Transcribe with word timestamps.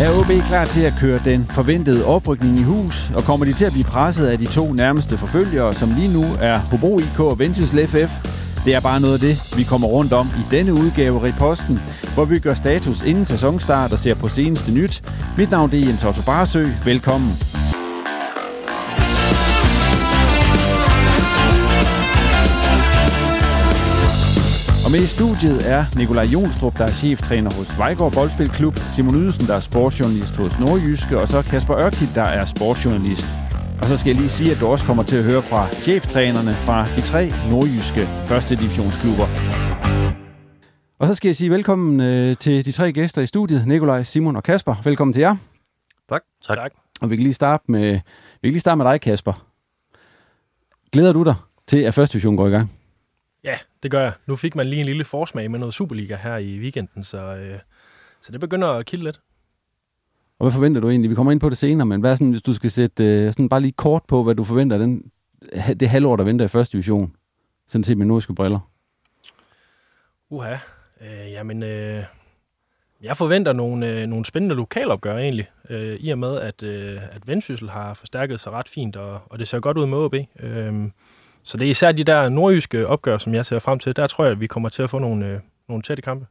Er 0.00 0.10
OB 0.20 0.46
klar 0.46 0.64
til 0.64 0.80
at 0.80 0.92
køre 1.00 1.20
den 1.24 1.46
forventede 1.50 2.04
oprykning 2.04 2.58
i 2.58 2.62
hus, 2.62 3.10
og 3.14 3.24
kommer 3.24 3.46
de 3.46 3.52
til 3.52 3.64
at 3.64 3.72
blive 3.72 3.84
presset 3.84 4.26
af 4.26 4.38
de 4.38 4.46
to 4.46 4.72
nærmeste 4.72 5.18
forfølgere, 5.18 5.74
som 5.74 5.94
lige 5.98 6.12
nu 6.12 6.24
er 6.40 6.58
Hobro 6.58 6.98
IK 6.98 7.20
og 7.20 7.38
Vendsyssel 7.38 7.88
FF? 7.88 8.12
Det 8.64 8.74
er 8.74 8.80
bare 8.80 9.00
noget 9.00 9.14
af 9.14 9.20
det, 9.20 9.56
vi 9.56 9.62
kommer 9.62 9.86
rundt 9.86 10.12
om 10.12 10.26
i 10.26 10.50
denne 10.50 10.72
udgave 10.72 11.20
af 11.20 11.22
Reposten, 11.22 11.80
hvor 12.14 12.24
vi 12.24 12.38
gør 12.38 12.54
status 12.54 13.02
inden 13.02 13.24
sæsonstart 13.24 13.92
og 13.92 13.98
ser 13.98 14.14
på 14.14 14.28
seneste 14.28 14.72
nyt. 14.72 15.02
Mit 15.36 15.50
navn 15.50 15.72
er 15.72 15.78
Jens 15.78 16.04
Otto 16.04 16.22
Barsø. 16.22 16.66
Velkommen. 16.84 17.30
Med 24.94 25.02
i 25.02 25.06
studiet 25.06 25.58
er 25.76 25.82
Nikolaj 25.98 26.24
Jonstrup, 26.24 26.78
der 26.78 26.84
er 26.84 26.92
cheftræner 26.92 27.50
hos 27.58 27.78
Vejgaard 27.78 28.12
Boldspilklub, 28.12 28.76
Simon 28.94 29.14
Ydelsen, 29.14 29.46
der 29.46 29.54
er 29.54 29.60
sportsjournalist 29.60 30.36
hos 30.36 30.58
Nordjyske, 30.58 31.20
og 31.20 31.28
så 31.28 31.42
Kasper 31.42 31.76
Ørkid, 31.84 32.06
der 32.14 32.28
er 32.38 32.44
sportsjournalist. 32.44 33.26
Og 33.82 33.86
så 33.90 33.98
skal 33.98 34.10
jeg 34.10 34.16
lige 34.16 34.28
sige, 34.28 34.50
at 34.52 34.60
du 34.60 34.66
også 34.66 34.84
kommer 34.84 35.02
til 35.02 35.16
at 35.16 35.24
høre 35.24 35.42
fra 35.42 35.62
cheftrænerne 35.84 36.54
fra 36.66 36.78
de 36.96 37.00
tre 37.10 37.22
nordjyske 37.50 38.02
første 38.28 38.56
divisionsklubber. 38.56 39.28
Og 40.98 41.08
så 41.08 41.14
skal 41.14 41.28
jeg 41.28 41.36
sige 41.36 41.50
velkommen 41.50 42.00
øh, 42.00 42.36
til 42.36 42.64
de 42.64 42.72
tre 42.72 42.92
gæster 42.92 43.22
i 43.22 43.26
studiet, 43.26 43.66
Nikolaj, 43.66 44.02
Simon 44.02 44.36
og 44.36 44.42
Kasper. 44.42 44.74
Velkommen 44.84 45.12
til 45.12 45.20
jer. 45.20 45.36
Tak. 46.08 46.22
Tak. 46.46 46.56
tak. 46.56 46.72
Og 47.00 47.10
vi 47.10 47.16
kan 47.16 47.22
lige 47.22 47.34
starte 47.34 47.64
med, 47.68 47.92
vi 48.42 48.48
kan 48.48 48.50
lige 48.50 48.60
starte 48.60 48.76
med 48.76 48.86
dig, 48.86 49.00
Kasper. 49.00 49.46
Glæder 50.92 51.12
du 51.12 51.22
dig 51.24 51.34
til, 51.66 51.78
at 51.78 51.94
første 51.94 52.12
division 52.12 52.36
går 52.36 52.46
i 52.46 52.50
gang? 52.50 52.83
Ja, 53.44 53.58
det 53.82 53.90
gør 53.90 54.00
jeg. 54.00 54.12
Nu 54.26 54.36
fik 54.36 54.54
man 54.54 54.66
lige 54.66 54.80
en 54.80 54.86
lille 54.86 55.04
forsmag 55.04 55.50
med 55.50 55.58
noget 55.58 55.74
Superliga 55.74 56.16
her 56.16 56.36
i 56.36 56.58
weekenden, 56.58 57.04
så, 57.04 57.36
øh, 57.36 57.58
så 58.20 58.32
det 58.32 58.40
begynder 58.40 58.68
at 58.68 58.86
kilde 58.86 59.04
lidt. 59.04 59.20
Og 60.38 60.44
hvad 60.44 60.52
forventer 60.52 60.80
du 60.80 60.90
egentlig? 60.90 61.10
Vi 61.10 61.14
kommer 61.14 61.32
ind 61.32 61.40
på 61.40 61.48
det 61.48 61.58
senere, 61.58 61.86
men 61.86 62.00
hvad 62.00 62.10
er 62.10 62.14
sådan, 62.14 62.30
hvis 62.30 62.42
du 62.42 62.54
skal 62.54 62.70
sætte 62.70 63.04
øh, 63.04 63.32
sådan 63.32 63.48
bare 63.48 63.60
lige 63.60 63.72
kort 63.72 64.02
på, 64.08 64.22
hvad 64.22 64.34
du 64.34 64.44
forventer 64.44 64.78
den, 64.78 65.10
det 65.80 65.88
halvår, 65.88 66.16
der 66.16 66.24
venter 66.24 66.44
i 66.44 66.48
første 66.48 66.72
division, 66.72 67.16
sådan 67.66 67.84
set 67.84 67.98
med 67.98 68.06
nordiske 68.06 68.34
briller? 68.34 68.70
Uha, 70.30 70.56
øh, 71.00 71.32
jamen, 71.32 71.62
øh, 71.62 72.04
jeg 73.02 73.16
forventer 73.16 73.52
nogle, 73.52 74.00
øh, 74.00 74.06
nogle 74.06 74.24
spændende 74.24 74.54
lokalopgør 74.54 75.18
egentlig, 75.18 75.46
øh, 75.70 75.96
i 76.00 76.10
og 76.10 76.18
med, 76.18 76.40
at, 76.40 76.62
øh, 76.62 77.00
at 77.10 77.28
Vendsyssel 77.28 77.70
har 77.70 77.94
forstærket 77.94 78.40
sig 78.40 78.52
ret 78.52 78.68
fint, 78.68 78.96
og, 78.96 79.20
og 79.30 79.38
det 79.38 79.48
ser 79.48 79.60
godt 79.60 79.78
ud 79.78 79.86
med 79.86 79.98
OB. 79.98 80.14
Øh, 80.40 80.90
så 81.44 81.56
det 81.56 81.66
er 81.66 81.70
især 81.70 81.92
de 81.92 82.04
der 82.04 82.28
nordjyske 82.28 82.86
opgør, 82.86 83.18
som 83.18 83.34
jeg 83.34 83.46
ser 83.46 83.58
frem 83.58 83.78
til. 83.78 83.96
Der 83.96 84.06
tror 84.06 84.24
jeg, 84.24 84.32
at 84.32 84.40
vi 84.40 84.46
kommer 84.46 84.68
til 84.68 84.82
at 84.82 84.90
få 84.90 84.98
nogle, 84.98 85.26
øh, 85.26 85.40
nogle 85.68 85.82
tætte 85.82 86.02
kampe. 86.02 86.26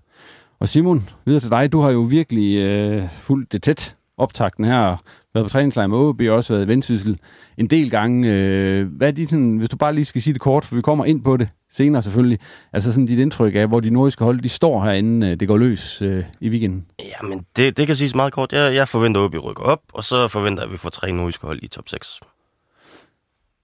Og 0.60 0.70
Simon, 0.70 1.10
videre 1.26 1.40
til 1.40 1.50
dig. 1.50 1.72
Du 1.72 1.82
har 1.82 1.92
jo 1.92 2.00
virkelig 2.00 2.58
øh, 2.58 3.10
fulgt 3.10 3.52
det 3.52 3.64
tæt 3.64 3.94
optakten 4.18 4.66
her, 4.66 4.98
været 5.34 5.46
på 5.46 5.50
træningslejr 5.50 5.88
med 5.88 5.98
OB, 5.98 6.22
og 6.22 6.36
også 6.36 6.54
været 6.54 6.66
i 6.66 6.68
Vendsyssel 6.68 7.20
en 7.58 7.68
del 7.68 7.90
gange. 7.90 8.30
Øh, 8.30 8.88
hvad 8.88 9.08
er 9.08 9.12
de 9.12 9.28
sådan, 9.28 9.58
hvis 9.58 9.70
du 9.70 9.78
bare 9.78 9.94
lige 9.94 10.06
skal 10.06 10.22
sige 10.22 10.34
det 10.34 10.42
kort, 10.42 10.66
for 10.66 10.76
vi 10.76 10.82
kommer 10.82 11.06
ind 11.06 11.24
på 11.24 11.38
det 11.38 11.50
senere 11.70 12.02
selvfølgelig, 12.02 12.40
altså 12.74 12.92
sådan 12.92 13.06
dit 13.06 13.20
indtryk 13.20 13.56
af, 13.56 13.68
hvor 13.68 13.80
de 13.80 13.90
nordiske 13.90 14.24
hold, 14.24 14.42
de 14.42 14.50
står 14.50 14.84
herinde, 14.84 15.28
øh, 15.28 15.40
det 15.40 15.48
går 15.48 15.58
løs 15.58 16.02
øh, 16.02 16.24
i 16.42 16.50
weekenden? 16.50 16.86
Jamen, 17.00 17.46
det, 17.56 17.78
det 17.78 17.88
kan 17.88 17.96
siges 17.96 18.16
meget 18.16 18.34
kort. 18.34 18.54
Jeg, 18.54 18.76
jeg 18.76 18.88
forventer, 18.88 19.22
at 19.22 19.26
OB 19.26 19.36
rykker 19.44 19.64
op, 19.64 19.82
og 19.94 20.04
så 20.04 20.28
forventer 20.28 20.64
jeg, 20.64 20.68
at 20.68 20.72
vi 20.72 20.78
får 20.78 20.90
tre 20.90 21.12
nordiske 21.12 21.48
hold 21.48 21.60
i 21.62 21.68
top 21.68 21.90
6. 21.90 22.20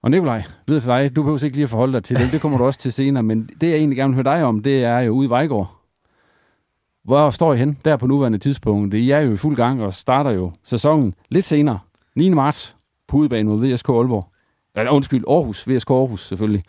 Og 0.02 0.10
Nikolaj, 0.10 0.42
videre 0.66 0.80
til 0.80 0.88
dig. 0.88 1.16
Du 1.16 1.22
behøver 1.22 1.44
ikke 1.44 1.56
lige 1.56 1.64
at 1.64 1.70
forholde 1.70 1.92
dig 1.92 2.04
til 2.04 2.16
det. 2.16 2.32
Det 2.32 2.40
kommer 2.40 2.58
du 2.58 2.64
også 2.64 2.80
til 2.80 2.92
senere. 2.92 3.22
Men 3.22 3.50
det, 3.60 3.70
jeg 3.70 3.76
egentlig 3.76 3.96
gerne 3.96 4.14
vil 4.14 4.24
høre 4.24 4.36
dig 4.36 4.44
om, 4.44 4.62
det 4.62 4.84
er 4.84 4.98
jo 4.98 5.12
ude 5.12 5.26
i 5.26 5.30
Vejgaard. 5.30 5.76
Hvor 7.04 7.30
står 7.30 7.54
I 7.54 7.56
hen 7.56 7.78
der 7.84 7.96
på 7.96 8.06
nuværende 8.06 8.38
tidspunkt? 8.38 8.94
I 8.94 9.10
er 9.10 9.18
jo 9.18 9.32
i 9.32 9.36
fuld 9.36 9.56
gang 9.56 9.82
og 9.82 9.94
starter 9.94 10.30
jo 10.30 10.52
sæsonen 10.62 11.14
lidt 11.28 11.44
senere. 11.44 11.78
9. 12.14 12.28
marts 12.28 12.76
på 13.08 13.16
udebane 13.16 13.48
mod 13.48 13.66
VSK 13.66 13.88
Aalborg. 13.88 14.28
Eller 14.76 14.92
undskyld, 14.92 15.24
Aarhus. 15.28 15.68
VSK 15.68 15.90
Aarhus 15.90 16.26
selvfølgelig. 16.26 16.62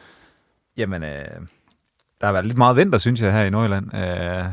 Jamen, 0.78 1.03
øh, 1.03 1.25
der 2.22 2.25
har 2.25 2.31
været 2.31 2.46
lidt 2.46 2.58
meget 2.58 2.75
vinter, 2.75 2.97
synes 2.97 3.22
jeg, 3.22 3.34
her 3.34 3.44
i 3.44 3.50
Nordjylland. 3.50 3.94
Øh, 3.94 4.46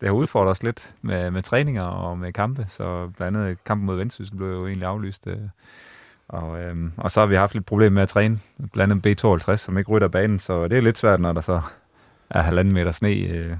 det 0.00 0.08
har 0.08 0.12
udfordret 0.12 0.50
os 0.50 0.62
lidt 0.62 0.94
med, 1.02 1.30
med 1.30 1.42
træninger 1.42 1.82
og 1.82 2.18
med 2.18 2.32
kampe, 2.32 2.66
så 2.68 3.08
blandt 3.16 3.38
andet 3.38 3.64
kampen 3.64 3.86
mod 3.86 3.96
Vendsyssel 3.96 4.36
blev 4.36 4.48
jo 4.48 4.66
egentlig 4.66 4.88
aflyst. 4.88 5.26
Øh, 5.26 5.38
og, 6.28 6.60
øhm, 6.60 6.92
og 6.96 7.10
så 7.10 7.20
har 7.20 7.26
vi 7.26 7.36
haft 7.36 7.54
lidt 7.54 7.66
problem 7.66 7.92
med 7.92 8.02
at 8.02 8.08
træne, 8.08 8.38
blandt 8.72 9.06
andet 9.06 9.24
B52, 9.24 9.56
som 9.56 9.78
ikke 9.78 9.90
rytter 9.90 10.08
banen, 10.08 10.38
så 10.38 10.68
det 10.68 10.76
er 10.76 10.82
lidt 10.82 10.98
svært, 10.98 11.20
når 11.20 11.32
der 11.32 11.40
så 11.40 11.60
er 12.30 12.42
halvanden 12.42 12.74
meter 12.74 12.90
sne 12.90 13.08
øh, 13.08 13.56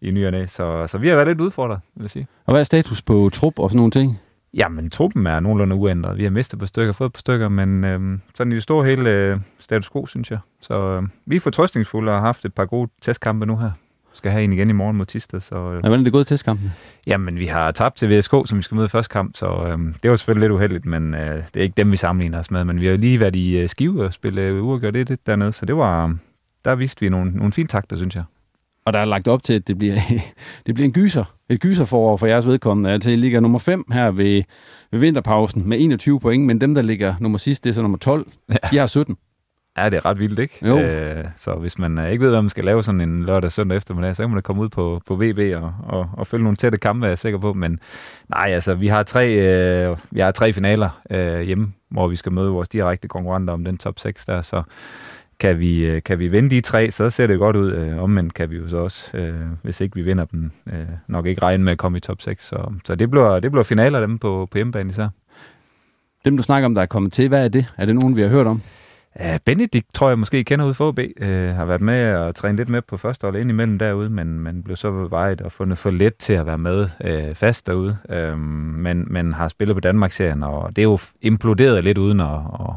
i 0.00 0.10
nyerne. 0.10 0.46
Så, 0.46 0.86
så 0.86 0.98
vi 0.98 1.08
har 1.08 1.14
været 1.14 1.28
lidt 1.28 1.40
udfordret, 1.40 1.80
vil 1.94 2.02
jeg 2.02 2.10
sige. 2.10 2.26
Og 2.46 2.52
hvad 2.52 2.60
er 2.60 2.64
status 2.64 3.02
på 3.02 3.30
trup 3.32 3.58
og 3.58 3.70
sådan 3.70 3.76
nogle 3.76 3.90
ting? 3.90 4.18
Jamen, 4.54 4.90
truppen 4.90 5.26
er 5.26 5.40
nogenlunde 5.40 5.76
uændret. 5.76 6.18
Vi 6.18 6.22
har 6.22 6.30
mistet 6.30 6.58
på 6.58 6.66
stykker, 6.66 6.92
fået 6.92 7.12
på 7.12 7.20
stykker, 7.20 7.48
men 7.48 7.84
øhm, 7.84 8.20
sådan 8.34 8.52
i 8.52 8.54
det 8.54 8.62
store 8.62 8.86
hele 8.86 9.10
øh, 9.10 9.38
status 9.58 9.90
quo, 9.90 10.06
synes 10.06 10.30
jeg. 10.30 10.38
Så 10.60 10.74
øh, 10.74 11.02
vi 11.26 11.36
er 11.36 11.40
fortrøstningsfulde 11.40 12.12
og 12.12 12.18
har 12.18 12.26
haft 12.26 12.44
et 12.44 12.54
par 12.54 12.64
gode 12.64 12.90
testkampe 13.00 13.46
nu 13.46 13.56
her 13.56 13.70
skal 14.18 14.30
have 14.30 14.44
en 14.44 14.52
igen 14.52 14.70
i 14.70 14.72
morgen 14.72 14.96
mod 14.96 15.06
Tisted. 15.06 15.40
Så, 15.40 15.56
øh, 15.56 15.74
ja, 15.74 15.80
hvordan 15.80 16.00
er 16.00 16.04
det 16.04 16.12
gået 16.12 16.26
til 16.26 16.34
testkampen? 16.34 16.72
Jamen, 17.06 17.38
vi 17.38 17.46
har 17.46 17.70
tabt 17.70 17.96
til 17.96 18.18
VSK, 18.18 18.34
som 18.44 18.58
vi 18.58 18.62
skal 18.62 18.74
møde 18.74 18.88
første 18.88 19.12
kamp, 19.12 19.36
så 19.36 19.46
øh, 19.46 19.94
det 20.02 20.10
var 20.10 20.16
selvfølgelig 20.16 20.48
lidt 20.48 20.52
uheldigt, 20.52 20.86
men 20.86 21.14
øh, 21.14 21.42
det 21.54 21.56
er 21.56 21.62
ikke 21.62 21.74
dem, 21.76 21.92
vi 21.92 21.96
sammenligner 21.96 22.38
os 22.38 22.50
med. 22.50 22.64
Men 22.64 22.80
vi 22.80 22.86
har 22.86 22.96
lige 22.96 23.20
været 23.20 23.36
i 23.36 23.58
øh, 23.58 23.68
Skive 23.68 24.04
og 24.04 24.12
spille 24.12 24.62
uafgjort 24.62 24.94
det, 24.94 25.08
det 25.08 25.26
dernede, 25.26 25.52
så 25.52 25.66
det 25.66 25.76
var, 25.76 26.16
der 26.64 26.74
viste 26.74 27.00
vi 27.00 27.08
nogle, 27.08 27.30
nogle 27.30 27.52
fine 27.52 27.68
takter, 27.68 27.96
synes 27.96 28.14
jeg. 28.14 28.24
Og 28.86 28.92
der 28.92 28.98
er 28.98 29.04
lagt 29.04 29.28
op 29.28 29.42
til, 29.42 29.54
at 29.54 29.68
det 29.68 29.78
bliver, 29.78 29.94
det 30.66 30.74
bliver 30.74 30.84
en 30.84 30.92
gyser. 30.92 31.24
Et 31.48 31.60
gyser 31.60 31.84
for, 31.84 32.16
for 32.16 32.26
jeres 32.26 32.46
vedkommende. 32.46 32.90
Altså, 32.90 33.10
I 33.10 33.16
ligger 33.16 33.40
nummer 33.40 33.58
5 33.58 33.84
her 33.92 34.10
ved, 34.10 34.42
ved 34.92 35.00
vinterpausen 35.00 35.68
med 35.68 35.80
21 35.80 36.20
point, 36.20 36.46
men 36.46 36.60
dem, 36.60 36.74
der 36.74 36.82
ligger 36.82 37.14
nummer 37.20 37.38
sidst, 37.38 37.64
det 37.64 37.70
er 37.70 37.74
så 37.74 37.82
nummer 37.82 37.98
12. 37.98 38.26
Ja. 38.48 38.54
De 38.70 38.76
har 38.78 38.86
17. 38.86 39.16
Ja, 39.78 39.88
det 39.88 39.96
er 39.96 40.06
ret 40.06 40.18
vildt, 40.18 40.38
ikke? 40.38 40.66
Jo. 40.68 40.78
Øh, 40.78 41.24
så 41.36 41.54
hvis 41.54 41.78
man 41.78 41.98
øh, 41.98 42.10
ikke 42.10 42.24
ved, 42.24 42.30
hvad 42.30 42.42
man 42.42 42.50
skal 42.50 42.64
lave 42.64 42.82
sådan 42.84 43.00
en 43.00 43.24
lørdag 43.24 43.52
søndag 43.52 43.76
eftermiddag, 43.76 44.16
så 44.16 44.22
kan 44.22 44.30
man 44.30 44.36
da 44.36 44.40
komme 44.40 44.62
ud 44.62 44.68
på, 44.68 45.00
på 45.06 45.14
VB 45.14 45.56
og, 45.56 45.74
og, 45.88 46.10
og 46.12 46.26
følge 46.26 46.42
nogle 46.42 46.56
tætte 46.56 46.78
kampe, 46.78 47.06
er 47.06 47.10
jeg 47.10 47.18
sikker 47.18 47.38
på. 47.38 47.52
Men 47.52 47.80
nej, 48.28 48.50
altså, 48.52 48.74
vi 48.74 48.88
har 48.88 49.02
tre, 49.02 49.32
øh, 49.32 49.96
vi 50.10 50.20
har 50.20 50.30
tre 50.30 50.52
finaler 50.52 51.00
øh, 51.10 51.40
hjemme, 51.40 51.72
hvor 51.88 52.08
vi 52.08 52.16
skal 52.16 52.32
møde 52.32 52.50
vores 52.50 52.68
direkte 52.68 53.08
konkurrenter 53.08 53.54
om 53.54 53.64
den 53.64 53.78
top 53.78 53.98
6 53.98 54.24
der, 54.24 54.42
så 54.42 54.62
kan 55.40 55.58
vi, 55.58 55.86
øh, 55.86 56.02
kan 56.02 56.18
vi 56.18 56.28
vinde 56.28 56.50
de 56.50 56.60
tre, 56.60 56.90
så 56.90 57.10
ser 57.10 57.26
det 57.26 57.38
godt 57.38 57.56
ud. 57.56 57.72
Øh, 57.72 58.02
omvendt 58.02 58.34
kan 58.34 58.50
vi 58.50 58.56
jo 58.56 58.68
så 58.68 58.76
også, 58.76 59.16
øh, 59.16 59.34
hvis 59.62 59.80
ikke 59.80 59.94
vi 59.94 60.02
vinder 60.02 60.24
dem, 60.24 60.50
øh, 60.72 60.86
nok 61.06 61.26
ikke 61.26 61.42
regne 61.42 61.64
med 61.64 61.72
at 61.72 61.78
komme 61.78 61.98
i 61.98 62.00
top 62.00 62.22
6. 62.22 62.46
Så, 62.46 62.72
så 62.84 62.94
det, 62.94 63.10
bliver, 63.10 63.40
det 63.40 63.50
bliver 63.50 63.64
finaler 63.64 64.00
dem 64.00 64.18
på, 64.18 64.48
på 64.50 64.58
hjemmebane 64.58 64.90
især. 64.90 65.08
Dem, 66.24 66.36
du 66.36 66.42
snakker 66.42 66.66
om, 66.66 66.74
der 66.74 66.82
er 66.82 66.86
kommet 66.86 67.12
til, 67.12 67.28
hvad 67.28 67.44
er 67.44 67.48
det? 67.48 67.66
Er 67.76 67.86
det 67.86 67.94
nogen, 67.94 68.16
vi 68.16 68.22
har 68.22 68.28
hørt 68.28 68.46
om? 68.46 68.62
Ja, 69.16 69.38
Benedikt 69.44 69.94
tror 69.94 70.08
jeg 70.08 70.18
måske 70.18 70.44
kender 70.44 70.66
ud 70.66 70.74
for 70.74 70.88
OB. 70.88 70.98
Øh, 71.20 71.54
har 71.54 71.64
været 71.64 71.80
med 71.80 72.14
og 72.14 72.34
trænet 72.34 72.56
lidt 72.56 72.68
med 72.68 72.82
på 72.82 72.96
første 72.96 73.24
hold 73.24 73.36
ind 73.36 73.50
imellem 73.50 73.78
derude, 73.78 74.10
men, 74.10 74.40
men 74.40 74.62
blev 74.62 74.76
så 74.76 74.90
vejet 74.90 75.40
og 75.40 75.52
fundet 75.52 75.78
for 75.78 75.90
let 75.90 76.16
til 76.16 76.32
at 76.32 76.46
være 76.46 76.58
med 76.58 76.88
øh, 77.04 77.34
fast 77.34 77.66
derude. 77.66 77.96
Øh, 78.10 78.38
men, 78.38 79.06
men 79.10 79.32
har 79.32 79.48
spillet 79.48 79.76
på 79.76 79.80
Danmarksserien, 79.80 80.42
og 80.42 80.76
det 80.76 80.82
er 80.82 80.86
jo 80.86 80.98
imploderet 81.20 81.84
lidt 81.84 81.98
uden 81.98 82.20
at, 82.20 82.40
at, 82.60 82.74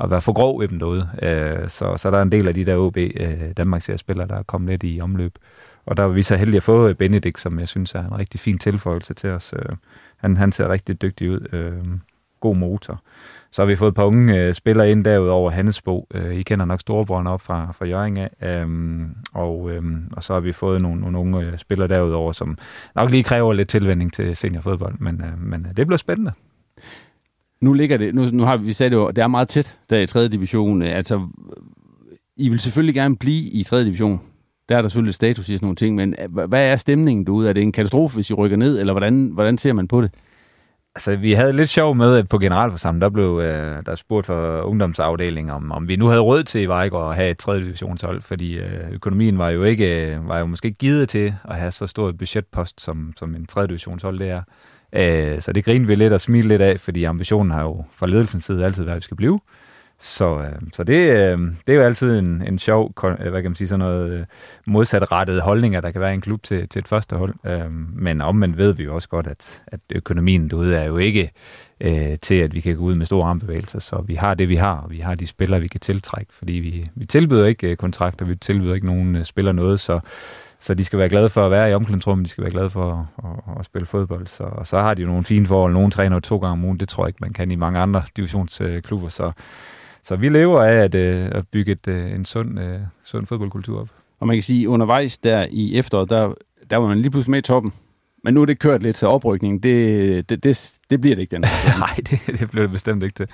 at 0.00 0.10
være 0.10 0.20
for 0.20 0.32
grov 0.32 0.60
ved 0.60 0.68
dem 0.68 0.78
derude. 0.78 1.08
Øh, 1.22 1.68
så, 1.68 1.96
så 1.96 2.10
der 2.10 2.18
er 2.18 2.22
en 2.22 2.32
del 2.32 2.48
af 2.48 2.54
de 2.54 2.64
der 2.64 2.76
OB 2.76 2.96
øh, 2.96 3.52
Danmarksserie-spillere, 3.56 4.28
der 4.28 4.36
er 4.36 4.42
kommet 4.42 4.70
lidt 4.70 4.82
i 4.84 5.00
omløb. 5.02 5.38
Og 5.86 5.96
der 5.96 6.02
var 6.02 6.12
vi 6.12 6.22
så 6.22 6.36
heldige 6.36 6.56
at 6.56 6.62
få 6.62 6.88
øh, 6.88 6.94
Benedikt, 6.94 7.40
som 7.40 7.58
jeg 7.58 7.68
synes 7.68 7.94
er 7.94 8.04
en 8.04 8.18
rigtig 8.18 8.40
fin 8.40 8.58
tilføjelse 8.58 9.14
til 9.14 9.30
os. 9.30 9.54
Øh, 9.58 9.76
han, 10.16 10.36
han 10.36 10.52
ser 10.52 10.68
rigtig 10.68 11.02
dygtig 11.02 11.30
ud. 11.30 11.46
Øh, 11.52 11.98
god 12.40 12.56
motor. 12.56 13.02
Så 13.52 13.62
har 13.62 13.66
vi 13.66 13.76
fået 13.76 13.88
et 13.88 13.94
par 13.94 14.04
unge 14.04 14.38
øh, 14.38 14.54
spillere 14.54 14.90
ind 14.90 15.04
derudover 15.04 15.50
Hannesbo. 15.50 16.06
Øh, 16.14 16.34
I 16.34 16.42
kender 16.42 16.64
nok 16.64 16.80
storebrødrene 16.80 17.30
op 17.30 17.40
fra, 17.40 17.72
fra 17.72 17.86
Jørgen 17.86 18.16
af. 18.16 18.30
Øhm, 18.42 19.14
og, 19.32 19.70
øhm, 19.70 20.08
og 20.12 20.22
så 20.22 20.32
har 20.32 20.40
vi 20.40 20.52
fået 20.52 20.82
nogle, 20.82 21.00
nogle 21.00 21.18
unge 21.18 21.46
øh, 21.46 21.58
spillere 21.58 21.88
derudover, 21.88 22.32
som 22.32 22.58
nok 22.94 23.10
lige 23.10 23.22
kræver 23.22 23.52
lidt 23.52 23.68
tilvænding 23.68 24.12
til 24.12 24.36
seniorfodbold. 24.36 24.94
Men, 24.98 25.20
øh, 25.20 25.42
men 25.42 25.66
øh, 25.70 25.76
det 25.76 25.86
bliver 25.86 25.98
spændende. 25.98 26.32
Nu 27.60 27.72
ligger 27.72 27.96
det, 27.96 28.14
nu, 28.14 28.28
nu 28.32 28.44
har 28.44 28.56
vi 28.56 28.72
sagt 28.72 28.90
det 28.90 28.96
jo, 28.96 29.08
det 29.08 29.18
er 29.18 29.26
meget 29.26 29.48
tæt 29.48 29.78
der 29.90 29.98
i 29.98 30.06
3. 30.06 30.28
division. 30.28 30.82
Øh, 30.82 30.96
altså, 30.96 31.28
I 32.36 32.48
vil 32.48 32.60
selvfølgelig 32.60 32.94
gerne 32.94 33.16
blive 33.16 33.50
i 33.50 33.62
3. 33.62 33.84
division. 33.84 34.20
Der 34.68 34.76
er 34.76 34.82
der 34.82 34.88
selvfølgelig 34.88 35.14
status 35.14 35.48
i 35.48 35.56
sådan 35.56 35.66
nogle 35.66 35.76
ting, 35.76 35.96
men 35.96 36.14
øh, 36.22 36.48
hvad 36.48 36.64
er 36.64 36.76
stemningen 36.76 37.26
derude? 37.26 37.48
Er 37.48 37.52
det 37.52 37.62
en 37.62 37.72
katastrofe, 37.72 38.14
hvis 38.14 38.30
I 38.30 38.34
rykker 38.34 38.56
ned, 38.56 38.80
eller 38.80 38.92
hvordan, 38.92 39.30
hvordan 39.34 39.58
ser 39.58 39.72
man 39.72 39.88
på 39.88 40.02
det? 40.02 40.10
Altså, 40.94 41.16
vi 41.16 41.32
havde 41.32 41.52
lidt 41.52 41.68
sjov 41.68 41.94
med, 41.94 42.16
at 42.16 42.28
på 42.28 42.38
generalforsamlingen, 42.38 43.02
der 43.02 43.08
blev 43.08 43.40
øh, 43.44 43.86
der 43.86 43.94
spurgt 43.94 44.26
for 44.26 44.60
ungdomsafdelingen, 44.60 45.50
om, 45.50 45.72
om 45.72 45.88
vi 45.88 45.96
nu 45.96 46.06
havde 46.06 46.20
råd 46.20 46.42
til 46.42 46.60
i 46.60 46.66
Vejgaard 46.66 47.10
at 47.10 47.16
have 47.16 47.30
et 47.30 47.38
3. 47.38 47.58
divisionshold, 47.58 48.22
fordi 48.22 48.58
øh, 48.58 48.90
økonomien 48.90 49.38
var 49.38 49.50
jo 49.50 49.62
ikke 49.62 50.06
øh, 50.06 50.28
var 50.28 50.38
jo 50.38 50.46
måske 50.46 50.66
ikke 50.66 50.78
givet 50.78 51.08
til 51.08 51.34
at 51.44 51.56
have 51.56 51.70
så 51.70 51.86
stor 51.86 52.08
et 52.08 52.18
budgetpost, 52.18 52.80
som, 52.80 53.12
som 53.16 53.34
en 53.34 53.46
3. 53.46 53.66
divisionshold 53.66 54.18
det 54.18 54.30
er. 54.30 54.42
Øh, 54.92 55.40
så 55.40 55.52
det 55.52 55.64
griner 55.64 55.86
vi 55.86 55.94
lidt 55.94 56.12
og 56.12 56.20
smiler 56.20 56.48
lidt 56.48 56.62
af, 56.62 56.80
fordi 56.80 57.04
ambitionen 57.04 57.50
har 57.50 57.62
jo 57.62 57.84
fra 57.94 58.06
ledelsens 58.06 58.44
side 58.44 58.64
altid 58.64 58.84
været, 58.84 58.96
at 58.96 59.00
vi 59.00 59.04
skal 59.04 59.16
blive. 59.16 59.40
Så, 60.04 60.38
øh, 60.38 60.52
så 60.72 60.84
det, 60.84 60.94
øh, 60.94 61.38
det 61.66 61.72
er 61.72 61.74
jo 61.74 61.82
altid 61.82 62.18
en, 62.18 62.44
en 62.48 62.58
sjov, 62.58 62.94
øh, 63.04 63.30
hvad 63.30 63.42
kan 63.42 63.50
man 63.50 63.54
sige, 63.54 63.68
sådan 63.68 63.78
noget 63.78 64.10
modsatrettet 64.10 64.66
modsatrettede 64.66 65.40
holdninger, 65.40 65.80
der 65.80 65.90
kan 65.90 66.00
være 66.00 66.10
i 66.10 66.14
en 66.14 66.20
klub 66.20 66.42
til, 66.42 66.68
til 66.68 66.78
et 66.80 66.88
første 66.88 67.16
hold. 67.16 67.34
Øh, 67.46 67.72
men 67.96 68.20
omvendt 68.20 68.58
ved 68.58 68.72
vi 68.72 68.84
jo 68.84 68.94
også 68.94 69.08
godt, 69.08 69.26
at, 69.26 69.62
at 69.66 69.80
økonomien 69.94 70.50
derude 70.50 70.76
er 70.76 70.84
jo 70.84 70.96
ikke 70.96 71.30
øh, 71.80 72.16
til, 72.22 72.34
at 72.34 72.54
vi 72.54 72.60
kan 72.60 72.76
gå 72.76 72.82
ud 72.82 72.94
med 72.94 73.06
store 73.06 73.28
armbevægelser. 73.28 73.78
Så 73.78 74.04
vi 74.06 74.14
har 74.14 74.34
det, 74.34 74.48
vi 74.48 74.56
har, 74.56 74.76
og 74.76 74.90
vi 74.90 74.98
har 74.98 75.14
de 75.14 75.26
spillere, 75.26 75.60
vi 75.60 75.68
kan 75.68 75.80
tiltrække, 75.80 76.32
fordi 76.34 76.52
vi, 76.52 76.86
vi 76.94 77.06
tilbyder 77.06 77.46
ikke 77.46 77.70
øh, 77.70 77.76
kontrakter, 77.76 78.26
vi 78.26 78.36
tilbyder 78.36 78.74
ikke 78.74 78.86
nogen 78.86 79.24
spiller 79.24 79.52
noget, 79.52 79.80
så 79.80 80.00
så 80.58 80.74
de 80.74 80.84
skal 80.84 80.98
være 80.98 81.08
glade 81.08 81.28
for 81.28 81.44
at 81.44 81.50
være 81.50 81.70
i 81.70 81.74
omklædningsrummet, 81.74 82.24
de 82.24 82.30
skal 82.30 82.42
være 82.42 82.50
glade 82.50 82.70
for 82.70 83.08
at, 83.18 83.28
at, 83.30 83.58
at 83.58 83.64
spille 83.64 83.86
fodbold. 83.86 84.26
Så, 84.26 84.42
og 84.44 84.66
så 84.66 84.78
har 84.78 84.94
de 84.94 85.02
jo 85.02 85.08
nogle 85.08 85.24
fine 85.24 85.46
forhold. 85.46 85.72
Nogle 85.72 85.90
træner 85.90 86.20
to 86.20 86.38
gange 86.38 86.52
om 86.52 86.64
ugen, 86.64 86.80
det 86.80 86.88
tror 86.88 87.04
jeg 87.04 87.08
ikke, 87.08 87.18
man 87.20 87.32
kan 87.32 87.50
i 87.50 87.56
mange 87.56 87.78
andre 87.78 88.02
divisionsklubber. 88.16 89.08
Så, 89.08 89.32
så 90.02 90.16
vi 90.16 90.28
lever 90.28 90.62
af 90.62 90.74
at, 90.74 90.94
øh, 90.94 91.28
at 91.32 91.48
bygge 91.48 91.72
et, 91.72 91.88
øh, 91.88 92.12
en 92.12 92.24
sund, 92.24 92.60
øh, 92.60 92.80
sund 93.04 93.26
fodboldkultur 93.26 93.80
op. 93.80 93.88
Og 94.20 94.26
man 94.26 94.36
kan 94.36 94.42
sige, 94.42 94.68
undervejs 94.68 95.18
der 95.18 95.46
i 95.50 95.78
efteråret, 95.78 96.10
der, 96.10 96.34
der 96.70 96.76
var 96.76 96.88
man 96.88 96.98
lige 96.98 97.10
pludselig 97.10 97.30
med 97.30 97.38
i 97.38 97.42
toppen. 97.42 97.72
Men 98.24 98.34
nu 98.34 98.42
er 98.42 98.46
det 98.46 98.58
kørt 98.58 98.82
lidt 98.82 98.96
til 98.96 99.08
oprykning. 99.08 99.62
Det, 99.62 100.28
det, 100.28 100.44
det, 100.44 100.72
det 100.90 101.00
bliver 101.00 101.16
det 101.16 101.22
ikke 101.22 101.30
den 101.30 101.40
Nej, 101.78 101.96
det, 101.96 102.40
det 102.40 102.50
bliver 102.50 102.64
det 102.64 102.72
bestemt 102.72 103.02
ikke 103.02 103.14
til. 103.14 103.26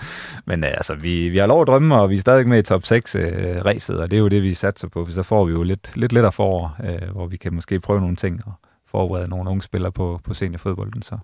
Men 0.45 0.65
øh, 0.65 0.71
altså, 0.71 0.95
vi, 0.95 1.29
vi 1.29 1.39
har 1.39 1.47
lov 1.47 1.61
at 1.63 1.67
drømme, 1.67 1.95
og 1.95 2.11
vi 2.11 2.17
er 2.17 2.21
stadig 2.21 2.49
med 2.49 2.59
i 2.59 2.63
top 2.63 2.85
6 2.85 3.15
øh, 3.17 3.63
og 3.65 4.11
det 4.11 4.13
er 4.13 4.19
jo 4.19 4.29
det, 4.29 4.43
vi 4.43 4.55
satser 4.55 4.89
på. 4.89 5.07
Så 5.11 5.23
får 5.23 5.45
vi 5.45 5.53
jo 5.53 5.63
lidt, 5.63 5.97
lidt 5.97 6.13
lettere 6.13 6.33
forår, 6.33 6.77
øh, 6.85 7.11
hvor 7.13 7.27
vi 7.27 7.37
kan 7.37 7.55
måske 7.55 7.81
prøve 7.81 8.01
nogle 8.01 8.17
ting 8.17 8.41
og 8.47 8.53
forberede 8.87 9.29
nogle 9.29 9.51
unge 9.51 9.63
spillere 9.63 9.93
på, 9.93 10.21
på 10.25 10.35
seniorfodbolden. 10.35 11.03
Så 11.03 11.19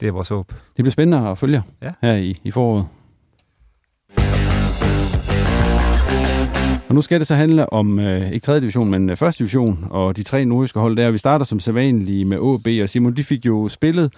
det 0.00 0.08
er 0.08 0.12
vores 0.12 0.28
håb. 0.28 0.48
Det 0.48 0.58
bliver 0.76 0.90
spændende 0.90 1.28
at 1.28 1.38
følge 1.38 1.62
ja. 1.82 1.92
her 2.02 2.14
i, 2.14 2.40
i 2.44 2.50
foråret. 2.50 2.86
Og 6.88 6.94
nu 6.94 7.02
skal 7.02 7.18
det 7.18 7.26
så 7.26 7.34
handle 7.34 7.72
om, 7.72 7.98
øh, 7.98 8.32
ikke 8.32 8.44
3. 8.44 8.60
division, 8.60 8.90
men 8.90 9.10
øh, 9.10 9.22
1. 9.22 9.38
division, 9.38 9.86
og 9.90 10.16
de 10.16 10.22
tre 10.22 10.44
nordiske 10.44 10.80
hold 10.80 10.96
der. 10.96 11.10
Vi 11.10 11.18
starter 11.18 11.44
som 11.44 11.60
sædvanligt 11.60 12.28
med 12.28 12.36
AB, 12.36 12.82
og 12.82 12.88
Simon, 12.88 13.16
de 13.16 13.24
fik 13.24 13.46
jo 13.46 13.68
spillet 13.68 14.12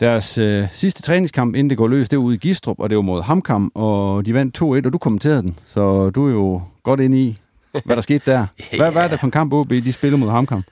deres 0.00 0.38
øh, 0.38 0.66
sidste 0.72 1.02
træningskamp, 1.02 1.54
inden 1.54 1.70
det 1.70 1.78
går 1.78 1.88
løs, 1.88 2.08
det 2.08 2.18
var 2.18 2.24
ude 2.24 2.34
i 2.34 2.38
Gistrup, 2.38 2.80
og 2.80 2.90
det 2.90 2.96
var 2.96 3.02
mod 3.02 3.22
Hamkam, 3.22 3.72
og 3.74 4.26
de 4.26 4.34
vandt 4.34 4.62
2-1, 4.62 4.64
og 4.64 4.92
du 4.92 4.98
kommenterede 4.98 5.42
den, 5.42 5.56
så 5.66 6.10
du 6.10 6.26
er 6.26 6.30
jo 6.30 6.62
godt 6.82 7.00
inde 7.00 7.22
i, 7.22 7.38
hvad 7.84 7.96
der 7.96 8.02
skete 8.02 8.30
der. 8.30 8.46
Hvad, 8.76 8.86
ja. 8.86 8.90
hvad 8.90 9.02
er 9.04 9.08
det 9.08 9.20
for 9.20 9.26
en 9.26 9.30
kamp, 9.30 9.52
AB 9.52 9.70
de 9.70 9.92
spillede 9.92 10.20
mod 10.20 10.30
Hamkam? 10.30 10.62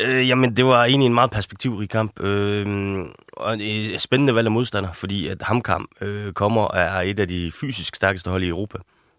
Øh, 0.00 0.28
jamen, 0.28 0.56
det 0.56 0.64
var 0.64 0.84
egentlig 0.84 1.06
en 1.06 1.14
meget 1.14 1.30
perspektivrig 1.30 1.88
kamp, 1.88 2.20
øh, 2.20 2.66
og 3.32 3.54
en 3.60 3.98
spændende 3.98 4.34
valg 4.34 4.46
af 4.46 4.52
modstander, 4.52 4.92
fordi 4.92 5.26
at 5.26 5.42
Hamkam 5.42 5.88
øh, 6.00 6.32
kommer 6.32 6.62
og 6.62 6.78
er 6.78 7.00
et 7.00 7.20
af 7.20 7.28
de 7.28 7.52
fysisk 7.60 7.96
stærkeste 7.96 8.30
hold 8.30 8.42
i 8.42 8.48
Europa 8.48 8.78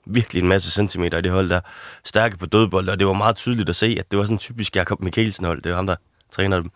virkelig 0.10 0.42
en 0.42 0.48
masse 0.48 0.72
centimeter 0.72 1.18
i 1.18 1.22
det 1.22 1.32
hold 1.32 1.50
der. 1.50 1.60
Stærke 2.04 2.38
på 2.38 2.46
dødbold, 2.46 2.90
og 2.90 3.00
det 3.00 3.08
var 3.08 3.14
meget 3.14 3.36
tydeligt 3.36 3.70
at 3.70 3.76
se, 3.76 3.96
at 4.00 4.12
det 4.12 4.20
var 4.20 4.26
sådan 4.26 4.36
en 4.36 4.40
typisk 4.40 4.76
Jakob 4.76 5.02
Mikkelsen 5.02 5.46
hold. 5.46 5.62
Det 5.62 5.72
var 5.72 5.76
ham, 5.76 5.88
der 5.88 5.96
træner 6.32 6.58
dem. 6.62 6.72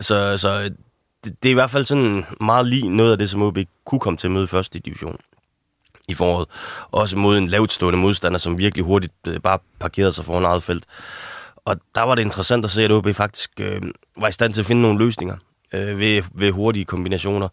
Så, 0.00 0.36
så 0.36 0.62
det, 1.24 1.42
det 1.42 1.48
er 1.48 1.50
i 1.50 1.54
hvert 1.54 1.70
fald 1.70 1.84
sådan 1.84 2.24
meget 2.40 2.66
lige 2.66 2.96
noget 2.96 3.12
af 3.12 3.18
det, 3.18 3.30
som 3.30 3.42
OB 3.42 3.58
kunne 3.86 4.00
komme 4.00 4.16
til 4.16 4.26
at 4.26 4.30
møde 4.30 4.46
først 4.46 4.74
i 4.74 4.78
division 4.78 5.16
i 6.08 6.14
foråret. 6.14 6.48
Også 6.90 7.16
mod 7.16 7.38
en 7.38 7.48
lavtstående 7.48 7.98
modstander, 7.98 8.38
som 8.38 8.58
virkelig 8.58 8.84
hurtigt 8.84 9.12
øh, 9.26 9.40
bare 9.40 9.58
parkerede 9.80 10.12
sig 10.12 10.24
foran 10.24 10.44
eget 10.44 10.62
felt. 10.62 10.84
Og 11.64 11.76
der 11.94 12.02
var 12.02 12.14
det 12.14 12.22
interessant 12.22 12.64
at 12.64 12.70
se, 12.70 12.82
at 12.84 12.92
OB 12.92 13.14
faktisk 13.14 13.50
øh, 13.60 13.82
var 14.16 14.28
i 14.28 14.32
stand 14.32 14.52
til 14.52 14.60
at 14.60 14.66
finde 14.66 14.82
nogle 14.82 14.98
løsninger 14.98 15.36
øh, 15.72 15.98
ved, 15.98 16.22
ved 16.34 16.52
hurtige 16.52 16.84
kombinationer 16.84 17.48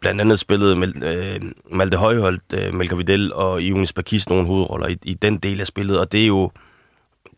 blandt 0.00 0.20
andet 0.20 0.38
spillede 0.38 0.76
Mel, 0.76 1.02
øh, 1.02 1.40
Malte 1.70 1.96
Højholdt, 1.96 2.42
øh, 2.54 2.74
Melker 2.74 2.96
Videl 2.96 3.32
og 3.32 3.62
Jonas 3.62 3.92
Bakis 3.92 4.28
nogle 4.28 4.46
hovedroller 4.46 4.86
i, 4.86 4.96
i 5.02 5.14
den 5.14 5.38
del 5.38 5.60
af 5.60 5.66
spillet, 5.66 5.98
og 5.98 6.12
det 6.12 6.22
er 6.22 6.26
jo 6.26 6.50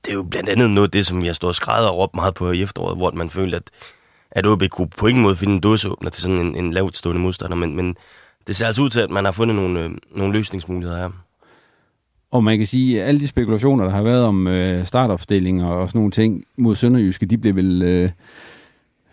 det 0.05 0.11
er 0.11 0.15
jo 0.15 0.23
blandt 0.23 0.49
andet 0.49 0.71
noget 0.71 0.89
af 0.89 0.91
det, 0.91 1.07
som 1.07 1.23
vi 1.23 1.27
har 1.27 1.35
stået 1.35 1.49
og 1.49 1.55
skrædder 1.55 1.89
og 1.89 1.99
råbt 1.99 2.15
meget 2.15 2.35
på 2.35 2.51
i 2.51 2.63
efteråret, 2.63 2.97
hvor 2.97 3.11
man 3.11 3.31
følte, 3.31 3.57
at, 3.57 3.71
at 4.31 4.47
OB 4.47 4.63
kunne 4.71 4.89
på 4.89 5.07
ingen 5.07 5.23
måde 5.23 5.37
finde 5.37 5.55
en 5.55 5.61
dåseåbner 5.61 6.11
til 6.11 6.23
sådan 6.23 6.39
en, 6.39 6.57
en 6.57 6.73
lavt 6.73 6.97
stående 6.97 7.23
modstander, 7.23 7.57
men, 7.57 7.77
men 7.77 7.97
det 8.47 8.57
ser 8.57 8.67
altså 8.67 8.83
ud 8.83 8.91
til, 8.91 9.01
at 9.01 9.11
man 9.11 9.25
har 9.25 9.33
fundet 9.33 9.57
nogle, 9.57 9.85
øh, 9.85 9.91
nogle 10.17 10.33
løsningsmuligheder 10.33 10.99
her. 10.99 11.11
Og 12.31 12.45
man 12.45 12.59
kan 12.59 12.67
sige, 12.67 13.03
at 13.03 13.09
alle 13.09 13.21
de 13.21 13.29
spekulationer, 13.29 13.85
der 13.85 13.91
har 13.91 14.03
været 14.03 14.25
om 14.25 14.47
øh, 14.47 14.87
startopstillinger 14.87 15.67
og 15.67 15.89
sådan 15.89 15.99
nogle 15.99 16.11
ting 16.11 16.45
mod 16.57 16.77
Sønderjyske, 16.77 17.27
de 17.27 17.39
bliver 17.39 17.55
vel 17.55 17.83
øh, 17.83 18.11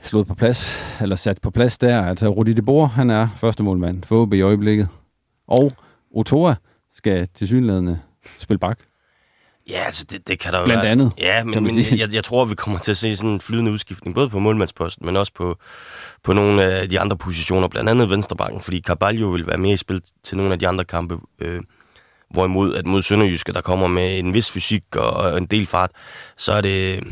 slået 0.02 0.28
på 0.28 0.36
plads, 0.36 0.84
eller 1.02 1.16
sat 1.16 1.42
på 1.42 1.52
plads 1.52 1.78
der. 1.78 2.02
Altså 2.06 2.28
Rudi 2.28 2.54
de 2.54 2.62
Boer, 2.62 2.88
han 2.88 3.10
er 3.10 3.28
første 3.38 3.64
målmand 3.64 4.04
for 4.04 4.22
OB 4.22 4.34
i 4.34 4.42
øjeblikket. 4.42 4.88
Og 5.48 5.74
Otoa 6.12 6.56
skal 6.96 7.28
til 7.36 7.48
synlædende 7.48 8.00
spille 8.40 8.60
bak. 8.60 8.80
Ja, 9.70 9.84
altså 9.86 10.06
det, 10.12 10.28
det 10.28 10.40
kan 10.40 10.54
der 10.54 10.66
Blandt 10.66 10.84
være. 10.84 10.92
andet, 10.92 11.12
Ja, 11.18 11.44
men, 11.44 11.64
men 11.64 11.78
jeg, 11.78 12.14
jeg 12.14 12.24
tror, 12.24 12.46
vi 12.46 12.56
kommer 12.56 12.80
til 12.80 12.92
at 12.92 12.98
se 12.98 13.16
sådan 13.16 13.30
en 13.30 13.42
flydende 13.42 13.72
udskiftning, 13.72 14.16
både 14.16 14.30
på 14.30 14.40
målmandsposten, 14.40 15.06
men 15.06 15.18
også 15.18 15.34
på, 15.34 15.58
på 16.24 16.34
nogle 16.34 16.64
af 16.64 16.90
de 16.90 17.00
andre 17.00 17.18
positioner, 17.18 17.68
blandt 17.68 17.90
andet 17.90 18.10
venstrebakken, 18.10 18.62
fordi 18.62 18.82
Carvalho 18.82 19.28
vil 19.28 19.48
være 19.48 19.58
mere 19.58 19.74
i 19.74 19.78
spil 19.78 20.02
til 20.24 20.38
nogle 20.38 20.54
af 20.54 20.60
de 20.60 20.68
andre 20.68 20.86
kampe, 20.86 21.18
øh, 21.40 21.62
hvorimod 22.30 22.76
at 22.76 22.86
mod 22.86 23.02
Sønderjyske, 23.02 23.54
der 23.54 23.62
kommer 23.62 23.88
med 23.88 24.20
en 24.20 24.34
vis 24.34 24.52
fysik 24.52 24.96
og 24.96 25.38
en 25.38 25.46
del 25.46 25.66
fart, 25.68 25.92
så 26.38 26.52
er 26.54 26.62
det, 26.62 27.04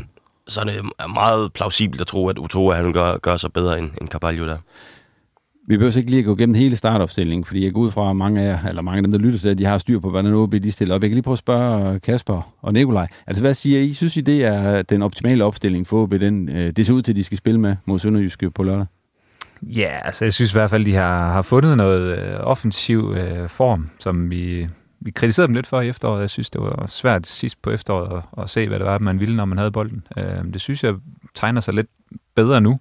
så 0.48 0.60
er 0.60 0.64
det 0.64 0.74
meget 1.14 1.52
plausibelt 1.52 2.00
at 2.00 2.06
tro, 2.06 2.28
at 2.28 2.38
Utoa 2.38 2.76
han 2.76 2.92
gør, 2.92 3.18
gør 3.18 3.36
sig 3.36 3.52
bedre 3.52 3.78
end, 3.78 3.90
end 4.00 4.08
Carvalho 4.08 4.46
der. 4.46 4.56
Vi 5.68 5.76
behøver 5.76 5.96
ikke 5.96 6.10
lige 6.10 6.20
at 6.20 6.24
gå 6.24 6.34
gennem 6.34 6.54
hele 6.54 6.76
startopstillingen, 6.76 7.44
fordi 7.44 7.64
jeg 7.64 7.72
går 7.72 7.80
ud 7.80 7.90
fra, 7.90 8.10
at 8.10 8.16
mange 8.16 8.40
af 8.40 8.46
jer, 8.46 8.68
eller 8.68 8.82
mange 8.82 8.96
af 8.96 9.02
dem, 9.02 9.12
der 9.12 9.18
lytter 9.18 9.38
til, 9.38 9.48
at 9.48 9.58
de 9.58 9.64
har 9.64 9.78
styr 9.78 9.98
på, 10.00 10.10
hvordan 10.10 10.34
OB 10.34 10.52
de 10.52 10.72
stiller 10.72 10.94
op. 10.94 11.02
Jeg 11.02 11.10
kan 11.10 11.14
lige 11.14 11.22
prøve 11.22 11.32
at 11.32 11.38
spørge 11.38 12.00
Kasper 12.00 12.54
og 12.62 12.72
Nikolaj. 12.72 13.06
Altså, 13.26 13.42
hvad 13.42 13.54
siger 13.54 13.80
I? 13.80 13.92
Synes 13.92 14.16
I, 14.16 14.20
det 14.20 14.44
er 14.44 14.82
den 14.82 15.02
optimale 15.02 15.44
opstilling 15.44 15.86
for 15.86 16.02
OB? 16.02 16.10
Den, 16.10 16.48
øh, 16.48 16.72
det 16.72 16.86
ser 16.86 16.94
ud 16.94 17.02
til, 17.02 17.12
at 17.12 17.16
de 17.16 17.24
skal 17.24 17.38
spille 17.38 17.60
med 17.60 17.76
mod 17.86 17.98
Sønderjyske 17.98 18.50
på 18.50 18.62
lørdag. 18.62 18.86
Ja, 19.62 19.98
altså 20.04 20.24
jeg 20.24 20.32
synes 20.32 20.52
i 20.52 20.56
hvert 20.58 20.70
fald, 20.70 20.84
de 20.84 20.94
har, 20.94 21.32
har 21.32 21.42
fundet 21.42 21.76
noget 21.76 22.18
øh, 22.18 22.34
offensiv 22.40 23.14
øh, 23.16 23.48
form, 23.48 23.90
som 23.98 24.30
vi 24.30 24.68
vi 25.00 25.10
kritiserede 25.10 25.46
dem 25.46 25.54
lidt 25.54 25.66
for 25.66 25.80
i 25.80 25.88
efteråret. 25.88 26.20
Jeg 26.20 26.30
synes, 26.30 26.50
det 26.50 26.60
var 26.60 26.86
svært 26.86 27.26
sidst 27.26 27.62
på 27.62 27.70
efteråret 27.70 28.16
at, 28.16 28.42
at 28.42 28.50
se, 28.50 28.68
hvad 28.68 28.78
det 28.78 28.86
var, 28.86 28.98
man 28.98 29.20
ville, 29.20 29.36
når 29.36 29.44
man 29.44 29.58
havde 29.58 29.70
bolden. 29.70 30.06
Øh, 30.16 30.52
det 30.52 30.60
synes 30.60 30.84
jeg 30.84 30.94
tegner 31.34 31.60
sig 31.60 31.74
lidt 31.74 31.86
bedre 32.34 32.60
nu. 32.60 32.80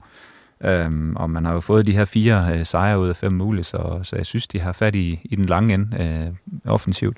Øhm, 0.64 1.16
og 1.16 1.30
man 1.30 1.46
har 1.46 1.54
jo 1.54 1.60
fået 1.60 1.86
de 1.86 1.92
her 1.92 2.06
fire 2.06 2.58
øh, 2.58 2.66
sejre 2.66 3.00
ud 3.00 3.10
af 3.10 3.16
fem 3.16 3.34
mulige, 3.34 3.64
så, 3.64 4.00
så 4.04 4.16
jeg 4.16 4.26
synes, 4.26 4.48
de 4.48 4.60
har 4.60 4.72
fat 4.72 4.96
i, 4.96 5.20
i 5.24 5.36
den 5.36 5.46
lange 5.46 5.74
ende 5.74 6.04
øh, 6.04 6.72
offensivt. 6.72 7.18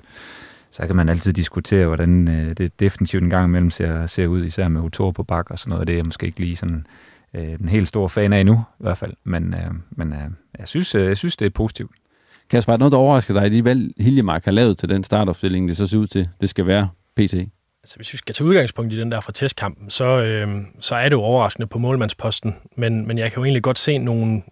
Så 0.70 0.86
kan 0.86 0.96
man 0.96 1.08
altid 1.08 1.32
diskutere, 1.32 1.86
hvordan 1.86 2.28
øh, 2.28 2.56
det 2.56 2.80
defensivt 2.80 3.24
en 3.24 3.30
gang 3.30 3.44
imellem 3.44 3.70
ser, 3.70 4.06
ser 4.06 4.26
ud, 4.26 4.44
især 4.44 4.68
med 4.68 4.80
Utor 4.80 5.10
på 5.10 5.22
bak 5.22 5.50
og 5.50 5.58
sådan 5.58 5.70
noget. 5.70 5.86
Det 5.86 5.92
er 5.92 5.98
jeg 5.98 6.04
måske 6.06 6.26
ikke 6.26 6.40
lige 6.40 6.56
sådan 6.56 6.86
øh, 7.34 7.58
den 7.58 7.68
helt 7.68 7.88
store 7.88 8.08
fan 8.08 8.32
af 8.32 8.46
nu, 8.46 8.64
i 8.80 8.82
hvert 8.82 8.98
fald. 8.98 9.12
Men, 9.24 9.54
øh, 9.54 9.70
men 9.90 10.12
øh, 10.12 10.30
jeg, 10.58 10.68
synes, 10.68 10.94
øh, 10.94 11.06
jeg 11.06 11.16
synes, 11.16 11.36
det 11.36 11.46
er 11.46 11.50
positivt. 11.50 11.90
Kasper, 12.50 12.72
er 12.72 12.76
der 12.76 12.78
noget, 12.78 12.92
der 12.92 12.98
overrasker 12.98 13.34
dig, 13.34 13.50
de 13.50 13.64
valg, 13.64 13.92
Hiljemark 13.98 14.44
har 14.44 14.52
lavet 14.52 14.78
til 14.78 14.88
den 14.88 15.04
startopstilling, 15.04 15.68
det 15.68 15.76
så 15.76 15.86
ser 15.86 15.98
ud 15.98 16.06
til, 16.06 16.28
det 16.40 16.48
skal 16.48 16.66
være 16.66 16.88
PT? 17.16 17.34
Altså, 17.82 17.96
hvis 17.96 18.12
vi 18.12 18.18
skal 18.18 18.34
tage 18.34 18.48
udgangspunkt 18.48 18.92
i 18.92 19.00
den 19.00 19.12
der 19.12 19.20
fra 19.20 19.32
testkampen, 19.32 19.90
så, 19.90 20.04
øh, 20.04 20.48
så 20.80 20.94
er 20.94 21.04
det 21.04 21.12
jo 21.12 21.22
overraskende 21.22 21.66
på 21.66 21.78
målmandsposten. 21.78 22.56
Men, 22.76 23.06
men 23.06 23.18
jeg 23.18 23.32
kan 23.32 23.40
jo 23.40 23.44
egentlig 23.44 23.62
godt 23.62 23.78
se 23.78 23.98
nogle, 23.98 24.42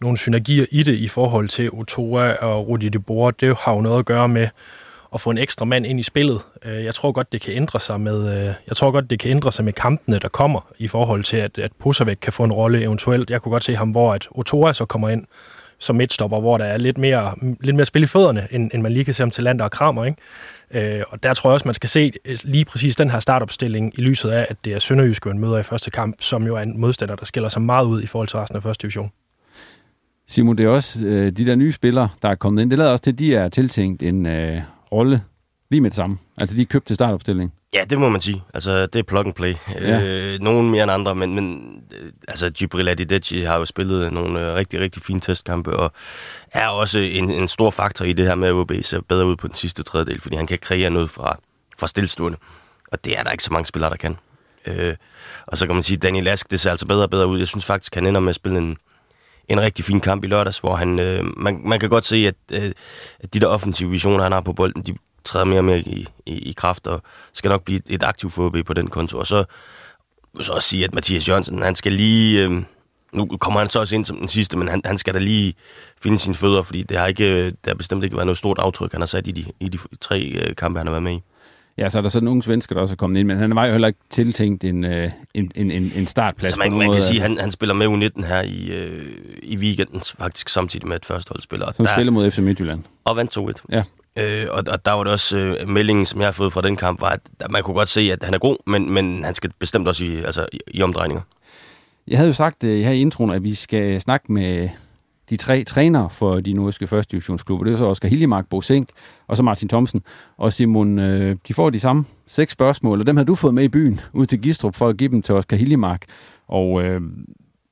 nogle 0.00 0.18
synergier 0.18 0.66
i 0.70 0.82
det 0.82 0.94
i 0.94 1.08
forhold 1.08 1.48
til 1.48 1.70
Otoa 1.72 2.32
og 2.32 2.68
Rudi 2.68 2.88
de 2.88 2.98
Boer. 2.98 3.30
Det 3.30 3.56
har 3.56 3.74
jo 3.74 3.80
noget 3.80 3.98
at 3.98 4.06
gøre 4.06 4.28
med 4.28 4.48
at 5.14 5.20
få 5.20 5.30
en 5.30 5.38
ekstra 5.38 5.64
mand 5.64 5.86
ind 5.86 6.00
i 6.00 6.02
spillet. 6.02 6.40
Øh, 6.64 6.84
jeg 6.84 6.94
tror 6.94 7.12
godt, 7.12 7.32
det 7.32 7.40
kan 7.40 7.54
ændre 7.54 7.80
sig 7.80 8.00
med, 8.00 8.38
øh, 8.38 8.54
jeg 8.66 8.76
tror 8.76 8.90
godt, 8.90 9.10
det 9.10 9.18
kan 9.18 9.30
ændre 9.30 9.52
sig 9.52 9.64
med 9.64 9.72
kampene, 9.72 10.18
der 10.18 10.28
kommer, 10.28 10.60
i 10.78 10.88
forhold 10.88 11.24
til, 11.24 11.36
at, 11.36 11.58
at 11.58 11.72
Pusavik 11.78 12.16
kan 12.22 12.32
få 12.32 12.44
en 12.44 12.52
rolle 12.52 12.82
eventuelt. 12.82 13.30
Jeg 13.30 13.42
kunne 13.42 13.52
godt 13.52 13.64
se 13.64 13.76
ham, 13.76 13.90
hvor 13.90 14.14
at 14.14 14.28
Otoa 14.30 14.72
så 14.72 14.84
kommer 14.84 15.08
ind 15.08 15.26
som 15.82 15.96
midtstopper, 15.96 16.40
hvor 16.40 16.58
der 16.58 16.64
er 16.64 16.78
lidt 16.78 16.98
mere, 16.98 17.34
lidt 17.60 17.76
mere 17.76 17.86
spil 17.86 18.02
i 18.02 18.06
fødderne, 18.06 18.48
end, 18.50 18.70
end 18.74 18.82
man 18.82 18.92
lige 18.92 19.04
kan 19.04 19.14
se 19.14 19.22
om 19.22 19.30
til 19.30 19.44
Lander 19.44 19.64
og 19.64 19.70
Kramer, 19.70 20.04
ikke? 20.04 20.98
Øh, 20.98 21.02
og 21.08 21.22
der 21.22 21.34
tror 21.34 21.50
jeg 21.50 21.54
også, 21.54 21.68
man 21.68 21.74
skal 21.74 21.88
se 21.88 22.12
øh, 22.24 22.38
lige 22.44 22.64
præcis 22.64 22.96
den 22.96 23.10
her 23.10 23.20
startopstilling 23.20 23.98
i 23.98 24.00
lyset 24.00 24.30
af, 24.30 24.46
at 24.50 24.56
det 24.64 24.72
er 24.72 24.78
Sønderjysk, 24.78 25.26
man 25.26 25.38
møder 25.38 25.58
i 25.58 25.62
første 25.62 25.90
kamp, 25.90 26.16
som 26.20 26.46
jo 26.46 26.56
er 26.56 26.60
en 26.60 26.80
modstander, 26.80 27.16
der 27.16 27.24
skiller 27.24 27.48
sig 27.48 27.62
meget 27.62 27.86
ud 27.86 28.02
i 28.02 28.06
forhold 28.06 28.28
til 28.28 28.38
resten 28.38 28.56
af 28.56 28.62
første 28.62 28.82
division. 28.82 29.10
Simon, 30.28 30.58
det 30.58 30.64
er 30.64 30.68
også 30.68 31.04
øh, 31.04 31.32
de 31.32 31.46
der 31.46 31.54
nye 31.54 31.72
spillere, 31.72 32.08
der 32.22 32.28
er 32.28 32.34
kommet 32.34 32.62
ind. 32.62 32.70
Det 32.70 32.78
lader 32.78 32.92
også 32.92 33.02
til, 33.02 33.12
at 33.12 33.18
de 33.18 33.34
er 33.34 33.48
tiltænkt 33.48 34.02
en 34.02 34.26
øh, 34.26 34.60
rolle 34.92 35.20
lige 35.72 35.80
med 35.80 35.90
det 35.90 35.96
samme. 35.96 36.18
Altså, 36.36 36.56
de 36.56 36.62
er 36.62 36.66
købt 36.66 36.86
til 36.86 36.96
startopstilling. 36.96 37.52
Ja, 37.74 37.84
det 37.90 37.98
må 37.98 38.08
man 38.08 38.20
sige. 38.20 38.42
Altså, 38.54 38.86
det 38.86 38.98
er 38.98 39.02
plug 39.02 39.26
and 39.26 39.34
play. 39.34 39.54
Ja. 39.80 40.00
Øh, 40.02 40.40
nogen 40.40 40.70
mere 40.70 40.82
end 40.82 40.92
andre, 40.92 41.14
men, 41.14 41.34
men 41.34 41.76
øh, 42.00 42.12
altså, 42.28 42.50
Gibril 42.50 42.88
Adideci 42.88 43.40
har 43.40 43.58
jo 43.58 43.64
spillet 43.64 44.12
nogle 44.12 44.48
øh, 44.48 44.54
rigtig, 44.54 44.80
rigtig 44.80 45.02
fine 45.02 45.20
testkampe, 45.20 45.76
og 45.76 45.92
er 46.52 46.68
også 46.68 46.98
en, 46.98 47.30
en 47.30 47.48
stor 47.48 47.70
faktor 47.70 48.04
i 48.04 48.12
det 48.12 48.26
her 48.26 48.34
med, 48.34 48.48
at 48.48 48.54
OB 48.54 48.72
ser 48.82 49.00
bedre 49.00 49.26
ud 49.26 49.36
på 49.36 49.46
den 49.48 49.54
sidste 49.54 49.82
tredjedel, 49.82 50.20
fordi 50.20 50.36
han 50.36 50.46
kan 50.46 50.58
kreere 50.58 50.90
noget 50.90 51.10
fra, 51.10 51.38
fra 51.78 51.86
stillstående. 51.86 52.38
Og 52.92 53.04
det 53.04 53.18
er 53.18 53.22
der 53.22 53.30
ikke 53.30 53.44
så 53.44 53.52
mange 53.52 53.66
spillere, 53.66 53.90
der 53.90 53.96
kan. 53.96 54.16
Øh, 54.66 54.94
og 55.46 55.58
så 55.58 55.66
kan 55.66 55.74
man 55.74 55.82
sige, 55.82 55.96
at 55.96 56.02
Daniel 56.02 56.28
Ask, 56.28 56.50
det 56.50 56.60
ser 56.60 56.70
altså 56.70 56.86
bedre 56.86 57.02
og 57.02 57.10
bedre 57.10 57.26
ud. 57.26 57.38
Jeg 57.38 57.48
synes 57.48 57.64
faktisk, 57.64 57.94
han 57.94 58.06
ender 58.06 58.20
med 58.20 58.28
at 58.28 58.34
spille 58.34 58.58
en, 58.58 58.76
en 59.48 59.60
rigtig 59.60 59.84
fin 59.84 60.00
kamp 60.00 60.24
i 60.24 60.26
lørdags, 60.26 60.58
hvor 60.58 60.74
han, 60.74 60.98
øh, 60.98 61.24
man, 61.36 61.60
man 61.64 61.80
kan 61.80 61.88
godt 61.88 62.04
se, 62.04 62.16
at, 62.16 62.34
øh, 62.52 62.72
at 63.20 63.34
de 63.34 63.40
der 63.40 63.46
offensive 63.46 63.90
visioner, 63.90 64.22
han 64.22 64.32
har 64.32 64.40
på 64.40 64.52
bolden, 64.52 64.82
de, 64.82 64.94
træder 65.24 65.44
mere 65.44 65.60
og 65.60 65.64
mere 65.64 65.78
i, 65.78 66.06
i, 66.26 66.38
i 66.38 66.52
kraft, 66.56 66.86
og 66.86 67.02
skal 67.32 67.48
nok 67.48 67.64
blive 67.64 67.80
et 67.88 68.02
aktivt 68.02 68.32
forbi 68.32 68.62
på 68.62 68.74
den 68.74 68.86
konto. 68.86 69.18
Og 69.18 69.26
så, 69.26 69.44
så 70.40 70.52
også 70.52 70.68
sige, 70.68 70.84
at 70.84 70.94
Mathias 70.94 71.28
Jørgensen, 71.28 71.62
han 71.62 71.76
skal 71.76 71.92
lige... 71.92 72.44
Øh, 72.44 72.62
nu 73.12 73.26
kommer 73.26 73.60
han 73.60 73.70
så 73.70 73.80
også 73.80 73.96
ind 73.96 74.04
som 74.04 74.16
den 74.16 74.28
sidste, 74.28 74.58
men 74.58 74.68
han, 74.68 74.82
han 74.84 74.98
skal 74.98 75.14
da 75.14 75.18
lige 75.18 75.54
finde 76.02 76.18
sine 76.18 76.34
fødder, 76.34 76.62
fordi 76.62 76.82
det 76.82 76.98
har, 76.98 77.06
ikke, 77.06 77.46
det 77.46 77.66
har 77.66 77.74
bestemt 77.74 78.04
ikke 78.04 78.16
været 78.16 78.26
noget 78.26 78.38
stort 78.38 78.58
aftryk, 78.58 78.92
han 78.92 79.00
har 79.00 79.06
sat 79.06 79.28
i 79.28 79.30
de, 79.30 79.44
i 79.60 79.68
de 79.68 79.78
tre 80.00 80.20
øh, 80.20 80.56
kampe, 80.56 80.78
han 80.78 80.86
har 80.86 80.92
været 80.92 81.02
med 81.02 81.12
i. 81.12 81.22
Ja, 81.78 81.88
så 81.88 81.98
er 81.98 82.02
der 82.02 82.08
sådan 82.08 82.24
nogle 82.24 82.42
svensker, 82.42 82.74
der 82.74 82.82
også 82.82 82.94
er 82.94 82.96
kommet 82.96 83.20
ind, 83.20 83.28
men 83.28 83.38
han 83.38 83.54
var 83.54 83.66
jo 83.66 83.72
heller 83.72 83.88
ikke 83.88 84.00
tiltænkt 84.10 84.64
en, 84.64 84.84
øh, 84.84 85.10
en, 85.34 85.52
en, 85.54 85.70
en 85.70 86.06
startplads. 86.06 86.52
Så 86.52 86.58
man, 86.58 86.72
man 86.72 86.92
kan 86.92 87.02
sige, 87.02 87.22
at 87.22 87.28
han, 87.28 87.38
han 87.38 87.50
spiller 87.50 87.74
med 87.74 87.86
U19 87.86 88.26
her 88.26 88.42
i, 88.42 88.70
øh, 88.70 89.02
i 89.42 89.56
weekenden, 89.56 90.00
faktisk 90.18 90.48
samtidig 90.48 90.88
med 90.88 90.96
et 90.96 91.04
førsteholdsspiller. 91.04 91.72
Som 91.72 91.86
der, 91.86 91.94
spiller 91.94 92.12
mod 92.12 92.30
FC 92.30 92.38
Midtjylland. 92.38 92.82
Og 93.04 93.16
vandt 93.16 93.38
2-1. 93.38 93.64
Ja. 93.70 93.82
Øh, 94.18 94.46
og, 94.50 94.64
og 94.68 94.84
der 94.84 94.92
var 94.92 95.04
det 95.04 95.12
også 95.12 95.38
øh, 95.38 95.68
meldingen, 95.68 96.06
som 96.06 96.20
jeg 96.20 96.26
har 96.26 96.32
fået 96.32 96.52
fra 96.52 96.60
den 96.60 96.76
kamp, 96.76 97.00
var, 97.00 97.10
at 97.10 97.50
man 97.50 97.62
kunne 97.62 97.74
godt 97.74 97.88
se, 97.88 98.00
at 98.00 98.22
han 98.22 98.34
er 98.34 98.38
god, 98.38 98.56
men, 98.66 98.90
men 98.90 99.24
han 99.24 99.34
skal 99.34 99.52
bestemt 99.58 99.88
også 99.88 100.04
i, 100.04 100.16
altså, 100.16 100.46
i, 100.52 100.58
i 100.66 100.82
omdrejninger. 100.82 101.22
Jeg 102.08 102.18
havde 102.18 102.28
jo 102.28 102.34
sagt 102.34 102.64
øh, 102.64 102.84
her 102.84 102.90
i 102.90 103.00
introen, 103.00 103.30
at 103.30 103.44
vi 103.44 103.54
skal 103.54 104.00
snakke 104.00 104.32
med 104.32 104.68
de 105.30 105.36
tre 105.36 105.64
trænere 105.64 106.10
for 106.10 106.40
de 106.40 106.52
nordiske 106.52 106.86
første 106.86 107.10
divisionsklubber. 107.10 107.64
Det 107.64 107.72
er 107.72 107.76
så 107.76 107.84
Oscar 107.84 108.08
Hiljemark, 108.08 108.46
Bo 108.48 108.60
Sink 108.60 108.88
og 109.28 109.36
så 109.36 109.42
Martin 109.42 109.68
Thomsen. 109.68 110.02
Og 110.38 110.52
Simon, 110.52 110.98
øh, 110.98 111.36
de 111.48 111.54
får 111.54 111.70
de 111.70 111.80
samme 111.80 112.04
seks 112.26 112.52
spørgsmål, 112.52 113.00
og 113.00 113.06
dem 113.06 113.16
har 113.16 113.24
du 113.24 113.34
fået 113.34 113.54
med 113.54 113.64
i 113.64 113.68
byen 113.68 114.00
ud 114.12 114.26
til 114.26 114.40
Gistrup 114.40 114.76
for 114.76 114.88
at 114.88 114.96
give 114.96 115.10
dem 115.10 115.22
til 115.22 115.34
Oscar 115.34 115.56
Hiljemark. 115.56 116.04
Og 116.48 116.82
øh, 116.82 117.00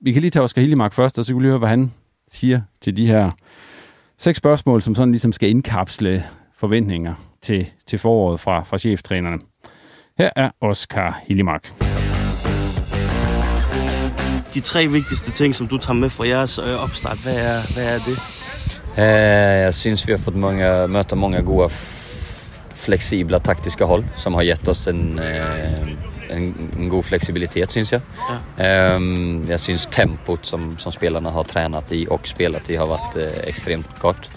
vi 0.00 0.12
kan 0.12 0.20
lige 0.20 0.30
tage 0.30 0.42
Oscar 0.42 0.60
Hiljemark 0.60 0.92
først, 0.92 1.18
og 1.18 1.24
så 1.24 1.32
kan 1.32 1.38
vi 1.38 1.42
lige 1.42 1.50
høre, 1.50 1.58
hvad 1.58 1.68
han 1.68 1.92
siger 2.28 2.60
til 2.80 2.96
de 2.96 3.06
her 3.06 3.30
seks 4.20 4.38
spørgsmål, 4.38 4.82
som 4.82 4.94
sådan 4.94 5.12
ligesom 5.12 5.32
skal 5.32 5.48
indkapsle 5.48 6.24
forventninger 6.56 7.14
til, 7.42 7.66
til 7.86 7.98
foråret 7.98 8.40
fra, 8.40 8.62
fra 8.62 8.78
cheftrænerne. 8.78 9.38
Her 10.18 10.30
er 10.36 10.50
Oscar 10.60 11.22
Hiljemark. 11.26 11.72
De 14.54 14.60
tre 14.60 14.86
vigtigste 14.86 15.30
ting, 15.30 15.54
som 15.54 15.66
du 15.68 15.78
tager 15.78 15.94
med 15.94 16.10
fra 16.10 16.26
jeres 16.26 16.58
øh, 16.58 16.82
opstart, 16.82 17.18
hvad 17.22 17.36
er, 17.36 17.72
hvad 17.74 17.94
er 17.94 17.98
det? 17.98 18.18
Eh, 18.98 19.62
jeg 19.64 19.74
synes, 19.74 20.06
vi 20.06 20.12
har 20.12 20.18
fått 20.18 20.36
mange, 20.36 20.88
møte 20.88 21.16
mange 21.16 21.42
gode, 21.42 21.68
fleksible 22.74 23.38
taktiske 23.38 23.84
hold, 23.84 24.04
som 24.16 24.34
har 24.34 24.42
givet 24.42 24.68
oss 24.68 24.86
en, 24.86 25.18
eh, 25.18 26.09
en, 26.30 26.70
en 26.76 26.88
god 26.88 27.02
fleksibilitet, 27.04 27.72
synes 27.72 27.92
jeg. 27.92 28.00
Ja. 28.58 28.96
Um, 28.96 29.46
jeg 29.48 29.60
synes 29.60 29.86
tempot 29.86 30.46
som, 30.46 30.78
som 30.78 30.92
spelarna 30.92 31.30
har 31.30 31.42
tränat 31.42 31.92
i 31.92 32.06
og 32.10 32.20
spelat 32.28 32.70
i 32.70 32.78
har 32.80 32.86
vært 32.90 33.16
uh, 33.16 33.42
ekstremt 33.48 33.98
godt. 34.00 34.30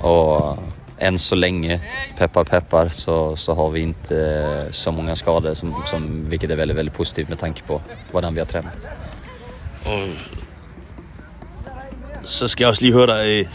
Og 0.00 0.58
än 0.98 1.18
så 1.18 1.34
länge, 1.34 1.80
peppar 2.18 2.44
peppar, 2.44 2.88
så, 2.88 3.36
så 3.36 3.54
har 3.54 3.70
vi 3.70 3.80
inte 3.80 4.14
uh, 4.14 4.72
så 4.72 4.92
många 4.92 5.16
skador 5.16 5.54
som, 5.54 5.74
som, 5.86 6.24
vilket 6.30 6.50
är 6.50 6.56
väldigt, 6.56 6.76
väldigt 6.76 6.94
positivt 6.96 7.28
med 7.28 7.38
tanke 7.38 7.62
på 7.62 7.82
hvordan 8.10 8.34
vi 8.34 8.40
har 8.40 8.46
tränat. 8.46 8.88
Og 9.84 10.08
så 12.24 12.48
skal 12.48 12.64
jeg 12.64 12.68
også 12.68 12.82
lige 12.82 12.92
høre 12.92 13.06
dig, 13.06 13.48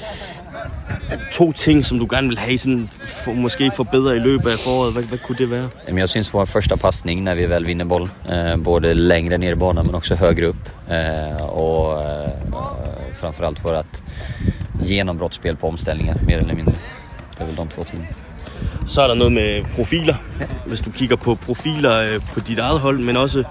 øh, 1.12 1.18
to 1.32 1.52
ting, 1.52 1.86
som 1.86 2.00
du 2.00 2.08
gerne 2.10 2.28
vil 2.28 2.38
have, 2.38 2.58
sådan, 2.58 2.90
for, 3.06 3.34
måske 3.34 3.72
forbedre 3.76 4.16
i 4.16 4.20
løbet 4.20 4.50
af 4.50 4.58
foråret. 4.58 4.94
Hvad, 4.94 5.04
hvad 5.04 5.18
kunne 5.18 5.38
det 5.38 5.52
være? 5.52 5.70
Jamen, 5.88 6.00
jeg 6.00 6.10
synes 6.10 6.34
vår 6.34 6.46
første 6.46 6.78
passning 6.78 7.24
när 7.24 7.36
vi 7.36 7.50
väl 7.50 7.66
vinner 7.66 7.86
boll, 7.86 8.10
eh, 8.30 8.64
både 8.64 8.94
längre 8.94 9.38
ner 9.38 9.52
i 9.52 9.56
banan 9.56 9.86
men 9.86 9.96
också 9.96 10.16
högre 10.16 10.48
upp. 10.48 10.70
Eh, 10.92 11.44
och 11.44 12.02
eh, 12.02 12.32
framförallt 13.14 13.64
vårt 13.64 14.02
genombrottsspel 14.86 15.56
på 15.56 15.68
omställningar, 15.68 16.18
mer 16.28 16.38
eller 16.38 16.56
mindre. 16.56 16.74
Det 17.32 17.42
er 17.42 17.46
vel 17.46 17.56
de 17.56 17.68
to 17.76 17.84
ting. 17.84 18.08
Så 18.88 19.02
er 19.02 19.08
der 19.08 19.16
noget 19.16 19.34
med 19.34 19.64
profiler. 19.76 20.16
Ja. 20.40 20.46
Hvis 20.66 20.82
du 20.82 20.92
kigger 20.92 21.16
på 21.16 21.36
profiler 21.36 22.02
øh, 22.02 22.22
på 22.34 22.40
dit 22.40 22.60
eget 22.60 22.80
hold, 22.80 23.00
men 23.00 23.18
også 23.18 23.44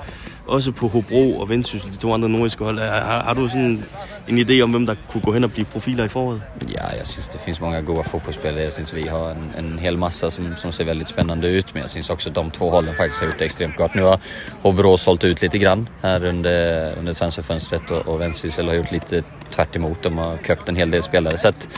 også 0.48 0.72
på 0.72 0.88
Hobro 0.88 1.40
og 1.40 1.48
Vendsyssel, 1.48 1.92
de 1.92 1.96
to 1.96 2.12
andre 2.12 2.28
nordiske 2.28 2.64
hold. 2.64 2.78
Har, 2.78 3.22
har 3.22 3.34
du 3.34 3.48
sådan 3.48 3.84
en 4.28 4.38
idé 4.38 4.60
om, 4.60 4.70
hvem 4.70 4.86
der 4.86 4.94
kunne 5.12 5.22
gå 5.22 5.32
hen 5.32 5.44
og 5.44 5.52
blive 5.52 5.64
profiler 5.64 6.04
i 6.04 6.08
foråret? 6.08 6.42
Ja, 6.68 6.96
jag 6.98 7.06
syns 7.06 7.28
det 7.28 7.40
finns 7.40 7.60
många 7.60 7.80
goda 7.80 8.02
fotbollsspelare. 8.02 8.62
Jag 8.62 8.72
syns 8.72 8.94
vi 8.94 9.08
har 9.08 9.30
en, 9.30 9.54
en 9.58 9.78
hel 9.78 9.96
massa 9.96 10.30
som, 10.30 10.56
som 10.56 10.72
ser 10.72 10.84
väldigt 10.84 11.08
spännande 11.08 11.48
ut. 11.48 11.74
Men 11.74 11.80
jag 11.80 11.90
syns 11.90 12.10
också 12.10 12.30
de 12.30 12.50
två 12.50 12.70
hållen 12.70 12.94
faktiskt 12.94 13.20
har 13.20 13.26
gjort 13.26 13.38
det 13.38 13.44
extremt 13.44 13.76
gott. 13.76 13.94
Nu 13.94 14.02
har 14.02 14.20
Hobro 14.62 14.96
sålt 14.96 15.24
ut 15.24 15.42
lite 15.42 15.58
grann 15.58 15.88
här 16.02 16.24
under, 16.24 16.94
under 16.98 17.12
transferfönstret 17.14 17.90
och, 17.90 18.08
och 18.08 18.20
Vendsyssel 18.20 18.66
har 18.66 18.74
gjort 18.74 18.92
lite 18.92 19.16
eh, 19.16 19.24
tvärt 19.50 19.76
emot. 19.76 20.02
De 20.02 20.18
har 20.18 20.36
köpt 20.46 20.68
en 20.68 20.76
hel 20.76 20.90
del 20.90 21.02
spelare. 21.02 21.38
Så 21.38 21.48
att, 21.48 21.68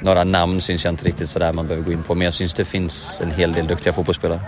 några 0.00 0.24
namn 0.24 0.60
syns 0.60 0.84
jag 0.84 0.92
inte 0.92 1.04
riktigt 1.04 1.30
sådär 1.30 1.52
man 1.52 1.66
behöver 1.66 1.86
gå 1.86 1.92
in 1.92 2.02
på. 2.02 2.14
Men 2.14 2.24
jag 2.24 2.34
syns 2.34 2.54
det 2.54 2.64
finns 2.64 3.20
en 3.20 3.30
hel 3.30 3.52
del 3.52 3.66
duktiga 3.66 3.92
fotbollsspelare. 3.92 4.40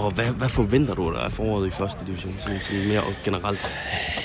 Og 0.00 0.12
hvad, 0.12 0.26
hvad 0.26 0.48
forventer 0.48 0.94
du 0.94 1.12
dig 1.12 1.24
af 1.24 1.32
foråret 1.32 1.66
i 1.66 1.70
første 1.70 2.06
division, 2.06 2.34
sådan, 2.40 2.60
sådan 2.60 2.88
mere 2.88 3.02
generelt? 3.24 3.68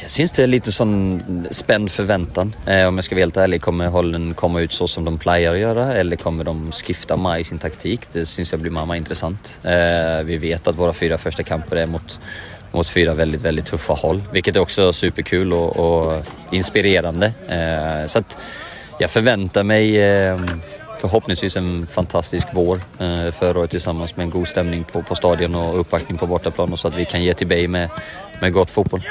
Jag 0.02 0.12
syns 0.12 0.32
det 0.32 0.44
är 0.44 0.48
lite 0.48 0.72
sån 0.72 1.48
spänd 1.52 1.92
förväntan. 1.92 2.56
Eh, 2.68 2.88
om 2.88 2.96
jag 2.96 3.04
ska 3.04 3.16
vara 3.16 3.22
helt 3.22 3.38
ärlig, 3.38 3.62
kommer 3.62 3.88
hållen 3.88 4.34
komma 4.34 4.60
ut 4.62 4.74
så 4.74 4.88
som 4.88 5.06
de 5.06 5.18
plejer 5.18 5.54
att 5.54 5.60
göra 5.60 5.94
eller 5.94 6.16
kommer 6.16 6.44
de 6.44 6.72
skifta 6.72 7.18
mig 7.18 7.42
i 7.42 7.44
sin 7.44 7.60
taktik? 7.60 8.02
Det 8.14 8.26
syns 8.26 8.52
jag 8.52 8.62
blir 8.62 8.72
mamma 8.72 8.98
intressant. 8.98 9.60
Eh, 9.64 10.24
vi 10.26 10.38
vet 10.38 10.68
att 10.68 10.76
våra 10.76 10.94
fyra 10.94 11.18
första 11.18 11.44
kamper 11.44 11.76
är 11.76 11.88
mot, 11.88 12.20
mot 12.72 12.90
fyra 12.90 13.14
väldigt, 13.14 13.42
väldigt 13.42 13.66
tuffa 13.66 13.94
håll, 13.94 14.24
vilket 14.32 14.56
är 14.56 14.60
också 14.60 14.94
superkul 14.94 15.54
och, 15.54 15.78
och 15.78 16.26
inspirerande. 16.52 17.34
Eh, 17.48 18.08
så 18.08 18.20
att 18.20 18.38
jag 19.00 19.10
förväntar 19.10 19.64
mig 19.64 20.02
eh, 20.02 20.40
förhoppningsvis 21.10 21.58
en 21.58 21.88
fantastisk 21.88 22.48
vår 22.54 22.82
eh, 23.00 23.32
förra 23.32 23.60
året 23.60 23.70
tillsammans 23.70 24.16
med 24.16 24.24
en 24.24 24.30
god 24.30 24.48
stämning 24.48 24.84
på, 24.84 25.04
på 25.04 25.16
stadion 25.16 25.56
och 25.56 25.80
uppbackning 25.80 26.18
på 26.18 26.28
bortaplan 26.28 26.74
och 26.74 26.80
så 26.80 26.88
att 26.88 26.96
vi 26.96 27.06
kan 27.06 27.24
ge 27.24 27.34
till 27.34 27.48
Bay 27.48 27.68
med, 27.68 27.90
med 28.42 28.54
godt 28.54 28.70
fodbold. 28.70 29.02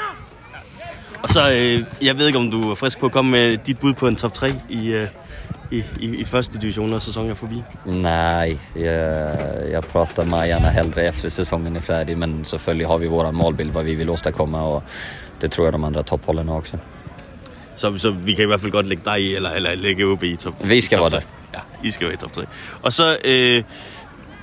Og 1.23 1.29
så, 1.29 1.51
øh, 1.51 1.83
jeg 2.01 2.17
ved 2.17 2.27
ikke 2.27 2.39
om 2.39 2.51
du 2.51 2.71
er 2.71 2.75
frisk 2.75 2.99
på 2.99 3.05
at 3.05 3.11
komme 3.11 3.31
med 3.31 3.57
dit 3.57 3.79
bud 3.79 3.93
på 3.93 4.07
en 4.07 4.15
top 4.15 4.33
3 4.33 4.53
i, 4.69 4.87
øh, 4.87 5.07
i, 5.71 5.83
i, 5.99 6.15
i 6.15 6.23
første 6.23 6.57
division, 6.57 6.89
når 6.89 6.99
säsongen 6.99 7.31
er 7.31 7.35
forbi? 7.35 7.63
Nej, 7.85 8.59
jag, 8.75 9.37
jag 9.71 9.87
pratar 9.87 10.25
med 10.25 10.47
gärna 10.47 10.69
hellre 10.69 11.01
efter 11.01 11.29
säsongen 11.29 11.75
är 11.75 11.81
färdig 11.81 12.17
men 12.17 12.45
selvfølgelig 12.45 12.87
har 12.87 12.97
vi 12.97 13.07
vår 13.07 13.31
målbild 13.31 13.71
vad 13.71 13.85
vi 13.85 13.95
vill 13.95 14.09
åstadkomma 14.09 14.63
och 14.63 14.83
det 15.41 15.51
tror 15.51 15.67
jag 15.67 15.73
de 15.73 15.83
andra 15.83 16.03
topphållarna 16.03 16.55
också. 16.55 16.77
Så, 17.75 17.99
så 17.99 18.09
vi 18.09 18.35
kan 18.35 18.43
i 18.43 18.47
hvert 18.47 18.61
fald 18.61 18.71
godt 18.71 18.87
lægge 18.87 19.03
dig 19.05 19.21
i, 19.21 19.35
eller, 19.35 19.49
eller 19.49 19.75
lægge 19.75 20.05
OB 20.05 20.23
i 20.23 20.35
top 20.35 20.53
Vi 20.63 20.81
skal 20.81 20.97
top 20.97 21.11
være 21.11 21.19
der. 21.19 21.27
I 21.85 21.91
skal 21.91 22.07
være 22.07 22.13
i 22.13 22.17
top 22.17 22.33
3. 22.33 22.45
Og 22.81 22.93
så, 22.93 23.17
øh, 23.25 23.63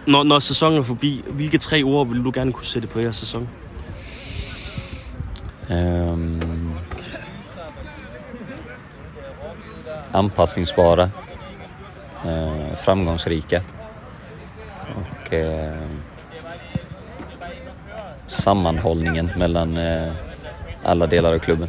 når, 0.07 0.23
når 0.23 0.39
sæsonen 0.39 0.79
er 0.79 0.83
forbi, 0.83 1.25
hvilke 1.31 1.59
tre 1.59 1.83
ord 1.83 2.09
vil 2.09 2.25
du 2.25 2.31
gerne 2.35 2.53
kunne 2.53 2.67
sætte 2.67 2.89
på 2.89 3.01
jeres 3.01 3.17
sæson? 3.17 3.49
Ehm, 5.71 6.73
anpassningsbara, 10.15 11.09
eh, 12.25 12.71
øh, 12.71 12.77
framgångsrika 12.77 13.61
och 14.95 15.33
uh, 15.33 15.39
øh, 15.39 15.73
sammanhållningen 18.29 19.31
mellan 19.37 19.77
eh, 19.77 20.07
øh, 20.07 20.13
alla 20.85 21.07
delar 21.07 21.33
av 21.33 21.39
klubben. 21.39 21.69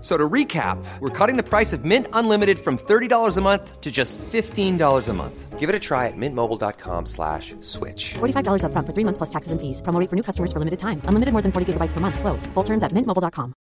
So 0.00 0.16
to 0.16 0.28
recap, 0.28 0.82
we're 1.00 1.10
cutting 1.18 1.36
the 1.36 1.42
price 1.42 1.72
of 1.76 1.84
Mint 1.84 2.06
Unlimited 2.12 2.58
from 2.58 2.78
$30 2.78 3.36
a 3.36 3.40
month 3.40 3.80
to 3.80 3.90
just 3.90 4.16
$15 4.32 5.08
a 5.08 5.12
month. 5.12 5.58
Give 5.58 5.68
it 5.68 5.74
a 5.74 5.78
try 5.78 6.06
at 6.06 6.16
mintmobile.com 6.16 7.06
slash 7.06 7.54
switch. 7.60 8.14
$45 8.14 8.62
upfront 8.64 8.86
for 8.86 8.94
three 8.94 9.04
months 9.04 9.18
plus 9.18 9.30
taxes 9.30 9.52
and 9.52 9.60
fees. 9.60 9.82
Promo 9.82 10.00
rate 10.00 10.08
for 10.08 10.16
new 10.16 10.22
customers 10.22 10.52
for 10.52 10.58
limited 10.58 10.78
time. 10.78 11.02
Unlimited 11.04 11.32
more 11.32 11.42
than 11.42 11.52
40 11.52 11.66
gigabytes 11.72 11.92
per 11.92 12.00
month. 12.00 12.18
Slows. 12.18 12.46
Full 12.54 12.64
terms 12.64 12.82
at 12.82 12.92
mintmobile.com. 12.92 13.52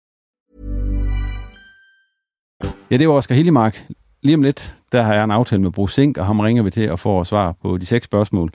Ja, 2.91 2.97
det 2.97 3.07
var 3.09 3.15
Oscar 3.15 3.35
Hillemark. 3.35 3.85
Lige 4.21 4.35
om 4.35 4.41
lidt, 4.41 4.75
der 4.91 5.01
har 5.01 5.13
jeg 5.13 5.23
en 5.23 5.31
aftale 5.31 5.61
med 5.61 5.71
Bruce 5.71 5.95
Sink, 5.95 6.17
og 6.17 6.25
ham 6.25 6.39
ringer 6.39 6.63
vi 6.63 6.71
til 6.71 6.81
at 6.81 6.99
få 6.99 7.23
svar 7.23 7.55
på 7.61 7.77
de 7.77 7.85
seks 7.85 8.05
spørgsmål, 8.05 8.51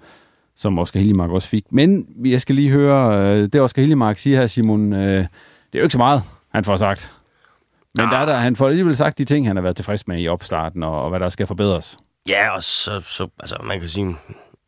som 0.57 0.79
Oscar 0.79 1.01
Hillemark 1.01 1.31
også 1.31 1.49
fik. 1.49 1.65
Men 1.71 2.07
jeg 2.25 2.41
skal 2.41 2.55
lige 2.55 2.71
høre, 2.71 3.27
øh, 3.27 3.49
det 3.53 3.61
Oscar 3.61 3.83
Hillemark 3.83 4.19
siger 4.19 4.39
her, 4.39 4.47
Simon, 4.47 4.93
øh, 4.93 5.01
det 5.01 5.19
er 5.19 5.79
jo 5.79 5.83
ikke 5.83 5.93
så 5.93 5.99
meget, 5.99 6.23
han 6.49 6.65
får 6.65 6.77
sagt. 6.77 7.13
Men 7.99 8.07
der 8.07 8.19
er 8.19 8.25
der, 8.25 8.37
han 8.37 8.57
får 8.57 8.69
alligevel 8.69 8.97
sagt 8.97 9.19
de 9.19 9.25
ting, 9.25 9.47
han 9.47 9.57
har 9.57 9.63
været 9.63 9.77
tilfreds 9.77 10.09
med 10.09 10.21
i 10.21 10.29
opstarten, 10.29 10.83
og, 10.83 11.03
og 11.03 11.11
hvad 11.11 11.21
der 11.21 11.29
skal 11.29 11.47
forbedres. 11.47 11.97
Ja, 12.29 12.51
og 12.51 12.63
så, 12.63 13.01
så 13.01 13.29
altså, 13.41 13.57
man 13.63 13.81
kan 13.81 13.89
sige, 13.89 14.17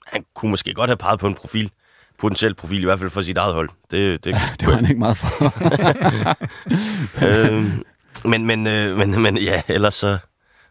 han 0.07 0.25
kunne 0.35 0.51
måske 0.51 0.75
godt 0.75 0.91
have 0.91 0.97
peget 0.97 1.21
på 1.21 1.27
en 1.27 1.35
profil, 1.35 1.71
potentiel 2.19 2.55
profil, 2.55 2.83
i 2.83 2.85
hvert 2.85 2.99
fald 2.99 3.11
for 3.11 3.23
sit 3.23 3.37
eget 3.37 3.55
hold. 3.55 3.71
Det, 3.91 4.25
det, 4.25 4.37
Det 4.61 4.69
var 4.69 4.75
han 4.75 4.89
ikke 4.89 4.99
meget 4.99 5.17
for. 5.17 5.53
øhm, 7.27 7.85
men, 8.25 8.47
men, 8.47 8.67
øh, 8.67 8.97
men, 8.97 9.23
men 9.23 9.39
ja, 9.39 9.63
ellers 9.69 9.95
så, 9.95 10.19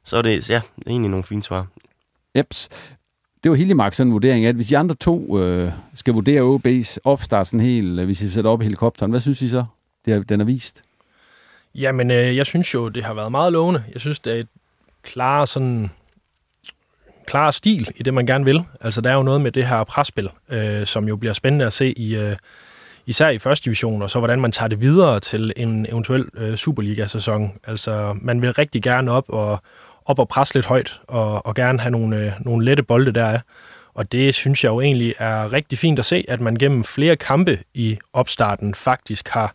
så 0.03 0.17
er 0.17 0.21
det 0.21 0.49
ja, 0.49 0.61
egentlig 0.87 1.09
nogle 1.09 1.23
fine 1.23 1.43
svar. 1.43 1.67
Jeps. 2.37 2.69
Det 3.43 3.51
var 3.51 3.57
Hillemark 3.57 3.93
sådan 3.93 4.07
en 4.07 4.13
vurdering 4.13 4.45
at 4.45 4.55
hvis 4.55 4.67
de 4.67 4.77
andre 4.77 4.95
to 4.95 5.39
øh, 5.39 5.71
skal 5.95 6.13
vurdere 6.13 6.41
OB's 6.55 6.97
opstart 7.03 7.47
sådan 7.47 7.59
helt, 7.65 7.99
øh, 7.99 8.05
hvis 8.05 8.21
I 8.21 8.31
sætter 8.31 8.51
op 8.51 8.61
i 8.61 8.63
helikopteren, 8.63 9.11
hvad 9.11 9.19
synes 9.19 9.41
I 9.41 9.49
så, 9.49 9.65
det 10.05 10.13
er, 10.13 10.23
den 10.23 10.41
er 10.41 10.45
vist? 10.45 10.81
Jamen, 11.75 12.11
øh, 12.11 12.37
jeg 12.37 12.45
synes 12.45 12.73
jo, 12.73 12.89
det 12.89 13.03
har 13.03 13.13
været 13.13 13.31
meget 13.31 13.53
lovende. 13.53 13.83
Jeg 13.93 14.01
synes, 14.01 14.19
det 14.19 14.33
er 14.33 14.39
et 14.39 14.47
klar, 15.03 15.45
sådan, 15.45 15.91
klar 17.25 17.51
stil 17.51 17.89
i 17.95 18.03
det, 18.03 18.13
man 18.13 18.25
gerne 18.25 18.45
vil. 18.45 18.63
Altså, 18.81 19.01
der 19.01 19.09
er 19.09 19.13
jo 19.13 19.23
noget 19.23 19.41
med 19.41 19.51
det 19.51 19.67
her 19.67 19.83
presspil, 19.83 20.29
øh, 20.49 20.85
som 20.85 21.07
jo 21.07 21.15
bliver 21.15 21.33
spændende 21.33 21.65
at 21.65 21.73
se 21.73 21.99
i, 21.99 22.15
øh, 22.15 22.35
især 23.05 23.29
i 23.29 23.37
første 23.37 23.65
division, 23.65 24.01
og 24.01 24.09
så 24.09 24.19
hvordan 24.19 24.41
man 24.41 24.51
tager 24.51 24.67
det 24.67 24.81
videre 24.81 25.19
til 25.19 25.53
en 25.55 25.85
eventuel 25.89 26.25
øh, 26.33 26.55
Superliga-sæson. 26.55 27.53
Altså, 27.63 28.15
man 28.21 28.41
vil 28.41 28.53
rigtig 28.53 28.83
gerne 28.83 29.11
op 29.11 29.25
og, 29.29 29.59
op 30.05 30.19
og 30.19 30.27
presse 30.27 30.53
lidt 30.53 30.65
højt, 30.65 31.01
og, 31.07 31.45
og 31.45 31.55
gerne 31.55 31.79
have 31.79 31.91
nogle, 31.91 32.17
øh, 32.17 32.31
nogle 32.39 32.65
lette 32.65 32.83
bolde 32.83 33.11
der. 33.11 33.39
Og 33.93 34.11
det 34.11 34.35
synes 34.35 34.63
jeg 34.63 34.69
jo 34.69 34.81
egentlig 34.81 35.13
er 35.19 35.53
rigtig 35.53 35.79
fint 35.79 35.99
at 35.99 36.05
se, 36.05 36.25
at 36.27 36.41
man 36.41 36.55
gennem 36.55 36.83
flere 36.83 37.15
kampe 37.15 37.59
i 37.73 37.97
opstarten 38.13 38.75
faktisk 38.75 39.29
har 39.29 39.53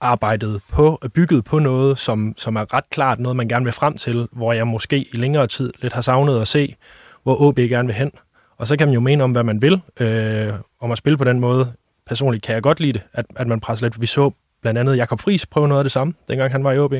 arbejdet 0.00 0.60
på, 0.68 1.02
bygget 1.14 1.44
på 1.44 1.58
noget, 1.58 1.98
som, 1.98 2.34
som 2.36 2.56
er 2.56 2.74
ret 2.74 2.90
klart 2.90 3.20
noget, 3.20 3.36
man 3.36 3.48
gerne 3.48 3.64
vil 3.64 3.72
frem 3.72 3.96
til, 3.96 4.28
hvor 4.32 4.52
jeg 4.52 4.66
måske 4.66 4.98
i 4.98 5.16
længere 5.16 5.46
tid 5.46 5.72
lidt 5.82 5.92
har 5.92 6.00
savnet 6.00 6.40
at 6.40 6.48
se, 6.48 6.76
hvor 7.22 7.42
OB 7.42 7.56
gerne 7.56 7.86
vil 7.86 7.94
hen. 7.94 8.12
Og 8.56 8.66
så 8.66 8.76
kan 8.76 8.88
man 8.88 8.94
jo 8.94 9.00
mene 9.00 9.24
om, 9.24 9.32
hvad 9.32 9.42
man 9.42 9.62
vil, 9.62 9.80
øh, 10.00 10.52
om 10.80 10.90
at 10.90 10.98
spille 10.98 11.16
på 11.16 11.24
den 11.24 11.40
måde. 11.40 11.72
Personligt 12.06 12.44
kan 12.44 12.54
jeg 12.54 12.62
godt 12.62 12.80
lide 12.80 12.92
det, 12.92 13.02
at, 13.12 13.26
at 13.36 13.46
man 13.46 13.60
presser 13.60 13.86
lidt. 13.86 14.00
Vi 14.00 14.06
så 14.06 14.30
blandt 14.62 14.78
andet 14.80 14.96
Jakob 14.96 15.20
Friis 15.20 15.46
prøve 15.46 15.68
noget 15.68 15.80
af 15.80 15.84
det 15.84 15.92
samme, 15.92 16.14
dengang 16.28 16.52
han 16.52 16.64
var 16.64 16.72
i 16.72 16.78
OB. 16.78 16.94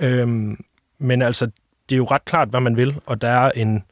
Øhm, 0.00 0.64
men 0.98 1.22
altså, 1.22 1.46
det 1.88 1.94
er 1.94 1.96
jo 1.96 2.04
ret 2.04 2.24
klart, 2.24 2.48
hvad 2.48 2.60
man 2.60 2.76
vil, 2.76 2.96
og 3.06 3.20
der 3.20 3.28
er 3.28 3.50
en, 3.50 3.84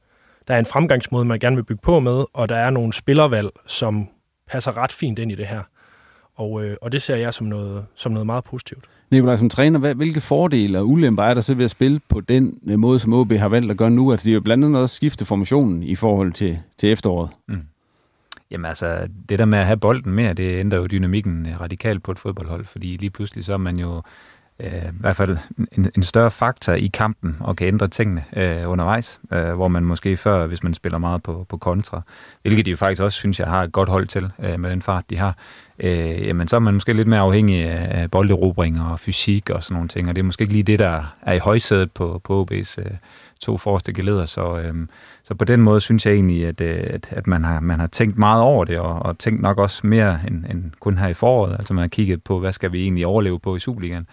der 0.48 0.54
er 0.54 0.58
en 0.58 0.66
fremgangsmåde, 0.66 1.24
man 1.24 1.38
gerne 1.38 1.56
vil 1.56 1.62
bygge 1.62 1.82
på 1.82 2.00
med, 2.00 2.24
og 2.32 2.48
der 2.48 2.56
er 2.56 2.70
nogle 2.70 2.92
spillervalg, 2.92 3.50
som 3.66 4.08
passer 4.50 4.76
ret 4.76 4.92
fint 4.92 5.18
ind 5.18 5.32
i 5.32 5.34
det 5.34 5.46
her. 5.46 5.62
Og, 6.40 6.64
øh, 6.64 6.76
og 6.82 6.92
det 6.92 7.02
ser 7.02 7.16
jeg 7.16 7.34
som 7.34 7.46
noget, 7.46 7.84
som 7.94 8.12
noget 8.12 8.26
meget 8.26 8.44
positivt. 8.44 8.84
Nikolaj, 9.10 9.36
som 9.36 9.50
træner, 9.50 9.78
hvad, 9.78 9.94
hvilke 9.94 10.20
fordele 10.20 10.78
og 10.78 10.88
ulemper 10.88 11.22
er 11.22 11.34
der 11.34 11.40
så 11.40 11.54
ved 11.54 11.64
at 11.64 11.70
spille 11.70 12.00
på 12.08 12.20
den 12.20 12.58
øh, 12.66 12.78
måde, 12.78 12.98
som 12.98 13.12
OB 13.12 13.32
har 13.32 13.48
valgt 13.48 13.70
at 13.70 13.76
gøre 13.76 13.90
nu? 13.90 14.12
Altså, 14.12 14.24
det 14.24 14.30
er 14.30 14.34
jo 14.34 14.40
blandt 14.40 14.64
andet 14.64 14.82
også 14.82 14.96
skifte 14.96 15.24
formationen 15.24 15.82
i 15.82 15.94
forhold 15.94 16.32
til, 16.32 16.60
til 16.78 16.92
efteråret. 16.92 17.30
Mm. 17.48 17.62
Jamen 18.50 18.64
altså, 18.64 19.08
det 19.28 19.38
der 19.38 19.44
med 19.44 19.58
at 19.58 19.66
have 19.66 19.76
bolden 19.76 20.12
mere, 20.12 20.32
det 20.32 20.60
ændrer 20.60 20.78
jo 20.78 20.86
dynamikken 20.86 21.46
øh, 21.46 21.60
radikalt 21.60 22.02
på 22.02 22.12
et 22.12 22.18
fodboldhold, 22.18 22.64
fordi 22.64 22.96
lige 22.96 23.10
pludselig 23.10 23.44
så 23.44 23.52
er 23.52 23.56
man 23.56 23.78
jo 23.78 24.02
øh, 24.60 24.88
i 24.88 25.00
hvert 25.00 25.16
fald 25.16 25.38
en, 25.72 25.90
en 25.96 26.02
større 26.02 26.30
faktor 26.30 26.72
i 26.72 26.86
kampen 26.86 27.36
og 27.40 27.56
kan 27.56 27.66
ændre 27.66 27.88
tingene 27.88 28.24
øh, 28.36 28.70
undervejs, 28.70 29.20
øh, 29.32 29.52
hvor 29.52 29.68
man 29.68 29.84
måske 29.84 30.16
før, 30.16 30.46
hvis 30.46 30.62
man 30.62 30.74
spiller 30.74 30.98
meget 30.98 31.22
på, 31.22 31.46
på 31.48 31.56
kontra, 31.56 32.02
hvilket 32.42 32.66
de 32.66 32.70
jo 32.70 32.76
faktisk 32.76 33.02
også 33.02 33.18
synes, 33.18 33.40
jeg 33.40 33.48
har 33.48 33.62
et 33.62 33.72
godt 33.72 33.88
hold 33.88 34.06
til 34.06 34.30
øh, 34.38 34.60
med 34.60 34.70
den 34.70 34.82
fart, 34.82 35.04
de 35.10 35.16
har, 35.16 35.36
øh, 35.78 36.26
jamen 36.26 36.48
så 36.48 36.56
er 36.56 36.60
man 36.60 36.74
måske 36.74 36.92
lidt 36.92 37.08
mere 37.08 37.20
afhængig 37.20 37.64
af 37.68 38.10
bolderobring 38.10 38.80
og 38.82 39.00
fysik 39.00 39.50
og 39.50 39.62
sådan 39.64 39.74
nogle 39.74 39.88
ting, 39.88 40.08
og 40.08 40.16
det 40.16 40.22
er 40.22 40.26
måske 40.26 40.42
ikke 40.42 40.54
lige 40.54 40.62
det, 40.62 40.78
der 40.78 41.14
er 41.22 41.32
i 41.32 41.38
højsædet 41.38 41.92
på, 41.92 42.20
på 42.24 42.46
OB's 42.50 42.74
øh, 42.78 42.90
to 43.40 43.56
forreste 43.56 43.92
geleder, 43.92 44.26
så, 44.26 44.58
øh, 44.58 44.74
så 45.24 45.34
på 45.34 45.44
den 45.44 45.60
måde 45.60 45.80
synes 45.80 46.06
jeg 46.06 46.14
egentlig, 46.14 46.46
at, 46.46 46.60
øh, 46.60 46.80
at, 46.86 47.08
at 47.10 47.26
man, 47.26 47.44
har, 47.44 47.60
man 47.60 47.80
har 47.80 47.86
tænkt 47.86 48.18
meget 48.18 48.42
over 48.42 48.64
det, 48.64 48.78
og, 48.78 49.02
og 49.02 49.18
tænkt 49.18 49.42
nok 49.42 49.58
også 49.58 49.86
mere 49.86 50.20
end, 50.26 50.44
end 50.50 50.70
kun 50.80 50.98
her 50.98 51.08
i 51.08 51.14
foråret, 51.14 51.56
altså 51.58 51.74
man 51.74 51.82
har 51.82 51.88
kigget 51.88 52.22
på, 52.22 52.38
hvad 52.38 52.52
skal 52.52 52.72
vi 52.72 52.82
egentlig 52.82 53.06
overleve 53.06 53.40
på 53.40 53.56
i 53.56 53.58
Superligaen, 53.58 54.06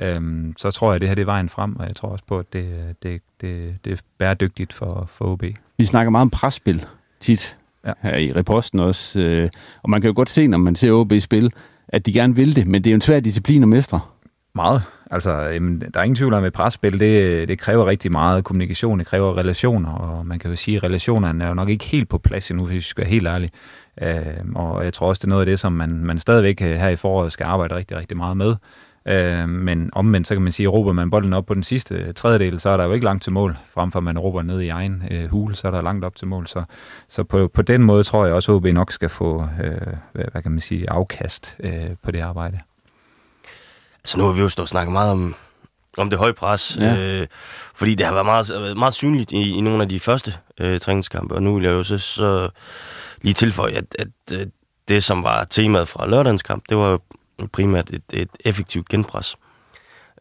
øhm, 0.00 0.54
så 0.58 0.70
tror 0.70 0.88
jeg, 0.88 0.94
at 0.94 1.00
det 1.00 1.08
her 1.08 1.14
det 1.14 1.22
er 1.22 1.26
vejen 1.26 1.48
frem, 1.48 1.76
og 1.76 1.86
jeg 1.86 1.96
tror 1.96 2.08
også 2.08 2.24
på, 2.26 2.38
at 2.38 2.52
det, 2.52 2.94
det, 3.02 3.22
det, 3.40 3.76
det 3.84 3.92
er 3.92 3.96
bæredygtigt 4.18 4.72
for, 4.72 5.04
for 5.08 5.24
OB. 5.24 5.44
Vi 5.78 5.84
snakker 5.84 6.10
meget 6.10 6.22
om 6.22 6.30
presspil 6.30 6.86
tit 7.20 7.56
ja. 7.86 7.92
her 8.02 8.16
i 8.16 8.32
reposten 8.32 8.80
også, 8.80 9.20
øh, 9.20 9.50
og 9.82 9.90
man 9.90 10.00
kan 10.00 10.08
jo 10.08 10.14
godt 10.16 10.30
se, 10.30 10.46
når 10.46 10.58
man 10.58 10.76
ser 10.76 10.92
OB 10.92 11.12
spil, 11.20 11.52
at 11.88 12.06
de 12.06 12.12
gerne 12.12 12.36
vil 12.36 12.56
det, 12.56 12.66
men 12.66 12.84
det 12.84 12.90
er 12.90 12.92
jo 12.92 12.96
en 12.96 13.00
svær 13.00 13.20
disciplin 13.20 13.62
at 13.62 13.68
mestre. 13.68 14.00
Meget. 14.54 14.82
Altså, 15.10 15.32
jamen, 15.32 15.80
der 15.80 16.00
er 16.00 16.04
ingen 16.04 16.16
tvivl 16.16 16.34
om, 16.34 16.44
at 16.44 16.52
presspil, 16.52 17.00
det, 17.00 17.48
det 17.48 17.58
kræver 17.58 17.86
rigtig 17.86 18.12
meget 18.12 18.44
kommunikation, 18.44 18.98
det 18.98 19.06
kræver 19.06 19.38
relationer, 19.38 19.92
og 19.92 20.26
man 20.26 20.38
kan 20.38 20.50
jo 20.50 20.56
sige, 20.56 20.76
at 20.76 20.82
relationerne 20.82 21.44
er 21.44 21.48
jo 21.48 21.54
nok 21.54 21.68
ikke 21.68 21.84
helt 21.84 22.08
på 22.08 22.18
plads 22.18 22.50
endnu, 22.50 22.66
hvis 22.66 22.74
vi 22.74 22.80
skal 22.80 23.02
være 23.02 23.10
helt 23.10 23.28
ærlige. 23.28 23.50
Øh, 24.02 24.24
og 24.54 24.84
jeg 24.84 24.92
tror 24.92 25.08
også, 25.08 25.20
det 25.20 25.24
er 25.24 25.28
noget 25.28 25.42
af 25.42 25.46
det, 25.46 25.60
som 25.60 25.72
man, 25.72 25.90
man 26.04 26.18
stadigvæk 26.18 26.60
her 26.60 26.88
i 26.88 26.96
foråret 26.96 27.32
skal 27.32 27.44
arbejde 27.44 27.76
rigtig, 27.76 27.96
rigtig 27.96 28.16
meget 28.16 28.36
med. 28.36 28.56
Øh, 29.06 29.48
men 29.48 29.90
omvendt, 29.92 30.26
så 30.26 30.34
kan 30.34 30.42
man 30.42 30.52
sige, 30.52 30.66
at 30.66 30.72
råber 30.72 30.92
man 30.92 31.10
bolden 31.10 31.32
op 31.32 31.46
på 31.46 31.54
den 31.54 31.62
sidste 31.62 32.12
tredjedel, 32.12 32.60
så 32.60 32.70
er 32.70 32.76
der 32.76 32.84
jo 32.84 32.92
ikke 32.92 33.04
langt 33.04 33.22
til 33.22 33.32
mål, 33.32 33.56
frem 33.74 33.92
for 33.92 33.98
at 33.98 34.02
man 34.02 34.18
råber 34.18 34.42
ned 34.42 34.60
i 34.60 34.68
egen 34.68 35.02
øh, 35.10 35.30
hule, 35.30 35.54
så 35.56 35.66
er 35.66 35.70
der 35.70 35.82
langt 35.82 36.04
op 36.04 36.16
til 36.16 36.28
mål. 36.28 36.46
Så, 36.46 36.62
så 37.08 37.24
på, 37.24 37.50
på 37.54 37.62
den 37.62 37.82
måde 37.82 38.04
tror 38.04 38.24
jeg 38.24 38.34
også, 38.34 38.52
at 38.52 38.56
OB 38.56 38.64
nok 38.64 38.92
skal 38.92 39.08
få, 39.08 39.48
øh, 39.62 39.72
hvad, 40.12 40.24
hvad 40.32 40.42
kan 40.42 40.52
man 40.52 40.60
sige, 40.60 40.90
afkast 40.90 41.56
øh, 41.60 41.90
på 42.04 42.10
det 42.10 42.20
arbejde. 42.20 42.58
Så 44.04 44.18
nu 44.18 44.24
har 44.24 44.32
vi 44.32 44.40
jo 44.40 44.48
stået 44.48 44.64
og 44.64 44.68
snakket 44.68 44.92
meget 44.92 45.12
om, 45.12 45.34
om 45.98 46.10
det 46.10 46.18
høje 46.18 46.32
pres, 46.32 46.76
ja. 46.80 47.20
øh, 47.20 47.26
fordi 47.74 47.94
det 47.94 48.06
har 48.06 48.12
været 48.12 48.26
meget, 48.26 48.76
meget 48.76 48.94
synligt 48.94 49.32
i, 49.32 49.50
i 49.50 49.60
nogle 49.60 49.82
af 49.82 49.88
de 49.88 50.00
første 50.00 50.32
øh, 50.60 50.80
træningskampe, 50.80 51.34
og 51.34 51.42
nu 51.42 51.54
vil 51.54 51.64
jeg 51.64 51.72
jo 51.72 51.82
så, 51.82 51.98
så 51.98 52.48
lige 53.22 53.34
tilføje, 53.34 53.72
at, 53.72 53.96
at 53.98 54.40
øh, 54.40 54.46
det, 54.88 55.04
som 55.04 55.22
var 55.22 55.44
temaet 55.44 55.88
fra 55.88 56.08
lørdagens 56.08 56.42
kamp, 56.42 56.64
det 56.68 56.76
var 56.76 57.00
primært 57.48 57.90
et, 57.90 58.02
et 58.12 58.28
effektivt 58.44 58.88
genpres, 58.88 59.36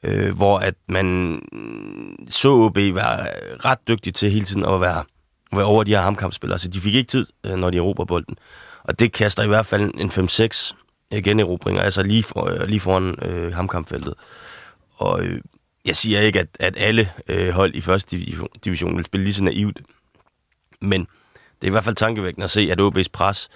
øh, 0.03 0.35
hvor 0.35 0.59
at 0.59 0.75
man 0.87 1.39
så 2.29 2.49
OB 2.49 2.75
være 2.77 3.27
ret 3.65 3.87
dygtig 3.87 4.13
til 4.13 4.31
hele 4.31 4.45
tiden 4.45 4.65
at 4.65 4.81
være, 4.81 5.03
være 5.51 5.65
over 5.65 5.83
de 5.83 5.91
her 5.91 6.01
hamkampspillere, 6.01 6.59
så 6.59 6.67
de 6.67 6.81
fik 6.81 6.95
ikke 6.95 7.07
tid, 7.07 7.25
øh, 7.45 7.55
når 7.55 7.69
de 7.69 7.77
erobrer 7.77 8.05
bolden. 8.05 8.37
Og 8.83 8.99
det 8.99 9.11
kaster 9.11 9.43
i 9.43 9.47
hvert 9.47 9.65
fald 9.65 9.91
en 9.97 10.09
5-6 10.09 10.73
øh, 11.13 11.23
generobringer, 11.23 11.81
altså 11.81 12.03
lige, 12.03 12.23
for, 12.23 12.45
øh, 12.45 12.67
lige 12.67 12.79
foran 12.79 13.15
øh, 13.21 13.53
hamkampfeltet. 13.53 14.13
Og 14.95 15.23
øh, 15.23 15.41
jeg 15.85 15.95
siger 15.95 16.21
ikke, 16.21 16.39
at, 16.39 16.47
at 16.59 16.73
alle 16.77 17.11
øh, 17.27 17.49
hold 17.49 17.75
i 17.75 17.81
første 17.81 18.17
division, 18.17 18.47
division 18.65 18.97
vil 18.97 19.05
spille 19.05 19.23
lige 19.23 19.33
så 19.33 19.43
naivt, 19.43 19.81
men 20.81 21.07
det 21.61 21.67
er 21.67 21.67
i 21.67 21.71
hvert 21.71 21.83
fald 21.83 21.95
tankevækkende 21.95 22.43
at 22.43 22.49
se, 22.49 22.69
at 22.71 22.81
OB's 22.81 23.09
pres 23.13 23.49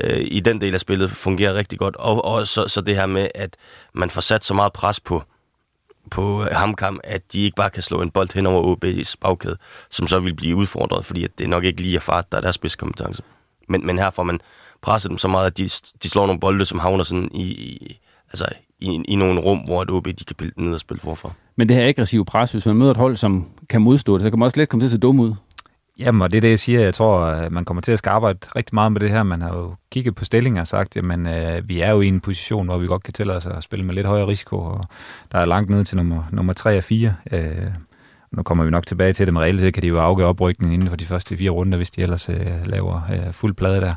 øh, 0.00 0.20
i 0.20 0.40
den 0.40 0.60
del 0.60 0.74
af 0.74 0.80
spillet 0.80 1.10
fungerer 1.10 1.54
rigtig 1.54 1.78
godt. 1.78 1.96
Og, 1.96 2.24
og 2.24 2.46
så, 2.46 2.68
så 2.68 2.80
det 2.80 2.96
her 2.96 3.06
med, 3.06 3.28
at 3.34 3.56
man 3.94 4.10
får 4.10 4.20
sat 4.20 4.44
så 4.44 4.54
meget 4.54 4.72
pres 4.72 5.00
på, 5.00 5.22
på 6.10 6.42
Hamkam, 6.52 7.00
at 7.04 7.32
de 7.32 7.42
ikke 7.42 7.56
bare 7.56 7.70
kan 7.70 7.82
slå 7.82 8.02
en 8.02 8.10
bold 8.10 8.34
hen 8.34 8.46
over 8.46 8.76
OB's 8.76 9.14
bagkæde, 9.20 9.56
som 9.90 10.06
så 10.06 10.18
vil 10.18 10.34
blive 10.34 10.56
udfordret, 10.56 11.04
fordi 11.04 11.24
at 11.24 11.38
det 11.38 11.48
nok 11.48 11.64
ikke 11.64 11.82
lige 11.82 11.96
er 11.96 12.00
fart, 12.00 12.32
der 12.32 12.38
er 12.38 12.42
deres 12.42 12.54
spidskompetence. 12.54 13.22
Men, 13.68 13.86
men 13.86 13.98
her 13.98 14.10
får 14.10 14.22
man 14.22 14.40
presset 14.82 15.10
dem 15.10 15.18
så 15.18 15.28
meget, 15.28 15.46
at 15.46 15.58
de, 15.58 15.68
de 16.02 16.10
slår 16.10 16.26
nogle 16.26 16.40
bolde, 16.40 16.64
som 16.64 16.78
havner 16.78 17.04
sådan 17.04 17.30
i, 17.34 17.42
i, 17.42 18.00
altså 18.32 18.46
i, 18.80 19.02
i 19.08 19.16
nogle 19.16 19.40
rum, 19.40 19.58
hvor 19.58 19.82
et 19.82 19.90
OB 19.90 20.06
de 20.06 20.24
kan 20.24 20.36
pille 20.36 20.52
ned 20.56 20.74
og 20.74 20.80
spille 20.80 21.00
forfra. 21.00 21.32
Men 21.56 21.68
det 21.68 21.76
her 21.76 21.88
aggressive 21.88 22.24
pres, 22.24 22.52
hvis 22.52 22.66
man 22.66 22.76
møder 22.76 22.90
et 22.90 22.96
hold, 22.96 23.16
som 23.16 23.48
kan 23.68 23.82
modstå 23.82 24.14
det, 24.14 24.22
så 24.22 24.30
kan 24.30 24.38
man 24.38 24.46
også 24.46 24.60
let 24.60 24.68
komme 24.68 24.82
til 24.82 24.86
at 24.86 24.90
se 24.90 24.98
dum 24.98 25.20
ud. 25.20 25.34
Jamen, 25.98 26.22
og 26.22 26.30
det 26.30 26.36
er 26.36 26.40
det, 26.40 26.50
jeg 26.50 26.58
siger. 26.58 26.80
Jeg 26.80 26.94
tror, 26.94 27.20
at 27.24 27.52
man 27.52 27.64
kommer 27.64 27.80
til 27.80 27.92
at 27.92 27.98
skal 27.98 28.10
arbejde 28.10 28.38
rigtig 28.56 28.74
meget 28.74 28.92
med 28.92 29.00
det 29.00 29.10
her. 29.10 29.22
Man 29.22 29.42
har 29.42 29.56
jo 29.56 29.74
kigget 29.90 30.14
på 30.14 30.24
stillinger 30.24 30.60
og 30.60 30.66
sagt, 30.66 30.96
jamen, 30.96 31.26
øh, 31.26 31.68
vi 31.68 31.80
er 31.80 31.90
jo 31.90 32.00
i 32.00 32.08
en 32.08 32.20
position, 32.20 32.66
hvor 32.66 32.78
vi 32.78 32.86
godt 32.86 33.02
kan 33.02 33.12
tillade 33.14 33.36
os 33.36 33.46
at 33.46 33.62
spille 33.62 33.84
med 33.84 33.94
lidt 33.94 34.06
højere 34.06 34.28
risiko, 34.28 34.56
og 34.56 34.80
der 35.32 35.38
er 35.38 35.44
langt 35.44 35.70
ned 35.70 35.84
til 35.84 35.96
nummer, 35.96 36.22
nummer 36.32 36.52
3 36.52 36.76
og 36.76 36.84
4. 36.84 37.14
Øh, 37.32 37.66
nu 38.32 38.42
kommer 38.42 38.64
vi 38.64 38.70
nok 38.70 38.86
tilbage 38.86 39.12
til 39.12 39.26
det, 39.26 39.34
men 39.34 39.42
reelt 39.42 39.74
kan 39.74 39.82
de 39.82 39.88
jo 39.88 39.98
afgøre 39.98 40.26
oprykningen 40.26 40.74
inden 40.74 40.88
for 40.88 40.96
de 40.96 41.04
første 41.04 41.36
fire 41.36 41.50
runder, 41.50 41.76
hvis 41.76 41.90
de 41.90 42.02
ellers 42.02 42.28
øh, 42.28 42.66
laver 42.66 43.00
øh, 43.12 43.32
fuld 43.32 43.54
plade 43.54 43.80
der. 43.80 43.94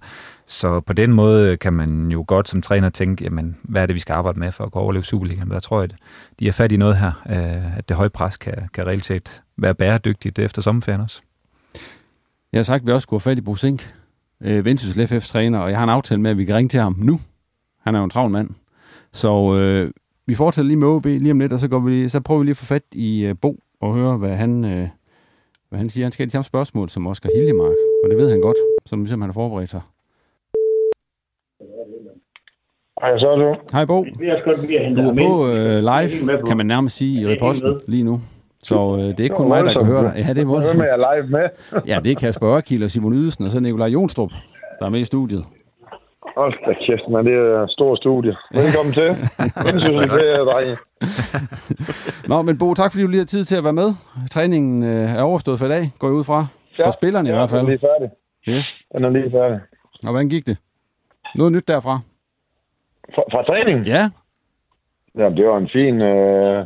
Så 0.47 0.79
på 0.79 0.93
den 0.93 1.13
måde 1.13 1.57
kan 1.57 1.73
man 1.73 2.11
jo 2.11 2.25
godt 2.27 2.49
som 2.49 2.61
træner 2.61 2.89
tænke, 2.89 3.23
jamen, 3.23 3.57
hvad 3.63 3.81
er 3.81 3.85
det, 3.85 3.95
vi 3.95 3.99
skal 3.99 4.13
arbejde 4.13 4.39
med 4.39 4.51
for 4.51 4.63
at 4.63 4.71
kunne 4.71 4.81
overleve 4.81 5.03
Superligaen? 5.03 5.49
Der 5.49 5.59
tror 5.59 5.81
jeg, 5.81 5.91
at 5.91 5.95
de 6.39 6.47
er 6.47 6.51
fat 6.51 6.71
i 6.71 6.77
noget 6.77 6.97
her, 6.97 7.11
øh, 7.29 7.77
at 7.77 7.89
det 7.89 7.97
høje 7.97 8.09
pres 8.09 8.37
kan, 8.37 8.69
kan 8.73 8.87
reelt 8.87 9.05
set 9.05 9.41
være 9.57 9.75
bæredygtigt 9.75 10.39
efter 10.39 10.61
sommerferien 10.61 11.01
også. 11.01 11.21
Jeg 12.51 12.59
har 12.59 12.63
sagt, 12.63 12.81
at 12.81 12.87
vi 12.87 12.91
også 12.91 13.03
skulle 13.03 13.21
have 13.21 13.31
fat 13.31 13.37
i 13.37 13.41
Bo 13.41 13.55
Sink, 13.55 13.95
øh, 14.43 14.65
Vendsyssel 14.65 15.03
FF's 15.05 15.31
træner, 15.31 15.59
og 15.59 15.69
jeg 15.69 15.77
har 15.77 15.83
en 15.83 15.89
aftale 15.89 16.21
med, 16.21 16.31
at 16.31 16.37
vi 16.37 16.45
kan 16.45 16.55
ringe 16.55 16.69
til 16.69 16.79
ham 16.79 16.95
nu. 16.99 17.19
Han 17.85 17.95
er 17.95 17.99
jo 17.99 18.03
en 18.03 18.09
travl 18.09 18.31
mand. 18.31 18.49
Så 19.11 19.55
øh, 19.55 19.91
vi 20.25 20.35
fortsætter 20.35 20.67
lige 20.67 20.79
med 20.79 20.87
OB 20.87 21.05
lige 21.05 21.31
om 21.31 21.39
lidt, 21.39 21.53
og 21.53 21.59
så, 21.59 21.67
går 21.67 21.79
vi, 21.79 22.09
så 22.09 22.21
prøver 22.21 22.39
vi 22.39 22.45
lige 22.45 22.51
at 22.51 22.57
få 22.57 22.65
fat 22.65 22.83
i 22.91 23.25
øh, 23.25 23.35
Bo 23.41 23.55
og 23.81 23.93
høre, 23.93 24.17
hvad 24.17 24.35
han, 24.35 24.65
øh, 24.65 24.87
hvad 25.69 25.79
han 25.79 25.89
siger. 25.89 26.05
Han 26.05 26.11
skal 26.11 26.23
have 26.23 26.27
de 26.27 26.31
samme 26.31 26.43
spørgsmål 26.43 26.89
som 26.89 27.07
Oscar 27.07 27.29
Hiljemark, 27.35 27.75
og 28.03 28.09
det 28.09 28.17
ved 28.17 28.29
han 28.29 28.39
godt, 28.41 28.57
som 28.85 28.99
ligesom 28.99 29.21
han 29.21 29.29
har 29.29 29.33
forberedt 29.33 29.69
sig. 29.69 29.81
Hej, 33.01 33.19
så 33.19 33.29
er 33.29 33.35
du. 33.35 33.55
Hej 33.71 33.85
Bo. 33.85 34.03
Du 34.95 35.09
er 35.09 35.15
på 35.27 35.47
øh, 35.47 35.79
live, 35.79 36.37
kan 36.47 36.57
man 36.57 36.65
nærmest 36.65 36.95
sige, 36.97 37.21
i 37.21 37.27
reposten 37.35 37.79
lige 37.87 38.03
nu. 38.03 38.19
Så 38.63 38.95
øh, 38.97 39.03
det 39.03 39.19
er 39.19 39.23
ikke 39.23 39.35
kun 39.35 39.47
mig, 39.47 39.63
der 39.65 39.73
kan 39.73 39.85
høre 39.85 40.03
dig. 40.03 40.13
Ja, 40.27 40.33
det 40.33 40.41
er 40.41 40.45
voldsomt. 40.45 40.73
Hvem 40.75 40.89
er 40.89 41.03
jeg 41.05 41.15
live 41.15 41.27
med? 41.31 41.49
ja, 41.87 41.99
det 42.03 42.11
er 42.11 42.15
Kasper 42.15 42.55
Ørkild 42.55 42.83
og 42.83 42.91
Simon 42.91 43.13
Ydelsen, 43.13 43.45
og 43.45 43.51
så 43.51 43.59
Nikolaj 43.59 43.87
Jonstrup, 43.87 44.31
der 44.79 44.85
er 44.85 44.89
med 44.89 44.99
i 44.99 45.05
studiet. 45.05 45.43
Hold 46.37 46.53
da 46.65 46.73
kæft, 46.85 47.09
man. 47.09 47.25
Det 47.25 47.33
er 47.33 47.63
et 47.63 47.71
stort 47.71 47.97
studie. 47.97 48.35
Velkommen 48.53 48.93
til. 48.93 49.03
Det 50.19 50.39
er 50.39 50.43
drenge. 50.51 50.77
Nå, 52.27 52.41
men 52.41 52.57
Bo, 52.57 52.73
tak 52.73 52.91
fordi 52.91 53.03
du 53.03 53.09
lige 53.09 53.19
har 53.19 53.25
tid 53.25 53.45
til 53.45 53.55
at 53.55 53.63
være 53.63 53.73
med. 53.73 53.93
Træningen 54.31 54.83
øh, 54.83 55.15
er 55.15 55.21
overstået 55.21 55.59
for 55.59 55.65
i 55.65 55.69
dag, 55.69 55.91
går 55.99 56.07
jeg 56.07 56.13
ud 56.15 56.23
fra. 56.23 56.45
Ja, 56.79 56.87
for 56.87 56.91
spillerne 56.91 57.29
ja, 57.29 57.35
i 57.35 57.37
hvert 57.37 57.49
fald. 57.49 57.61
er 57.61 57.65
lige 57.67 57.79
færdig. 57.79 58.09
Yes. 58.49 58.77
Den 58.95 59.03
er 59.05 59.09
lige 59.09 59.31
færdig. 59.31 59.59
Og 60.03 60.09
hvordan 60.11 60.29
gik 60.29 60.45
det? 60.47 60.57
Noget 61.35 61.51
nyt 61.53 61.67
derfra? 61.67 61.99
Fra, 63.15 63.21
fra 63.33 63.43
træningen? 63.43 63.85
Ja. 63.85 64.09
Jamen, 65.17 65.37
det 65.37 65.45
var 65.47 65.57
en 65.57 65.69
fin... 65.73 66.01
Øh 66.01 66.65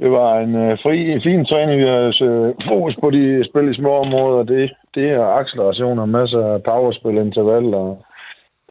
det 0.00 0.10
var 0.10 0.38
en 0.38 0.54
øh, 0.54 0.78
fri, 0.82 1.20
fin 1.26 1.44
træning. 1.44 1.80
Vi 1.80 1.86
har 1.86 2.04
øh, 2.28 2.54
fokus 2.68 2.94
på 3.02 3.10
de 3.10 3.44
spil 3.48 3.70
i 3.70 3.74
små 3.74 3.92
områder. 4.04 4.42
Det, 4.42 4.70
det 4.94 5.06
er 5.10 5.36
accelerationer, 5.40 6.04
masser 6.04 6.44
af 6.54 6.62
powerspil, 6.62 7.16
interval 7.26 7.74
og 7.74 8.04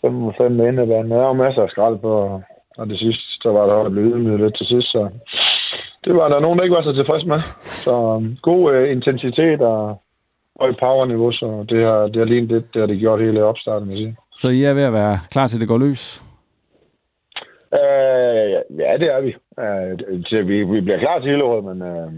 5 0.02 0.34
5 0.38 0.52
med 0.52 0.68
indebanden. 0.68 1.12
Der 1.12 1.18
var 1.18 1.34
masser 1.34 1.62
af 1.62 1.70
skrald 1.70 1.98
på, 1.98 2.42
og 2.78 2.88
det 2.90 3.00
sidste, 3.00 3.24
så 3.42 3.50
var 3.52 3.66
der 3.66 3.90
blevet 3.90 4.40
lidt 4.40 4.58
til 4.58 4.68
sidst. 4.68 4.88
Så 4.92 5.02
det 6.06 6.16
var 6.16 6.28
der 6.30 6.40
nogen, 6.40 6.58
der 6.58 6.63
ikke 6.63 6.76
var 6.76 6.84
så 6.84 6.94
tilfreds 6.94 7.26
med. 7.26 7.40
Så 7.86 7.94
um, 8.16 8.38
god 8.42 8.74
øh, 8.74 8.92
intensitet 8.92 9.62
og 9.62 10.02
høj 10.60 10.72
powerniveau, 10.84 11.32
så 11.32 11.66
det 11.70 11.84
har, 11.86 12.02
det 12.08 12.16
har 12.16 12.26
lignet 12.26 12.52
lidt, 12.52 12.74
det 12.74 12.80
har 12.80 12.88
det 12.88 13.00
gjort 13.00 13.22
hele 13.22 13.44
opstarten, 13.44 13.90
vil 13.90 13.98
sige. 13.98 14.16
Så 14.38 14.48
I 14.50 14.63
er 14.63 14.74
ved 14.74 14.84
at 14.84 14.94
være 14.94 15.20
klar 15.32 15.48
til, 15.48 15.58
at 15.58 15.62
det 15.62 15.68
går 15.68 15.78
løs? 15.78 16.22
Øh, 17.74 18.52
ja, 18.84 18.98
det 19.02 19.08
er 19.16 19.22
vi. 19.22 19.36
Øh, 19.63 20.24
til, 20.30 20.48
vi, 20.48 20.63
vi 20.63 20.82
bliver 20.82 21.00
klar 21.00 21.20
til 21.20 21.30
Hillerød, 21.30 21.62
men 21.62 21.82
øh, 21.82 22.12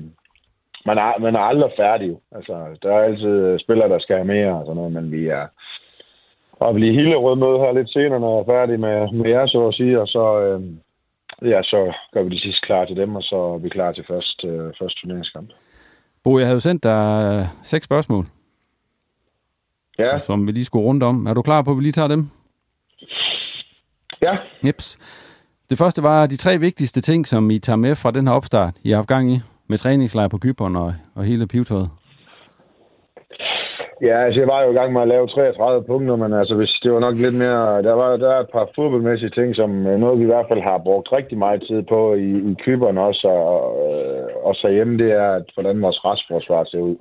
man, 0.85 0.97
er, 0.97 1.19
man 1.19 1.35
er 1.35 1.39
aldrig 1.39 1.71
færdig. 1.77 2.17
Altså, 2.31 2.53
der 2.81 2.89
er 2.93 3.03
altid 3.03 3.59
spillere, 3.59 3.89
der 3.89 3.99
skal 3.99 4.15
have 4.15 4.33
mere 4.35 4.53
og 4.53 4.65
sådan 4.65 4.75
noget, 4.75 4.91
men 4.91 5.11
vi 5.11 5.27
er 5.27 5.45
og 6.59 6.73
blive 6.73 6.93
Hillerød 6.93 7.35
møde 7.35 7.59
her 7.59 7.77
lidt 7.77 7.91
senere, 7.91 8.19
når 8.19 8.31
jeg 8.35 8.41
er 8.41 8.51
færdig 8.55 8.79
med, 8.79 8.97
med 9.19 9.29
jer, 9.29 9.47
så 9.47 9.67
at 9.67 9.75
sige, 9.75 10.01
og 10.01 10.07
så, 10.07 10.25
øh, 10.45 10.61
ja, 11.51 11.61
så 11.63 11.93
gør 12.13 12.23
vi 12.23 12.29
de 12.29 12.41
sidste 12.41 12.65
klar 12.65 12.85
til 12.85 12.95
dem, 12.95 13.15
og 13.15 13.23
så 13.23 13.35
er 13.35 13.57
vi 13.57 13.69
klar 13.69 13.91
til 13.91 14.05
første, 14.07 14.47
øh, 14.47 14.73
første 14.79 14.99
turneringskamp. 15.01 15.49
Bo, 16.23 16.37
jeg 16.37 16.47
havde 16.47 16.55
jo 16.55 16.67
sendt 16.69 16.83
dig 16.83 17.01
øh, 17.25 17.45
seks 17.63 17.85
spørgsmål. 17.85 18.23
Ja. 19.99 20.19
Som 20.19 20.47
vi 20.47 20.51
lige 20.51 20.65
skulle 20.65 20.85
rundt 20.85 21.03
om. 21.03 21.25
Er 21.25 21.33
du 21.33 21.41
klar 21.41 21.61
på, 21.61 21.71
at 21.71 21.77
vi 21.77 21.81
lige 21.81 21.91
tager 21.91 22.07
dem? 22.07 22.21
Ja. 24.21 24.37
Jeps. 24.65 24.87
Det 25.69 25.77
første 25.77 26.03
var 26.03 26.27
de 26.27 26.37
tre 26.37 26.57
vigtigste 26.57 27.01
ting, 27.01 27.27
som 27.27 27.51
I 27.51 27.59
tager 27.59 27.77
med 27.77 27.95
fra 27.95 28.11
den 28.11 28.27
her 28.27 28.33
opstart, 28.33 28.73
I 28.83 28.89
har 28.89 28.95
haft 28.95 29.07
gang 29.07 29.31
i, 29.31 29.37
med 29.69 29.77
træningslejr 29.77 30.27
på 30.27 30.37
Kypern 30.37 30.75
og, 30.75 30.93
og 31.15 31.23
hele 31.23 31.47
pivtøjet. 31.47 31.89
Ja, 34.07 34.15
altså 34.25 34.39
jeg 34.41 34.47
var 34.47 34.63
jo 34.63 34.71
i 34.71 34.77
gang 34.79 34.93
med 34.93 35.01
at 35.01 35.07
lave 35.07 35.27
33 35.27 35.83
punkter, 35.83 36.15
men 36.15 36.33
altså 36.33 36.55
hvis 36.55 36.73
det 36.83 36.91
var 36.93 36.99
nok 36.99 37.15
lidt 37.17 37.37
mere... 37.43 37.83
Der 37.87 37.93
var 38.01 38.17
der 38.17 38.29
er 38.35 38.39
et 38.39 38.51
par 38.55 38.67
fodboldmæssige 38.75 39.35
ting, 39.37 39.55
som 39.55 39.87
øh, 39.87 39.99
noget 39.99 40.19
vi 40.19 40.23
i 40.23 40.31
hvert 40.33 40.49
fald 40.49 40.61
har 40.61 40.77
brugt 40.87 41.11
rigtig 41.11 41.37
meget 41.37 41.61
tid 41.69 41.81
på 41.93 42.13
i, 42.13 42.31
i 42.49 42.53
Kypern 42.63 42.97
også, 42.97 43.27
og, 43.27 43.59
øh, 43.87 44.27
og 44.47 44.53
så 44.55 44.67
hjemme, 44.69 44.97
det 45.03 45.11
er, 45.11 45.29
at, 45.39 45.45
hvordan 45.53 45.81
vores 45.81 46.05
restforsvar 46.05 46.63
ser 46.63 46.79
ud. 46.89 46.95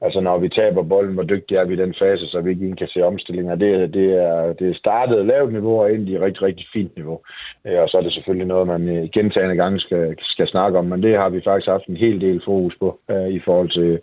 Altså 0.00 0.20
når 0.20 0.38
vi 0.38 0.48
taber 0.48 0.82
bolden, 0.82 1.14
hvor 1.14 1.22
dygtige 1.22 1.58
er 1.58 1.64
vi 1.64 1.74
i 1.74 1.82
den 1.84 1.94
fase, 1.98 2.26
så 2.26 2.40
vi 2.40 2.50
ikke 2.50 2.76
kan 2.76 2.88
se 2.88 3.02
omstillinger. 3.02 3.54
Det, 3.54 3.94
det, 3.94 4.08
er, 4.12 4.52
det 4.52 4.70
er 4.70 4.74
startet 4.74 5.26
lavt 5.26 5.52
niveau 5.52 5.80
og 5.80 5.90
egentlig 5.90 6.20
rigtig, 6.20 6.42
rigtig 6.42 6.66
fint 6.72 6.96
niveau. 6.96 7.20
Øh, 7.66 7.78
og 7.82 7.88
så 7.88 7.96
er 7.96 8.02
det 8.02 8.12
selvfølgelig 8.14 8.46
noget, 8.46 8.66
man 8.66 8.88
øh, 8.88 9.08
gentagende 9.14 9.56
gange 9.56 9.80
skal, 9.80 10.16
skal 10.20 10.48
snakke 10.48 10.78
om, 10.78 10.84
men 10.84 11.02
det 11.02 11.16
har 11.16 11.28
vi 11.28 11.40
faktisk 11.44 11.68
haft 11.68 11.86
en 11.86 11.96
hel 11.96 12.20
del 12.20 12.42
fokus 12.44 12.74
på 12.80 13.00
øh, 13.10 13.28
i 13.28 13.40
forhold 13.44 13.70
til, 13.70 14.00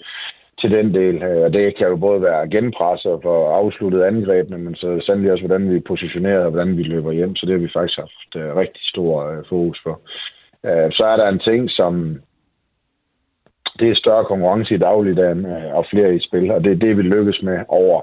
til 0.62 0.72
den 0.72 0.94
del. 0.94 1.24
Og 1.24 1.54
det 1.54 1.76
kan 1.78 1.88
jo 1.90 1.96
både 1.96 2.22
være 2.22 2.50
genpres 2.50 3.06
og 3.06 3.20
for 3.24 3.50
afsluttet 3.50 4.04
angrebene, 4.04 4.58
men 4.58 4.76
så 4.76 5.04
sandelig 5.06 5.32
også, 5.32 5.48
hvordan 5.48 5.74
vi 5.74 5.80
positionerer 5.80 6.46
og 6.46 6.52
hvordan 6.52 6.78
vi 6.78 6.84
løber 6.84 7.12
hjem. 7.12 7.36
Så 7.36 7.46
det 7.46 7.54
har 7.54 7.60
vi 7.60 7.76
faktisk 7.76 8.00
haft 8.00 8.58
rigtig 8.62 8.84
stor 8.84 9.44
fokus 9.50 9.80
på. 9.84 9.98
Så 10.98 11.04
er 11.12 11.18
der 11.18 11.28
en 11.28 11.40
ting, 11.40 11.70
som 11.70 12.20
det 13.80 13.90
er 13.90 13.96
større 13.96 14.26
konkurrence 14.26 14.76
i 14.76 14.78
dagligdagen 14.78 15.46
øh, 15.46 15.76
og 15.78 15.86
flere 15.92 16.16
i 16.16 16.20
spil, 16.28 16.52
og 16.52 16.64
det 16.64 16.72
er 16.72 16.84
det, 16.86 16.98
vi 16.98 17.02
lykkes 17.02 17.40
med 17.44 17.58
over 17.68 18.02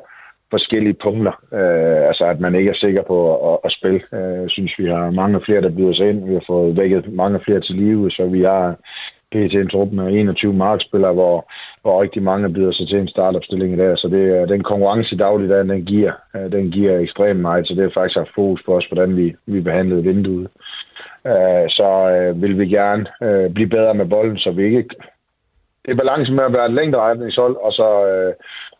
forskellige 0.55 1.01
punkter. 1.05 1.35
Øh, 1.59 2.01
altså, 2.11 2.25
at 2.33 2.41
man 2.41 2.55
ikke 2.55 2.71
er 2.71 2.83
sikker 2.85 3.03
på 3.13 3.19
at, 3.51 3.59
at 3.67 3.71
spille. 3.79 4.01
Øh, 4.19 4.45
synes, 4.49 4.73
vi 4.79 4.87
har 4.87 5.11
mange 5.11 5.41
flere, 5.47 5.63
der 5.63 5.77
byder 5.77 5.95
sig 5.95 6.09
ind. 6.11 6.29
Vi 6.29 6.35
har 6.35 6.45
fået 6.47 6.79
vækket 6.81 7.13
mange 7.23 7.41
flere 7.45 7.61
til 7.61 7.75
live, 7.75 8.11
så 8.11 8.23
vi 8.37 8.43
har 8.43 8.65
PT 9.33 9.55
en 9.55 9.69
trup 9.73 9.93
med 9.93 10.07
21 10.13 10.55
markspillere, 10.55 11.13
hvor, 11.13 11.37
hvor 11.83 12.03
rigtig 12.03 12.23
mange 12.23 12.53
byder 12.55 12.73
sig 12.73 12.89
til 12.89 12.99
en 12.99 13.09
startopstilling 13.09 13.75
i 13.75 13.77
dag. 13.77 13.99
Så 13.99 14.09
det, 14.09 14.49
den 14.49 14.63
konkurrence 14.63 15.15
i 15.15 15.19
dagligdagen, 15.19 15.69
den 15.69 15.85
giver, 15.85 16.13
øh, 16.37 16.53
den 16.53 16.71
giver 16.71 16.99
ekstremt 16.99 17.41
meget, 17.41 17.67
så 17.67 17.75
det 17.75 17.83
har 17.83 17.93
faktisk 17.97 18.19
haft 18.19 18.35
fokus 18.35 18.63
på 18.67 18.77
os, 18.77 18.87
hvordan 18.91 19.17
vi, 19.17 19.35
vi 19.47 19.61
behandlede 19.61 20.03
vinduet. 20.03 20.49
Øh, 21.27 21.67
så 21.79 21.89
øh, 22.15 22.43
vil 22.43 22.59
vi 22.59 22.67
gerne 22.67 23.05
øh, 23.23 23.51
blive 23.55 23.69
bedre 23.69 23.95
med 23.95 24.07
bolden, 24.07 24.39
så 24.39 24.51
vi 24.51 24.65
ikke 24.65 24.95
det 25.85 25.91
er 25.91 26.03
balancen 26.03 26.35
med 26.37 26.45
at 26.45 26.53
være 26.53 26.67
et 26.67 26.79
længderetningshold, 26.79 27.57
og 27.57 27.73
så 27.73 27.89
øh, 28.11 28.35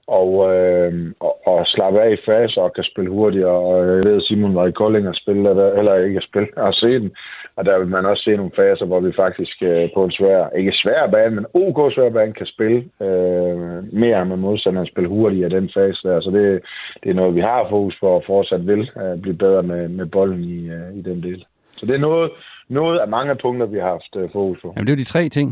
og, 0.07 0.31
øh, 0.55 1.13
og, 1.21 1.47
og 1.47 1.67
slappe 1.67 2.01
af 2.01 2.13
i 2.13 2.23
fase 2.27 2.61
og 2.61 2.73
kan 2.73 2.85
spille 2.85 3.11
hurtigt. 3.11 3.45
Og 3.45 3.87
jeg 3.87 4.05
ved, 4.05 4.17
at 4.17 4.23
Simon 4.23 4.55
var 4.55 4.67
i 4.67 4.79
Kolding 4.81 5.09
og 5.09 5.15
spille, 5.15 5.51
eller 5.79 5.95
ikke 5.95 6.17
at 6.17 6.29
spille, 6.31 6.49
og 6.57 6.75
se 6.75 6.87
den. 6.87 7.11
Og 7.57 7.65
der 7.65 7.79
vil 7.79 7.89
man 7.89 8.07
også 8.07 8.23
se 8.23 8.37
nogle 8.37 8.57
faser, 8.57 8.87
hvor 8.87 9.01
vi 9.01 9.13
faktisk 9.17 9.63
øh, 9.63 9.89
på 9.95 10.05
en 10.05 10.11
svær, 10.11 10.49
ikke 10.49 10.73
svær 10.73 11.07
bane, 11.07 11.35
men 11.35 11.47
OK 11.55 11.93
svær 11.93 12.11
bane 12.11 12.33
kan 12.33 12.47
spille 12.47 12.79
øh, 13.07 13.95
mere 14.03 14.25
med 14.25 14.37
modstanderen, 14.37 14.87
spille 14.87 15.09
hurtigere 15.09 15.51
i 15.51 15.55
den 15.55 15.71
fase 15.75 16.09
der. 16.09 16.21
Så 16.21 16.31
det, 16.31 16.61
det 17.03 17.11
er 17.11 17.15
noget, 17.15 17.35
vi 17.35 17.41
har 17.41 17.67
fokus 17.71 17.97
på 18.01 18.07
og 18.07 18.23
fortsat 18.27 18.67
vil 18.67 18.91
øh, 19.03 19.21
blive 19.23 19.37
bedre 19.37 19.63
med, 19.63 19.89
med 19.89 20.07
bolden 20.07 20.45
i, 20.45 20.71
øh, 20.71 20.99
i 20.99 21.03
den 21.03 21.23
del. 21.23 21.45
Så 21.77 21.87
det 21.87 21.95
er 21.95 22.05
noget, 22.09 22.31
noget 22.69 22.99
af 22.99 23.09
mange 23.09 23.35
punkter, 23.43 23.67
vi 23.67 23.79
har 23.79 23.89
haft 23.89 24.17
øh, 24.17 24.29
fokus 24.33 24.59
på. 24.63 24.73
Jamen, 24.77 24.87
det 24.87 24.93
er 24.93 24.97
jo 24.97 25.05
de 25.05 25.15
tre 25.15 25.29
ting, 25.29 25.49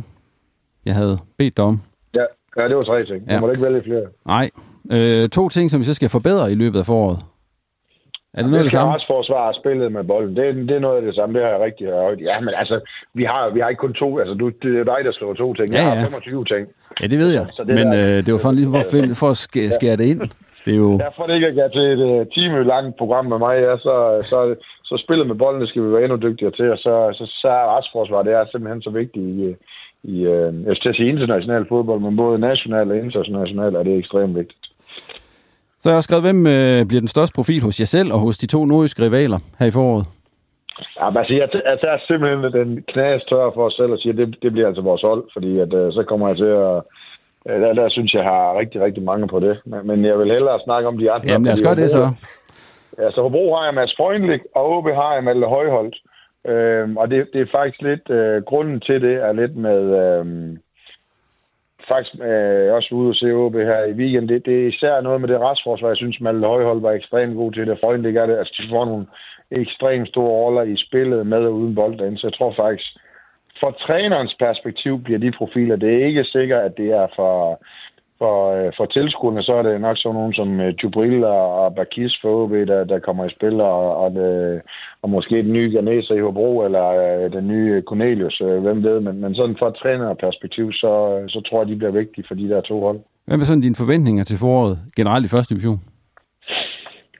jeg 0.87 0.95
havde 0.95 1.19
bedt 1.39 1.57
dig 1.57 1.65
om. 1.65 1.77
Ja, 2.15 2.25
ja 2.57 2.69
det 2.69 2.77
var 2.77 2.83
tre 2.83 3.05
ting. 3.05 3.21
Ja. 3.29 3.35
Du 3.37 3.41
må 3.41 3.51
ikke 3.51 3.63
vælge 3.65 3.83
flere. 3.83 4.07
Nej. 4.27 4.51
Øh, 4.93 5.29
to 5.29 5.49
ting, 5.49 5.71
som 5.71 5.81
vi 5.81 5.85
så 5.85 5.95
skal 5.95 6.09
forbedre 6.09 6.53
i 6.53 6.55
løbet 6.55 6.79
af 6.79 6.87
foråret. 6.87 7.19
Er 8.35 8.43
det 8.43 8.51
noget 8.51 8.65
det 8.65 8.71
skal 8.73 8.79
samme? 8.79 8.95
retsforsvar 8.95 9.53
spillet 9.61 9.93
med 9.93 10.05
bolden. 10.05 10.37
Det, 10.37 10.45
er- 10.49 10.53
det 10.53 10.71
er 10.77 10.85
noget 10.87 10.97
af 10.97 11.03
det 11.03 11.15
samme. 11.15 11.35
Det 11.35 11.43
har 11.45 11.51
jeg 11.55 11.61
rigtig 11.61 11.87
højt. 12.05 12.21
Ja, 12.21 12.41
men 12.41 12.53
altså, 12.63 12.77
vi 13.15 13.25
har, 13.25 13.51
vi 13.55 13.61
har 13.61 13.69
ikke 13.69 13.81
kun 13.87 13.95
to. 13.95 14.19
Altså, 14.19 14.35
du, 14.35 14.47
det 14.63 14.71
er 14.81 14.85
dig, 14.93 15.01
der 15.05 15.13
skriver 15.13 15.35
to 15.35 15.55
ting. 15.55 15.69
Jeg 15.73 15.81
Ja, 15.83 15.89
har 15.89 15.97
ja. 15.97 16.03
25 16.03 16.45
ting. 16.45 16.69
Ja, 17.01 17.07
det 17.07 17.19
ved 17.19 17.31
jeg. 17.39 17.47
Så 17.57 17.63
det 17.69 17.75
Men 17.79 17.87
der- 17.93 18.17
øh, 18.19 18.25
det 18.25 18.33
var 18.35 18.39
for, 18.47 18.53
lige 18.53 18.67
for, 18.75 18.79
at 18.85 18.91
finde, 18.95 19.15
for 19.15 19.31
at 19.35 19.37
skære, 19.37 19.71
skære 19.79 19.97
det 19.97 20.07
ind. 20.13 20.21
Det 20.65 20.73
er 20.77 20.81
jo... 20.87 20.91
Derfor 20.99 21.23
det 21.27 21.35
ikke 21.35 21.47
at 21.53 21.55
gøre 21.61 21.71
til 21.77 21.85
et 21.95 22.03
uh, 22.11 22.27
time 22.37 22.65
langt 22.73 22.97
program 22.99 23.27
med 23.33 23.39
mig, 23.47 23.55
ja, 23.67 23.75
så, 23.87 23.95
så, 24.31 24.39
så 24.89 24.95
spillet 25.05 25.27
med 25.27 25.35
bolden 25.43 25.61
det 25.61 25.69
skal 25.69 25.83
vi 25.85 25.93
være 25.93 26.03
endnu 26.05 26.19
dygtigere 26.29 26.53
til, 26.59 26.67
og 26.75 26.79
så, 26.79 26.93
så, 27.19 27.25
så 27.43 27.49
er 27.49 27.65
retsforsvar, 27.77 28.23
det 28.23 28.33
er 28.33 28.45
simpelthen 28.53 28.83
så 28.83 28.91
vigtigt 28.91 29.25
i, 29.35 29.43
øh, 29.49 29.55
i 30.03 30.27
uh, 30.27 30.67
jeg 30.67 30.77
skal 30.77 30.95
sige 30.95 31.09
international 31.09 31.67
fodbold, 31.69 32.01
men 32.01 32.17
både 32.17 32.39
national 32.39 32.91
og 32.91 32.97
international 32.97 33.75
er 33.75 33.83
det 33.83 33.99
ekstremt 33.99 34.37
vigtigt. 34.37 34.67
Så 35.79 35.89
jeg 35.89 35.97
har 35.97 36.01
skrevet, 36.01 36.25
hvem 36.25 36.47
øh, 36.47 36.87
bliver 36.89 37.01
den 37.01 37.15
største 37.15 37.35
profil 37.35 37.63
hos 37.63 37.81
jer 37.81 37.87
selv 37.87 38.13
og 38.13 38.19
hos 38.19 38.39
de 38.39 38.47
to 38.47 38.65
nordiske 38.65 39.03
rivaler 39.03 39.39
her 39.59 39.67
i 39.67 39.71
foråret? 39.71 40.07
Ja, 41.01 41.11
men 41.11 41.19
altså, 41.19 41.35
jeg, 41.35 41.49
jeg 41.71 41.79
tager 41.85 41.99
simpelthen 42.09 42.53
den 42.61 42.83
knas 42.93 43.23
tør 43.31 43.51
for 43.55 43.65
os 43.67 43.75
selv 43.75 43.93
og 43.93 43.99
siger, 43.99 44.13
at 44.13 44.19
det, 44.19 44.37
det 44.43 44.53
bliver 44.53 44.69
altså 44.69 44.83
vores 44.83 45.03
hold, 45.03 45.25
fordi 45.33 45.59
at, 45.59 45.73
uh, 45.75 45.93
så 45.93 46.05
kommer 46.09 46.29
jeg 46.29 46.37
til 46.37 46.53
at... 46.63 46.83
Uh, 47.47 47.61
der, 47.63 47.73
der 47.73 47.89
synes 47.89 48.15
jeg, 48.15 48.25
har 48.25 48.59
rigtig, 48.59 48.81
rigtig 48.81 49.03
mange 49.03 49.29
på 49.29 49.41
det. 49.41 49.61
Men, 49.65 49.87
men 49.87 50.05
jeg 50.05 50.19
vil 50.19 50.33
hellere 50.33 50.61
snakke 50.65 50.89
om 50.89 50.99
de 50.99 51.11
andre. 51.11 51.29
Jamen 51.33 51.45
lad 51.45 51.53
os 51.53 51.63
gøre 51.63 51.75
det 51.75 51.91
så. 51.91 52.15
Ja, 52.99 53.11
så 53.11 53.23
Hobro 53.23 53.55
har 53.55 53.65
jeg 53.65 53.75
Mads 53.75 53.95
Freundlich, 53.97 54.43
og 54.55 54.65
OB 54.77 54.87
har 55.01 55.15
jeg 55.15 55.25
Malte 55.25 55.47
Højholdt. 55.47 55.97
Øhm, 56.49 56.97
og 56.97 57.11
det, 57.11 57.29
det 57.33 57.41
er 57.41 57.47
faktisk 57.53 57.83
lidt, 57.83 58.11
øh, 58.11 58.43
grunden 58.43 58.81
til 58.81 59.03
det 59.03 59.15
er 59.15 59.33
lidt 59.33 59.57
med, 59.57 59.81
øhm, 60.03 60.59
faktisk 61.89 62.15
øh, 62.31 62.75
også 62.77 62.89
ude 62.95 63.09
og 63.09 63.15
se 63.15 63.33
OB 63.33 63.55
her 63.55 63.85
i 63.85 63.93
weekend, 64.01 64.29
det, 64.29 64.47
det 64.47 64.57
er 64.63 64.69
især 64.69 65.01
noget 65.01 65.21
med 65.21 65.29
det 65.29 65.39
retsforsvar, 65.41 65.89
jeg 65.89 65.97
synes 65.97 66.21
Malte 66.21 66.47
Højhold 66.47 66.81
var 66.81 66.93
ekstremt 66.93 67.37
god 67.37 67.53
til. 67.53 67.67
Det. 67.67 67.79
for 67.81 67.91
egentlig 67.91 68.15
gør 68.15 68.27
det, 68.27 68.37
altså 68.39 68.55
de 68.59 68.71
får 68.71 68.85
nogle 68.85 69.07
ekstremt 69.51 70.09
store 70.09 70.35
roller 70.41 70.63
i 70.63 70.77
spillet 70.87 71.27
med 71.27 71.39
og 71.39 71.55
uden 71.55 71.75
bold 71.75 71.99
derinde, 71.99 72.19
så 72.19 72.27
jeg 72.27 72.35
tror 72.35 72.55
faktisk, 72.63 72.89
fra 73.61 73.71
trænerens 73.87 74.35
perspektiv 74.39 75.03
bliver 75.05 75.19
de 75.19 75.33
profiler, 75.33 75.77
det 75.77 75.91
er 75.95 76.07
ikke 76.07 76.25
sikkert, 76.25 76.63
at 76.63 76.77
det 76.77 76.89
er 76.91 77.07
for, 77.17 77.63
for, 78.21 78.37
øh, 78.57 78.73
for 78.77 78.87
tilskuerne, 78.87 79.43
så 79.43 79.53
er 79.59 79.63
det 79.63 79.81
nok 79.81 79.97
sådan 79.99 80.19
nogen 80.19 80.35
som 80.41 80.49
øh, 80.61 80.75
Jubril 80.83 81.25
og, 81.25 81.45
og 81.63 81.75
Bakis 81.75 82.15
for 82.23 82.31
OB, 82.43 82.53
der, 82.73 82.81
der 82.93 82.99
kommer 83.07 83.25
i 83.25 83.35
spil, 83.37 83.57
og, 83.61 83.97
og, 84.03 84.09
det, 84.19 84.31
og 85.03 85.11
måske 85.11 85.37
den 85.47 85.53
nye 85.53 85.71
Ganesa 85.75 86.15
i 86.15 86.25
Hobro, 86.27 86.51
eller 86.67 86.87
øh, 87.05 87.33
den 87.37 87.49
nye 87.49 87.83
Cornelius, 87.89 88.41
øh, 88.47 88.59
hvem 88.65 88.79
ved, 88.89 89.01
men, 89.01 89.15
men 89.23 89.35
sådan 89.35 89.57
fra 89.59 89.69
et 89.69 89.77
trænerperspektiv, 89.83 90.67
så, 90.73 90.93
så 91.29 91.39
tror 91.47 91.61
jeg, 91.61 91.69
de 91.69 91.81
bliver 91.81 91.99
vigtige 92.01 92.25
for 92.29 92.35
de 92.35 92.49
der 92.49 92.61
to 92.61 92.81
hold. 92.87 93.01
Hvad 93.27 93.39
er 93.39 93.45
sådan 93.45 93.67
dine 93.67 93.83
forventninger 93.83 94.25
til 94.25 94.39
foråret 94.39 94.79
generelt 94.97 95.25
i 95.25 95.35
første 95.35 95.55
division? 95.55 95.79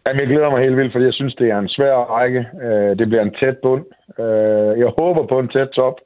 Jamen, 0.05 0.21
jeg 0.21 0.29
glæder 0.33 0.51
mig 0.51 0.61
helt 0.67 0.77
vildt, 0.79 0.93
fordi 0.93 1.05
jeg 1.11 1.19
synes, 1.21 1.35
det 1.41 1.49
er 1.51 1.59
en 1.59 1.75
svær 1.77 1.95
række. 2.17 2.43
Øh, 2.67 2.93
det 2.99 3.07
bliver 3.09 3.25
en 3.25 3.37
tæt 3.41 3.57
bund. 3.65 3.85
Øh, 4.23 4.73
jeg 4.83 4.91
håber 5.01 5.23
på 5.33 5.37
en 5.39 5.49
tæt 5.55 5.71
top. 5.81 5.97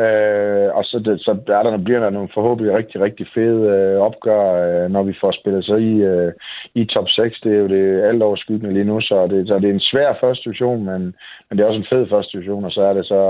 Øh, 0.00 0.68
og 0.78 0.84
så, 0.84 0.96
det, 1.04 1.20
så 1.20 1.30
er 1.58 1.62
der, 1.62 1.76
bliver 1.76 2.00
der 2.00 2.10
nogle 2.10 2.34
forhåbentlig 2.34 2.78
rigtig, 2.78 3.00
rigtig 3.00 3.26
fede 3.34 3.60
øh, 3.74 3.96
opgør, 4.08 4.44
øh, 4.64 4.90
når 4.90 5.02
vi 5.02 5.14
får 5.20 5.32
spillet 5.40 5.64
sig 5.64 5.78
i, 5.80 5.94
øh, 6.12 6.32
i 6.74 6.84
top 6.84 7.08
6. 7.08 7.40
Det 7.40 7.52
er 7.52 7.58
jo 7.64 7.68
det 7.68 8.02
alt 8.08 8.22
overskyggende 8.22 8.74
lige 8.74 8.90
nu, 8.92 9.00
så 9.00 9.26
det, 9.26 9.48
så 9.48 9.58
det 9.58 9.68
er 9.68 9.74
en 9.74 9.90
svær 9.90 10.18
første 10.22 10.44
division, 10.44 10.84
men, 10.84 11.02
men 11.46 11.52
det 11.52 11.60
er 11.60 11.68
også 11.68 11.82
en 11.82 11.92
fed 11.92 12.06
første 12.10 12.32
division, 12.32 12.64
og 12.64 12.72
så 12.72 12.82
er 12.82 12.94
det 12.94 13.06
så 13.06 13.20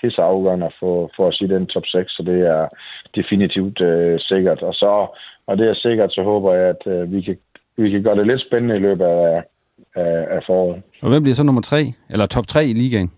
pisse 0.00 0.22
afgørende 0.22 0.66
at 0.66 0.76
få, 0.80 1.10
få 1.16 1.22
os 1.30 1.40
i 1.40 1.46
den 1.46 1.66
top 1.66 1.86
6, 1.86 2.12
så 2.12 2.22
det 2.22 2.40
er 2.56 2.68
definitivt 3.14 3.80
øh, 3.80 4.20
sikkert. 4.20 4.62
Og 4.62 4.74
så, 4.74 4.90
og 5.46 5.58
det 5.58 5.68
er 5.68 5.74
sikkert, 5.74 6.12
så 6.12 6.22
håber 6.22 6.54
jeg, 6.54 6.68
at 6.74 6.82
øh, 6.92 7.12
vi 7.12 7.20
kan 7.20 7.36
vi 7.82 7.90
kan 7.90 8.02
gøre 8.02 8.16
det 8.16 8.26
lidt 8.26 8.42
spændende 8.46 8.76
i 8.76 8.78
løbet 8.78 9.04
af, 9.04 9.42
af, 9.96 10.26
af 10.36 10.40
foråret. 10.46 10.82
Og 11.02 11.08
hvem 11.08 11.22
bliver 11.22 11.34
så 11.34 11.42
nummer 11.42 11.62
3, 11.62 11.92
Eller 12.10 12.26
top 12.26 12.46
3 12.46 12.64
i 12.64 12.72
ligaen? 12.72 13.10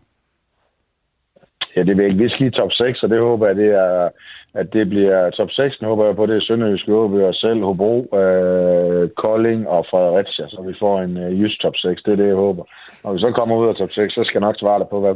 Ja, 1.77 1.83
det 1.83 1.97
vil 1.97 2.05
ikke. 2.05 2.23
Vi 2.23 2.29
skal 2.29 2.47
i 2.47 2.51
top 2.51 2.73
6, 2.73 3.03
og 3.03 3.09
det 3.11 3.21
håber 3.21 3.47
jeg, 3.47 3.57
det 3.57 3.71
er, 3.85 4.09
at 4.55 4.75
det 4.75 4.89
bliver 4.89 5.31
top 5.31 5.51
6. 5.51 5.77
håber 5.83 6.07
jeg 6.07 6.17
på, 6.17 6.27
det 6.27 6.37
er 6.37 6.41
Sønderjysk, 6.41 6.89
OB 6.89 7.13
og 7.13 7.35
selv, 7.35 7.63
Hobro, 7.63 8.17
øh, 8.21 9.09
Kolding 9.09 9.69
og 9.69 9.87
Fredericia, 9.91 10.49
så 10.49 10.65
vi 10.69 10.75
får 10.79 11.01
en 11.01 11.17
øh, 11.17 11.41
jysk 11.41 11.61
top 11.61 11.77
6. 11.77 12.03
Det 12.03 12.13
er 12.13 12.17
det, 12.17 12.27
jeg 12.27 12.35
håber. 12.47 12.65
Når 13.05 13.13
vi 13.13 13.19
så 13.19 13.31
kommer 13.39 13.57
ud 13.57 13.69
af 13.69 13.75
top 13.75 13.93
6, 13.93 14.15
så 14.15 14.25
skal 14.25 14.39
jeg 14.39 14.47
nok 14.49 14.59
svare 14.59 14.79
dig 14.79 14.89
på, 14.91 15.01
hvad, 15.01 15.15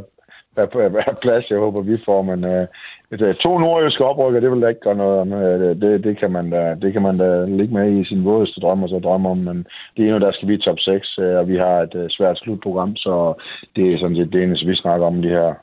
hvad, 0.53 0.67
hvad, 0.73 0.89
hvad 0.89 1.21
plads 1.23 1.49
jeg 1.49 1.59
håber, 1.59 1.81
vi 1.81 1.97
får. 2.05 2.21
Men 2.23 2.39
øh, 2.53 2.67
et, 3.11 3.21
øh, 3.21 3.35
to 3.35 3.57
nordjyske 3.57 4.05
oprykker, 4.05 4.39
det 4.39 4.51
vil 4.51 4.61
da 4.61 4.67
ikke 4.67 4.85
gøre 4.87 5.01
noget 5.03 5.19
om. 5.19 5.33
Øh, 5.33 5.75
Det, 5.81 6.03
det, 6.03 6.19
kan 6.19 6.31
man 6.31 6.49
da, 6.49 6.75
det 6.81 6.93
kan 6.93 7.01
man 7.01 7.17
da 7.17 7.45
ligge 7.45 7.73
med 7.73 7.87
i 7.91 8.05
sin 8.05 8.25
vådeste 8.25 8.61
drøm 8.61 8.83
og 8.83 8.89
så 8.89 8.99
drømme 8.99 9.29
om. 9.29 9.37
Men 9.37 9.67
det 9.97 10.01
er 10.07 10.11
nu, 10.11 10.19
der 10.19 10.31
skal 10.31 10.47
vi 10.47 10.57
top 10.57 10.79
6, 10.79 11.17
øh, 11.19 11.37
og 11.39 11.47
vi 11.47 11.55
har 11.55 11.77
et 11.81 11.95
øh, 11.95 12.09
svært 12.09 12.37
slutprogram, 12.39 12.95
så 12.95 13.33
det 13.75 13.93
er 13.93 13.99
sådan 13.99 14.15
set 14.15 14.33
det 14.33 14.43
eneste, 14.43 14.65
vi 14.65 14.75
snakker 14.75 15.05
om 15.05 15.21
de 15.21 15.29
her, 15.29 15.53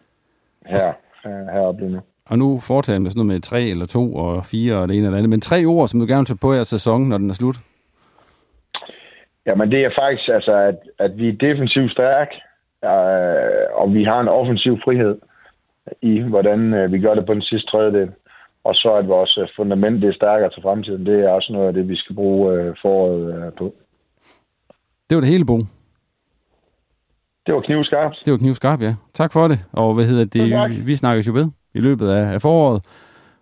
her, 0.67 0.89
øh, 1.27 1.47
heroppe 1.53 1.81
lige 1.81 1.93
nu. 1.93 2.01
Og 2.27 2.39
nu 2.39 2.59
foretager 2.59 2.99
man 2.99 3.11
sådan 3.11 3.19
noget 3.19 3.33
med 3.33 3.41
tre 3.41 3.63
eller 3.63 3.87
to 3.87 4.15
og 4.15 4.45
fire 4.45 4.75
og 4.77 4.89
det 4.89 4.97
ene 4.97 5.07
eller 5.07 5.19
andet. 5.19 5.31
Men 5.31 5.41
tre 5.41 5.65
ord, 5.65 5.89
som 5.89 6.01
du 6.01 6.07
gerne 6.07 6.19
vil 6.19 6.27
tage 6.27 6.45
på 6.47 6.53
jeres 6.53 6.69
sæson, 6.69 7.09
når 7.09 7.19
den 7.19 7.31
er 7.31 7.35
slut. 7.35 7.57
Jamen 9.47 9.71
det 9.71 9.81
er 9.85 9.91
faktisk, 10.01 10.29
altså, 10.29 10.53
at, 10.53 10.79
at 10.99 11.19
vi 11.19 11.29
er 11.29 11.33
defensivt 11.33 11.93
stærke, 11.93 12.35
øh, 12.85 13.81
og 13.81 13.95
vi 13.95 14.05
har 14.05 14.21
en 14.21 14.29
offensiv 14.29 14.79
frihed 14.85 15.19
i, 16.03 16.21
hvordan 16.21 16.75
øh, 16.75 16.93
vi 16.93 16.99
gør 16.99 17.15
det 17.15 17.27
på 17.27 17.35
den 17.35 17.43
sidste 17.43 17.71
tredjedel. 17.71 18.11
Og 18.65 18.75
så 18.75 18.95
at 18.95 19.09
vores 19.09 19.39
øh, 19.39 19.49
fundament 19.57 20.03
det 20.03 20.09
er 20.09 20.15
stærkere 20.15 20.51
til 20.51 20.63
fremtiden. 20.63 21.07
Det 21.07 21.25
er 21.25 21.29
også 21.29 21.53
noget 21.53 21.69
af 21.69 21.75
det, 21.75 21.89
vi 21.89 21.97
skal 21.97 22.15
bruge 22.15 22.55
øh, 22.55 22.75
foråret 22.83 23.35
øh, 23.35 23.53
på. 23.53 23.75
Det 25.11 25.15
var 25.17 25.21
det 25.21 25.31
hele, 25.31 25.47
Bo. 25.47 25.59
Det 27.47 27.55
var 27.55 27.61
knivskarpt. 27.61 28.17
Det 28.25 28.31
var 28.33 28.39
knivskarpt, 28.39 28.83
ja. 28.83 28.95
Tak 29.15 29.33
for 29.33 29.49
det. 29.49 29.65
Og 29.73 29.95
hvad 29.95 30.05
hedder 30.05 30.25
det? 30.25 30.71
Vi, 30.71 30.81
vi 30.81 30.97
snakkes 30.97 31.27
jo 31.27 31.33
ved 31.33 31.49
i 31.75 31.81
løbet 31.81 32.09
af, 32.09 32.33
af 32.35 32.43
foråret. 32.43 32.85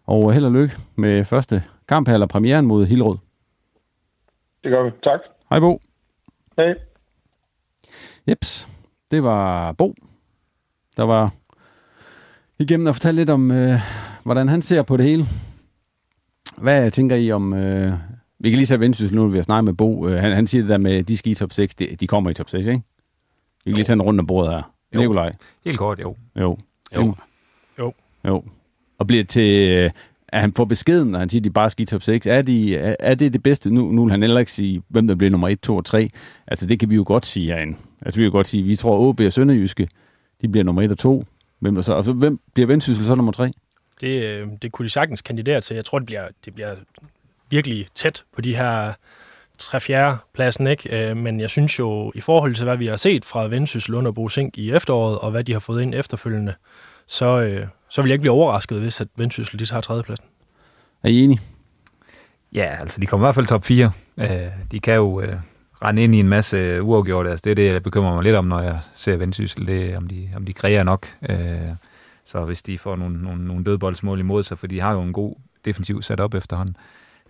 Og 0.07 0.33
held 0.33 0.45
og 0.45 0.53
lykke 0.53 0.75
med 0.97 1.25
første 1.25 1.63
kamp 1.89 2.09
her, 2.09 2.15
eller 2.15 2.27
premieren 2.27 2.67
mod 2.67 2.87
Hillerød. 2.87 3.17
Det 4.65 4.73
gør 4.73 4.83
vi. 4.83 4.91
Tak. 5.05 5.21
Hej 5.51 5.61
Bo. 5.61 5.81
Hej. 6.57 6.75
Jeps, 8.29 8.69
det 9.11 9.23
var 9.23 9.73
Bo, 9.73 9.95
der 10.97 11.03
var 11.03 11.33
igennem 12.59 12.87
og 12.87 12.95
fortælle 12.95 13.21
lidt 13.21 13.31
om, 13.31 13.53
øh, 13.53 13.79
hvordan 14.25 14.49
han 14.49 14.63
ser 14.63 14.83
på 14.83 14.97
det 14.97 15.07
hele. 15.07 15.25
Hvad 16.59 16.91
tænker 16.91 17.17
I 17.17 17.33
om... 17.33 17.55
Øh, 17.55 17.93
vi 18.39 18.51
kan 18.51 18.57
lige 18.57 18.67
tage 18.67 18.81
Vendsyssel 18.81 19.17
nu, 19.17 19.29
vi 19.29 19.39
har 19.39 19.43
snakket 19.43 19.65
med 19.65 19.73
Bo. 19.73 20.09
Øh, 20.09 20.21
han, 20.21 20.33
han 20.33 20.47
siger 20.47 20.63
det 20.63 20.69
der 20.69 20.79
med, 20.79 21.03
de 21.03 21.17
skal 21.17 21.33
i 21.33 21.35
top 21.35 21.53
6. 21.53 21.75
De, 21.75 21.97
de 22.01 22.07
kommer 22.07 22.31
i 22.31 22.35
top 22.35 22.51
6, 22.51 22.67
ikke? 22.67 22.83
Vi 23.65 23.71
kan 23.71 23.77
lige 23.77 23.85
tage 23.85 23.95
en 23.95 24.03
rundt 24.03 24.21
om 24.21 24.27
bordet 24.27 24.53
her. 24.53 24.63
Jo. 24.95 25.01
Nikolaj. 25.01 25.33
Helt 25.65 25.79
kort, 25.79 26.01
jo. 26.01 26.17
Jo. 26.41 26.59
Jo. 26.97 27.15
Jo. 27.79 27.93
Jo. 28.29 28.45
Og 28.99 29.07
bliver 29.07 29.25
til... 29.25 29.69
Øh, 29.69 29.91
at 30.33 30.41
han 30.41 30.53
får 30.53 30.65
beskeden, 30.65 31.09
når 31.11 31.19
han 31.19 31.29
siger, 31.29 31.41
at 31.41 31.45
de 31.45 31.51
bare 31.51 31.71
skal 31.71 31.83
i 31.83 31.87
top 31.87 32.03
6. 32.03 32.27
Er, 32.27 32.43
de, 32.43 32.77
er, 32.77 32.97
er 33.01 33.15
det 33.15 33.33
det 33.33 33.43
bedste? 33.43 33.71
Nu, 33.71 33.91
nu 33.91 34.05
vil 34.05 34.11
han 34.11 34.23
heller 34.23 34.41
ikke 34.41 34.53
sige, 34.53 34.83
hvem 34.89 35.07
der 35.07 35.15
bliver 35.15 35.31
nummer 35.31 35.49
1, 35.49 35.61
2 35.61 35.77
og 35.77 35.85
3. 35.85 36.11
Altså, 36.47 36.67
det 36.67 36.81
kan 36.81 36.91
vi 36.91 36.95
jo 36.95 37.05
godt 37.07 37.27
sige 37.27 37.47
herinde. 37.47 37.79
Altså, 38.03 38.19
vi 38.19 38.23
kan 38.23 38.25
jo 38.25 38.33
godt 38.33 38.49
sige, 38.49 38.63
vi 38.63 38.77
tror, 38.77 38.99
OB 38.99 39.21
og 39.21 39.33
Sønderjyske, 39.33 39.89
de 40.41 40.49
bliver 40.49 40.65
nummer 40.65 40.83
1 40.83 40.91
og 40.91 40.99
2. 40.99 41.25
Hvem, 41.59 41.75
der 41.75 41.83
så, 41.83 41.93
og 41.93 42.05
så, 42.05 42.13
hvem 42.13 42.41
bliver 42.55 42.67
Vendsyssel 42.67 43.07
så 43.07 43.15
nummer 43.15 43.33
3? 43.33 43.53
Det, 44.01 44.23
øh, 44.23 44.49
det 44.63 44.73
kunne 44.73 44.85
de 44.85 44.91
sagtens 44.91 45.23
kandidere 45.23 45.61
til. 45.61 45.75
Jeg 45.75 45.85
tror, 45.85 45.99
det 45.99 46.07
bliver, 46.07 46.29
det 46.45 46.55
bliver 46.55 46.75
virkelig 47.51 47.87
tæt 47.95 48.25
på 48.35 48.41
de 48.41 48.57
her 48.57 48.93
3-4 49.61 50.17
pladsen, 50.35 50.67
ikke? 50.67 51.11
Øh, 51.11 51.17
Men 51.17 51.41
jeg 51.41 51.51
synes 51.51 51.79
jo, 51.79 52.13
i 52.15 52.21
forhold 52.21 52.55
til, 52.55 52.65
hvad 52.65 52.77
vi 52.77 52.87
har 52.87 52.97
set 52.97 53.25
fra 53.25 53.49
Vendsyssel 53.49 53.95
under 53.95 54.13
Bosink 54.13 54.59
i 54.59 54.73
efteråret, 54.73 55.19
og 55.19 55.31
hvad 55.31 55.45
de 55.45 55.53
har 55.53 55.61
fået 55.61 55.83
ind 55.83 55.95
efterfølgende, 55.95 56.55
så, 57.07 57.41
øh, 57.41 57.67
så 57.89 58.03
vil 58.03 58.09
jeg 58.09 58.15
ikke 58.15 58.23
blive 58.23 58.33
overrasket, 58.33 58.81
hvis 58.81 59.01
at 59.01 59.09
Vendsyssel 59.17 59.59
de 59.59 59.67
tager 59.67 59.81
tredjepladsen. 59.81 60.27
Er 61.03 61.09
I 61.09 61.25
enige? 61.25 61.41
Ja, 62.53 62.77
altså 62.81 63.01
de 63.01 63.07
kommer 63.07 63.27
i 63.27 63.27
hvert 63.27 63.35
fald 63.35 63.47
top 63.47 63.65
4. 63.65 63.93
Øh, 64.19 64.29
de 64.71 64.81
kan 64.81 64.95
jo 64.95 65.21
øh, 65.21 65.37
rende 65.83 66.05
ind 66.05 66.15
i 66.15 66.19
en 66.21 66.29
masse 66.29 66.83
uafgjorte. 66.83 67.31
Altså 67.31 67.43
det 67.45 67.51
er 67.51 67.55
det, 67.55 67.73
jeg 67.73 67.83
bekymrer 67.83 68.15
mig 68.15 68.25
lidt 68.25 68.37
om, 68.37 68.45
når 68.45 68.61
jeg 68.61 68.79
ser 68.95 69.17
Vendsyssel. 69.17 69.67
Det 69.67 69.93
er, 69.93 69.97
om 69.97 70.07
de, 70.07 70.29
om 70.37 70.45
de 70.45 70.53
kræger 70.53 70.83
nok. 70.83 71.07
Øh, 71.29 71.61
så 72.25 72.45
hvis 72.45 72.63
de 72.63 72.79
får 72.79 72.97
nogle, 72.97 73.23
nogle, 73.23 73.47
nogle 73.47 73.65
dødboldsmål 73.65 74.21
imod 74.21 74.43
sig, 74.43 74.59
for 74.59 74.67
de 74.67 74.81
har 74.81 74.93
jo 74.93 75.03
en 75.03 75.13
god 75.13 75.35
defensiv 75.65 76.03
sat 76.03 76.21
op 76.21 76.35
efterhånden, 76.35 76.77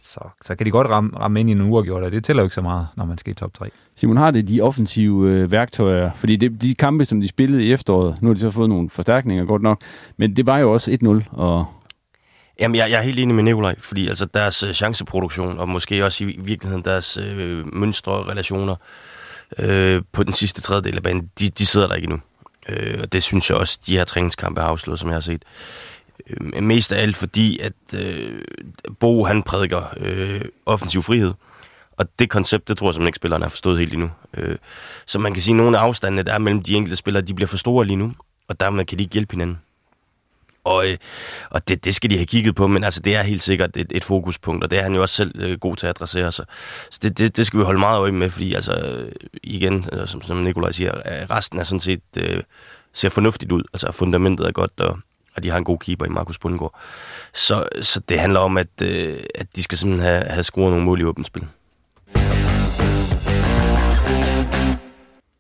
så, 0.03 0.21
så 0.43 0.55
kan 0.55 0.67
de 0.67 0.71
godt 0.71 0.89
ramme, 0.89 1.11
ramme 1.19 1.41
ind 1.41 1.49
i 1.49 1.53
en 1.53 1.61
uafgjort, 1.61 2.03
og 2.03 2.13
det 2.13 2.25
tæller 2.25 2.43
jo 2.43 2.45
ikke 2.45 2.55
så 2.55 2.63
meget, 2.63 2.87
når 2.97 3.05
man 3.05 3.19
skal 3.19 3.31
i 3.31 3.35
top 3.35 3.55
3. 3.55 3.71
Simon, 3.95 4.17
har 4.17 4.31
det 4.31 4.49
de 4.49 4.61
offensive 4.61 5.31
øh, 5.31 5.51
værktøjer? 5.51 6.11
Fordi 6.17 6.37
det, 6.37 6.63
de 6.63 6.75
kampe, 6.75 7.05
som 7.05 7.21
de 7.21 7.29
spillede 7.29 7.65
i 7.65 7.73
efteråret, 7.73 8.23
nu 8.23 8.29
har 8.29 8.35
de 8.35 8.41
så 8.41 8.51
fået 8.51 8.69
nogle 8.69 8.91
forstærkninger, 8.91 9.45
godt 9.45 9.63
nok, 9.63 9.81
men 10.17 10.37
det 10.37 10.47
var 10.47 10.59
jo 10.59 10.73
også 10.73 10.99
1-0, 11.03 11.39
og 11.39 11.67
Jamen, 12.61 12.75
jeg, 12.75 12.91
jeg 12.91 12.99
er 12.99 13.03
helt 13.03 13.19
enig 13.19 13.35
med 13.35 13.45
Nikolaj, 13.45 13.75
fordi 13.79 14.09
altså 14.09 14.27
deres 14.27 14.63
øh, 14.63 14.73
chanceproduktion, 14.73 15.59
og 15.59 15.69
måske 15.69 16.05
også 16.05 16.25
i 16.25 16.37
virkeligheden 16.39 16.85
deres 16.85 17.17
øh, 17.17 17.75
mønstre 17.75 18.13
og 18.13 18.29
relationer 18.29 18.77
øh, 19.59 20.03
på 20.13 20.23
den 20.23 20.33
sidste 20.33 20.61
tredjedel 20.61 20.97
af 20.97 21.03
banen, 21.03 21.31
de, 21.41 21.49
de 21.49 21.67
sidder 21.67 21.87
der 21.87 21.95
ikke 21.95 22.07
endnu. 22.07 22.21
Øh, 22.69 22.99
og 23.03 23.13
det 23.13 23.23
synes 23.23 23.51
jeg 23.51 23.59
også, 23.59 23.79
de 23.87 23.97
her 23.97 24.05
træningskampe 24.05 24.61
har 24.61 24.69
afslået, 24.69 24.99
som 24.99 25.09
jeg 25.09 25.17
har 25.17 25.21
set. 25.21 25.43
Øh, 26.31 26.63
mest 26.63 26.93
af 26.93 27.03
alt 27.03 27.17
fordi, 27.17 27.59
at 27.59 27.73
øh, 27.95 28.43
Bo 29.01 29.25
han 29.25 29.43
prædiker 29.43 29.95
øh, 29.97 30.41
offensiv 30.67 31.03
frihed, 31.03 31.33
Og 31.97 32.07
det 32.19 32.31
koncept, 32.31 32.69
det 32.69 32.79
tror 32.79 32.87
jeg 32.87 32.95
simpelthen 32.95 33.09
ikke, 33.09 33.17
spillerne 33.17 33.45
har 33.45 33.51
forstået 33.51 33.79
helt 33.79 33.93
endnu. 33.93 34.11
Øh, 34.37 34.57
så 35.07 35.19
man 35.19 35.33
kan 35.35 35.43
sige, 35.43 35.55
at 35.55 35.57
nogle 35.57 35.79
af 35.79 35.83
afstandene, 35.83 36.23
der 36.23 36.33
er 36.33 36.39
mellem 36.39 36.63
de 36.63 36.75
enkelte 36.75 36.97
spillere, 36.97 37.23
de 37.23 37.35
bliver 37.35 37.49
for 37.49 37.57
store 37.57 37.87
lige 37.87 37.97
nu, 37.97 38.13
og 38.49 38.61
dermed 38.61 38.85
kan 38.85 38.99
de 38.99 39.03
ikke 39.03 39.13
hjælpe 39.13 39.33
hinanden. 39.33 39.59
Og, 40.65 40.89
øh, 40.89 40.97
og 41.51 41.69
det, 41.69 41.85
det 41.85 41.95
skal 41.95 42.11
de 42.11 42.17
have 42.17 42.27
kigget 42.27 42.55
på, 42.55 42.67
men 42.67 42.85
altså, 42.85 43.01
det 43.01 43.17
er 43.17 43.23
helt 43.23 43.43
sikkert 43.43 43.77
et, 43.77 43.93
et 43.95 44.05
fokuspunkt, 44.05 44.65
og 44.65 44.71
det 44.71 44.79
er 44.79 44.83
han 44.83 44.95
jo 44.95 45.03
også 45.03 45.15
selv 45.15 45.33
øh, 45.43 45.59
god 45.59 45.77
til 45.77 45.87
at 45.87 45.91
adressere. 45.91 46.33
Så, 46.33 46.45
så 46.91 46.99
det, 47.03 47.19
det, 47.19 47.37
det 47.37 47.47
skal 47.47 47.61
vi 47.61 47.65
holde 47.65 47.81
meget 47.81 47.99
øje 47.99 48.13
med, 48.13 48.31
fordi 48.31 48.55
altså, 48.55 48.73
øh, 48.73 49.13
igen, 49.43 49.87
øh, 49.93 50.07
som, 50.07 50.23
som 50.23 50.37
Nikolaj 50.37 50.73
siger, 50.73 50.95
øh, 50.97 51.31
resten 51.31 51.59
er 51.59 51.63
sådan 51.63 51.81
set, 51.81 52.03
øh, 52.17 52.43
ser 52.93 53.09
fornuftigt 53.09 53.53
ud. 53.53 53.63
Altså 53.73 53.93
fundamentet 53.93 54.47
er 54.47 54.53
godt, 54.53 54.81
og, 54.81 54.99
og 55.37 55.43
de 55.43 55.51
har 55.51 55.59
en 55.59 55.65
god 55.65 55.79
keeper 55.79 56.07
i 56.07 56.09
Markus 56.09 56.39
Bundgaard. 56.39 56.81
Så, 57.35 57.69
så 57.83 58.01
det 58.09 58.21
handler 58.21 58.41
om, 58.41 58.57
at, 58.57 58.83
øh, 58.83 59.19
at 59.35 59.47
de 59.57 59.63
skal 59.63 59.79
simpelthen 59.79 60.11
have, 60.11 60.25
have 60.25 60.43
scoret 60.43 60.71
nogle 60.71 60.85
mål 60.85 61.01
i 61.01 61.05
åbent 61.05 61.27
spil. 61.27 61.47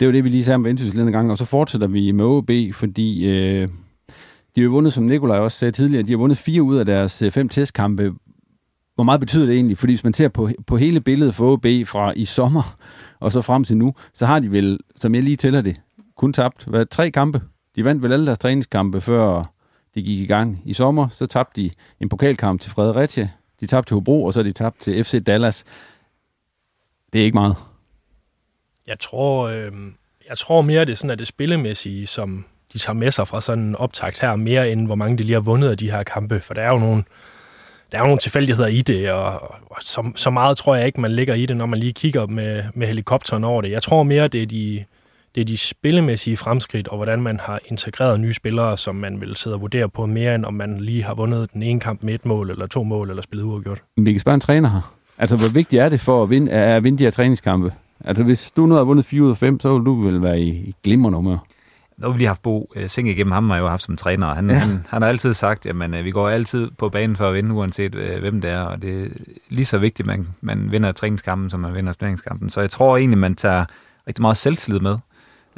Det 0.00 0.08
var 0.08 0.12
det, 0.12 0.24
vi 0.24 0.28
lige 0.28 0.44
sagde 0.44 0.54
om 0.54 0.64
Vendsyssel 0.64 0.98
denne 0.98 1.12
gang, 1.12 1.30
og 1.30 1.38
så 1.38 1.44
fortsætter 1.44 1.86
vi 1.86 2.12
med 2.12 2.24
OB, 2.24 2.50
fordi 2.72 3.26
øh, 3.26 3.68
de 4.56 4.62
har 4.62 4.68
vundet, 4.68 4.92
som 4.92 5.04
Nikolaj 5.04 5.38
også 5.38 5.58
sagde 5.58 5.72
tidligere, 5.72 6.02
de 6.02 6.12
har 6.12 6.18
vundet 6.18 6.38
fire 6.38 6.62
ud 6.62 6.76
af 6.76 6.86
deres 6.86 7.22
øh, 7.22 7.30
fem 7.32 7.48
testkampe. 7.48 8.12
Hvor 8.94 9.04
meget 9.04 9.20
betyder 9.20 9.46
det 9.46 9.54
egentlig? 9.54 9.78
Fordi 9.78 9.92
hvis 9.92 10.04
man 10.04 10.14
ser 10.14 10.28
på, 10.28 10.50
på 10.66 10.76
hele 10.76 11.00
billedet 11.00 11.34
for 11.34 11.52
OB 11.52 11.66
fra 11.86 12.12
i 12.16 12.24
sommer 12.24 12.76
og 13.20 13.32
så 13.32 13.40
frem 13.40 13.64
til 13.64 13.76
nu, 13.76 13.92
så 14.14 14.26
har 14.26 14.40
de 14.40 14.50
vel, 14.50 14.78
som 14.96 15.14
jeg 15.14 15.22
lige 15.22 15.36
tæller 15.36 15.60
det, 15.60 15.80
kun 16.16 16.32
tabt 16.32 16.64
hvad, 16.64 16.86
tre 16.86 17.10
kampe. 17.10 17.42
De 17.76 17.84
vandt 17.84 18.02
vel 18.02 18.12
alle 18.12 18.26
deres 18.26 18.38
træningskampe, 18.38 19.00
før 19.00 19.52
de 19.94 20.02
gik 20.02 20.20
i 20.20 20.26
gang. 20.26 20.62
I 20.64 20.72
sommer, 20.72 21.08
så 21.08 21.26
tabte 21.26 21.62
de 21.62 21.70
en 22.00 22.08
pokalkamp 22.08 22.60
til 22.60 22.70
Fredericia, 22.70 23.28
de 23.60 23.66
tabte 23.66 23.90
til 23.90 23.94
Hobro, 23.94 24.24
og 24.24 24.34
så 24.34 24.42
de 24.42 24.52
tabte 24.52 24.84
til 24.84 25.04
FC 25.04 25.24
Dallas. 25.24 25.64
Det 27.12 27.20
er 27.20 27.24
ikke 27.24 27.34
meget. 27.34 27.56
Jeg 28.86 28.98
tror, 29.00 29.48
øh, 29.48 29.72
jeg 30.28 30.38
tror 30.38 30.62
mere, 30.62 30.84
det 30.84 30.92
er 30.92 30.96
sådan, 30.96 31.10
at 31.10 31.18
det 31.18 31.26
spillemæssige, 31.26 32.06
som 32.06 32.44
de 32.72 32.78
tager 32.78 32.94
med 32.94 33.10
sig 33.10 33.28
fra 33.28 33.40
sådan 33.40 33.64
en 33.64 33.76
optakt 33.76 34.20
her, 34.20 34.36
mere 34.36 34.72
end 34.72 34.86
hvor 34.86 34.94
mange 34.94 35.18
de 35.18 35.22
lige 35.22 35.32
har 35.32 35.40
vundet 35.40 35.70
af 35.70 35.78
de 35.78 35.90
her 35.90 36.02
kampe. 36.02 36.40
For 36.40 36.54
der 36.54 36.62
er 36.62 36.72
jo 36.72 36.78
nogle, 36.78 37.04
der 37.92 37.98
er 37.98 38.02
jo 38.02 38.06
nogle 38.06 38.20
tilfældigheder 38.20 38.68
i 38.68 38.80
det, 38.80 39.10
og, 39.10 39.42
og 39.70 39.76
så, 39.80 40.12
så 40.16 40.30
meget 40.30 40.56
tror 40.56 40.74
jeg 40.74 40.86
ikke, 40.86 41.00
man 41.00 41.12
ligger 41.12 41.34
i 41.34 41.46
det, 41.46 41.56
når 41.56 41.66
man 41.66 41.78
lige 41.78 41.92
kigger 41.92 42.26
med, 42.26 42.64
med 42.74 42.86
helikopteren 42.86 43.44
over 43.44 43.62
det. 43.62 43.70
Jeg 43.70 43.82
tror 43.82 44.02
mere, 44.02 44.28
det 44.28 44.42
er 44.42 44.46
de, 44.46 44.84
det 45.34 45.40
er 45.40 45.44
de 45.44 45.56
spillemæssige 45.56 46.36
fremskridt, 46.36 46.88
og 46.88 46.96
hvordan 46.96 47.22
man 47.22 47.40
har 47.40 47.60
integreret 47.68 48.20
nye 48.20 48.32
spillere, 48.32 48.76
som 48.76 48.94
man 48.94 49.20
vil 49.20 49.36
sidde 49.36 49.56
og 49.56 49.60
vurdere 49.60 49.88
på 49.88 50.06
mere, 50.06 50.34
end 50.34 50.44
om 50.44 50.54
man 50.54 50.80
lige 50.80 51.04
har 51.04 51.14
vundet 51.14 51.52
den 51.52 51.62
ene 51.62 51.80
kamp 51.80 52.02
med 52.02 52.14
et 52.14 52.26
mål, 52.26 52.50
eller 52.50 52.66
to 52.66 52.82
mål, 52.82 53.10
eller 53.10 53.22
spillet 53.22 53.44
uafgjort. 53.44 53.82
Vi 53.96 54.12
kan 54.12 54.20
spørge 54.20 54.34
en 54.34 54.40
træner 54.40 54.68
her. 54.68 54.94
Altså, 55.18 55.36
hvor 55.36 55.48
vigtigt 55.48 55.82
er 55.82 55.88
det 55.88 56.00
for 56.00 56.22
at 56.22 56.30
vinde, 56.30 56.52
at 56.52 56.84
vinde 56.84 56.98
de 56.98 57.04
her 57.04 57.10
træningskampe? 57.10 57.72
Altså, 58.04 58.22
hvis 58.22 58.50
du 58.50 58.66
nu 58.66 58.74
har 58.74 58.84
vundet 58.84 59.04
4 59.04 59.22
ud 59.22 59.30
af 59.30 59.36
5, 59.36 59.60
så 59.60 59.72
vil 59.78 59.86
du 59.86 59.94
vel 59.94 60.22
være 60.22 60.40
i, 60.40 60.48
i 60.48 60.74
glimrende 60.84 61.16
humør. 61.16 61.38
Nu 61.96 62.06
har 62.06 62.12
vi 62.12 62.18
lige 62.18 62.28
haft 62.28 62.42
Bo 62.42 62.70
uh, 62.76 62.86
Sing 62.86 63.08
igennem 63.08 63.32
ham, 63.32 63.48
har 63.48 63.56
jeg 63.56 63.62
jo 63.62 63.68
haft 63.68 63.82
som 63.82 63.96
træner. 63.96 64.34
Han, 64.34 64.50
ja. 64.50 64.56
han, 64.56 64.82
han 64.88 65.02
har 65.02 65.08
altid 65.08 65.34
sagt, 65.34 65.66
at 65.66 65.76
man, 65.76 65.94
uh, 65.94 66.04
vi 66.04 66.10
går 66.10 66.28
altid 66.28 66.70
på 66.78 66.88
banen 66.88 67.16
for 67.16 67.28
at 67.28 67.34
vinde, 67.34 67.54
uanset 67.54 67.94
uh, 67.94 68.20
hvem 68.20 68.40
det 68.40 68.50
er. 68.50 68.60
Og 68.60 68.82
det 68.82 69.02
er 69.02 69.06
lige 69.48 69.66
så 69.66 69.78
vigtigt, 69.78 70.08
at 70.08 70.18
man, 70.18 70.28
man 70.40 70.72
vinder 70.72 70.92
træningskampen, 70.92 71.50
som 71.50 71.60
man 71.60 71.74
vinder 71.74 71.92
turneringskampen. 71.92 72.50
Så 72.50 72.60
jeg 72.60 72.70
tror 72.70 72.96
egentlig, 72.96 73.18
man 73.18 73.34
tager 73.34 73.64
rigtig 74.06 74.22
meget 74.22 74.36
selvtillid 74.36 74.80
med. 74.80 74.96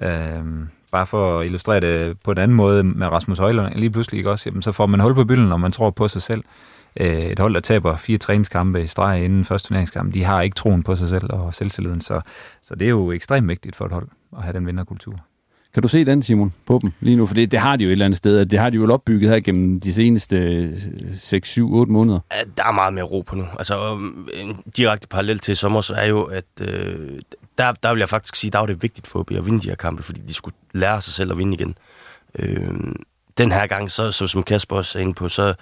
Uh, 0.03 0.67
bare 0.93 1.07
for 1.07 1.41
at 1.41 1.47
illustrere 1.47 1.81
det 1.81 2.21
på 2.25 2.31
en 2.31 2.39
anden 2.39 2.57
måde 2.57 2.85
med 2.85 3.07
Rasmus 3.07 3.39
Højlund. 3.39 3.75
Lige 3.75 3.91
pludselig 3.91 4.19
ikke 4.19 4.31
også, 4.31 4.49
jamen, 4.49 4.63
så 4.63 4.73
får 4.73 4.87
man 4.87 5.01
hul 5.01 5.15
på 5.15 5.25
bylden, 5.25 5.49
når 5.49 5.57
man 5.57 5.73
tror 5.73 5.91
på 5.91 6.09
sig 6.09 6.23
selv. 6.23 6.45
Uh, 7.01 7.07
et 7.07 7.39
hold, 7.39 7.55
der 7.55 7.61
taber 7.61 7.97
fire 7.97 8.19
træningskampe 8.19 8.83
i 8.83 8.87
streg 8.87 9.25
inden 9.25 9.45
første 9.45 9.69
turneringskamp, 9.69 10.15
de 10.15 10.25
har 10.25 10.43
ikke 10.43 10.55
troen 10.55 10.83
på 10.83 10.97
sig 10.97 11.09
selv 11.09 11.33
og 11.33 11.55
selvtilliden. 11.55 12.01
Så, 12.01 12.21
så 12.63 12.75
det 12.75 12.85
er 12.85 12.91
jo 12.91 13.13
ekstremt 13.13 13.49
vigtigt 13.49 13.77
for 13.77 13.85
et 13.85 13.93
hold 13.93 14.09
at 14.37 14.43
have 14.43 14.53
den 14.53 14.67
vinderkultur. 14.67 15.17
Kan 15.75 15.83
du 15.83 15.89
se 15.89 16.05
den, 16.05 16.23
Simon, 16.23 16.53
på 16.67 16.79
dem 16.83 16.93
lige 17.01 17.17
nu? 17.17 17.27
For 17.27 17.35
det, 17.35 17.51
det 17.51 17.59
har 17.61 17.77
de 17.77 17.85
jo 17.85 17.89
et 17.89 17.93
eller 17.93 18.05
andet 18.05 18.19
sted. 18.19 18.47
Det 18.47 18.59
har 18.59 18.71
de 18.71 18.77
jo 18.77 18.93
opbygget 18.93 19.31
her 19.31 19.41
gennem 19.41 19.81
de 19.81 19.93
seneste 19.93 20.69
6, 21.19 21.49
7, 21.49 21.75
8 21.75 21.93
måneder. 21.93 22.19
Ja, 22.33 22.41
der 22.57 22.65
er 22.65 22.73
meget 22.73 22.95
mere 22.95 23.05
ro 23.05 23.21
på 23.21 23.37
nu. 23.37 23.45
Altså, 23.59 23.99
en 24.35 24.57
direkte 24.77 25.09
parallel 25.09 25.39
til 25.39 25.57
sommer, 25.57 25.81
så 25.81 25.95
er 25.95 26.07
jo, 26.07 26.23
at 26.23 26.45
øh, 26.61 27.21
der, 27.59 27.73
der 27.73 27.93
vil 27.93 27.99
jeg 27.99 28.09
faktisk 28.09 28.37
sige, 28.37 28.51
der 28.51 28.59
var 28.59 28.67
det 28.67 28.83
vigtigt 28.83 29.07
for 29.07 29.19
OB 29.19 29.31
at 29.31 29.47
vinde 29.47 29.63
de 29.63 29.69
her 29.69 29.77
kampe, 29.77 30.03
fordi 30.03 30.21
de 30.21 30.35
skulle 30.35 30.57
lære 30.73 31.03
sig 31.03 31.15
selv 31.15 31.31
at 31.31 31.39
vinde 31.39 31.55
igen. 31.55 31.75
Øh, 32.39 32.95
den 33.39 33.53
her 33.53 33.67
gang, 33.67 33.91
så, 33.91 34.11
så 34.11 34.27
som 34.27 34.43
Kasper 34.43 34.77
også 34.77 34.99
er 34.99 35.03
inde 35.03 35.15
på, 35.15 35.29
så, 35.29 35.55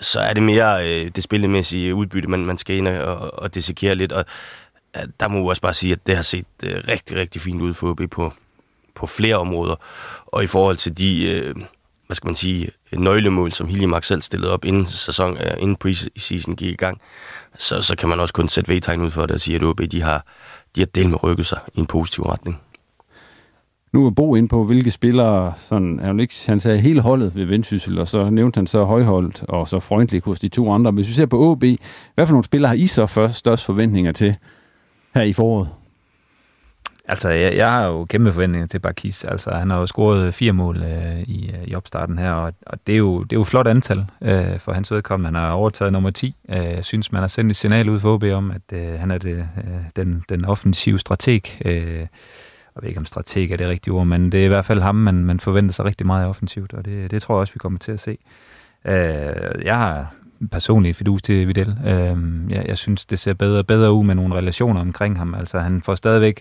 så 0.00 0.20
er 0.20 0.32
det 0.32 0.42
mere 0.42 0.88
øh, 0.88 1.10
det 1.16 1.24
spillemæssige 1.24 1.94
udbytte, 1.94 2.28
man, 2.28 2.46
man 2.46 2.58
skal 2.58 2.76
ind 2.76 2.88
og, 2.88 3.38
og 3.38 3.54
dissekere 3.54 3.94
lidt. 3.94 4.12
Og 4.12 4.24
ja, 4.96 5.02
der 5.20 5.28
må 5.28 5.38
jeg 5.38 5.46
også 5.46 5.62
bare 5.62 5.74
sige, 5.74 5.92
at 5.92 6.06
det 6.06 6.16
har 6.16 6.22
set 6.22 6.46
øh, 6.62 6.82
rigtig, 6.88 7.16
rigtig 7.16 7.42
fint 7.42 7.62
ud 7.62 7.74
for 7.74 7.90
OB 7.90 8.00
på, 8.10 8.32
på 8.94 9.06
flere 9.06 9.36
områder. 9.36 9.76
Og 10.26 10.44
i 10.44 10.46
forhold 10.46 10.76
til 10.76 10.98
de, 10.98 11.30
øh, 11.30 11.54
hvad 12.06 12.14
skal 12.14 12.28
man 12.28 12.34
sige, 12.34 12.70
nøglemål, 12.92 13.52
som 13.52 13.68
Hiljemark 13.68 14.04
selv 14.04 14.22
stillede 14.22 14.52
op 14.52 14.64
inden, 14.64 14.86
sæson, 14.86 15.36
øh, 15.36 15.54
inden 15.58 15.76
preseason 15.76 16.56
gik 16.56 16.72
i 16.72 16.76
gang, 16.76 17.00
så, 17.58 17.82
så 17.82 17.96
kan 17.96 18.08
man 18.08 18.20
også 18.20 18.34
kun 18.34 18.48
sætte 18.48 18.72
vedtegn 18.72 19.02
ud 19.02 19.10
for 19.10 19.26
det 19.26 19.34
og 19.34 19.40
sige, 19.40 19.56
at 19.56 19.62
OB 19.62 19.80
de 19.90 20.02
har, 20.02 20.26
de 20.76 20.80
har 20.80 20.86
delt 20.86 21.10
med 21.10 21.22
rykket 21.24 21.46
sig 21.46 21.58
i 21.74 21.80
en 21.80 21.86
positiv 21.86 22.24
retning. 22.24 22.60
Nu 23.92 24.06
er 24.06 24.10
Bo 24.10 24.34
ind 24.34 24.48
på, 24.48 24.64
hvilke 24.64 24.90
spillere, 24.90 25.52
sådan, 25.56 25.98
han, 26.02 26.20
ikke, 26.20 26.34
han 26.46 26.60
sagde 26.60 26.78
hele 26.78 27.00
holdet 27.00 27.34
ved 27.34 27.44
Vendsyssel, 27.44 27.98
og 27.98 28.08
så 28.08 28.30
nævnte 28.30 28.58
han 28.58 28.66
så 28.66 28.84
højholdt 28.84 29.42
og 29.48 29.68
så 29.68 29.78
freundligt 29.78 30.24
hos 30.24 30.40
de 30.40 30.48
to 30.48 30.72
andre. 30.72 30.90
Hvis 30.90 31.08
vi 31.08 31.12
ser 31.12 31.26
på 31.26 31.38
OB, 31.38 31.64
hvad 32.14 32.26
for 32.26 32.32
nogle 32.32 32.44
spillere 32.44 32.68
har 32.68 32.76
I 32.76 32.86
så 32.86 33.06
først 33.06 33.34
størst 33.34 33.64
forventninger 33.64 34.12
til 34.12 34.36
her 35.14 35.22
i 35.22 35.32
foråret? 35.32 35.68
Altså, 37.10 37.30
jeg, 37.30 37.56
jeg 37.56 37.70
har 37.70 37.86
jo 37.86 38.04
kæmpe 38.04 38.32
forventninger 38.32 38.66
til 38.66 38.78
Barkis. 38.78 39.24
Altså, 39.24 39.50
han 39.50 39.70
har 39.70 39.78
jo 39.78 39.86
scoret 39.86 40.34
fire 40.34 40.52
mål 40.52 40.82
øh, 40.82 41.20
i, 41.20 41.50
øh, 41.50 41.64
i 41.64 41.74
opstarten 41.74 42.18
her, 42.18 42.32
og, 42.32 42.52
og 42.66 42.78
det, 42.86 42.92
er 42.92 42.96
jo, 42.96 43.22
det 43.22 43.32
er 43.32 43.40
jo 43.40 43.44
flot 43.44 43.66
antal 43.66 44.06
øh, 44.22 44.58
for 44.58 44.72
hans 44.72 44.92
vedkommende. 44.92 45.26
Han 45.26 45.34
har 45.34 45.52
overtaget 45.52 45.92
nummer 45.92 46.10
10. 46.10 46.34
Øh, 46.48 46.56
jeg 46.56 46.84
synes, 46.84 47.12
man 47.12 47.20
har 47.20 47.28
sendt 47.28 47.50
et 47.50 47.56
signal 47.56 47.88
ud 47.88 48.00
for 48.00 48.14
OB 48.14 48.22
om, 48.22 48.50
at 48.50 48.78
øh, 48.78 49.00
han 49.00 49.10
er 49.10 49.18
det, 49.18 49.36
øh, 49.36 49.64
den, 49.96 50.24
den 50.28 50.44
offensive 50.44 50.98
strateg. 50.98 51.42
Øh, 51.64 51.98
jeg 52.74 52.82
ved 52.82 52.88
ikke, 52.88 52.98
om 52.98 53.04
strateg 53.04 53.50
er 53.52 53.56
det 53.56 53.68
rigtige 53.68 53.94
ord, 53.94 54.06
men 54.06 54.32
det 54.32 54.40
er 54.40 54.44
i 54.44 54.48
hvert 54.48 54.64
fald 54.64 54.80
ham, 54.80 54.94
man, 54.94 55.24
man 55.24 55.40
forventer 55.40 55.72
sig 55.72 55.84
rigtig 55.84 56.06
meget 56.06 56.26
offensivt, 56.26 56.72
og 56.72 56.84
det, 56.84 57.10
det 57.10 57.22
tror 57.22 57.34
jeg 57.34 57.40
også, 57.40 57.54
vi 57.54 57.58
kommer 57.58 57.78
til 57.78 57.92
at 57.92 58.00
se. 58.00 58.18
Øh, 58.84 59.64
jeg 59.64 59.76
har 59.76 60.14
personligt 60.50 60.96
fidus 60.96 61.22
til 61.22 61.48
Vidal. 61.48 61.78
Øh, 61.86 62.16
jeg, 62.52 62.64
jeg 62.66 62.78
synes, 62.78 63.06
det 63.06 63.18
ser 63.18 63.34
bedre 63.34 63.64
bedre 63.64 63.92
ud 63.92 64.04
med 64.04 64.14
nogle 64.14 64.34
relationer 64.34 64.80
omkring 64.80 65.18
ham. 65.18 65.34
Altså, 65.34 65.58
han 65.58 65.82
får 65.82 65.94
stadigvæk 65.94 66.40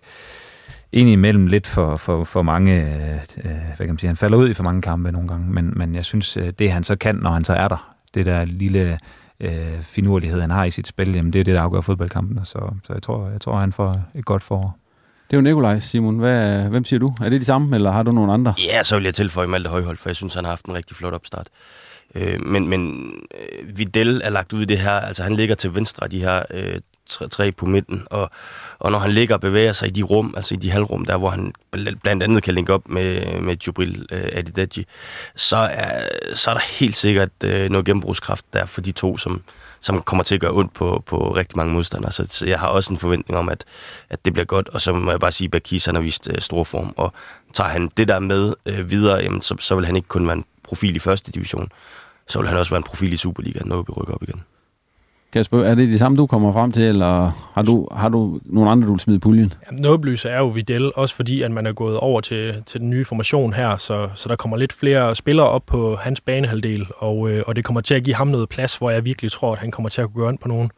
indimellem 0.92 1.48
lidt 1.48 1.68
for, 1.68 1.96
for, 1.96 2.24
for 2.24 2.42
mange, 2.42 2.82
øh, 2.82 3.52
hvad 3.78 3.78
kan 3.78 3.88
man 3.88 3.98
sige, 3.98 4.08
han 4.08 4.18
falder 4.18 4.38
ud 4.38 4.50
i 4.50 4.54
for 4.54 4.64
mange 4.64 4.82
kampe 4.82 5.12
nogle 5.12 5.28
gange, 5.28 5.48
men, 5.52 5.74
men 5.76 5.96
jeg 5.96 6.06
synes, 6.06 6.38
øh, 6.38 6.54
det 6.60 6.72
han 6.72 6.84
så 6.84 6.96
kan, 6.96 7.16
når 7.16 7.30
han 7.30 7.44
så 7.44 7.54
er 7.54 7.68
der, 7.68 7.96
det 8.14 8.26
der 8.26 8.46
lille 8.46 8.98
øh, 9.40 9.82
finurlighed, 9.82 10.42
han 10.42 10.50
har 10.50 10.64
i 10.64 10.72
sit 10.72 10.88
spil, 10.88 11.16
jamen 11.16 11.34
det 11.34 11.40
er 11.40 11.44
det, 11.44 11.56
der 11.56 11.62
afgør 11.62 11.82
fodboldkampen, 11.82 12.46
så, 12.46 12.74
så 12.88 12.94
jeg, 12.94 13.04
tror, 13.04 13.30
jeg 13.30 13.42
tror, 13.42 13.60
han 13.60 13.74
får 13.74 13.96
et 14.16 14.26
godt 14.26 14.44
forår. 14.44 14.78
Det 15.30 15.36
er 15.36 15.38
jo 15.38 15.42
Nikolaj, 15.42 15.80
Simon. 15.80 16.20
Hvad, 16.20 16.64
hvem 16.70 16.86
siger 16.86 17.00
du? 17.00 17.14
Er 17.22 17.30
det 17.30 17.42
de 17.42 17.46
samme, 17.46 17.76
eller 17.76 17.92
har 17.92 18.04
du 18.04 18.12
nogle 18.12 18.34
andre? 18.34 18.54
Ja, 18.58 18.84
så 18.84 18.96
vil 18.96 19.04
jeg 19.04 19.16
tilføje 19.16 19.48
Malte 19.48 19.70
Højhold, 19.70 19.98
for 19.98 20.10
jeg 20.10 20.16
synes, 20.16 20.36
han 20.36 20.44
har 20.44 20.52
haft 20.52 20.66
en 20.66 20.74
rigtig 20.74 20.98
flot 20.98 21.14
opstart. 21.14 21.48
Øh, 22.16 22.46
men 22.46 22.68
men 22.68 23.12
øh, 23.40 23.78
Vidal 23.78 24.22
er 24.24 24.30
lagt 24.30 24.54
ud 24.54 24.62
i 24.62 24.66
det 24.66 24.80
her, 24.80 24.92
altså 24.92 25.24
han 25.24 25.34
ligger 25.34 25.56
til 25.56 25.76
venstre 25.76 26.04
af 26.04 26.10
de 26.10 26.20
her 26.20 26.44
øh, 26.54 26.76
tre, 27.10 27.28
tre 27.28 27.52
på 27.52 27.66
midten, 27.66 28.04
og, 28.06 28.32
og 28.80 28.92
når 28.92 29.00
han 29.00 29.12
ligger 29.12 29.36
og 29.36 29.42
bevæger 29.42 29.74
sig 29.74 29.88
i 29.88 29.92
de 29.92 30.04
rum, 30.04 30.34
altså 30.38 30.56
i 30.56 30.58
de 30.58 30.72
halvrum, 30.72 31.06
der 31.06 31.18
hvor 31.18 31.30
han 31.30 31.54
blandt 32.02 32.24
andet 32.24 32.44
kan 32.44 32.54
linke 32.54 32.74
op 32.74 32.90
med, 32.90 33.40
med 33.42 33.58
Jubril 33.68 34.06
øh, 34.12 34.30
Adidaji, 34.32 34.86
så 35.36 35.58
er, 35.58 36.08
så 36.36 36.50
er 36.50 36.54
der 36.54 36.62
helt 36.80 36.98
sikkert 36.98 37.30
øh, 37.44 37.70
noget 37.70 37.86
gennembrugskraft 37.86 38.46
der 38.54 38.66
for 38.66 38.82
de 38.82 38.92
to, 38.92 39.18
som, 39.18 39.42
som 39.80 40.02
kommer 40.02 40.24
til 40.24 40.36
at 40.36 40.42
gøre 40.42 40.52
ondt 40.52 40.74
på, 40.74 41.04
på 41.06 41.36
rigtig 41.36 41.58
mange 41.58 41.74
modstandere. 41.74 42.12
Så, 42.12 42.26
så 42.30 42.48
jeg 42.48 42.60
har 42.60 42.68
også 42.68 42.94
en 42.94 43.00
forventning 43.00 43.38
om, 43.38 43.50
at, 43.50 43.66
at 44.10 44.26
det 44.26 44.34
bliver 44.34 44.46
godt, 44.46 44.70
og 44.70 44.82
så 44.82 44.94
må 44.94 45.12
jeg 45.12 45.20
bare 45.20 45.32
sige, 45.32 45.46
at 45.46 45.52
Bakis 45.52 45.86
han 45.86 45.96
har 45.96 46.02
vist 46.02 46.30
øh, 46.32 46.40
stor 46.40 46.64
form, 46.64 46.94
og 46.98 47.14
tager 47.54 47.70
han 47.70 47.90
det 47.98 48.08
der 48.08 48.20
med 48.20 48.54
øh, 48.66 48.92
videre, 48.92 49.18
jamen, 49.18 49.42
så, 49.42 49.56
så 49.60 49.76
vil 49.76 49.86
han 49.86 49.96
ikke 49.96 50.08
kun 50.08 50.28
være 50.28 50.38
en 50.38 50.46
profil 50.64 50.96
i 50.96 51.00
første 51.00 51.32
division, 51.32 51.72
så 52.28 52.40
vil 52.40 52.48
han 52.48 52.58
også 52.58 52.72
være 52.72 52.78
en 52.78 52.84
profil 52.84 53.14
i 53.14 53.18
Superligaen, 53.18 53.68
når 53.68 53.78
vi 53.78 53.92
rykker 53.92 54.14
op 54.14 54.24
igen. 54.24 54.44
Kasper, 55.34 55.64
er 55.64 55.76
det 55.76 55.90
det 55.90 56.00
samme, 56.00 56.18
du 56.18 56.28
kommer 56.28 56.54
frem 56.54 56.72
til, 56.72 56.84
eller 56.84 57.32
har 57.54 57.62
du, 57.62 57.88
har 57.92 58.10
du 58.10 58.40
nogle 58.46 58.72
andre, 58.72 58.88
du 58.88 58.92
vil 58.92 59.00
smide 59.00 59.18
i 59.18 59.20
puljen? 59.20 59.54
Jamen, 59.68 59.82
Nåbløse 59.82 60.30
er 60.30 60.38
jo 60.38 60.48
Videl, 60.48 60.92
også 60.96 61.16
fordi 61.16 61.42
at 61.42 61.52
man 61.52 61.66
er 61.66 61.72
gået 61.72 61.98
over 61.98 62.22
til, 62.22 62.64
til 62.66 62.80
den 62.80 62.90
nye 62.90 63.06
formation 63.06 63.54
her, 63.54 63.78
så, 63.78 64.10
så 64.16 64.30
der 64.30 64.36
kommer 64.36 64.58
lidt 64.58 64.74
flere 64.74 65.16
spillere 65.16 65.50
op 65.50 65.66
på 65.66 65.96
hans 65.96 66.22
banehalvdel, 66.22 66.88
og, 66.98 67.32
øh, 67.32 67.44
og 67.48 67.56
det 67.56 67.66
kommer 67.66 67.82
til 67.82 67.96
at 67.96 68.04
give 68.04 68.16
ham 68.16 68.28
noget 68.28 68.50
plads, 68.50 68.78
hvor 68.78 68.90
jeg 68.90 69.06
virkelig 69.06 69.32
tror, 69.32 69.54
at 69.54 69.60
han 69.60 69.72
kommer 69.72 69.90
til 69.90 70.02
at 70.02 70.14
kunne 70.14 70.24
gøre 70.26 70.38
på 70.42 70.48
nogen. 70.48 70.72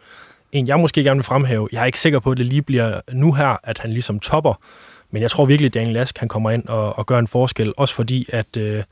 En, 0.52 0.68
jeg 0.68 0.80
måske 0.80 1.04
gerne 1.04 1.18
vil 1.18 1.24
fremhæve, 1.24 1.70
jeg 1.72 1.82
er 1.82 1.86
ikke 1.86 2.00
sikker 2.00 2.20
på, 2.20 2.32
at 2.32 2.38
det 2.38 2.46
lige 2.46 2.62
bliver 2.62 3.02
nu 3.14 3.34
her, 3.34 3.58
at 3.64 3.80
han 3.80 3.92
ligesom 3.92 4.20
topper, 4.20 4.54
men 5.12 5.22
jeg 5.22 5.32
tror 5.32 5.46
virkelig, 5.46 5.70
at 5.70 5.74
Daniel 5.74 5.94
Lask 5.94 6.18
han 6.18 6.28
kommer 6.28 6.52
ind 6.52 6.68
og, 6.68 6.98
og 6.98 7.06
gør 7.06 7.20
en 7.20 7.28
forskel, 7.28 7.74
også 7.78 7.96
fordi, 7.96 8.26
at 8.30 8.58
øh, 8.58 8.84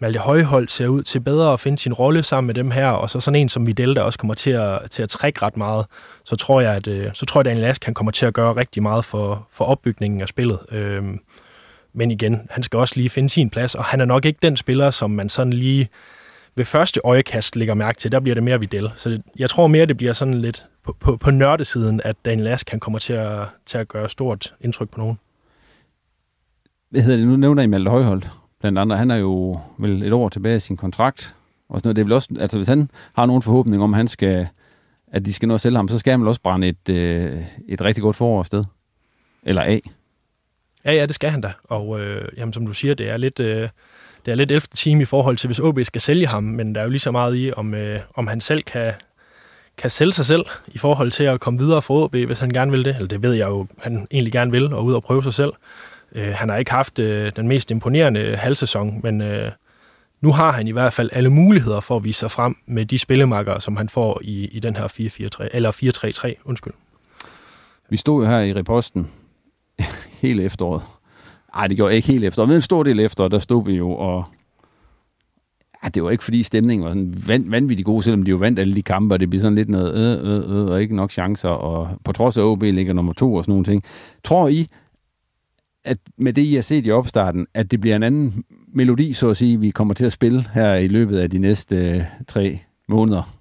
Malte 0.00 0.18
Højhold 0.18 0.68
ser 0.68 0.86
ud 0.86 1.02
til 1.02 1.20
bedre 1.20 1.52
at 1.52 1.60
finde 1.60 1.78
sin 1.78 1.92
rolle 1.92 2.22
sammen 2.22 2.46
med 2.46 2.54
dem 2.54 2.70
her, 2.70 2.88
og 2.88 3.10
så 3.10 3.20
sådan 3.20 3.40
en 3.40 3.48
som 3.48 3.66
Videl, 3.66 3.94
der 3.94 4.02
også 4.02 4.18
kommer 4.18 4.34
til 4.34 4.50
at, 4.50 4.90
til 4.90 5.02
at 5.02 5.08
trække 5.08 5.42
ret 5.42 5.56
meget, 5.56 5.86
så 6.24 6.36
tror 6.36 6.60
jeg, 6.60 6.74
at, 6.74 6.86
øh, 6.86 7.10
så 7.14 7.26
tror 7.26 7.40
jeg, 7.40 7.46
at 7.46 7.50
Daniel 7.50 7.70
Ask 7.70 7.80
kan 7.80 7.94
kommer 7.94 8.12
til 8.12 8.26
at 8.26 8.34
gøre 8.34 8.56
rigtig 8.56 8.82
meget 8.82 9.04
for, 9.04 9.46
for 9.50 9.64
opbygningen 9.64 10.20
af 10.20 10.28
spillet. 10.28 10.58
Øhm, 10.72 11.20
men 11.92 12.10
igen, 12.10 12.46
han 12.50 12.62
skal 12.62 12.78
også 12.78 12.94
lige 12.96 13.08
finde 13.08 13.30
sin 13.30 13.50
plads, 13.50 13.74
og 13.74 13.84
han 13.84 14.00
er 14.00 14.04
nok 14.04 14.24
ikke 14.24 14.38
den 14.42 14.56
spiller, 14.56 14.90
som 14.90 15.10
man 15.10 15.28
sådan 15.28 15.52
lige 15.52 15.88
ved 16.54 16.64
første 16.64 17.00
øjekast 17.04 17.56
lægger 17.56 17.74
mærke 17.74 17.98
til. 17.98 18.12
Der 18.12 18.20
bliver 18.20 18.34
det 18.34 18.42
mere 18.42 18.60
Videl. 18.60 18.90
Så 18.96 19.10
det, 19.10 19.22
jeg 19.38 19.50
tror 19.50 19.66
mere, 19.66 19.86
det 19.86 19.96
bliver 19.96 20.12
sådan 20.12 20.34
lidt 20.34 20.66
på, 20.84 20.96
på, 21.00 21.16
på 21.16 21.30
nørdesiden, 21.30 22.00
at 22.04 22.16
Daniel 22.24 22.46
Ask 22.46 22.70
han 22.70 22.80
kommer 22.80 22.98
til 22.98 23.12
at, 23.12 23.46
til 23.66 23.78
at 23.78 23.88
gøre 23.88 24.08
stort 24.08 24.54
indtryk 24.60 24.90
på 24.90 25.00
nogen. 25.00 25.18
Hvad 26.90 27.02
hedder 27.02 27.16
det? 27.16 27.26
Nu 27.26 27.36
nævner 27.36 27.62
I 27.62 27.66
Malte 27.66 27.90
Højhold 27.90 28.22
blandt 28.60 28.78
andre. 28.78 28.96
Han 28.96 29.10
er 29.10 29.16
jo 29.16 29.60
vel 29.78 30.02
et 30.02 30.12
år 30.12 30.28
tilbage 30.28 30.56
i 30.56 30.60
sin 30.60 30.76
kontrakt. 30.76 31.36
Og 31.68 31.80
sådan 31.80 31.86
noget. 31.86 31.96
Det 31.96 32.02
er 32.02 32.04
vel 32.04 32.12
også, 32.12 32.28
altså 32.40 32.56
hvis 32.56 32.68
han 32.68 32.90
har 33.14 33.26
nogen 33.26 33.42
forhåbning 33.42 33.82
om, 33.82 33.94
at 33.94 33.96
han 33.96 34.08
skal, 34.08 34.48
at 35.12 35.26
de 35.26 35.32
skal 35.32 35.48
nå 35.48 35.54
at 35.54 35.60
sælge 35.60 35.76
ham, 35.76 35.88
så 35.88 35.98
skal 35.98 36.10
han 36.10 36.20
vel 36.20 36.28
også 36.28 36.40
brænde 36.40 36.68
et, 36.68 36.88
øh, 36.90 37.42
et 37.68 37.80
rigtig 37.80 38.02
godt 38.02 38.16
forår 38.16 38.42
sted. 38.42 38.64
Eller 39.42 39.62
af. 39.62 39.80
Ja, 40.84 40.92
ja, 40.92 41.06
det 41.06 41.14
skal 41.14 41.30
han 41.30 41.40
da. 41.40 41.52
Og 41.64 42.00
øh, 42.00 42.28
jamen, 42.36 42.52
som 42.52 42.66
du 42.66 42.72
siger, 42.72 42.94
det 42.94 43.10
er 43.10 43.16
lidt... 43.16 43.40
Øh, 43.40 43.68
det 44.26 44.32
er 44.32 44.36
lidt 44.36 44.50
11. 44.50 44.60
time 44.74 45.02
i 45.02 45.04
forhold 45.04 45.36
til, 45.36 45.48
hvis 45.48 45.58
OB 45.58 45.78
skal 45.82 46.00
sælge 46.00 46.26
ham, 46.26 46.42
men 46.42 46.74
der 46.74 46.80
er 46.80 46.84
jo 46.84 46.90
lige 46.90 47.00
så 47.00 47.10
meget 47.10 47.36
i, 47.36 47.52
om, 47.56 47.74
øh, 47.74 48.00
om 48.14 48.26
han 48.26 48.40
selv 48.40 48.62
kan, 48.62 48.92
kan 49.76 49.90
sælge 49.90 50.12
sig 50.12 50.26
selv 50.26 50.44
i 50.66 50.78
forhold 50.78 51.10
til 51.10 51.24
at 51.24 51.40
komme 51.40 51.58
videre 51.58 51.82
for 51.82 52.04
OB, 52.04 52.16
hvis 52.16 52.38
han 52.38 52.50
gerne 52.50 52.70
vil 52.70 52.84
det. 52.84 52.94
Eller 52.96 53.08
det 53.08 53.22
ved 53.22 53.34
jeg 53.34 53.48
jo, 53.48 53.66
han 53.78 54.06
egentlig 54.10 54.32
gerne 54.32 54.50
vil, 54.50 54.72
og 54.72 54.84
ud 54.84 54.94
og 54.94 55.02
prøve 55.02 55.22
sig 55.22 55.34
selv. 55.34 55.52
Øh, 56.12 56.34
han 56.34 56.48
har 56.48 56.56
ikke 56.56 56.70
haft 56.70 56.98
øh, 56.98 57.32
den 57.36 57.48
mest 57.48 57.70
imponerende 57.70 58.36
halvsæson, 58.36 59.00
men 59.02 59.20
øh, 59.20 59.52
nu 60.20 60.32
har 60.32 60.52
han 60.52 60.66
i 60.66 60.70
hvert 60.70 60.92
fald 60.92 61.10
alle 61.12 61.30
muligheder 61.30 61.80
for 61.80 61.96
at 61.96 62.04
vise 62.04 62.18
sig 62.18 62.30
frem 62.30 62.56
med 62.66 62.86
de 62.86 62.98
spillemarker, 62.98 63.58
som 63.58 63.76
han 63.76 63.88
får 63.88 64.20
i, 64.24 64.44
i 64.44 64.60
den 64.60 64.76
her 64.76 64.86
4-4-3, 65.44 65.48
eller 65.52 65.72
4-3-3, 66.36 66.42
undskyld. 66.44 66.74
Vi 67.90 67.96
stod 67.96 68.24
jo 68.24 68.30
her 68.30 68.40
i 68.40 68.54
reposten 68.54 69.10
hele 70.22 70.42
efteråret. 70.42 70.82
Nej, 71.54 71.66
det 71.66 71.76
gjorde 71.76 71.90
jeg 71.90 71.96
ikke 71.96 72.08
helt 72.08 72.24
efteråret, 72.24 72.48
men 72.48 72.56
en 72.56 72.62
stor 72.62 72.82
del 72.82 73.00
efter, 73.00 73.28
der 73.28 73.38
stod 73.38 73.64
vi 73.64 73.72
jo 73.72 73.90
og... 73.90 74.24
Ja, 75.84 75.88
det 75.88 76.04
var 76.04 76.10
ikke 76.10 76.24
fordi 76.24 76.42
stemningen 76.42 76.84
var 76.84 76.90
sådan 76.90 77.22
van, 77.26 77.50
vanvittigt 77.50 77.86
god, 77.86 78.02
selvom 78.02 78.22
de 78.22 78.30
jo 78.30 78.36
vandt 78.36 78.58
alle 78.58 78.74
de 78.74 78.82
kampe, 78.82 79.14
og 79.14 79.20
det 79.20 79.30
blev 79.30 79.40
sådan 79.40 79.54
lidt 79.54 79.68
noget 79.68 79.94
øh, 79.94 80.34
øh, 80.34 80.58
øh, 80.58 80.70
og 80.70 80.82
ikke 80.82 80.96
nok 80.96 81.10
chancer, 81.10 81.48
og 81.48 81.88
på 82.04 82.12
trods 82.12 82.36
af 82.36 82.42
OB 82.42 82.62
ligger 82.62 82.92
nummer 82.92 83.12
to 83.12 83.34
og 83.34 83.44
sådan 83.44 83.52
nogle 83.52 83.64
ting. 83.64 83.82
Tror 84.24 84.48
I, 84.48 84.68
at 85.84 85.98
med 86.16 86.32
det, 86.32 86.42
I 86.42 86.54
har 86.54 86.62
set 86.62 86.86
i 86.86 86.90
opstarten, 86.90 87.46
at 87.54 87.70
det 87.70 87.80
bliver 87.80 87.96
en 87.96 88.02
anden 88.02 88.44
melodi, 88.72 89.12
så 89.12 89.30
at 89.30 89.36
sige, 89.36 89.60
vi 89.60 89.70
kommer 89.70 89.94
til 89.94 90.06
at 90.06 90.12
spille 90.12 90.44
her 90.54 90.74
i 90.74 90.88
løbet 90.88 91.18
af 91.18 91.30
de 91.30 91.38
næste 91.38 91.76
øh, 91.76 92.02
tre 92.28 92.60
måneder? 92.88 93.38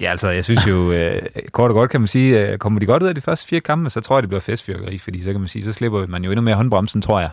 Ja, 0.00 0.10
altså, 0.10 0.28
jeg 0.28 0.44
synes 0.44 0.68
jo, 0.68 0.92
øh, 0.92 1.22
kort 1.52 1.70
og 1.70 1.74
godt 1.74 1.90
kan 1.90 2.00
man 2.00 2.08
sige, 2.08 2.48
øh, 2.48 2.58
kommer 2.58 2.80
de 2.80 2.86
godt 2.86 3.02
ud 3.02 3.08
af 3.08 3.14
de 3.14 3.20
første 3.20 3.48
fire 3.48 3.60
kampe, 3.60 3.90
så 3.90 4.00
tror 4.00 4.16
jeg, 4.16 4.22
det 4.22 4.28
bliver 4.28 4.40
festfyrkeri, 4.40 4.98
fordi 4.98 5.22
så 5.22 5.30
kan 5.32 5.40
man 5.40 5.48
sige, 5.48 5.64
så 5.64 5.72
slipper 5.72 6.06
man 6.06 6.24
jo 6.24 6.30
endnu 6.30 6.42
mere 6.42 6.54
håndbremsen, 6.54 7.02
tror 7.02 7.20
jeg, 7.20 7.30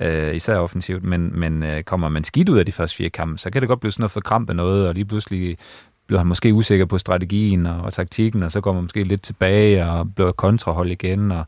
øh, 0.00 0.34
især 0.34 0.56
offensivt, 0.56 1.04
men, 1.04 1.40
men 1.40 1.62
øh, 1.62 1.82
kommer 1.82 2.08
man 2.08 2.24
skidt 2.24 2.48
ud 2.48 2.58
af 2.58 2.66
de 2.66 2.72
første 2.72 2.96
fire 2.96 3.10
kampe, 3.10 3.38
så 3.38 3.50
kan 3.50 3.62
det 3.62 3.68
godt 3.68 3.80
blive 3.80 3.92
sådan 3.92 4.02
noget 4.02 4.12
for 4.12 4.20
krampe 4.20 4.54
noget, 4.54 4.88
og 4.88 4.94
lige 4.94 5.04
pludselig 5.04 5.56
bliver 6.06 6.18
han 6.18 6.26
måske 6.26 6.54
usikker 6.54 6.84
på 6.84 6.98
strategien 6.98 7.66
og, 7.66 7.80
og 7.80 7.92
taktikken, 7.92 8.42
og 8.42 8.52
så 8.52 8.60
går 8.60 8.72
man 8.72 8.82
måske 8.82 9.04
lidt 9.04 9.22
tilbage 9.22 9.86
og 9.86 10.14
bliver 10.14 10.32
kontrahold 10.32 10.90
igen, 10.90 11.32
og, 11.32 11.46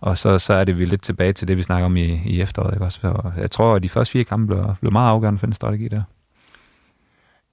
og 0.00 0.18
så, 0.18 0.38
så 0.38 0.52
er 0.54 0.64
det 0.64 0.78
vi 0.78 0.84
lidt 0.84 1.02
tilbage 1.02 1.32
til 1.32 1.48
det, 1.48 1.56
vi 1.56 1.62
snakker 1.62 1.86
om 1.86 1.96
i, 1.96 2.20
i 2.26 2.40
efteråret. 2.40 2.74
Ikke? 2.74 2.84
Også, 2.84 3.00
og 3.08 3.32
jeg 3.36 3.50
tror, 3.50 3.74
at 3.74 3.82
de 3.82 3.88
første 3.88 4.12
fire 4.12 4.24
kampe 4.24 4.46
bliver, 4.46 4.74
bliver 4.80 4.92
meget 4.92 5.10
afgørende 5.10 5.38
for 5.38 5.46
en 5.46 5.52
strategi 5.52 5.88
der. 5.88 6.02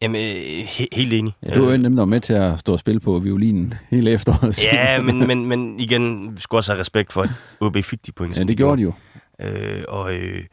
Jamen, 0.02 0.16
øh, 0.22 0.64
he- 0.64 0.88
helt 0.92 1.14
enig. 1.14 1.34
Ja, 1.44 1.56
du 1.56 1.62
er 1.64 1.68
jo 1.68 1.74
en 1.74 1.86
af 1.86 1.90
dem, 1.90 1.96
der 1.96 2.02
var 2.02 2.06
med 2.06 2.20
til 2.20 2.34
at 2.34 2.60
stå 2.60 2.74
og 2.74 2.80
spille 2.80 3.00
på 3.00 3.20
violinen 3.20 3.74
hele 3.90 4.12
efteråret. 4.12 4.64
Ja, 4.74 5.02
men, 5.08 5.28
men, 5.28 5.46
men 5.46 5.80
igen, 5.80 6.34
vi 6.36 6.40
skal 6.40 6.56
også 6.56 6.72
have 6.72 6.80
respekt 6.80 7.14
for, 7.14 7.22
at 7.22 7.30
OB 7.60 7.78
fik 7.84 8.06
de 8.06 8.12
point. 8.12 8.38
Ja, 8.38 8.44
det 8.44 8.58
gjorde 8.58 8.78
de 8.78 8.82
jo. 8.84 8.94
Øh, 9.42 9.84
og 9.88 10.14
øh, 10.16 10.44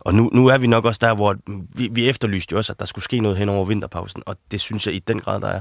og 0.00 0.14
nu, 0.14 0.30
nu 0.32 0.46
er 0.46 0.58
vi 0.58 0.66
nok 0.66 0.84
også 0.84 0.98
der, 1.02 1.14
hvor 1.14 1.36
vi, 1.76 1.88
vi 1.92 2.08
efterlyste 2.08 2.52
jo 2.52 2.56
også, 2.58 2.72
at 2.72 2.78
der 2.80 2.84
skulle 2.86 3.04
ske 3.04 3.20
noget 3.20 3.36
hen 3.38 3.48
over 3.48 3.64
vinterpausen, 3.64 4.22
og 4.26 4.36
det 4.50 4.60
synes 4.60 4.86
jeg 4.86 4.94
i 4.94 4.98
den 4.98 5.20
grad, 5.20 5.40
der 5.40 5.48
er. 5.48 5.60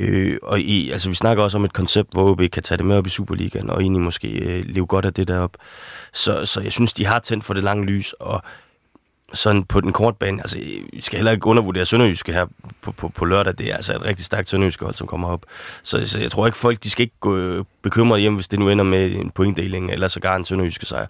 Øh, 0.00 0.38
og 0.42 0.60
i, 0.60 0.90
altså, 0.90 1.08
vi 1.08 1.14
snakker 1.14 1.44
også 1.44 1.58
om 1.58 1.64
et 1.64 1.72
koncept, 1.72 2.12
hvor 2.12 2.30
OB 2.30 2.42
kan 2.52 2.62
tage 2.62 2.78
det 2.78 2.86
med 2.86 2.96
op 2.96 3.06
i 3.06 3.10
Superligaen, 3.10 3.70
og 3.70 3.80
egentlig 3.80 4.02
måske 4.02 4.28
øh, 4.28 4.64
leve 4.66 4.86
godt 4.86 5.04
af 5.04 5.14
det 5.14 5.28
derop. 5.28 5.56
Så, 6.12 6.44
så 6.44 6.60
jeg 6.60 6.72
synes, 6.72 6.92
de 6.92 7.06
har 7.06 7.18
tændt 7.18 7.44
for 7.44 7.54
det 7.54 7.64
lange 7.64 7.86
lys, 7.86 8.12
og 8.12 8.42
sådan 9.32 9.64
på 9.64 9.80
den 9.80 9.92
korte 9.92 10.16
bane, 10.20 10.42
altså 10.42 10.58
øh, 10.58 10.88
vi 10.92 11.00
skal 11.00 11.16
heller 11.18 11.32
ikke 11.32 11.46
undervurdere 11.46 11.86
Sønderjyske 11.86 12.32
her 12.32 12.46
på, 12.80 12.92
på, 12.92 13.08
på 13.08 13.24
lørdag, 13.24 13.54
det 13.58 13.70
er 13.70 13.76
altså 13.76 13.94
et 13.94 14.04
rigtig 14.04 14.24
stærkt 14.24 14.48
Sønderjyske 14.48 14.84
hold, 14.84 14.94
som 14.94 15.06
kommer 15.06 15.28
op. 15.28 15.46
Så, 15.82 16.06
så 16.06 16.20
jeg 16.20 16.30
tror 16.30 16.46
ikke 16.46 16.58
folk, 16.58 16.84
de 16.84 16.90
skal 16.90 17.02
ikke 17.02 17.16
gå 17.20 17.36
øh, 17.36 17.64
bekymret 17.82 18.20
hjem, 18.20 18.34
hvis 18.34 18.48
det 18.48 18.58
nu 18.58 18.68
ender 18.68 18.84
med 18.84 19.12
en 19.12 19.30
pointdeling, 19.30 19.90
eller 19.90 20.08
sågar 20.08 20.36
en 20.36 20.44
Sønderjyske 20.44 20.86
sejr. 20.86 21.06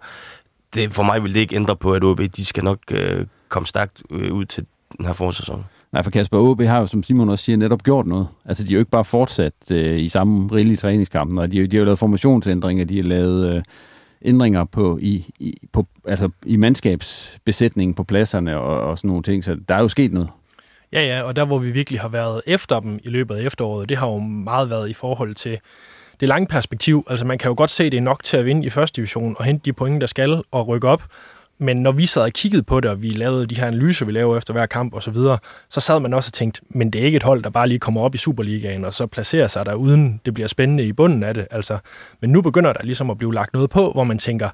Det, 0.74 0.92
for 0.92 1.02
mig 1.02 1.24
vil 1.24 1.34
det 1.34 1.40
ikke 1.40 1.56
ændre 1.56 1.76
på, 1.76 1.94
at 1.94 2.04
OB, 2.04 2.20
de 2.36 2.44
skal 2.44 2.64
nok 2.64 2.78
øh, 2.90 3.26
komme 3.48 3.66
stærkt 3.66 4.02
øh, 4.10 4.32
ud 4.32 4.44
til 4.44 4.66
den 4.98 5.06
her 5.06 5.12
forsæson. 5.12 5.64
Nej, 5.96 6.02
for 6.02 6.10
Kasper 6.10 6.38
OB 6.38 6.62
har 6.62 6.80
jo, 6.80 6.86
som 6.86 7.02
Simon 7.02 7.28
også 7.28 7.44
siger, 7.44 7.56
netop 7.56 7.82
gjort 7.82 8.06
noget. 8.06 8.28
Altså, 8.44 8.64
de 8.64 8.68
har 8.68 8.72
jo 8.72 8.78
ikke 8.78 8.90
bare 8.90 9.04
fortsat 9.04 9.52
øh, 9.70 9.98
i 9.98 10.08
samme 10.08 10.48
rille 10.52 10.72
i 10.72 10.76
træningskampen, 10.76 11.38
og 11.38 11.52
de, 11.52 11.66
de 11.66 11.76
har 11.76 11.78
jo 11.78 11.84
lavet 11.84 11.98
formationsændringer, 11.98 12.84
de 12.84 12.96
har 12.96 13.02
lavet 13.02 13.54
øh, 13.54 13.62
ændringer 14.22 14.64
på, 14.64 14.98
i, 15.02 15.26
i, 15.40 15.58
på, 15.72 15.86
altså, 16.06 16.28
i 16.46 16.56
mandskabsbesætningen 16.56 17.94
på 17.94 18.04
pladserne 18.04 18.58
og, 18.58 18.80
og 18.80 18.98
sådan 18.98 19.08
nogle 19.08 19.22
ting, 19.22 19.44
så 19.44 19.56
der 19.68 19.74
er 19.74 19.80
jo 19.80 19.88
sket 19.88 20.12
noget. 20.12 20.28
Ja, 20.92 21.06
ja, 21.06 21.22
og 21.22 21.36
der 21.36 21.44
hvor 21.44 21.58
vi 21.58 21.70
virkelig 21.70 22.00
har 22.00 22.08
været 22.08 22.42
efter 22.46 22.80
dem 22.80 22.98
i 23.02 23.08
løbet 23.08 23.34
af 23.34 23.42
efteråret, 23.42 23.88
det 23.88 23.96
har 23.96 24.06
jo 24.06 24.18
meget 24.18 24.70
været 24.70 24.90
i 24.90 24.92
forhold 24.92 25.34
til 25.34 25.58
det 26.20 26.28
lange 26.28 26.46
perspektiv. 26.46 27.06
Altså 27.10 27.26
man 27.26 27.38
kan 27.38 27.48
jo 27.48 27.54
godt 27.56 27.70
se, 27.70 27.90
det 27.90 27.96
er 27.96 28.00
nok 28.00 28.24
til 28.24 28.36
at 28.36 28.44
vinde 28.44 28.66
i 28.66 28.70
første 28.70 28.96
division 28.96 29.36
og 29.38 29.44
hente 29.44 29.64
de 29.64 29.72
point, 29.72 30.00
der 30.00 30.06
skal 30.06 30.42
og 30.50 30.68
rykke 30.68 30.88
op. 30.88 31.02
Men 31.58 31.76
når 31.82 31.92
vi 31.92 32.06
sad 32.06 32.22
og 32.22 32.32
kiggede 32.32 32.62
på 32.62 32.80
det, 32.80 32.90
og 32.90 33.02
vi 33.02 33.08
lavede 33.08 33.46
de 33.46 33.54
her 33.54 33.66
analyser, 33.66 34.06
vi 34.06 34.12
laver 34.12 34.36
efter 34.36 34.52
hver 34.52 34.66
kamp 34.66 34.94
og 34.94 35.02
så 35.02 35.10
videre, 35.10 35.38
så 35.70 35.80
sad 35.80 36.00
man 36.00 36.14
også 36.14 36.28
og 36.28 36.32
tænkte, 36.32 36.60
men 36.68 36.90
det 36.90 37.00
er 37.00 37.04
ikke 37.04 37.16
et 37.16 37.22
hold, 37.22 37.42
der 37.42 37.50
bare 37.50 37.68
lige 37.68 37.78
kommer 37.78 38.00
op 38.00 38.14
i 38.14 38.18
Superligaen, 38.18 38.84
og 38.84 38.94
så 38.94 39.06
placerer 39.06 39.48
sig 39.48 39.66
der, 39.66 39.74
uden 39.74 40.20
det 40.24 40.34
bliver 40.34 40.48
spændende 40.48 40.84
i 40.84 40.92
bunden 40.92 41.22
af 41.22 41.34
det. 41.34 41.46
Altså, 41.50 41.78
men 42.20 42.30
nu 42.30 42.42
begynder 42.42 42.72
der 42.72 42.82
ligesom 42.82 43.10
at 43.10 43.18
blive 43.18 43.34
lagt 43.34 43.54
noget 43.54 43.70
på, 43.70 43.90
hvor 43.90 44.04
man 44.04 44.18
tænker, 44.18 44.50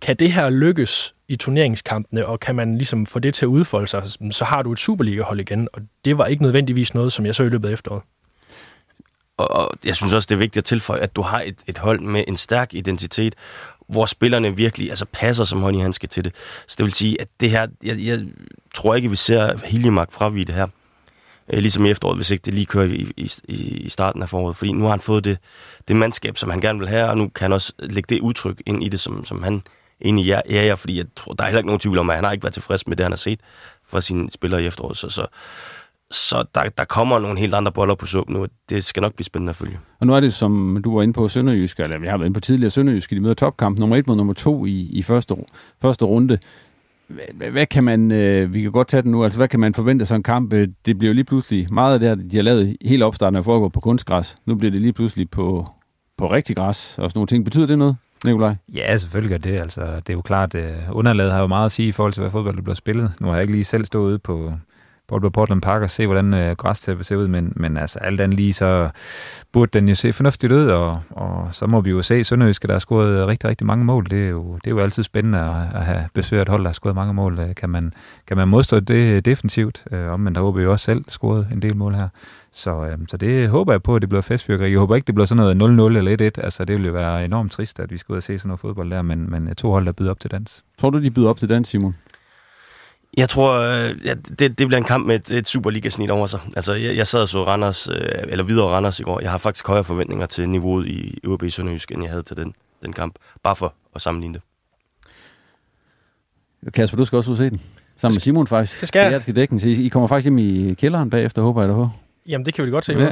kan 0.00 0.16
det 0.16 0.32
her 0.32 0.50
lykkes 0.50 1.14
i 1.28 1.36
turneringskampene, 1.36 2.26
og 2.26 2.40
kan 2.40 2.54
man 2.54 2.76
ligesom 2.76 3.06
få 3.06 3.18
det 3.18 3.34
til 3.34 3.44
at 3.44 3.48
udfolde 3.48 3.86
sig, 3.86 4.02
så 4.30 4.44
har 4.44 4.62
du 4.62 4.72
et 4.72 4.78
Superliga-hold 4.78 5.40
igen, 5.40 5.68
og 5.72 5.82
det 6.04 6.18
var 6.18 6.26
ikke 6.26 6.42
nødvendigvis 6.42 6.94
noget, 6.94 7.12
som 7.12 7.26
jeg 7.26 7.34
så 7.34 7.42
i 7.42 7.48
løbet 7.48 7.68
af 7.68 7.72
efteråret. 7.72 8.02
Og, 9.36 9.50
og 9.50 9.70
jeg 9.84 9.96
synes 9.96 10.12
også, 10.12 10.26
det 10.26 10.34
er 10.34 10.38
vigtigt 10.38 10.62
at 10.62 10.64
tilføje, 10.64 11.00
at 11.00 11.16
du 11.16 11.22
har 11.22 11.40
et, 11.40 11.58
et 11.66 11.78
hold 11.78 12.00
med 12.00 12.24
en 12.28 12.36
stærk 12.36 12.74
identitet, 12.74 13.34
hvor 13.90 14.06
spillerne 14.06 14.56
virkelig 14.56 14.90
altså 14.90 15.06
passer 15.12 15.44
som 15.44 15.62
hånd 15.62 15.76
i 15.76 15.80
handske 15.80 16.06
til 16.06 16.24
det. 16.24 16.34
Så 16.66 16.74
det 16.78 16.84
vil 16.84 16.92
sige, 16.92 17.20
at 17.20 17.28
det 17.40 17.50
her, 17.50 17.66
jeg, 17.82 17.98
jeg 17.98 18.20
tror 18.74 18.94
ikke, 18.94 19.10
vi 19.10 19.16
ser 19.16 19.58
Hiljemark 19.64 20.12
fravige 20.12 20.44
det 20.44 20.54
her, 20.54 20.66
øh, 21.52 21.58
ligesom 21.58 21.86
i 21.86 21.90
efteråret, 21.90 22.18
hvis 22.18 22.30
ikke 22.30 22.42
det 22.42 22.54
lige 22.54 22.66
kører 22.66 22.84
i, 22.84 23.12
i, 23.16 23.32
i 23.58 23.88
starten 23.88 24.22
af 24.22 24.28
foråret. 24.28 24.56
Fordi 24.56 24.72
nu 24.72 24.84
har 24.84 24.90
han 24.90 25.00
fået 25.00 25.24
det, 25.24 25.38
det 25.88 25.96
mandskab, 25.96 26.36
som 26.36 26.50
han 26.50 26.60
gerne 26.60 26.78
vil 26.78 26.88
have, 26.88 27.08
og 27.08 27.16
nu 27.16 27.28
kan 27.28 27.44
han 27.44 27.52
også 27.52 27.72
lægge 27.78 28.14
det 28.14 28.20
udtryk 28.20 28.62
ind 28.66 28.84
i 28.84 28.88
det, 28.88 29.00
som, 29.00 29.24
som 29.24 29.42
han 29.42 29.62
egentlig 30.04 30.26
ja, 30.26 30.40
ja, 30.50 30.74
fordi 30.74 30.96
jeg 30.96 31.06
tror, 31.16 31.32
der 31.32 31.44
er 31.44 31.48
heller 31.48 31.58
ikke 31.58 31.66
nogen 31.66 31.80
tvivl 31.80 31.98
om, 31.98 32.10
at 32.10 32.16
han 32.16 32.24
har 32.24 32.32
ikke 32.32 32.44
været 32.44 32.54
tilfreds 32.54 32.86
med 32.86 32.96
det, 32.96 33.04
han 33.04 33.12
har 33.12 33.16
set 33.16 33.40
fra 33.88 34.00
sine 34.00 34.30
spillere 34.30 34.62
i 34.62 34.66
efteråret. 34.66 34.96
Så, 34.96 35.08
så, 35.08 35.26
så 36.10 36.44
der, 36.54 36.62
der 36.78 36.84
kommer 36.84 37.18
nogle 37.18 37.38
helt 37.38 37.54
andre 37.54 37.72
boller 37.72 37.94
på 37.94 38.06
suppen 38.06 38.36
nu. 38.36 38.46
Det 38.70 38.84
skal 38.84 39.00
nok 39.00 39.14
blive 39.14 39.24
spændende 39.24 39.50
at 39.50 39.56
følge. 39.56 39.78
Og 40.00 40.06
nu 40.06 40.14
er 40.14 40.20
det, 40.20 40.34
som 40.34 40.80
du 40.84 40.94
var 40.94 41.02
inde 41.02 41.12
på 41.12 41.28
Sønderjysk, 41.28 41.80
eller 41.80 41.98
vi 41.98 42.06
har 42.06 42.16
været 42.16 42.26
inde 42.26 42.34
på 42.34 42.40
tidligere 42.40 42.70
Sønderjysk, 42.70 43.10
de 43.10 43.20
møder 43.20 43.34
topkamp 43.34 43.78
nummer 43.78 43.96
et 43.96 44.06
mod 44.06 44.16
nummer 44.16 44.32
to 44.32 44.66
i, 44.66 44.88
i 44.92 45.02
første, 45.02 45.36
første 45.82 46.04
runde. 46.04 46.38
Hvad, 47.08 47.50
hvad 47.50 47.66
kan 47.66 47.84
man, 47.84 48.10
øh, 48.10 48.54
vi 48.54 48.62
kan 48.62 48.72
godt 48.72 48.88
tage 48.88 49.02
den 49.02 49.10
nu, 49.10 49.24
altså 49.24 49.38
hvad 49.38 49.48
kan 49.48 49.60
man 49.60 49.74
forvente 49.74 50.06
sådan 50.06 50.18
en 50.18 50.22
kamp? 50.22 50.52
Øh, 50.52 50.68
det 50.86 50.98
bliver 50.98 51.14
lige 51.14 51.24
pludselig 51.24 51.74
meget 51.74 51.94
af 51.94 52.00
det 52.00 52.08
her, 52.08 52.14
de 52.14 52.36
har 52.36 52.42
lavet 52.42 52.76
hele 52.84 53.04
opstarten 53.04 53.36
af 53.36 53.44
foregår 53.44 53.68
på 53.68 53.80
kunstgræs. 53.80 54.36
Nu 54.46 54.54
bliver 54.54 54.70
det 54.70 54.80
lige 54.80 54.92
pludselig 54.92 55.30
på, 55.30 55.66
på 56.18 56.32
rigtig 56.32 56.56
græs 56.56 56.98
og 56.98 57.10
sådan 57.10 57.18
nogle 57.18 57.26
ting. 57.26 57.44
Betyder 57.44 57.66
det 57.66 57.78
noget? 57.78 57.96
Nikolaj? 58.24 58.54
Ja, 58.74 58.96
selvfølgelig 58.96 59.30
gør 59.30 59.50
det. 59.50 59.60
Altså, 59.60 59.80
det 59.80 60.10
er 60.10 60.14
jo 60.14 60.20
klart, 60.20 60.54
at 60.54 60.74
underlaget 60.92 61.32
har 61.32 61.40
jo 61.40 61.46
meget 61.46 61.64
at 61.64 61.72
sige 61.72 61.88
i 61.88 61.92
forhold 61.92 62.12
til, 62.12 62.20
hvad 62.20 62.30
fodbold 62.30 62.56
der 62.56 62.62
bliver 62.62 62.74
spillet. 62.74 63.12
Nu 63.20 63.26
har 63.26 63.34
jeg 63.34 63.42
ikke 63.42 63.52
lige 63.52 63.64
selv 63.64 63.84
stået 63.84 64.10
ude 64.10 64.18
på, 64.18 64.52
på 65.18 65.30
Portland 65.30 65.62
Park 65.62 65.82
og 65.82 65.90
se, 65.90 66.06
hvordan 66.06 66.34
øh, 66.34 66.56
græstæppet 66.56 67.06
ser 67.06 67.16
ud, 67.16 67.28
men, 67.28 67.52
men 67.56 67.76
altså 67.76 67.98
alt 67.98 68.20
andet 68.20 68.36
lige, 68.36 68.52
så 68.52 68.90
burde 69.52 69.78
den 69.78 69.88
jo 69.88 69.94
se 69.94 70.12
fornuftigt 70.12 70.52
ud, 70.52 70.66
og, 70.66 71.00
og 71.10 71.48
så 71.52 71.66
må 71.66 71.80
vi 71.80 71.90
jo 71.90 72.02
se 72.02 72.24
Sønderjyske, 72.24 72.66
der 72.66 72.74
har 72.74 72.78
scoret 72.78 73.08
øh, 73.08 73.26
rigtig, 73.26 73.48
rigtig 73.48 73.66
mange 73.66 73.84
mål. 73.84 74.06
Det 74.10 74.24
er 74.24 74.28
jo, 74.28 74.54
det 74.54 74.66
er 74.66 74.70
jo 74.70 74.78
altid 74.78 75.02
spændende 75.02 75.38
at, 75.38 75.80
at 75.80 75.84
have 75.84 76.08
besøg 76.14 76.42
et 76.42 76.48
hold, 76.48 76.62
der 76.62 76.68
har 76.68 76.72
scoret 76.72 76.94
mange 76.94 77.14
mål. 77.14 77.38
Øh, 77.38 77.54
kan 77.54 77.70
man, 77.70 77.92
kan 78.26 78.36
man 78.36 78.48
modstå 78.48 78.80
det 78.80 78.94
øh, 78.94 79.22
defensivt? 79.24 79.84
Øh, 79.92 80.20
men 80.20 80.34
der 80.34 80.40
håber 80.40 80.58
vi 80.58 80.64
jo 80.64 80.72
også 80.72 80.84
selv 80.84 81.04
scoret 81.08 81.48
en 81.52 81.62
del 81.62 81.76
mål 81.76 81.94
her. 81.94 82.08
Så, 82.52 82.86
øh, 82.86 82.98
så 83.06 83.16
det 83.16 83.48
håber 83.48 83.72
jeg 83.72 83.82
på, 83.82 83.96
at 83.96 84.02
det 84.02 84.08
bliver 84.08 84.22
festfyrkeri. 84.22 84.70
Jeg 84.70 84.78
håber 84.78 84.94
ikke, 84.94 85.06
det 85.06 85.14
bliver 85.14 85.26
sådan 85.26 85.56
noget 85.58 85.94
0-0 85.94 85.96
eller 85.96 86.30
1-1. 86.38 86.44
Altså, 86.44 86.64
det 86.64 86.76
ville 86.76 86.86
jo 86.86 86.92
være 86.92 87.24
enormt 87.24 87.52
trist, 87.52 87.80
at 87.80 87.90
vi 87.90 87.96
skulle 87.96 88.14
ud 88.14 88.16
og 88.16 88.22
se 88.22 88.38
sådan 88.38 88.48
noget 88.48 88.60
fodbold 88.60 88.90
der, 88.90 89.02
men, 89.02 89.30
men 89.30 89.54
to 89.54 89.70
hold, 89.70 89.86
der 89.86 89.92
byder 89.92 90.10
op 90.10 90.20
til 90.20 90.30
dans. 90.30 90.64
Tror 90.78 90.90
du, 90.90 91.02
de 91.02 91.10
byder 91.10 91.28
op 91.28 91.38
til 91.38 91.48
dans, 91.48 91.68
Simon? 91.68 91.94
Jeg 93.16 93.28
tror, 93.28 93.52
øh, 93.52 94.06
ja, 94.06 94.14
det, 94.14 94.38
det 94.38 94.56
bliver 94.56 94.76
en 94.76 94.84
kamp 94.84 95.06
med 95.06 95.14
et, 95.14 95.30
et 95.30 95.48
Superliga-snit 95.48 96.10
over 96.10 96.26
sig. 96.26 96.40
Altså, 96.56 96.72
jeg, 96.74 96.96
jeg 96.96 97.06
sad 97.06 97.20
og 97.20 97.28
så 97.28 97.44
Randers, 97.44 97.88
øh, 97.88 97.94
eller 98.28 98.44
videre 98.44 98.66
Randers 98.66 99.00
i 99.00 99.02
går. 99.02 99.20
Jeg 99.20 99.30
har 99.30 99.38
faktisk 99.38 99.66
højere 99.66 99.84
forventninger 99.84 100.26
til 100.26 100.48
niveauet 100.48 100.86
i 100.86 101.18
ØB 101.24 101.50
Sønderjysk, 101.50 101.92
end 101.92 102.02
jeg 102.02 102.10
havde 102.10 102.22
til 102.22 102.36
den, 102.36 102.54
den 102.82 102.92
kamp. 102.92 103.14
Bare 103.42 103.56
for 103.56 103.74
at 103.94 104.00
sammenligne 104.00 104.34
det. 104.34 104.42
Kasper, 106.72 106.96
du 106.96 107.04
skal 107.04 107.16
også 107.16 107.30
ud 107.30 107.34
og 107.34 107.38
se 107.38 107.50
den. 107.50 107.60
Sammen 107.96 108.14
med 108.14 108.20
Simon 108.20 108.46
faktisk. 108.46 108.80
Det 108.80 108.88
skal 108.88 109.12
jeg. 109.12 109.22
skal 109.22 109.36
dækken. 109.36 109.60
Så 109.60 109.68
I 109.68 109.88
kommer 109.88 110.06
faktisk 110.06 110.24
hjem 110.24 110.38
i 110.38 110.74
kælderen 110.74 111.10
bagefter, 111.10 111.42
håber 111.42 111.62
jeg 111.62 111.68
da 111.68 111.74
på. 111.74 111.88
Jamen, 112.28 112.44
det 112.44 112.54
kan 112.54 112.66
vi 112.66 112.70
godt 112.70 112.84
se. 112.84 112.92
Ja. 112.92 113.04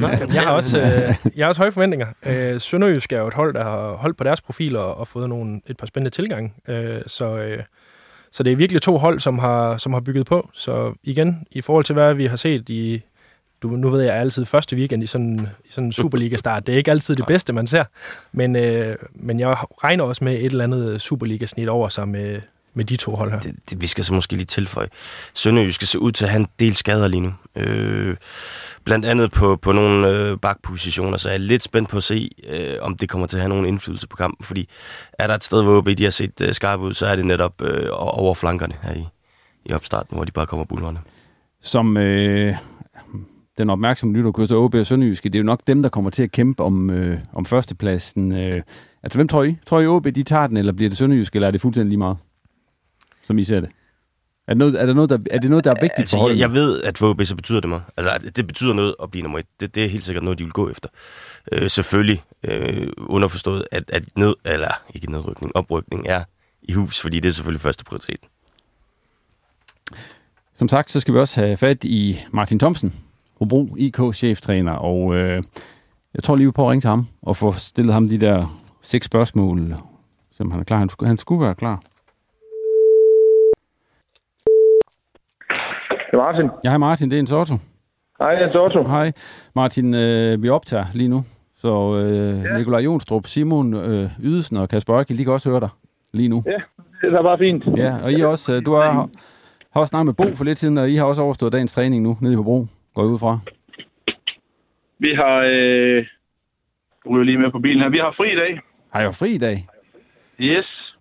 Ja. 0.00 0.08
jeg, 0.34 0.42
har 0.42 0.50
også, 0.50 0.80
øh, 0.80 1.32
jeg 1.36 1.44
har 1.44 1.48
også 1.48 1.60
høje 1.60 1.72
forventninger. 1.72 2.06
Øh, 2.26 2.60
Sønderjysk 2.60 3.12
er 3.12 3.18
jo 3.18 3.28
et 3.28 3.34
hold, 3.34 3.54
der 3.54 3.62
har 3.62 3.92
holdt 3.92 4.16
på 4.16 4.24
deres 4.24 4.40
profil 4.40 4.76
og, 4.76 4.94
og 4.94 5.08
fået 5.08 5.28
nogle, 5.28 5.60
et 5.66 5.76
par 5.76 5.86
spændende 5.86 6.10
tilgange. 6.10 6.52
Øh, 6.68 7.00
så, 7.06 7.36
øh, 7.36 7.62
så 8.32 8.42
det 8.42 8.52
er 8.52 8.56
virkelig 8.56 8.82
to 8.82 8.98
hold, 8.98 9.20
som 9.20 9.38
har, 9.38 9.76
som 9.76 9.92
har 9.92 10.00
bygget 10.00 10.26
på. 10.26 10.48
Så 10.52 10.94
igen, 11.02 11.46
i 11.50 11.60
forhold 11.60 11.84
til 11.84 11.92
hvad 11.92 12.14
vi 12.14 12.26
har 12.26 12.36
set 12.36 12.68
i... 12.68 13.02
Du, 13.62 13.68
nu 13.68 13.90
ved 13.90 14.00
jeg, 14.00 14.14
altid 14.14 14.44
første 14.44 14.76
weekend 14.76 15.02
i 15.02 15.06
sådan, 15.06 15.48
i 15.64 15.70
sådan 15.70 15.86
en 15.86 15.92
Superliga-start. 15.92 16.66
Det 16.66 16.72
er 16.72 16.76
ikke 16.76 16.90
altid 16.90 17.16
det 17.16 17.26
bedste, 17.26 17.52
man 17.52 17.66
ser. 17.66 17.84
Men, 18.32 18.56
øh, 18.56 18.96
men 19.14 19.40
jeg 19.40 19.56
regner 19.84 20.04
også 20.04 20.24
med 20.24 20.34
et 20.34 20.44
eller 20.44 20.64
andet 20.64 21.00
Superliga-snit 21.00 21.68
over 21.68 21.88
sig 21.88 22.08
med, 22.08 22.40
med 22.74 22.84
de 22.84 22.96
to 22.96 23.14
hold 23.14 23.30
her. 23.30 23.40
Det, 23.40 23.54
det, 23.70 23.82
vi 23.82 23.86
skal 23.86 24.04
så 24.04 24.14
måske 24.14 24.32
lige 24.32 24.44
tilføje. 24.44 24.88
Sønderjysk 25.34 25.74
skal 25.74 25.88
se 25.88 25.98
ud 25.98 26.12
til 26.12 26.24
at 26.24 26.30
have 26.30 26.40
en 26.40 26.48
del 26.58 26.74
skader 26.74 27.08
lige 27.08 27.20
nu. 27.20 27.32
Øh, 27.56 28.16
blandt 28.84 29.04
andet 29.04 29.32
på, 29.32 29.56
på 29.56 29.72
nogle 29.72 30.08
øh, 30.08 30.38
bakpositioner, 30.38 31.16
så 31.16 31.28
jeg 31.28 31.34
er 31.34 31.38
lidt 31.38 31.62
spændt 31.62 31.88
på 31.88 31.96
at 31.96 32.02
se, 32.02 32.30
øh, 32.48 32.74
om 32.80 32.96
det 32.96 33.08
kommer 33.08 33.26
til 33.26 33.36
at 33.36 33.40
have 33.40 33.48
nogen 33.48 33.66
indflydelse 33.66 34.08
på 34.08 34.16
kampen, 34.16 34.44
fordi 34.44 34.68
er 35.18 35.26
der 35.26 35.34
et 35.34 35.44
sted, 35.44 35.62
hvor 35.62 35.78
OB 35.78 35.88
de 35.98 36.04
har 36.04 36.10
set 36.10 36.40
øh, 36.40 36.52
skarpe 36.54 36.82
ud, 36.82 36.94
så 36.94 37.06
er 37.06 37.16
det 37.16 37.26
netop 37.26 37.62
øh, 37.62 37.88
over 37.92 38.34
flankerne 38.34 38.74
her 38.82 38.94
i, 38.94 39.06
i 39.64 39.72
opstarten, 39.72 40.16
hvor 40.16 40.24
de 40.24 40.32
bare 40.32 40.46
kommer 40.46 40.64
bulverne. 40.64 40.98
Som 41.60 41.96
øh, 41.96 42.56
den 43.58 43.70
opmærksomme 43.70 44.16
lytter 44.16 44.30
kunne 44.30 44.56
OB 44.56 44.74
og 44.74 44.86
Sønderjyske, 44.86 45.28
det 45.28 45.34
er 45.34 45.42
jo 45.42 45.46
nok 45.46 45.60
dem, 45.66 45.82
der 45.82 45.88
kommer 45.88 46.10
til 46.10 46.22
at 46.22 46.32
kæmpe 46.32 46.62
om, 46.62 46.90
øh, 46.90 47.18
om 47.32 47.46
førstepladsen. 47.46 48.32
Øh, 48.32 48.62
altså, 49.02 49.18
hvem 49.18 49.28
tror 49.28 49.42
I? 49.42 49.56
Tror 49.66 49.80
I, 49.80 49.86
OB 49.86 50.04
de 50.04 50.22
tager 50.22 50.46
den, 50.46 50.56
eller 50.56 50.72
bliver 50.72 50.88
det 50.88 50.98
Sønderjyske, 50.98 51.36
eller 51.36 51.46
er 51.46 51.50
det 51.50 51.60
fuldstændig 51.60 51.88
lige 51.88 51.98
meget? 51.98 52.16
Som 53.26 53.38
I 53.38 53.44
ser 53.44 53.60
det. 53.60 53.70
Er 54.46 54.54
det 54.54 54.58
noget, 54.58 54.80
er 54.80 54.86
det 54.86 54.94
noget, 54.94 55.10
der, 55.10 55.18
er, 55.30 55.38
det 55.38 55.50
noget, 55.50 55.64
der 55.64 55.70
er 55.70 55.80
vigtigt 55.80 55.98
altså, 55.98 56.16
for 56.16 56.28
jeg, 56.28 56.38
jeg 56.38 56.52
ved, 56.52 56.82
at 56.82 57.02
OB 57.02 57.24
så 57.24 57.36
betyder 57.36 57.60
det 57.60 57.68
mig. 57.70 57.80
Altså, 57.96 58.30
det 58.36 58.46
betyder 58.46 58.72
noget 58.74 58.94
at 59.02 59.10
blive 59.10 59.22
nummer 59.22 59.38
et. 59.38 59.46
Det, 59.60 59.74
det 59.74 59.84
er 59.84 59.88
helt 59.88 60.04
sikkert 60.04 60.24
noget, 60.24 60.38
de 60.38 60.44
vil 60.44 60.52
gå 60.52 60.70
efter. 60.70 60.88
Øh, 61.52 61.70
selvfølgelig 61.70 62.22
øh, 62.44 62.86
underforstået, 62.96 63.64
at, 63.70 63.90
at 63.90 64.04
ned, 64.16 64.34
eller 64.44 64.82
ikke 64.94 65.10
nedrykning, 65.10 65.56
oprykning 65.56 66.06
er 66.08 66.24
i 66.62 66.72
hus, 66.72 67.00
fordi 67.00 67.20
det 67.20 67.28
er 67.28 67.32
selvfølgelig 67.32 67.60
første 67.60 67.84
prioritet. 67.84 68.20
Som 70.54 70.68
sagt, 70.68 70.90
så 70.90 71.00
skal 71.00 71.14
vi 71.14 71.18
også 71.18 71.40
have 71.40 71.56
fat 71.56 71.84
i 71.84 72.20
Martin 72.30 72.58
Thomsen, 72.58 72.94
Hobro 73.38 73.76
IK-cheftræner, 73.78 74.72
og 74.72 75.14
øh, 75.14 75.42
jeg 76.14 76.22
tror 76.22 76.36
lige, 76.36 76.46
vi 76.46 76.52
på 76.52 76.64
at 76.64 76.70
ringe 76.70 76.80
til 76.80 76.90
ham 76.90 77.06
og 77.22 77.36
få 77.36 77.52
stillet 77.52 77.94
ham 77.94 78.08
de 78.08 78.20
der 78.20 78.60
seks 78.80 79.06
spørgsmål, 79.06 79.76
som 80.32 80.50
han 80.50 80.60
er 80.60 80.64
klar. 80.64 80.78
Han 80.78 80.90
han 81.02 81.18
skulle 81.18 81.44
være 81.44 81.54
klar. 81.54 81.82
Det 86.12 86.18
er 86.18 86.22
Martin. 86.22 86.50
Ja, 86.64 86.68
hej 86.68 86.78
Martin, 86.78 87.10
det 87.10 87.16
er 87.16 87.20
en 87.20 87.26
Sorto. 87.26 87.54
Hej, 88.18 88.34
det 88.34 88.42
er 88.42 88.52
Sorto. 88.52 88.82
Hej. 88.82 89.12
Martin, 89.54 89.94
øh, 89.94 90.42
vi 90.42 90.48
optager 90.48 90.84
lige 90.94 91.08
nu, 91.08 91.20
så 91.56 91.96
øh, 91.96 92.44
ja. 92.44 92.58
Nikolaj 92.58 92.80
Jonstrup, 92.80 93.26
Simon 93.26 93.74
øh, 93.74 94.10
Ydelsen 94.22 94.56
og 94.56 94.68
Kasper 94.68 94.96
Ørke, 94.96 95.16
de 95.16 95.24
kan 95.24 95.32
også 95.32 95.50
høre 95.50 95.60
dig 95.60 95.68
lige 96.12 96.28
nu. 96.28 96.42
Ja, 96.46 96.60
det 97.08 97.14
er 97.14 97.22
bare 97.22 97.38
fint. 97.38 97.64
Ja, 97.76 97.96
og 98.04 98.12
I 98.12 98.22
også, 98.22 98.52
øh, 98.56 98.66
du 98.66 98.72
er, 98.72 98.82
har 99.72 99.80
også 99.80 99.90
snakket 99.90 100.06
med 100.06 100.14
Bo 100.14 100.34
for 100.34 100.44
lidt 100.44 100.58
siden, 100.58 100.78
og 100.78 100.90
I 100.90 100.96
har 100.96 101.04
også 101.04 101.22
overstået 101.22 101.52
dagens 101.52 101.72
træning 101.72 102.02
nu, 102.02 102.16
nede 102.20 102.32
i 102.32 102.36
Hobro, 102.36 102.66
går 102.94 103.02
I 103.02 103.06
ud 103.06 103.18
fra. 103.18 103.38
Vi 104.98 105.14
har... 105.14 105.42
Øh, 105.46 106.06
ryger 107.10 107.24
lige 107.24 107.38
med 107.38 107.50
på 107.50 107.58
bilen 107.58 107.82
her. 107.82 107.88
Vi 107.88 107.98
har 107.98 108.14
fri 108.16 108.32
i 108.32 108.36
dag. 108.36 108.60
Har 108.92 109.00
jeg 109.00 109.14
fri 109.14 109.30
i 109.34 109.38
dag? 109.38 109.66
Yes. 110.40 110.94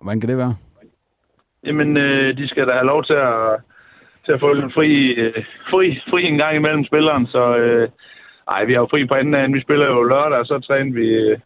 Hvordan 0.00 0.20
kan 0.20 0.28
det 0.28 0.36
være? 0.36 0.54
Jamen, 1.66 1.96
øh, 1.96 2.36
de 2.36 2.48
skal 2.48 2.66
da 2.66 2.72
have 2.72 2.86
lov 2.86 3.04
til 3.04 3.14
at, 3.14 3.60
til 4.24 4.32
at 4.32 4.40
få 4.40 4.50
en 4.50 4.72
fri, 4.76 4.90
øh, 5.22 5.44
fri, 5.70 6.00
fri 6.10 6.24
en 6.24 6.38
gang 6.38 6.56
imellem 6.56 6.84
spilleren. 6.84 7.26
Så 7.26 7.56
øh, 7.56 7.88
ej, 8.50 8.64
vi 8.64 8.72
har 8.72 8.80
jo 8.80 8.88
fri 8.90 9.06
på 9.06 9.14
anden 9.14 9.32
dagen. 9.32 9.54
Vi 9.54 9.60
spiller 9.60 9.86
jo 9.86 10.02
lørdag, 10.02 10.38
og 10.38 10.46
så 10.46 10.58
trænede 10.58 10.94
vi 10.94 11.06
øh, 11.06 11.38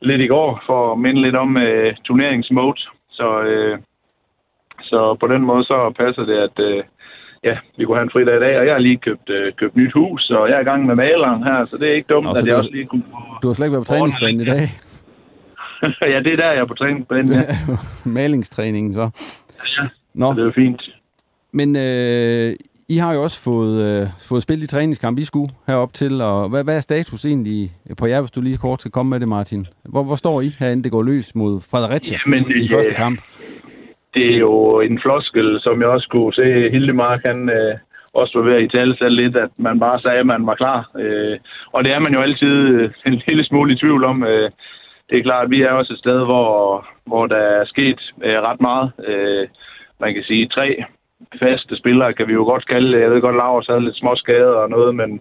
lidt 0.00 0.20
i 0.20 0.26
går 0.26 0.62
for 0.66 0.92
at 0.92 0.98
minde 0.98 1.22
lidt 1.22 1.36
om 1.36 1.56
øh, 1.56 1.94
turneringsmode. 2.04 2.80
Så, 3.10 3.42
øh, 3.42 3.78
så 4.82 5.16
på 5.20 5.26
den 5.26 5.42
måde 5.42 5.64
så 5.64 5.92
passer 5.98 6.24
det, 6.24 6.38
at 6.48 6.58
øh, 6.68 6.82
ja, 7.44 7.56
vi 7.76 7.84
kunne 7.84 7.96
have 7.96 8.02
en 8.08 8.10
fridag 8.10 8.36
i 8.36 8.40
dag, 8.40 8.58
og 8.58 8.66
jeg 8.66 8.74
har 8.74 8.80
lige 8.80 8.96
købt, 8.96 9.30
øh, 9.30 9.52
købt 9.52 9.76
nyt 9.76 9.92
hus, 9.94 10.30
og 10.30 10.48
jeg 10.48 10.56
er 10.56 10.60
i 10.60 10.64
gang 10.70 10.86
med 10.86 10.94
maleren 10.94 11.42
her, 11.42 11.64
så 11.64 11.76
det 11.76 11.88
er 11.88 11.94
ikke 11.94 12.12
dumt, 12.14 12.24
Nå, 12.24 12.30
at 12.30 12.44
jeg 12.46 12.52
du- 12.52 12.56
også 12.56 12.70
lige 12.70 12.86
kunne... 12.86 13.02
Du 13.42 13.46
har 13.48 13.54
slet 13.54 13.66
ikke 13.66 13.72
været 13.76 13.86
på 13.86 13.92
træningsbanen 13.94 14.40
i 14.40 14.44
dag. 14.44 14.64
ja, 16.14 16.18
det 16.20 16.32
er 16.32 16.36
der, 16.36 16.52
jeg 16.52 16.60
er 16.60 16.64
på 16.66 16.74
træningsbanen. 16.74 17.32
Ja. 17.32 17.42
Malingstræningen, 18.18 18.94
så. 18.94 19.10
Ja, 19.78 19.88
Nå. 20.14 20.32
det 20.32 20.46
er 20.48 20.52
fint. 20.52 20.82
Men 21.52 21.76
øh, 21.76 22.56
I 22.88 22.96
har 22.96 23.14
jo 23.14 23.22
også 23.22 23.40
fået, 23.44 23.76
øh, 23.84 24.08
fået 24.28 24.42
spillet 24.42 24.64
i 24.64 24.66
træningskamp 24.66 25.18
i 25.18 25.24
skue 25.24 25.48
herop 25.66 25.94
til, 25.94 26.20
og 26.20 26.48
hvad, 26.48 26.64
hvad 26.64 26.76
er 26.76 26.80
status 26.80 27.24
egentlig 27.24 27.70
på 27.98 28.06
jer, 28.06 28.20
hvis 28.20 28.30
du 28.30 28.40
lige 28.40 28.56
kort 28.56 28.80
skal 28.80 28.90
komme 28.90 29.10
med 29.10 29.20
det, 29.20 29.28
Martin? 29.28 29.66
Hvor, 29.82 30.02
hvor 30.02 30.16
står 30.16 30.40
I 30.40 30.50
herinde, 30.58 30.82
det 30.82 30.92
går 30.92 31.02
løs 31.02 31.34
mod 31.34 31.60
Fredericia 31.70 32.18
Jamen, 32.26 32.44
i 32.56 32.66
ja. 32.66 32.76
første 32.76 32.94
kamp? 32.94 33.20
Det 34.14 34.34
er 34.34 34.38
jo 34.38 34.80
en 34.80 35.00
floskel, 35.00 35.60
som 35.60 35.80
jeg 35.80 35.88
også 35.88 36.08
kunne 36.08 36.34
se 36.34 36.70
Hildemark, 36.70 37.20
han 37.24 37.50
øh, 37.50 37.74
også 38.14 38.32
var 38.38 38.44
ved 38.44 38.54
at 38.54 38.62
i 38.62 38.76
tale 38.76 38.96
selv 38.96 39.16
lidt, 39.22 39.36
at 39.36 39.50
man 39.58 39.80
bare 39.80 40.00
sagde, 40.00 40.18
at 40.18 40.26
man 40.26 40.46
var 40.46 40.54
klar. 40.54 40.90
Øh, 40.98 41.36
og 41.72 41.84
det 41.84 41.92
er 41.92 41.98
man 41.98 42.14
jo 42.14 42.20
altid 42.20 42.54
en 43.06 43.22
lille 43.28 43.44
smule 43.44 43.72
i 43.72 43.78
tvivl 43.82 44.04
om. 44.04 44.24
Øh, 44.24 44.50
det 45.08 45.18
er 45.18 45.22
klart, 45.22 45.44
at 45.44 45.50
vi 45.50 45.62
er 45.62 45.70
også 45.70 45.92
et 45.92 45.98
sted, 45.98 46.18
hvor, 46.24 46.86
hvor 47.06 47.26
der 47.26 47.36
er 47.36 47.64
sket 47.64 48.00
øh, 48.24 48.38
ret 48.48 48.60
meget. 48.60 48.92
Øh, 49.08 49.48
man 50.00 50.14
kan 50.14 50.22
sige, 50.22 50.48
tre 50.48 50.84
faste 51.42 51.76
spillere 51.76 52.12
kan 52.12 52.28
vi 52.28 52.32
jo 52.32 52.44
godt 52.44 52.66
kalde. 52.66 53.00
Jeg 53.00 53.10
ved 53.10 53.20
godt, 53.20 53.36
Lars 53.36 53.66
havde 53.66 53.84
lidt 53.84 53.96
små 53.96 54.12
skader 54.16 54.56
og 54.64 54.70
noget, 54.70 54.94
men 54.94 55.20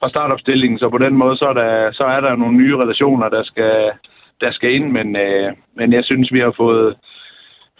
fra 0.00 0.08
startopstillingen, 0.08 0.78
så 0.78 0.88
på 0.88 0.98
den 0.98 1.14
måde, 1.22 1.36
så 1.36 1.46
er 1.48 1.56
der, 1.62 1.92
så 1.92 2.04
er 2.14 2.20
der 2.20 2.36
nogle 2.36 2.56
nye 2.56 2.76
relationer, 2.76 3.28
der 3.28 3.42
skal, 3.44 3.90
der 4.40 4.52
skal 4.52 4.74
ind, 4.74 4.88
men, 4.98 5.16
øh, 5.16 5.52
men 5.76 5.92
jeg 5.92 6.04
synes, 6.04 6.32
vi 6.32 6.40
har 6.40 6.54
fået, 6.56 6.96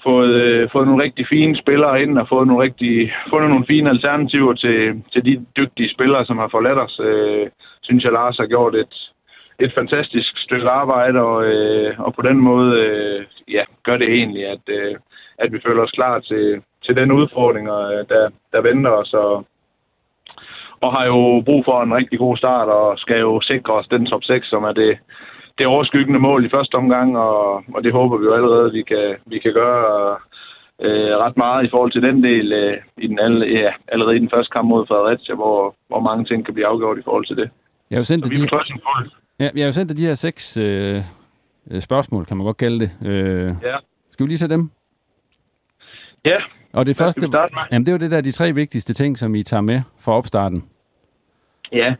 fået, 0.06 0.40
øh, 0.42 0.68
fået 0.72 0.86
nogle 0.86 1.04
rigtig 1.04 1.26
fine 1.32 1.56
spillere 1.56 2.02
ind 2.02 2.18
og 2.18 2.28
fået 2.28 2.46
nogle 2.46 2.64
rigtig, 2.64 3.12
fundet 3.30 3.50
nogle 3.50 3.66
fine 3.68 3.90
alternativer 3.90 4.54
til, 4.54 5.02
til 5.12 5.24
de 5.24 5.46
dygtige 5.58 5.92
spillere, 5.94 6.26
som 6.26 6.38
har 6.38 6.48
forladt 6.52 6.78
os. 6.86 7.00
Øh, 7.08 7.46
synes 7.82 8.04
jeg, 8.04 8.12
Lars 8.12 8.36
har 8.36 8.46
gjort 8.46 8.74
et, 8.74 8.94
et 9.64 9.72
fantastisk 9.74 10.32
stykke 10.38 10.68
arbejde, 10.68 11.18
og, 11.20 11.44
øh, 11.44 12.00
og 12.00 12.14
på 12.14 12.22
den 12.22 12.38
måde 12.48 12.70
øh, 12.80 13.24
ja, 13.56 13.64
gør 13.86 13.96
det 13.96 14.08
egentlig, 14.08 14.44
at, 14.46 14.64
øh, 14.68 14.94
at 15.38 15.52
vi 15.52 15.58
føler 15.66 15.82
os 15.82 15.96
klar 15.98 16.20
til, 16.20 16.62
til 16.84 16.96
den 16.96 17.12
udfordring, 17.12 17.66
øh, 17.68 18.00
der, 18.12 18.24
der 18.52 18.60
venter 18.68 18.90
os. 18.90 19.12
Og, 19.12 19.46
og 20.84 20.90
har 20.96 21.04
jo 21.06 21.42
brug 21.48 21.64
for 21.68 21.82
en 21.82 21.96
rigtig 21.96 22.18
god 22.18 22.36
start, 22.36 22.68
og 22.68 22.98
skal 22.98 23.20
jo 23.20 23.40
sikre 23.40 23.74
os 23.74 23.88
den 23.88 24.06
top 24.06 24.24
6, 24.24 24.46
som 24.48 24.64
er 24.64 24.72
det, 24.72 24.98
det 25.58 25.66
overskyggende 25.66 26.20
mål 26.20 26.44
i 26.44 26.54
første 26.54 26.74
omgang, 26.74 27.18
og, 27.18 27.64
og 27.74 27.84
det 27.84 27.92
håber 27.92 28.16
vi 28.16 28.24
jo 28.24 28.34
allerede, 28.34 28.72
vi 28.72 28.82
kan, 28.82 29.16
vi 29.26 29.38
kan 29.38 29.52
gøre 29.52 30.16
øh, 30.86 31.12
ret 31.24 31.36
meget 31.36 31.64
i 31.64 31.70
forhold 31.70 31.92
til 31.92 32.02
den 32.02 32.24
del 32.24 32.52
øh, 32.52 32.76
i 32.96 33.06
den 33.06 33.18
alle, 33.18 33.46
ja, 33.60 33.70
allerede 33.88 34.16
i 34.16 34.24
den 34.24 34.30
første 34.34 34.50
kamp 34.50 34.68
mod 34.68 34.86
Fredericia, 34.86 35.34
hvor, 35.34 35.74
hvor 35.88 36.00
mange 36.00 36.24
ting 36.24 36.44
kan 36.44 36.54
blive 36.54 36.66
afgjort 36.66 36.98
i 36.98 37.06
forhold 37.08 37.26
til 37.26 37.36
det. 37.36 37.50
Jeg 37.90 37.96
har 37.96 38.00
jo 38.00 38.04
sendt 38.04 38.24
Så 38.24 38.30
dig 38.30 38.38
vi 38.38 38.44
er 38.44 39.04
de. 39.04 39.21
Ja, 39.40 39.48
jeg 39.54 39.62
har 39.62 39.66
jo 39.66 39.72
sendt 39.72 39.88
dig 39.88 39.98
de 39.98 40.06
her 40.06 40.14
seks 40.14 40.56
øh, 40.56 40.96
øh, 41.70 41.80
spørgsmål, 41.80 42.24
kan 42.24 42.36
man 42.36 42.46
godt 42.46 42.56
kalde 42.56 42.80
det. 42.80 42.90
Øh, 43.06 43.50
Ja. 43.62 43.76
Skal 44.10 44.24
vi 44.26 44.30
lige 44.30 44.38
se 44.38 44.48
dem? 44.48 44.70
Ja. 46.24 46.38
Og 46.72 46.86
det 46.86 46.96
Hvad 46.98 47.04
første, 47.06 47.20
jamen, 47.72 47.86
det 47.86 47.88
er 47.88 47.92
jo 47.92 47.98
det 47.98 48.10
der, 48.10 48.20
de 48.20 48.32
tre 48.32 48.52
vigtigste 48.54 48.94
ting, 48.94 49.18
som 49.18 49.34
I 49.34 49.42
tager 49.42 49.60
med 49.60 49.80
fra 50.04 50.12
opstarten. 50.12 50.64
Ja, 51.72 51.94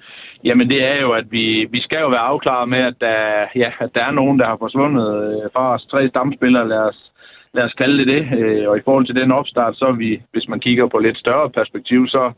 jamen 0.45 0.71
det 0.71 0.85
er 0.85 1.01
jo, 1.01 1.13
at 1.13 1.27
vi, 1.31 1.67
vi 1.71 1.81
skal 1.81 2.01
jo 2.01 2.09
være 2.09 2.29
afklaret 2.33 2.69
med, 2.69 2.79
at 2.79 2.95
der, 3.01 3.47
ja, 3.57 3.71
at 3.81 3.91
der 3.95 4.05
er 4.05 4.11
nogen, 4.11 4.39
der 4.39 4.47
har 4.47 4.57
forsvundet 4.57 5.07
øh, 5.25 5.51
fra 5.53 5.75
os. 5.75 5.87
Tre 5.91 6.09
stamspillere, 6.09 6.69
lad 6.69 6.79
os, 6.91 7.13
lad 7.55 7.65
os 7.65 7.73
kalde 7.73 7.99
det 7.99 8.07
det. 8.15 8.39
Øh, 8.39 8.69
Og 8.69 8.77
i 8.79 8.85
forhold 8.85 9.07
til 9.07 9.17
den 9.17 9.33
opstart, 9.33 9.77
så 9.77 9.85
er 9.85 9.93
vi, 10.05 10.23
hvis 10.33 10.49
man 10.49 10.61
kigger 10.61 10.87
på 10.89 10.99
lidt 10.99 11.19
større 11.19 11.51
perspektiv, 11.51 12.07
så 12.09 12.33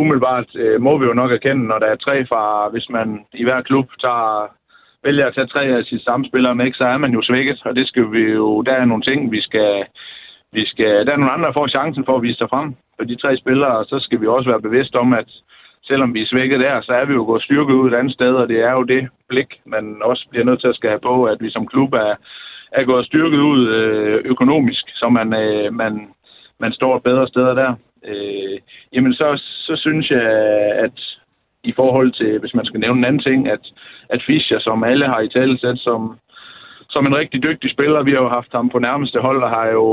umiddelbart 0.00 0.48
øh, 0.54 0.80
må 0.80 0.98
vi 0.98 1.04
jo 1.06 1.12
nok 1.12 1.32
erkende, 1.32 1.64
når 1.66 1.78
der 1.78 1.86
er 1.86 1.96
tre 1.96 2.26
fra, 2.26 2.68
hvis 2.68 2.88
man 2.90 3.24
i 3.34 3.44
hver 3.44 3.60
klub 3.62 3.86
tager, 4.00 4.48
vælger 5.04 5.26
at 5.26 5.34
tage 5.34 5.46
tre 5.46 5.62
af 5.64 5.84
sine 5.84 6.00
stamspillere 6.00 6.54
med, 6.54 6.66
ikke, 6.66 6.78
så 6.78 6.84
er 6.84 6.98
man 6.98 7.12
jo 7.12 7.22
svækket. 7.22 7.58
Og 7.64 7.76
det 7.76 7.88
skal 7.88 8.12
vi 8.12 8.22
jo, 8.40 8.62
der 8.62 8.72
er 8.72 8.84
nogle 8.84 9.02
ting, 9.02 9.32
vi 9.32 9.40
skal, 9.40 9.84
vi 10.52 10.66
skal, 10.66 11.06
der 11.06 11.12
er 11.12 11.16
nogle 11.16 11.32
andre, 11.32 11.46
der 11.46 11.58
får 11.58 11.68
chancen 11.68 12.04
for 12.04 12.16
at 12.16 12.22
vise 12.22 12.38
sig 12.38 12.48
frem 12.50 12.74
for 12.96 13.04
de 13.04 13.16
tre 13.16 13.36
spillere, 13.36 13.78
og 13.78 13.84
så 13.84 13.96
skal 14.00 14.20
vi 14.20 14.26
også 14.26 14.50
være 14.50 14.66
bevidste 14.68 14.96
om, 14.96 15.12
at 15.12 15.28
selvom 15.84 16.14
vi 16.14 16.22
er 16.22 16.26
svækket 16.32 16.60
der, 16.60 16.80
så 16.80 16.92
er 16.92 17.04
vi 17.04 17.14
jo 17.14 17.24
gået 17.24 17.42
styrke 17.42 17.74
ud 17.74 17.90
et 17.90 17.96
andet 17.98 18.14
sted, 18.14 18.34
og 18.34 18.48
det 18.48 18.60
er 18.60 18.72
jo 18.72 18.82
det 18.82 19.08
blik, 19.28 19.50
man 19.66 19.84
også 20.02 20.26
bliver 20.30 20.44
nødt 20.44 20.60
til 20.60 20.68
at 20.68 20.76
skal 20.76 20.90
have 20.90 21.06
på, 21.10 21.24
at 21.24 21.38
vi 21.40 21.50
som 21.50 21.66
klub 21.66 21.92
er, 21.92 22.14
er 22.72 22.84
gået 22.84 23.06
styrket 23.06 23.38
ud 23.38 23.60
øh, 23.76 24.20
økonomisk, 24.24 24.84
så 24.94 25.08
man, 25.08 25.34
øh, 25.34 25.74
man, 25.74 26.08
man 26.60 26.72
står 26.72 26.98
bedre 26.98 27.28
sted 27.28 27.42
der. 27.42 27.74
Øh, 28.04 28.58
jamen 28.92 29.14
så, 29.14 29.42
så 29.66 29.76
synes 29.76 30.10
jeg, 30.10 30.26
at 30.84 30.98
i 31.64 31.72
forhold 31.72 32.12
til, 32.12 32.38
hvis 32.38 32.54
man 32.54 32.66
skal 32.66 32.80
nævne 32.80 32.98
en 32.98 33.04
anden 33.04 33.22
ting, 33.22 33.48
at, 33.48 33.64
at 34.08 34.20
Fischer, 34.26 34.58
som 34.60 34.84
alle 34.84 35.06
har 35.06 35.20
i 35.20 35.28
talesæt 35.28 35.78
som, 35.78 36.18
som 36.88 37.06
en 37.06 37.16
rigtig 37.16 37.44
dygtig 37.44 37.70
spiller, 37.70 38.02
vi 38.02 38.10
har 38.10 38.22
jo 38.22 38.28
haft 38.28 38.52
ham 38.52 38.68
på 38.68 38.78
nærmeste 38.78 39.18
hold, 39.20 39.42
og 39.42 39.50
har 39.50 39.66
jo, 39.66 39.86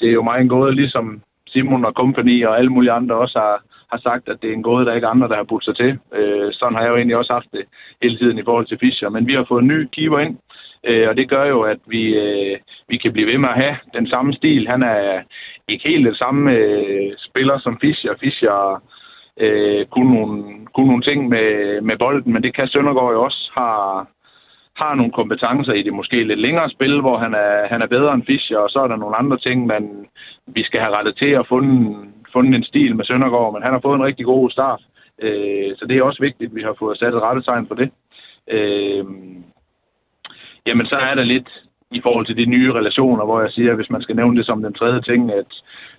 det 0.00 0.08
er 0.08 0.12
jo 0.12 0.22
meget 0.22 0.40
en 0.40 0.48
gåde, 0.48 0.74
ligesom 0.74 1.22
Simon 1.52 1.84
og 1.84 1.92
company 1.92 2.46
og 2.46 2.58
alle 2.58 2.70
mulige 2.70 2.92
andre 2.92 3.14
også 3.14 3.38
har, 3.38 3.62
har 3.92 4.00
sagt, 4.02 4.28
at 4.28 4.38
det 4.42 4.50
er 4.50 4.54
en 4.54 4.62
gåde, 4.62 4.84
der 4.84 4.90
er 4.90 4.94
ikke 4.94 5.14
andre, 5.14 5.28
der 5.28 5.36
har 5.36 5.50
budt 5.50 5.64
sig 5.64 5.76
til. 5.76 5.98
Øh, 6.14 6.48
sådan 6.52 6.74
har 6.74 6.82
jeg 6.82 6.90
jo 6.90 6.96
egentlig 6.96 7.16
også 7.16 7.32
haft 7.32 7.52
det 7.52 7.64
hele 8.02 8.18
tiden 8.18 8.38
i 8.38 8.44
forhold 8.44 8.66
til 8.66 8.78
Fischer. 8.78 9.08
Men 9.08 9.26
vi 9.26 9.34
har 9.34 9.44
fået 9.48 9.62
en 9.62 9.68
ny 9.68 9.88
keeper 9.92 10.18
ind, 10.18 10.36
øh, 10.88 11.08
og 11.08 11.16
det 11.16 11.30
gør 11.30 11.44
jo, 11.44 11.60
at 11.60 11.80
vi, 11.86 12.02
øh, 12.24 12.58
vi 12.88 12.96
kan 12.96 13.12
blive 13.12 13.30
ved 13.32 13.38
med 13.38 13.48
at 13.48 13.60
have 13.62 13.76
den 13.94 14.06
samme 14.08 14.32
stil. 14.32 14.68
Han 14.68 14.82
er 14.82 15.22
ikke 15.68 15.88
helt 15.88 16.06
den 16.06 16.14
samme 16.14 16.52
øh, 16.52 17.12
spiller 17.18 17.58
som 17.58 17.78
Fischer. 17.80 18.14
Fischer 18.20 18.82
øh, 19.36 19.86
kunne, 19.86 20.14
nogle, 20.14 20.66
kunne 20.74 20.86
nogle 20.86 21.02
ting 21.02 21.28
med, 21.28 21.80
med 21.80 21.98
bolden, 21.98 22.32
men 22.32 22.42
det 22.42 22.54
kan 22.56 22.68
Søndergaard 22.68 23.12
jo 23.12 23.22
også. 23.22 23.50
Har, 23.58 24.06
har 24.82 24.94
nogle 24.94 25.12
kompetencer 25.12 25.72
i 25.72 25.82
det 25.82 25.92
måske 25.92 26.24
lidt 26.24 26.40
længere 26.40 26.70
spil, 26.70 27.00
hvor 27.00 27.18
han 27.18 27.34
er, 27.34 27.68
han 27.68 27.82
er 27.82 27.86
bedre 27.86 28.14
end 28.14 28.26
Fischer, 28.26 28.58
og 28.58 28.70
så 28.70 28.78
er 28.78 28.88
der 28.88 28.96
nogle 28.96 29.16
andre 29.16 29.38
ting, 29.38 29.66
man, 29.66 30.06
vi 30.46 30.62
skal 30.62 30.80
have 30.80 30.96
rettet 30.96 31.16
til 31.16 31.30
at 31.30 31.48
fundet, 31.48 32.08
fundet 32.32 32.54
en 32.54 32.64
stil 32.64 32.96
med 32.96 33.04
Søndergaard, 33.04 33.52
men 33.52 33.62
han 33.62 33.72
har 33.72 33.80
fået 33.80 33.96
en 33.96 34.04
rigtig 34.04 34.26
god 34.26 34.50
start. 34.50 34.80
Øh, 35.22 35.76
så 35.76 35.86
det 35.88 35.96
er 35.96 36.02
også 36.02 36.22
vigtigt, 36.22 36.50
at 36.50 36.54
vi 36.54 36.62
har 36.62 36.76
fået 36.78 36.98
sat 36.98 37.14
et 37.14 37.22
rettetegn 37.22 37.66
for 37.66 37.74
det. 37.74 37.90
Øh, 38.50 39.04
jamen, 40.66 40.86
så 40.86 40.96
er 40.96 41.14
der 41.14 41.24
lidt 41.24 41.48
i 41.92 42.00
forhold 42.00 42.26
til 42.26 42.36
de 42.36 42.46
nye 42.46 42.72
relationer, 42.72 43.24
hvor 43.24 43.40
jeg 43.40 43.50
siger, 43.52 43.74
hvis 43.74 43.90
man 43.90 44.02
skal 44.02 44.16
nævne 44.16 44.36
det 44.38 44.46
som 44.46 44.62
den 44.62 44.74
tredje 44.74 45.00
ting, 45.00 45.32
at 45.32 45.50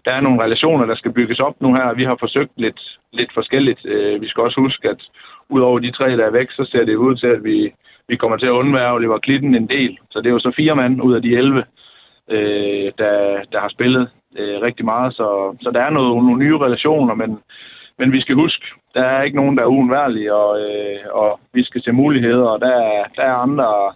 der 0.05 0.11
er 0.11 0.21
nogle 0.21 0.43
relationer, 0.43 0.85
der 0.85 0.95
skal 0.95 1.11
bygges 1.11 1.39
op 1.39 1.55
nu 1.61 1.73
her. 1.73 1.93
Vi 1.93 2.03
har 2.03 2.17
forsøgt 2.19 2.51
lidt, 2.57 2.81
lidt 3.13 3.31
forskelligt. 3.33 3.85
Øh, 3.85 4.21
vi 4.21 4.27
skal 4.27 4.43
også 4.43 4.61
huske, 4.61 4.89
at 4.89 5.01
udover 5.49 5.79
de 5.79 5.91
tre, 5.91 6.17
der 6.17 6.25
er 6.25 6.31
væk, 6.31 6.51
så 6.51 6.69
ser 6.71 6.85
det 6.85 6.95
ud 6.95 7.15
til, 7.15 7.27
at 7.27 7.43
vi, 7.43 7.73
vi 8.07 8.15
kommer 8.15 8.37
til 8.37 8.45
at 8.45 8.57
undvære 8.61 8.93
Oliver 8.93 9.17
Klitten 9.17 9.55
en 9.55 9.67
del. 9.67 9.97
Så 10.11 10.19
det 10.19 10.27
er 10.27 10.37
jo 10.37 10.39
så 10.39 10.51
fire 10.55 10.75
mand 10.75 11.01
ud 11.01 11.13
af 11.15 11.21
de 11.21 11.37
11, 11.37 11.63
øh, 12.29 12.91
der, 12.97 13.43
der 13.51 13.59
har 13.59 13.69
spillet 13.69 14.09
øh, 14.37 14.61
rigtig 14.61 14.85
meget. 14.85 15.13
Så, 15.13 15.57
så 15.61 15.71
der 15.71 15.81
er 15.81 15.89
noget, 15.89 16.23
nogle 16.23 16.43
nye 16.45 16.57
relationer, 16.57 17.15
men, 17.15 17.39
men 17.99 18.13
vi 18.13 18.21
skal 18.21 18.35
huske, 18.35 18.65
der 18.93 19.03
er 19.03 19.23
ikke 19.23 19.37
nogen, 19.37 19.57
der 19.57 19.63
er 19.63 19.73
uundværlige, 19.75 20.33
og, 20.33 20.59
øh, 20.61 20.99
og 21.11 21.39
vi 21.53 21.63
skal 21.63 21.81
se 21.81 21.91
muligheder, 21.91 22.45
og 22.45 22.59
der, 22.61 23.03
der 23.15 23.23
er 23.23 23.33
andre 23.33 23.93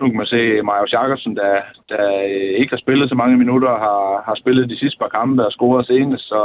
nu 0.00 0.08
kan 0.08 0.16
man 0.16 0.26
se 0.26 0.62
Marius 0.62 0.92
Jakobsen, 0.92 1.36
der, 1.36 1.54
der 1.88 2.20
ikke 2.60 2.72
har 2.74 2.84
spillet 2.84 3.08
så 3.08 3.14
mange 3.14 3.36
minutter, 3.36 3.68
har, 3.68 4.22
har 4.26 4.34
spillet 4.34 4.70
de 4.70 4.78
sidste 4.78 4.98
par 4.98 5.08
kampe 5.08 5.46
og 5.46 5.52
scoret 5.52 5.86
senest. 5.86 6.24
Så, 6.28 6.40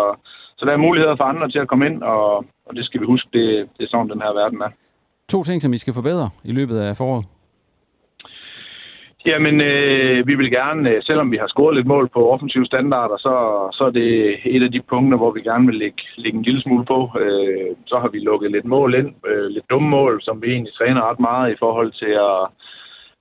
så 0.58 0.66
der 0.66 0.74
er 0.74 0.86
muligheder 0.88 1.16
for 1.16 1.24
andre 1.24 1.49
til 1.49 1.60
at 1.60 1.68
komme 1.68 1.86
ind, 1.86 2.04
og, 2.04 2.45
og 2.66 2.76
det 2.76 2.86
skal 2.86 3.02
vi 3.02 3.06
huske, 3.06 3.30
det, 3.34 3.70
det 3.78 3.84
er 3.84 3.89
sådan, 3.89 4.10
den 4.10 4.22
her 4.22 4.34
verden 4.34 4.62
er. 4.62 4.72
To 5.30 5.43
ting, 5.43 5.62
som 5.62 5.74
I 5.74 5.78
skal 5.78 5.93
forbedre 5.93 6.30
i 6.43 6.52
løbet 6.52 6.78
af 6.78 6.97
foråret? 6.97 7.26
Jamen, 9.26 9.56
øh, 9.66 10.28
vi 10.28 10.36
vil 10.36 10.52
gerne, 10.52 10.89
øh, 10.89 11.02
selvom 11.04 11.32
vi 11.32 11.38
har 11.38 11.47
scoret 11.47 11.76
lidt 11.76 11.88
mål 11.88 12.10
på 12.10 12.32
offensive 12.34 12.66
standarder, 12.66 13.18
så, 13.18 13.34
så 13.74 13.84
er 13.84 13.89
det 13.89 14.38
et 14.45 14.64
af 14.64 14.72
de 14.72 14.82
punkter, 14.89 15.18
hvor 15.18 15.32
vi 15.32 15.41
gerne 15.41 15.66
vil 15.66 15.76
lægge, 15.76 16.04
lægge 16.18 16.38
en 16.38 16.43
lille 16.43 16.62
smule 16.62 16.86
på. 16.86 16.99
Øh, 17.20 17.72
så 17.86 17.95
har 17.99 18.10
vi 18.10 18.20
lukket 18.20 18.52
lidt 18.52 18.66
mål 18.66 18.95
ind, 18.95 19.12
øh, 19.28 19.47
lidt 19.47 19.70
dumme 19.70 19.89
mål, 19.89 20.22
som 20.22 20.41
vi 20.41 20.47
egentlig 20.52 20.74
træner 20.74 21.10
ret 21.10 21.20
meget 21.20 21.52
i 21.52 21.60
forhold 21.60 21.91
til 21.91 22.14
at, 22.30 22.39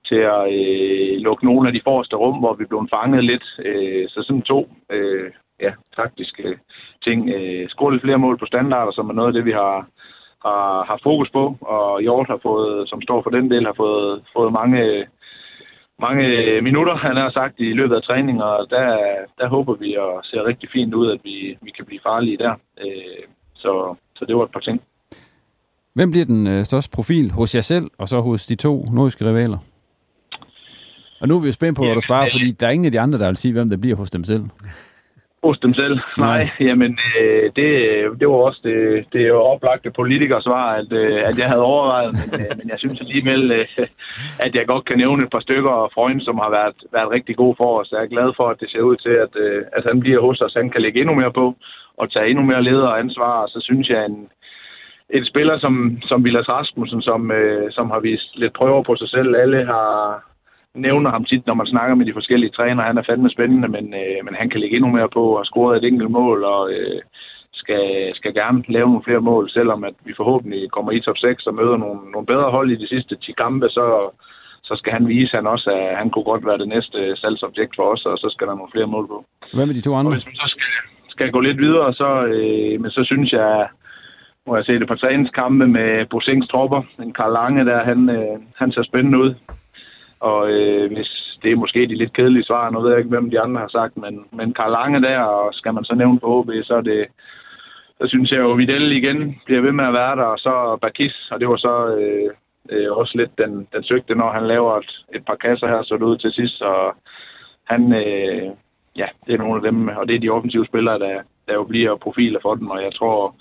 til 0.09 0.21
at 0.35 0.43
øh, 0.59 1.17
lukke 1.27 1.45
nogle 1.45 1.67
af 1.67 1.73
de 1.73 1.81
forreste 1.83 2.15
rum, 2.15 2.37
hvor 2.39 2.53
vi 2.53 2.65
blev 2.65 2.87
fanget 2.93 3.23
lidt. 3.23 3.45
Øh, 3.65 4.09
så 4.09 4.23
sådan 4.23 4.41
to 4.41 4.69
øh, 4.89 5.31
ja, 5.61 5.71
taktiske 5.95 6.59
ting. 7.05 7.29
Øh, 7.29 7.69
score 7.69 7.91
lidt 7.91 8.03
flere 8.03 8.23
mål 8.25 8.37
på 8.37 8.45
standarder, 8.45 8.91
som 8.91 9.09
er 9.09 9.13
noget 9.13 9.27
af 9.27 9.33
det, 9.33 9.45
vi 9.45 9.51
har, 9.51 9.87
har, 10.45 10.83
har 10.89 10.99
fokus 11.03 11.29
på. 11.29 11.57
Og 11.61 12.01
Hjort 12.01 12.27
har 12.27 12.39
fået, 12.43 12.89
som 12.89 13.01
står 13.01 13.21
for 13.21 13.29
den 13.29 13.51
del, 13.51 13.65
har 13.65 13.77
fået, 13.83 14.23
fået 14.35 14.53
mange, 14.53 15.05
mange 15.99 16.25
minutter, 16.61 16.95
han 16.95 17.15
har 17.15 17.31
sagt, 17.31 17.59
i 17.59 17.73
løbet 17.73 17.95
af 17.95 18.03
træning, 18.03 18.43
og 18.43 18.69
der, 18.69 18.87
der 19.39 19.47
håber 19.47 19.73
vi 19.73 19.95
og 19.95 20.19
ser 20.23 20.45
rigtig 20.45 20.69
fint 20.73 20.93
ud, 20.93 21.11
at 21.11 21.19
vi, 21.23 21.57
vi 21.61 21.71
kan 21.71 21.85
blive 21.85 22.01
farlige 22.03 22.37
der. 22.37 22.53
Øh, 22.81 23.23
så, 23.53 23.95
så 24.15 24.25
det 24.25 24.35
var 24.35 24.43
et 24.43 24.51
par 24.51 24.59
ting. 24.59 24.81
Hvem 25.93 26.11
bliver 26.11 26.25
den 26.25 26.47
øh, 26.47 26.63
største 26.63 26.91
profil 26.95 27.31
hos 27.31 27.55
jer 27.55 27.61
selv, 27.61 27.87
og 27.97 28.07
så 28.07 28.21
hos 28.21 28.45
de 28.45 28.55
to 28.55 28.85
nordiske 28.93 29.25
rivaler? 29.29 29.57
Og 31.21 31.27
nu 31.27 31.35
er 31.35 31.41
vi 31.41 31.47
jo 31.47 31.53
spændt 31.53 31.77
på, 31.77 31.83
hvad 31.85 31.95
du 31.95 32.01
svarer, 32.01 32.27
fordi 32.31 32.51
der 32.51 32.67
er 32.67 32.71
ingen 32.71 32.85
af 32.85 32.91
de 32.91 32.99
andre, 32.99 33.19
der 33.19 33.27
vil 33.27 33.37
sige, 33.37 33.53
hvem 33.53 33.69
der 33.69 33.77
bliver 33.77 33.97
hos 33.97 34.09
dem 34.09 34.23
selv. 34.23 34.43
Hos 35.43 35.59
dem 35.59 35.73
selv? 35.73 35.99
Nej, 36.17 36.49
jamen 36.69 36.99
øh, 37.19 37.43
det, 37.55 37.69
det 38.19 38.27
var 38.27 38.39
også 38.49 38.61
det, 38.63 39.05
det 39.13 39.21
er 39.21 39.27
jo 39.27 39.41
oplagte 39.53 39.91
politikersvar, 39.91 40.65
at, 40.79 40.91
øh, 40.91 41.21
at 41.29 41.39
jeg 41.39 41.47
havde 41.49 41.63
overvejet, 41.73 42.11
men, 42.19 42.41
øh, 42.41 42.51
men 42.59 42.69
jeg 42.69 42.79
synes 42.79 42.99
alligevel, 43.01 43.51
øh, 43.51 43.67
at 44.45 44.55
jeg 44.55 44.67
godt 44.67 44.85
kan 44.85 44.97
nævne 44.97 45.23
et 45.23 45.31
par 45.31 45.39
stykker 45.39 45.71
af 45.71 45.91
Freund, 45.93 46.21
som 46.21 46.37
har 46.43 46.49
været, 46.57 46.75
været 46.93 47.11
rigtig 47.11 47.35
gode 47.35 47.55
for 47.57 47.79
os. 47.79 47.91
Jeg 47.91 48.01
er 48.03 48.13
glad 48.15 48.29
for, 48.37 48.47
at 48.49 48.59
det 48.59 48.69
ser 48.71 48.81
ud 48.81 48.97
til, 49.05 49.15
at, 49.25 49.33
øh, 49.45 49.61
at 49.77 49.83
han 49.89 49.99
bliver 49.99 50.21
hos 50.21 50.41
os. 50.41 50.53
Han 50.53 50.69
kan 50.69 50.81
lægge 50.81 50.99
endnu 50.99 51.15
mere 51.15 51.33
på 51.41 51.55
og 51.97 52.11
tage 52.11 52.29
endnu 52.29 52.43
mere 52.43 52.63
leder 52.63 52.87
og 52.87 52.99
ansvar, 52.99 53.47
så 53.47 53.59
synes 53.61 53.89
jeg, 53.89 54.05
en, 54.05 54.27
en 55.09 55.25
spiller 55.25 55.59
som, 55.59 55.97
som 56.09 56.23
Vilas 56.25 56.49
Rasmussen, 56.49 57.01
som, 57.01 57.31
øh, 57.31 57.71
som 57.71 57.89
har 57.93 57.99
vist 57.99 58.29
lidt 58.35 58.53
prøver 58.53 58.83
på 58.83 58.95
sig 58.95 59.09
selv. 59.09 59.35
Alle 59.35 59.65
har, 59.65 60.23
nævner 60.75 61.09
ham 61.11 61.25
tit, 61.25 61.47
når 61.47 61.53
man 61.53 61.67
snakker 61.67 61.95
med 61.95 62.05
de 62.05 62.13
forskellige 62.13 62.51
trænere. 62.51 62.85
Han 62.87 62.97
er 62.97 63.03
fandme 63.09 63.29
spændende, 63.29 63.67
men, 63.67 63.93
øh, 63.93 64.19
men 64.25 64.35
han 64.35 64.49
kan 64.49 64.59
lægge 64.59 64.75
endnu 64.75 64.91
mere 64.91 65.09
på 65.09 65.23
og 65.39 65.45
score 65.45 65.77
et 65.77 65.83
enkelt 65.83 66.11
mål, 66.11 66.43
og 66.43 66.71
øh, 66.73 67.01
skal, 67.53 68.11
skal 68.15 68.33
gerne 68.33 68.63
lave 68.67 68.87
nogle 68.87 69.07
flere 69.07 69.21
mål, 69.31 69.49
selvom 69.49 69.83
at 69.83 69.95
vi 70.05 70.13
forhåbentlig 70.17 70.71
kommer 70.71 70.91
i 70.91 71.01
top 71.01 71.17
6 71.17 71.47
og 71.47 71.53
møder 71.53 71.77
nogle, 71.77 71.99
nogle 72.13 72.27
bedre 72.33 72.51
hold 72.51 72.71
i 72.71 72.81
de 72.81 72.87
sidste 72.87 73.15
10 73.15 73.31
kampe, 73.31 73.69
så, 73.69 73.85
så 74.63 74.73
skal 74.75 74.93
han 74.93 75.07
vise 75.07 75.35
han 75.35 75.47
også, 75.47 75.69
at 75.69 75.97
han 75.97 76.09
kunne 76.09 76.29
godt 76.31 76.45
være 76.45 76.57
det 76.57 76.67
næste 76.67 77.15
salgsobjekt 77.15 77.73
for 77.75 77.83
os, 77.93 78.05
og 78.05 78.17
så 78.17 78.27
skal 78.31 78.47
der 78.47 78.55
nogle 78.55 78.71
flere 78.71 78.87
mål 78.87 79.07
på. 79.07 79.25
Hvad 79.53 79.65
med 79.65 79.75
de 79.75 79.81
to 79.81 79.93
andre? 79.95 80.09
Og 80.09 80.15
hvis 80.15 80.25
man 80.25 80.35
så 80.35 80.47
skal, 80.55 80.67
skal 81.09 81.31
gå 81.31 81.39
lidt 81.39 81.59
videre, 81.61 81.93
så, 81.93 82.09
øh, 82.33 82.81
men 82.81 82.91
så 82.91 83.01
synes 83.03 83.31
jeg, 83.31 83.67
må 84.47 84.55
jeg 84.55 84.65
se 84.65 84.79
det 84.79 84.87
på 84.87 84.95
træningskampe 84.95 85.67
med 85.67 86.05
Bosings 86.05 86.47
tropper. 86.47 86.81
En 86.99 87.13
Karl 87.13 87.33
Lange 87.33 87.65
der, 87.65 87.83
han, 87.83 88.09
øh, 88.09 88.35
han 88.55 88.71
ser 88.71 88.83
spændende 88.83 89.17
ud. 89.17 89.33
Og 90.21 90.51
øh, 90.51 90.93
hvis 90.93 91.11
det 91.43 91.51
er 91.51 91.55
måske 91.55 91.87
de 91.87 91.95
lidt 91.95 92.13
kedelige 92.13 92.43
svar, 92.43 92.69
nu 92.69 92.81
ved 92.81 92.89
jeg 92.89 92.97
ikke, 92.99 93.09
hvem 93.09 93.29
de 93.29 93.39
andre 93.39 93.61
har 93.61 93.67
sagt, 93.67 93.97
men, 93.97 94.25
men 94.31 94.53
Karl 94.53 94.71
Lange 94.71 95.01
der, 95.01 95.19
og 95.19 95.53
skal 95.53 95.73
man 95.73 95.83
så 95.83 95.95
nævne 95.95 96.19
på 96.19 96.41
HB, 96.41 96.49
så 96.63 96.75
er 96.75 96.81
det, 96.81 97.07
så 98.01 98.07
synes 98.07 98.31
jeg 98.31 98.39
jo, 98.39 98.51
Vidal 98.51 98.91
igen 98.91 99.41
bliver 99.45 99.61
ved 99.61 99.71
med 99.71 99.85
at 99.85 99.93
være 99.93 100.15
der, 100.15 100.23
og 100.23 100.39
så 100.39 100.77
Bakis, 100.81 101.29
og 101.31 101.39
det 101.39 101.47
var 101.49 101.57
så 101.57 101.95
øh, 101.95 102.29
øh, 102.69 102.91
også 102.91 103.17
lidt 103.17 103.37
den, 103.37 103.67
den 103.73 103.83
søgte, 103.83 104.15
når 104.15 104.31
han 104.31 104.47
laver 104.47 104.77
et, 104.77 104.91
et 105.15 105.25
par 105.25 105.35
kasser 105.35 105.67
her, 105.67 105.83
så 105.83 105.93
det 105.95 106.03
ud 106.03 106.17
til 106.17 106.31
sidst, 106.31 106.61
og 106.61 106.95
han, 107.63 107.93
øh, 107.93 108.49
ja, 108.95 109.07
det 109.25 109.33
er 109.33 109.37
nogle 109.37 109.55
af 109.55 109.71
dem, 109.71 109.87
og 109.87 110.07
det 110.07 110.15
er 110.15 110.19
de 110.19 110.29
offensive 110.29 110.65
spillere, 110.65 110.99
der, 110.99 111.21
der 111.47 111.53
jo 111.53 111.63
bliver 111.63 111.95
profiler 111.95 112.39
for 112.41 112.55
dem, 112.55 112.69
og 112.69 112.83
jeg 112.83 112.93
tror, 112.93 113.35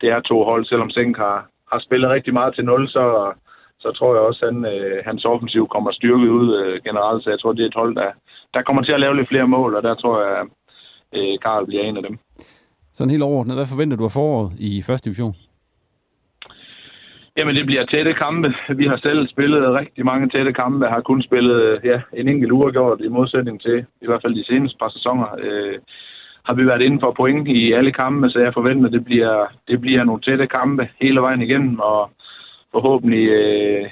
det 0.00 0.08
er 0.08 0.20
to 0.20 0.44
hold, 0.44 0.64
selvom 0.64 0.90
Senk 0.90 1.16
har, 1.16 1.46
har 1.72 1.78
spillet 1.78 2.10
rigtig 2.10 2.32
meget 2.32 2.54
til 2.54 2.64
nul, 2.64 2.88
så, 2.88 3.32
så 3.80 3.92
tror 3.92 4.14
jeg 4.14 4.22
også, 4.22 4.46
at 4.46 4.52
han, 4.52 4.64
øh, 4.74 5.04
hans 5.04 5.24
offensiv 5.24 5.68
kommer 5.68 5.90
styrket 5.92 6.28
ud 6.28 6.48
øh, 6.60 6.82
generelt. 6.84 7.24
Så 7.24 7.30
jeg 7.30 7.40
tror, 7.40 7.52
det 7.52 7.62
er 7.62 7.68
et 7.68 7.80
hold, 7.82 7.94
der, 7.96 8.10
der 8.54 8.62
kommer 8.62 8.82
til 8.82 8.92
at 8.92 9.00
lave 9.00 9.16
lidt 9.16 9.28
flere 9.28 9.48
mål, 9.48 9.74
og 9.74 9.82
der 9.82 9.94
tror 9.94 10.16
jeg, 10.26 10.46
øh, 11.16 11.38
Karl 11.42 11.66
bliver 11.66 11.82
en 11.82 11.96
af 11.96 12.02
dem. 12.02 12.18
Sådan 12.92 13.10
helt 13.10 13.22
overordnet, 13.22 13.56
hvad 13.56 13.66
forventer 13.66 13.96
du 13.96 14.04
af 14.04 14.16
foråret 14.18 14.52
i 14.58 14.82
første 14.86 15.04
division? 15.04 15.34
Jamen, 17.36 17.56
det 17.56 17.66
bliver 17.66 17.84
tætte 17.84 18.12
kampe. 18.14 18.54
Vi 18.80 18.86
har 18.86 18.96
selv 18.96 19.28
spillet 19.28 19.74
rigtig 19.74 20.04
mange 20.04 20.28
tætte 20.28 20.52
kampe. 20.52 20.84
Jeg 20.84 20.94
har 20.94 21.00
kun 21.00 21.22
spillet 21.22 21.80
ja, 21.84 22.00
en 22.12 22.28
enkelt 22.28 22.52
uge 22.52 22.72
gjort 22.72 23.00
i 23.00 23.08
modsætning 23.08 23.60
til 23.60 23.86
i 24.02 24.06
hvert 24.06 24.22
fald 24.22 24.34
de 24.34 24.44
seneste 24.44 24.78
par 24.78 24.88
sæsoner. 24.88 25.26
Øh, 25.38 25.78
har 26.44 26.54
vi 26.54 26.66
været 26.66 26.82
inden 26.82 27.00
for 27.00 27.12
point 27.16 27.48
i 27.48 27.72
alle 27.72 27.92
kampe, 27.92 28.30
så 28.30 28.38
jeg 28.38 28.54
forventer, 28.54 28.86
at 28.86 28.92
det 28.92 29.04
bliver, 29.04 29.46
det 29.68 29.80
bliver 29.80 30.04
nogle 30.04 30.22
tætte 30.22 30.46
kampe 30.46 30.88
hele 31.00 31.20
vejen 31.20 31.42
igennem, 31.42 31.80
og 31.80 32.10
forhåbentlig 32.72 33.28
øh, 33.28 33.90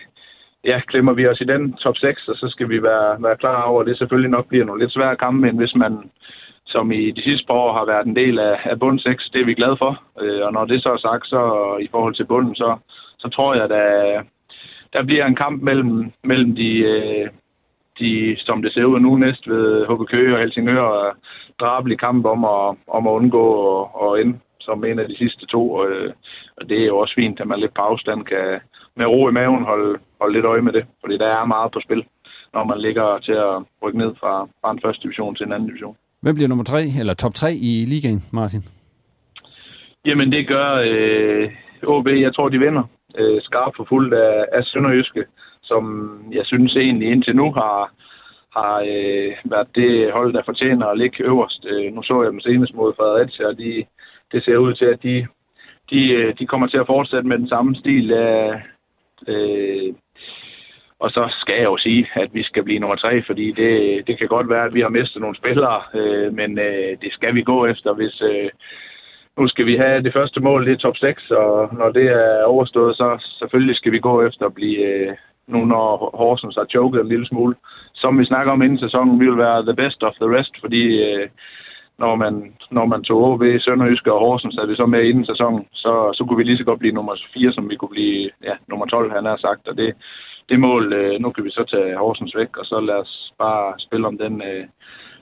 ja, 0.64 0.80
klemmer 0.80 1.12
vi 1.12 1.26
os 1.26 1.40
i 1.40 1.44
den 1.44 1.72
top 1.72 1.96
6, 1.96 2.28
og 2.28 2.36
så 2.36 2.48
skal 2.48 2.68
vi 2.68 2.82
være, 2.82 3.22
være 3.22 3.36
klar 3.36 3.62
over, 3.62 3.80
at 3.80 3.86
det 3.86 3.98
selvfølgelig 3.98 4.30
nok 4.30 4.48
bliver 4.48 4.64
nogle 4.64 4.82
lidt 4.82 4.92
svære 4.92 5.16
kampe, 5.16 5.48
end 5.48 5.58
hvis 5.58 5.74
man 5.74 6.10
som 6.66 6.92
i 6.92 7.10
de 7.10 7.22
sidste 7.22 7.46
par 7.46 7.54
år 7.54 7.72
har 7.72 7.84
været 7.84 8.06
en 8.06 8.16
del 8.16 8.38
af, 8.38 8.56
af 8.64 8.78
bund 8.80 8.98
6. 8.98 9.30
Det 9.32 9.40
er 9.40 9.44
vi 9.44 9.54
glade 9.54 9.76
for. 9.76 10.02
Øh, 10.20 10.42
og 10.46 10.52
når 10.52 10.64
det 10.64 10.82
så 10.82 10.88
er 10.92 10.96
sagt, 10.96 11.26
så 11.26 11.40
i 11.80 11.88
forhold 11.90 12.14
til 12.14 12.26
bunden, 12.26 12.54
så, 12.54 12.76
så 13.18 13.28
tror 13.28 13.54
jeg, 13.54 13.64
at 13.64 13.70
der, 13.70 14.22
der 14.92 15.02
bliver 15.04 15.26
en 15.26 15.36
kamp 15.36 15.62
mellem, 15.62 16.12
mellem 16.24 16.54
de, 16.56 16.70
øh, 16.78 17.28
de, 18.00 18.36
som 18.38 18.62
det 18.62 18.72
ser 18.72 18.84
ud 18.84 19.00
nu 19.00 19.16
næst 19.16 19.48
ved 19.48 19.86
HB 19.86 20.08
Køge 20.08 20.34
og 20.34 20.40
Helsingør, 20.40 20.80
og 20.80 21.16
drabelig 21.60 21.98
kamp 21.98 22.26
om 22.26 22.44
at, 22.44 22.76
om 22.88 23.06
at 23.06 23.12
undgå 23.12 23.44
og, 23.52 24.02
og 24.02 24.20
ende 24.20 24.38
som 24.66 24.84
en 24.84 24.98
af 24.98 25.08
de 25.08 25.16
sidste 25.16 25.46
to. 25.46 25.62
Og, 25.72 25.86
øh, 25.90 26.12
og 26.56 26.68
det 26.68 26.78
er 26.82 26.86
jo 26.86 26.98
også 26.98 27.14
fint, 27.14 27.40
at 27.40 27.46
man 27.46 27.60
lidt 27.60 27.74
på 27.74 27.82
afstand 27.82 28.24
kan 28.24 28.60
med 28.96 29.06
ro 29.06 29.28
i 29.28 29.32
maven 29.32 29.64
holde, 29.64 29.98
holde 30.20 30.34
lidt 30.34 30.46
øje 30.52 30.62
med 30.62 30.72
det. 30.72 30.84
Fordi 31.00 31.18
der 31.18 31.26
er 31.26 31.44
meget 31.44 31.72
på 31.72 31.80
spil, 31.84 32.04
når 32.54 32.64
man 32.64 32.78
ligger 32.80 33.18
til 33.18 33.32
at 33.32 33.54
rykke 33.82 33.98
ned 33.98 34.12
fra, 34.20 34.48
fra 34.60 34.70
en 34.70 34.80
første 34.84 35.02
division 35.02 35.34
til 35.34 35.46
en 35.46 35.52
anden 35.52 35.68
division. 35.68 35.96
Hvem 36.22 36.34
bliver 36.34 36.48
nummer 36.48 36.64
tre, 36.64 36.82
eller 37.00 37.14
top 37.14 37.34
3 37.34 37.48
i 37.70 37.72
ligaen, 37.92 38.20
Martin? 38.32 38.62
Jamen, 40.06 40.32
det 40.32 40.48
gør 40.48 40.68
øh, 40.90 41.52
OB. 41.86 42.08
Jeg 42.08 42.34
tror, 42.34 42.48
de 42.48 42.58
vinder. 42.58 42.84
Øh, 43.18 43.42
skarpt 43.42 43.76
for 43.76 43.86
fuldt 43.88 44.14
af, 44.14 44.46
af 44.52 44.64
Sønderjyske, 44.64 45.24
som 45.62 45.84
jeg 46.32 46.44
synes 46.46 46.76
egentlig 46.76 47.08
indtil 47.12 47.36
nu 47.36 47.52
har, 47.52 47.92
har 48.56 48.76
øh, 48.92 49.32
været 49.44 49.68
det 49.74 50.12
hold, 50.12 50.32
der 50.32 50.42
fortjener 50.44 50.86
at 50.86 50.98
ligge 50.98 51.24
øverst. 51.24 51.66
Øh, 51.70 51.94
nu 51.94 52.02
så 52.02 52.22
jeg 52.22 52.32
dem 52.32 52.40
senest 52.40 52.74
mod 52.74 52.94
Fredericia, 52.96 53.46
og 53.46 53.58
de, 53.58 53.84
det 54.34 54.44
ser 54.44 54.56
ud 54.56 54.74
til, 54.74 54.84
at 54.84 55.02
de, 55.02 55.26
de, 55.90 56.00
øh, 56.12 56.34
de 56.38 56.46
kommer 56.46 56.66
til 56.66 56.78
at 56.78 56.86
fortsætte 56.86 57.28
med 57.28 57.38
den 57.38 57.48
samme 57.48 57.76
stil. 57.76 58.12
Af, 58.12 58.62
øh, 59.28 59.94
og 60.98 61.10
så 61.10 61.22
skal 61.40 61.56
jeg 61.56 61.64
jo 61.64 61.76
sige, 61.76 62.06
at 62.14 62.30
vi 62.32 62.42
skal 62.42 62.64
blive 62.64 62.78
nummer 62.78 62.96
tre, 62.96 63.22
fordi 63.26 63.46
det, 63.50 63.72
det 64.06 64.18
kan 64.18 64.28
godt 64.28 64.48
være, 64.48 64.64
at 64.64 64.74
vi 64.74 64.80
har 64.80 64.88
mistet 64.88 65.20
nogle 65.20 65.36
spillere, 65.36 65.82
øh, 65.94 66.34
men 66.34 66.58
øh, 66.58 66.90
det 67.02 67.12
skal 67.12 67.34
vi 67.34 67.42
gå 67.42 67.66
efter, 67.66 67.94
hvis... 67.94 68.22
Øh, 68.22 68.50
nu 69.38 69.48
skal 69.48 69.66
vi 69.66 69.76
have 69.76 70.02
det 70.02 70.12
første 70.12 70.40
mål, 70.40 70.66
det 70.66 70.72
er 70.72 70.76
top 70.76 70.96
6, 70.96 71.30
og 71.30 71.74
når 71.78 71.90
det 71.90 72.06
er 72.06 72.44
overstået, 72.44 72.96
så 72.96 73.36
selvfølgelig 73.38 73.76
skal 73.76 73.92
vi 73.92 73.98
gå 73.98 74.26
efter 74.26 74.46
at 74.46 74.54
blive, 74.54 74.78
øh, 74.78 75.12
nu 75.46 75.58
når 75.64 76.10
Horsens 76.14 76.56
har 76.56 76.66
choket 76.70 77.00
en 77.00 77.08
lille 77.08 77.26
smule. 77.26 77.54
Som 77.94 78.18
vi 78.18 78.24
snakker 78.24 78.52
om 78.52 78.62
inden 78.62 78.78
sæsonen, 78.78 79.20
vi 79.20 79.24
vil 79.24 79.38
være 79.38 79.62
the 79.62 79.76
best 79.76 80.02
of 80.02 80.14
the 80.14 80.38
rest, 80.38 80.54
fordi 80.60 80.82
øh, 81.02 81.28
når, 81.98 82.14
man, 82.16 82.34
når 82.70 82.86
man 82.86 83.02
tog 83.02 83.22
OB, 83.22 83.42
Sønderjyske 83.60 84.12
og 84.12 84.20
Horsens, 84.20 84.56
er 84.56 84.66
det 84.66 84.76
så 84.76 84.86
med 84.86 85.02
inden 85.08 85.26
sæsonen, 85.26 85.64
så, 85.72 85.92
så 86.16 86.24
kunne 86.24 86.36
vi 86.36 86.44
lige 86.44 86.58
så 86.58 86.64
godt 86.64 86.78
blive 86.78 86.94
nummer 86.94 87.14
4, 87.34 87.52
som 87.52 87.70
vi 87.70 87.76
kunne 87.76 87.94
blive 87.96 88.30
ja, 88.48 88.54
nummer 88.68 88.86
12, 88.86 89.12
han 89.12 89.24
har 89.24 89.36
sagt, 89.36 89.68
og 89.68 89.76
det, 89.76 89.94
det 90.48 90.60
mål, 90.60 90.92
øh, 90.92 91.20
nu 91.20 91.30
kan 91.30 91.44
vi 91.44 91.50
så 91.50 91.64
tage 91.72 91.96
Horsens 91.96 92.34
væk, 92.36 92.56
og 92.56 92.64
så 92.64 92.80
lad 92.80 92.94
os 92.94 93.32
bare 93.38 93.74
spille 93.78 94.06
om 94.06 94.18
den, 94.18 94.42
øh, 94.42 94.64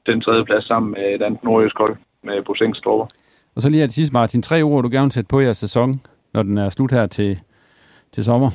den 0.08 0.20
tredje 0.20 0.44
plads 0.44 0.66
sammen 0.66 0.92
med 0.92 1.06
et 1.14 1.22
andet 1.22 1.44
nordjysk 1.44 1.78
hold 1.78 1.96
med 2.22 2.42
Boseng 2.42 2.76
Stropper. 2.76 3.06
Og 3.54 3.62
så 3.62 3.68
lige 3.68 3.80
her 3.80 3.86
til 3.86 3.94
sidst, 3.94 4.12
Martin. 4.12 4.42
Tre 4.42 4.62
ord, 4.62 4.82
du 4.82 4.90
gerne 4.92 5.04
vil 5.04 5.12
sætte 5.12 5.28
på 5.28 5.40
jeres 5.40 5.56
sæson, 5.56 6.00
når 6.34 6.42
den 6.42 6.58
er 6.58 6.68
slut 6.68 6.92
her 6.92 7.06
til, 7.06 7.40
til 8.12 8.24
sommer. 8.24 8.50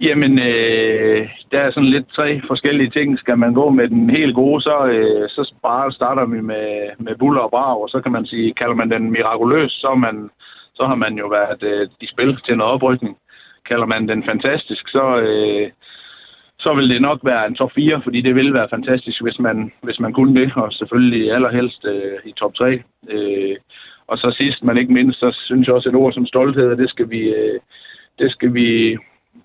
Jamen, 0.00 0.32
øh, 0.42 1.28
der 1.52 1.60
er 1.60 1.70
sådan 1.70 1.94
lidt 1.94 2.08
tre 2.08 2.40
forskellige 2.46 2.90
ting. 2.90 3.18
Skal 3.18 3.38
man 3.38 3.54
gå 3.54 3.70
med 3.70 3.88
den 3.88 4.10
helt 4.10 4.34
gode, 4.34 4.62
så, 4.62 4.86
øh, 4.86 5.28
så 5.28 5.54
bare 5.62 5.92
starter 5.92 6.26
vi 6.26 6.40
med, 6.40 6.90
med 6.98 7.14
buller 7.18 7.40
og 7.40 7.50
brav, 7.50 7.82
og 7.82 7.88
så 7.88 8.00
kan 8.00 8.12
man 8.12 8.26
sige, 8.26 8.54
kalder 8.54 8.74
man 8.74 8.90
den 8.90 9.10
mirakuløs, 9.10 9.72
så, 9.72 9.94
man, 9.94 10.30
så 10.74 10.82
har 10.86 10.94
man 10.94 11.18
jo 11.18 11.26
været 11.26 11.62
øh, 11.62 11.88
i 12.00 12.06
spil 12.06 12.38
til 12.46 12.56
noget 12.56 12.72
oprykning. 12.72 13.16
Kalder 13.68 13.86
man 13.86 14.08
den 14.08 14.24
fantastisk, 14.24 14.88
så, 14.88 15.20
øh, 15.20 15.70
så 16.58 16.74
vil 16.74 16.90
det 16.90 17.00
nok 17.02 17.20
være 17.22 17.46
en 17.46 17.54
top 17.54 17.72
4, 17.74 18.00
fordi 18.04 18.20
det 18.20 18.34
vil 18.34 18.54
være 18.54 18.68
fantastisk, 18.70 19.22
hvis 19.22 19.38
man, 19.38 19.72
hvis 19.82 20.00
man 20.00 20.12
kunne 20.12 20.40
det, 20.40 20.52
og 20.56 20.72
selvfølgelig 20.72 21.32
allerhelst 21.32 21.84
øh, 21.84 22.18
i 22.24 22.32
top 22.32 22.54
3. 22.54 22.82
Øh, 23.08 23.56
og 24.06 24.18
så 24.18 24.34
sidst, 24.38 24.64
men 24.64 24.78
ikke 24.78 24.92
mindst, 24.92 25.20
så 25.20 25.28
synes 25.32 25.66
jeg 25.66 25.74
også 25.74 25.88
et 25.88 25.94
ord 25.94 26.12
som 26.12 26.26
stolthed, 26.26 26.76
det 26.76 26.90
skal 26.90 27.10
vi, 27.10 27.20
øh, 27.20 27.60
det 28.18 28.32
skal 28.32 28.54
vi 28.54 28.98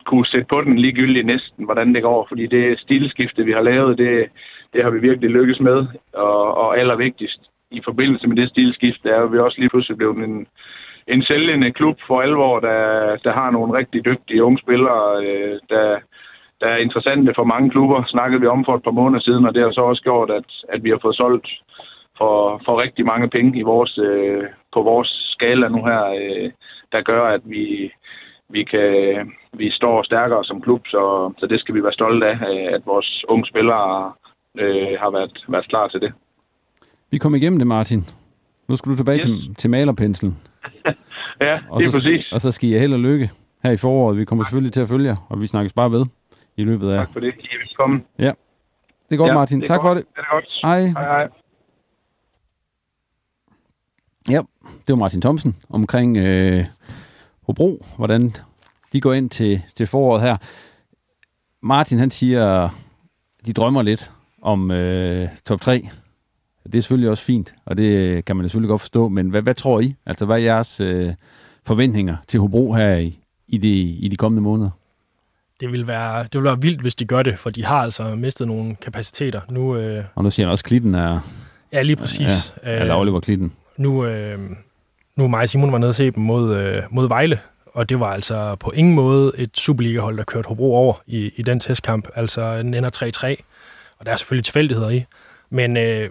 kunne 0.05 0.25
sætte 0.25 0.47
på 0.49 0.61
den 0.61 0.79
ligegyldigt 0.79 1.25
næsten, 1.25 1.65
hvordan 1.65 1.95
det 1.95 2.03
går, 2.03 2.25
fordi 2.29 2.45
det 2.47 2.79
stilskifte, 2.79 3.45
vi 3.45 3.51
har 3.51 3.61
lavet, 3.61 3.97
det, 3.97 4.29
det 4.73 4.83
har 4.83 4.89
vi 4.89 4.99
virkelig 4.99 5.29
lykkes 5.29 5.59
med, 5.59 5.85
og, 6.13 6.57
og 6.57 6.79
allervigtigst 6.79 7.41
i 7.71 7.81
forbindelse 7.85 8.27
med 8.27 8.37
det 8.37 8.49
stilskifte 8.49 9.09
er, 9.09 9.21
at 9.23 9.31
vi 9.31 9.37
også 9.39 9.57
lige 9.59 9.69
pludselig 9.69 9.97
blevet 9.97 10.17
en, 10.17 10.47
en 11.07 11.23
sælgende 11.23 11.71
klub 11.71 11.97
for 12.07 12.21
alvor, 12.21 12.59
der, 12.59 13.17
der 13.23 13.33
har 13.33 13.51
nogle 13.51 13.77
rigtig 13.79 14.05
dygtige 14.05 14.43
unge 14.43 14.59
spillere, 14.59 15.25
øh, 15.25 15.59
der, 15.69 15.99
der 16.61 16.67
er 16.67 16.77
interessante 16.77 17.33
for 17.35 17.43
mange 17.43 17.69
klubber, 17.69 18.03
snakkede 18.07 18.41
vi 18.41 18.47
om 18.47 18.65
for 18.65 18.75
et 18.75 18.83
par 18.83 18.91
måneder 18.99 19.21
siden, 19.21 19.45
og 19.45 19.53
det 19.53 19.63
har 19.63 19.71
så 19.71 19.81
også 19.81 20.01
gjort, 20.01 20.29
at, 20.31 20.49
at 20.69 20.83
vi 20.83 20.89
har 20.89 20.99
fået 21.01 21.15
solgt 21.15 21.47
for, 22.17 22.61
for 22.65 22.81
rigtig 22.81 23.05
mange 23.05 23.27
penge 23.29 23.59
i 23.59 23.61
vores, 23.61 23.97
øh, 23.97 24.43
på 24.73 24.81
vores 24.81 25.09
skala 25.33 25.67
nu 25.67 25.85
her, 25.85 26.03
øh, 26.21 26.51
der 26.91 27.01
gør, 27.01 27.23
at 27.35 27.41
vi, 27.45 27.91
vi, 28.51 28.63
kan, 28.63 28.85
vi 29.53 29.71
står 29.71 30.03
stærkere 30.03 30.43
som 30.43 30.61
klub, 30.61 30.81
så, 30.87 31.33
så 31.39 31.45
det 31.47 31.59
skal 31.59 31.75
vi 31.75 31.83
være 31.83 31.93
stolte 31.93 32.27
af, 32.27 32.75
at 32.75 32.81
vores 32.85 33.25
unge 33.29 33.45
spillere 33.45 34.13
øh, 34.59 34.99
har 34.99 35.11
været, 35.11 35.45
været 35.47 35.67
klar 35.69 35.87
til 35.87 36.01
det. 36.01 36.13
Vi 37.11 37.17
kom 37.17 37.35
igennem 37.35 37.59
det, 37.59 37.67
Martin. 37.67 38.01
Nu 38.67 38.75
skal 38.75 38.91
du 38.91 38.97
tilbage 38.97 39.17
yes. 39.17 39.23
til, 39.23 39.55
til 39.55 39.69
malerpenslen. 39.69 40.31
ja, 41.47 41.59
og 41.69 41.81
det 41.81 41.87
er 41.87 41.91
så, 41.91 41.97
præcis. 41.97 42.31
Og 42.31 42.41
så 42.41 42.51
skal 42.51 42.69
I 42.69 42.79
held 42.79 42.93
og 42.93 42.99
lykke 42.99 43.29
her 43.63 43.71
i 43.71 43.77
foråret. 43.77 44.17
Vi 44.17 44.25
kommer 44.25 44.43
selvfølgelig 44.43 44.73
til 44.73 44.81
at 44.81 44.89
følge 44.89 45.07
jer, 45.09 45.15
og 45.29 45.41
vi 45.41 45.47
snakkes 45.47 45.73
bare 45.73 45.91
ved 45.91 46.05
i 46.57 46.63
løbet 46.63 46.89
af... 46.91 46.97
Tak 46.97 47.13
for 47.13 47.19
det. 47.19 47.33
I 47.39 47.47
er 47.55 47.59
velkommen. 47.59 48.05
Ja. 48.19 48.31
Det 49.09 49.15
er 49.15 49.17
godt, 49.17 49.29
ja, 49.29 49.33
Martin. 49.33 49.59
Det 49.59 49.67
tak 49.67 49.81
godt. 49.81 49.89
for 49.89 49.93
det. 49.93 50.05
Det 50.15 50.21
er 50.21 50.33
godt. 50.33 50.45
Hej. 50.63 50.81
Hej, 50.81 51.17
hej. 51.17 51.29
Ja, 54.29 54.41
det 54.87 54.89
var 54.89 54.95
Martin 54.95 55.21
Thomsen 55.21 55.55
omkring 55.69 56.17
øh, 56.17 56.65
Hobro, 57.51 57.85
hvordan 57.97 58.35
de 58.93 59.01
går 59.01 59.13
ind 59.13 59.29
til, 59.29 59.61
til 59.75 59.87
foråret 59.87 60.21
her. 60.21 60.37
Martin 61.61 61.97
han 61.99 62.11
siger, 62.11 62.69
de 63.45 63.53
drømmer 63.53 63.81
lidt 63.81 64.11
om 64.41 64.71
øh, 64.71 65.29
top 65.45 65.61
3. 65.61 65.89
Det 66.65 66.75
er 66.75 66.81
selvfølgelig 66.81 67.09
også 67.09 67.23
fint, 67.23 67.53
og 67.65 67.77
det 67.77 68.25
kan 68.25 68.35
man 68.35 68.49
selvfølgelig 68.49 68.69
godt 68.69 68.81
forstå, 68.81 69.09
men 69.09 69.29
hvad, 69.29 69.41
hvad 69.41 69.55
tror 69.55 69.79
I? 69.79 69.95
Altså, 70.05 70.25
hvad 70.25 70.35
er 70.35 70.39
jeres 70.39 70.79
øh, 70.81 71.13
forventninger 71.65 72.17
til 72.27 72.39
Hobro 72.39 72.73
her 72.73 72.95
i, 72.95 73.19
i, 73.47 73.57
de, 73.57 73.79
i 73.79 74.07
de 74.07 74.15
kommende 74.15 74.41
måneder? 74.41 74.69
Det 75.59 75.71
vil, 75.71 75.87
være, 75.87 76.23
det 76.23 76.33
vil 76.33 76.43
være 76.43 76.61
vildt, 76.61 76.81
hvis 76.81 76.95
de 76.95 77.05
gør 77.05 77.23
det, 77.23 77.39
for 77.39 77.49
de 77.49 77.65
har 77.65 77.77
altså 77.77 78.15
mistet 78.15 78.47
nogle 78.47 78.75
kapaciteter. 78.75 79.41
Nu, 79.49 79.75
øh, 79.75 80.03
Og 80.15 80.23
nu 80.23 80.31
siger 80.31 80.45
han 80.45 80.51
også, 80.51 80.61
at 80.61 80.65
Klitten 80.65 80.95
er... 80.95 81.19
Ja, 81.73 81.81
lige 81.81 81.95
præcis. 81.95 82.53
Ja, 82.63 82.81
eller 82.81 82.95
Oliver 82.95 83.19
Klitten. 83.19 83.53
Nu, 83.77 84.05
øh, 84.05 84.39
nu 85.21 85.27
mig 85.27 85.41
og 85.41 85.49
Simon 85.49 85.71
var 85.71 85.77
nede 85.77 85.89
og 85.89 85.95
se 85.95 86.11
dem 86.11 86.23
mod, 86.23 86.55
øh, 86.55 86.83
mod 86.89 87.07
Vejle, 87.07 87.39
og 87.73 87.89
det 87.89 87.99
var 87.99 88.13
altså 88.13 88.55
på 88.55 88.71
ingen 88.71 88.95
måde 88.95 89.31
et 89.37 89.49
Superliga-hold, 89.53 90.17
der 90.17 90.23
kørte 90.23 90.47
Hobro 90.47 90.75
over 90.75 90.93
i, 91.07 91.31
i 91.35 91.41
den 91.41 91.59
testkamp. 91.59 92.07
Altså 92.15 92.57
den 92.57 92.73
ender 92.73 93.35
3-3, 93.37 93.43
og 93.99 94.05
der 94.05 94.11
er 94.11 94.17
selvfølgelig 94.17 94.45
tilfældigheder 94.45 94.89
i. 94.89 95.05
Men 95.49 95.77
øh, 95.77 96.09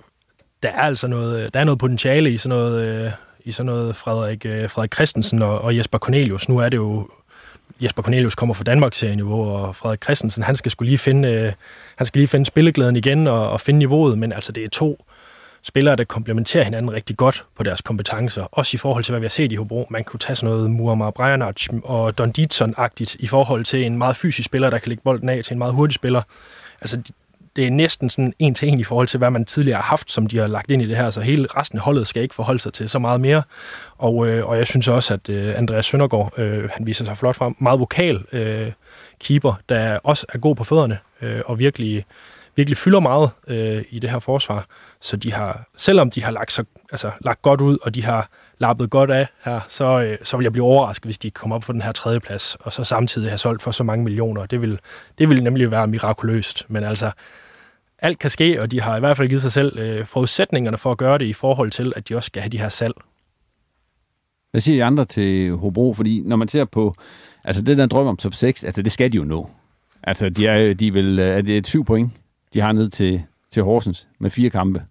der 0.63 0.69
er 0.69 0.83
altså 0.83 1.07
noget, 1.07 1.45
øh, 1.45 1.51
der 1.55 1.61
er 1.61 1.65
noget 1.65 1.79
potentiale 1.79 2.31
i 2.31 2.37
sådan 2.37 2.59
noget, 2.59 3.05
øh, 3.07 3.13
i 3.45 3.53
sådan 3.53 3.67
noget 3.67 3.97
Frederik, 3.97 4.47
øh, 4.47 4.71
Frederik 4.71 4.95
Christensen 4.95 5.43
og, 5.43 5.61
og 5.61 5.77
Jesper 5.77 5.99
Cornelius. 5.99 6.49
Nu 6.49 6.59
er 6.59 6.69
det 6.69 6.77
jo 6.77 7.09
Jesper 7.81 8.03
Cornelius 8.03 8.35
kommer 8.35 8.55
fra 8.55 8.65
Danmarks 8.65 8.99
serieniveau, 8.99 9.49
og 9.49 9.77
Frederik 9.77 10.05
Christensen, 10.05 10.43
han 10.43 10.57
skal 10.57 10.71
skulle 10.71 10.89
lige 10.89 10.99
finde, 10.99 11.29
øh, 11.29 11.53
han 11.97 12.07
skal 12.07 12.19
lige 12.19 12.29
finde 12.29 12.47
spilleglæden 12.47 12.97
igen 12.97 13.27
og, 13.27 13.51
og 13.51 13.61
finde 13.61 13.79
niveauet, 13.79 14.19
men 14.19 14.33
altså 14.33 14.53
det 14.53 14.65
er 14.65 14.69
to 14.69 15.05
spillere, 15.63 15.97
der 15.97 16.05
komplementerer 16.05 16.65
hinanden 16.65 16.93
rigtig 16.93 17.17
godt 17.17 17.45
på 17.57 17.63
deres 17.63 17.81
kompetencer. 17.81 18.43
Også 18.53 18.75
i 18.75 18.79
forhold 18.79 19.05
til, 19.05 19.13
hvad 19.13 19.21
vi 19.21 19.25
har 19.25 19.31
set 19.31 19.53
i 19.53 19.55
Hobro. 19.55 19.87
Man 19.91 20.05
kunne 20.05 20.21
tage 20.21 20.37
sådan 20.37 20.55
noget 20.55 20.71
Muammar 20.71 21.11
Brejanac 21.11 21.69
og 21.85 22.19
Don 22.19 22.33
Dietzson-agtigt 22.39 23.17
i 23.19 23.27
forhold 23.27 23.65
til 23.65 23.85
en 23.85 23.99
meget 23.99 24.17
fysisk 24.17 24.47
spiller, 24.47 24.71
der 24.71 24.79
kan 24.79 24.89
lægge 24.89 25.03
bolden 25.05 25.29
af 25.29 25.45
til 25.45 25.53
en 25.55 25.59
meget 25.59 25.75
hurtig 25.75 25.95
spiller. 25.95 26.23
Altså, 26.81 27.03
det 27.57 27.67
er 27.67 27.71
næsten 27.71 28.11
sådan 28.11 28.33
en 28.39 28.55
til 28.55 28.69
en 28.69 28.81
i 28.81 28.85
forhold 28.85 29.07
til, 29.07 29.19
hvad 29.19 29.31
man 29.31 29.45
tidligere 29.45 29.77
har 29.77 29.83
haft, 29.83 30.11
som 30.11 30.27
de 30.27 30.39
har 30.39 30.47
lagt 30.47 30.71
ind 30.71 30.83
i 30.83 30.87
det 30.87 30.97
her. 30.97 31.11
Så 31.11 31.21
hele 31.21 31.47
resten 31.57 31.79
af 31.79 31.85
holdet 31.85 32.07
skal 32.07 32.23
ikke 32.23 32.35
forholde 32.35 32.61
sig 32.61 32.73
til 32.73 32.89
så 32.89 32.99
meget 32.99 33.21
mere. 33.21 33.43
Og, 33.99 34.29
øh, 34.29 34.49
og 34.49 34.59
jeg 34.59 34.67
synes 34.67 34.89
også, 34.89 35.15
at 35.15 35.29
øh, 35.29 35.59
Andreas 35.59 35.87
Søndergaard, 35.87 36.39
øh, 36.39 36.71
han 36.73 36.87
viser 36.87 37.05
sig 37.05 37.19
flot 37.19 37.37
frem. 37.37 37.57
Meget 37.59 37.81
vokal 37.81 38.25
øh, 38.33 38.73
keeper, 39.21 39.61
der 39.69 39.99
også 40.05 40.27
er 40.33 40.39
god 40.39 40.57
på 40.57 40.65
fødderne 40.65 40.99
øh, 41.23 41.41
og 41.47 41.59
virkelig, 41.59 42.05
virkelig 42.57 42.77
fylder 42.77 43.01
meget 43.01 43.31
øh, 43.49 43.85
i 43.91 43.99
det 43.99 44.11
her 44.11 44.19
forsvar. 44.19 44.67
Så 45.01 45.17
de 45.17 45.33
har, 45.33 45.69
selvom 45.77 46.11
de 46.11 46.23
har 46.23 46.31
lagt, 46.31 46.53
så, 46.53 46.65
altså, 46.93 47.11
lagt 47.21 47.43
godt 47.43 47.61
ud, 47.61 47.79
og 47.83 47.95
de 47.95 48.05
har 48.05 48.31
lappet 48.59 48.91
godt 48.91 49.11
af 49.11 49.27
her, 49.45 49.61
så, 49.69 50.01
øh, 50.01 50.19
så 50.23 50.37
vil 50.37 50.45
jeg 50.45 50.53
blive 50.53 50.65
overrasket, 50.65 51.05
hvis 51.05 51.19
de 51.19 51.31
kommer 51.31 51.57
op 51.57 51.63
på 51.63 51.73
den 51.73 51.83
her 51.83 51.93
tredje 51.93 52.21
plads, 52.21 52.57
og 52.61 52.73
så 52.73 52.85
samtidig 52.85 53.31
have 53.31 53.39
solgt 53.39 53.63
for 53.63 53.71
så 53.71 53.85
mange 53.85 54.05
millioner. 54.05 54.47
Det 54.47 54.63
vil, 54.63 54.79
det 55.19 55.29
vil 55.29 55.43
nemlig 55.43 55.71
være 55.71 55.87
mirakuløst. 55.87 56.67
Men 56.69 56.85
altså, 56.85 57.11
alt 57.99 58.19
kan 58.19 58.31
ske, 58.31 58.63
og 58.63 58.71
de 58.71 58.81
har 58.81 58.97
i 58.97 59.01
hvert 59.01 59.17
fald 59.17 59.29
givet 59.29 59.43
sig 59.43 59.53
selv 59.53 59.79
øh, 59.79 60.07
forudsætningerne 60.07 60.79
for 60.79 60.93
at 60.93 60.99
gøre 60.99 61.19
det 61.19 61.27
i 61.27 61.33
forhold 61.33 61.71
til, 61.71 61.93
at 61.97 62.09
de 62.09 62.17
også 62.17 62.27
skal 62.27 62.43
have 62.43 62.51
de 62.51 62.59
her 62.59 62.69
salg. 62.69 62.95
Hvad 64.51 64.61
siger 64.61 64.77
I 64.77 64.81
andre 64.81 65.05
til 65.05 65.57
Hobro? 65.57 65.95
Fordi 65.95 66.23
når 66.25 66.37
man 66.37 66.49
ser 66.49 66.65
på, 66.65 66.95
altså 67.45 67.63
det 67.63 67.79
der 67.79 67.87
drøm 67.87 68.07
om 68.07 68.17
top 68.17 68.35
6, 68.35 68.65
altså 68.65 68.83
det 68.83 68.93
skal 68.93 69.13
de 69.13 69.17
jo 69.17 69.25
nå. 69.25 69.51
Altså 70.03 70.29
de 70.29 70.47
er, 70.47 70.75
de 70.75 70.93
vil, 70.93 71.19
øh, 71.19 71.37
er 71.37 71.41
det 71.41 71.57
et 71.57 71.67
syv 71.67 71.85
point, 71.85 72.13
de 72.55 72.61
har 72.61 72.73
ned 72.73 72.89
til, 72.89 73.23
til 73.51 73.63
Horsens 73.63 74.09
med 74.19 74.31
fire 74.31 74.51
kampe. 74.51 74.83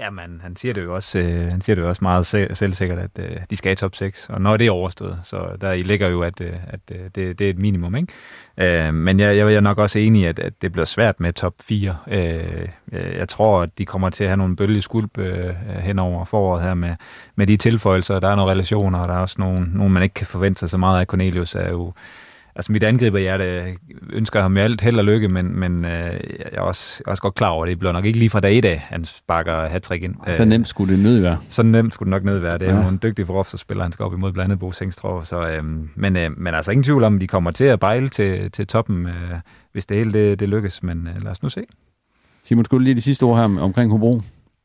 Jamen, 0.00 0.40
han 0.42 0.56
siger 0.56 0.74
det 0.74 0.84
jo 0.84 0.94
også, 0.94 1.18
øh, 1.18 1.50
han 1.50 1.60
siger 1.60 1.74
det 1.74 1.82
jo 1.82 1.88
også 1.88 2.04
meget 2.04 2.26
selvsikkert, 2.56 2.98
at 2.98 3.10
øh, 3.18 3.36
de 3.50 3.56
skal 3.56 3.72
i 3.72 3.74
top 3.74 3.94
6, 3.94 4.28
og 4.30 4.40
når 4.40 4.56
det 4.56 4.66
er 4.66 4.70
overstået, 4.70 5.18
så 5.22 5.56
der 5.60 5.72
i 5.72 5.82
ligger 5.82 6.08
jo, 6.08 6.22
at, 6.22 6.40
øh, 6.40 6.52
at 6.66 6.80
øh, 6.92 6.98
det, 7.14 7.38
det 7.38 7.40
er 7.40 7.50
et 7.50 7.58
minimum, 7.58 7.96
ikke? 7.96 8.12
Øh, 8.86 8.94
men 8.94 9.20
jeg, 9.20 9.36
jeg 9.36 9.54
er 9.54 9.60
nok 9.60 9.78
også 9.78 9.98
enig 9.98 10.22
i, 10.22 10.24
at, 10.24 10.38
at 10.38 10.62
det 10.62 10.72
bliver 10.72 10.84
svært 10.84 11.20
med 11.20 11.32
top 11.32 11.54
4. 11.62 11.96
Øh, 12.08 12.68
øh, 12.92 13.16
jeg 13.16 13.28
tror, 13.28 13.62
at 13.62 13.78
de 13.78 13.86
kommer 13.86 14.10
til 14.10 14.24
at 14.24 14.30
have 14.30 14.36
nogle 14.36 14.56
bølgeskulp 14.56 15.18
øh, 15.18 15.54
hen 15.64 15.98
over 15.98 16.24
foråret 16.24 16.62
her 16.62 16.74
med, 16.74 16.94
med 17.36 17.46
de 17.46 17.56
tilføjelser. 17.56 18.20
Der 18.20 18.28
er 18.28 18.34
nogle 18.34 18.52
relationer, 18.52 18.98
og 18.98 19.08
der 19.08 19.14
er 19.14 19.18
også 19.18 19.36
nogle, 19.38 19.70
nogle 19.74 19.92
man 19.92 20.02
ikke 20.02 20.14
kan 20.14 20.26
forvente 20.26 20.60
sig 20.60 20.70
så 20.70 20.76
meget 20.76 21.00
af. 21.00 21.06
Cornelius 21.06 21.54
er 21.54 21.70
jo 21.70 21.92
altså 22.56 22.72
mit 22.72 22.82
angriberhjerte 22.82 23.76
ønsker 24.12 24.42
ham 24.42 24.56
alt 24.56 24.80
held 24.80 24.98
og 24.98 25.04
lykke, 25.04 25.28
men, 25.28 25.60
men 25.60 25.84
øh, 25.86 25.90
jeg 25.92 26.20
er 26.52 26.60
også, 26.60 27.02
også 27.06 27.22
godt 27.22 27.34
klar 27.34 27.48
over, 27.48 27.64
at 27.64 27.68
det 27.68 27.78
bliver 27.78 27.92
nok 27.92 28.04
ikke 28.04 28.18
lige 28.18 28.30
fra 28.30 28.40
dag 28.40 28.54
i 28.54 28.60
dag, 28.60 28.80
han 28.88 29.04
sparker 29.04 29.68
hat 29.68 29.90
ind. 29.90 30.14
Så 30.32 30.44
nemt 30.44 30.68
skulle 30.68 30.94
det 30.94 31.02
nød 31.02 31.20
være. 31.20 31.38
Så 31.50 31.62
nemt 31.62 31.94
skulle 31.94 32.06
det 32.06 32.10
nok 32.10 32.24
nød 32.24 32.38
være. 32.38 32.58
Det 32.58 32.68
er 32.68 32.74
Ja. 32.76 32.82
jo 32.82 32.88
en 32.88 33.00
dygtig 33.02 33.26
forofferspiller, 33.26 33.82
han 33.84 33.92
skal 33.92 34.04
op 34.04 34.12
imod 34.12 34.32
blandt 34.32 34.52
andet 34.52 34.58
Bo. 34.58 34.72
Så, 34.72 35.48
øh, 35.50 35.64
men, 35.94 36.16
øh, 36.16 36.38
men 36.38 36.54
altså 36.54 36.70
ingen 36.72 36.84
tvivl 36.84 37.04
om, 37.04 37.14
at 37.14 37.20
de 37.20 37.26
kommer 37.26 37.50
til 37.50 37.64
at 37.64 37.80
bejle 37.80 38.08
til, 38.08 38.50
til 38.50 38.66
toppen, 38.66 39.06
øh, 39.06 39.12
hvis 39.72 39.86
det 39.86 39.96
hele 39.96 40.12
det, 40.12 40.40
det 40.40 40.48
lykkes. 40.48 40.82
Men 40.82 41.08
øh, 41.16 41.22
lad 41.22 41.30
os 41.30 41.42
nu 41.42 41.48
se. 41.48 41.60
Simon, 42.44 42.64
skulle 42.64 42.78
du 42.80 42.84
lige 42.84 42.94
de 42.94 43.00
sidste 43.00 43.22
ord 43.22 43.36
her 43.36 43.44
om- 43.44 43.58
omkring 43.58 43.90
Hobro? 43.90 44.20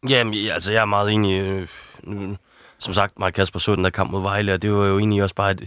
Jamen, 0.09 0.33
ja, 0.33 0.53
altså, 0.53 0.73
jeg 0.73 0.81
er 0.81 0.85
meget 0.85 1.11
enig. 1.11 1.41
Øh, 1.41 1.67
nu- 2.03 2.35
som 2.79 2.93
sagt, 2.93 3.19
Mark 3.19 3.33
Kasper 3.33 3.59
så 3.59 3.75
den 3.75 3.83
der 3.83 3.89
kamp 3.89 4.11
mod 4.11 4.21
Vejle, 4.21 4.53
og 4.53 4.61
det 4.61 4.71
var 4.73 4.85
jo 4.87 4.97
egentlig 4.99 5.23
også 5.23 5.35
bare 5.35 5.51
et, 5.51 5.63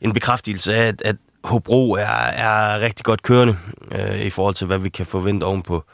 en 0.00 0.12
bekræftelse 0.12 0.74
af, 0.74 0.86
at, 0.88 1.02
at 1.04 1.16
Hobro 1.44 1.92
er, 1.92 2.06
er 2.26 2.80
rigtig 2.80 3.04
godt 3.04 3.22
kørende 3.22 3.56
øh, 3.92 4.20
i 4.20 4.30
forhold 4.30 4.54
til, 4.54 4.66
hvad 4.66 4.78
vi 4.78 4.88
kan 4.88 5.06
forvente 5.06 5.44
ovenpå, 5.44 5.84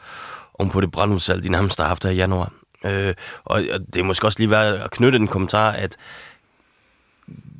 ovenpå 0.54 0.80
det 0.80 0.90
brandudsalg, 0.90 1.44
de 1.44 1.48
nærmest 1.48 1.80
har 1.80 1.86
haft 1.86 2.04
her 2.04 2.10
i 2.10 2.16
januar. 2.16 2.52
Øh, 2.84 3.14
og, 3.44 3.62
og 3.72 3.80
det 3.94 4.00
er 4.00 4.04
måske 4.04 4.26
også 4.26 4.38
lige 4.38 4.50
værd 4.50 4.74
at 4.74 4.90
knytte 4.90 5.16
en 5.16 5.28
kommentar, 5.28 5.70
at 5.70 5.96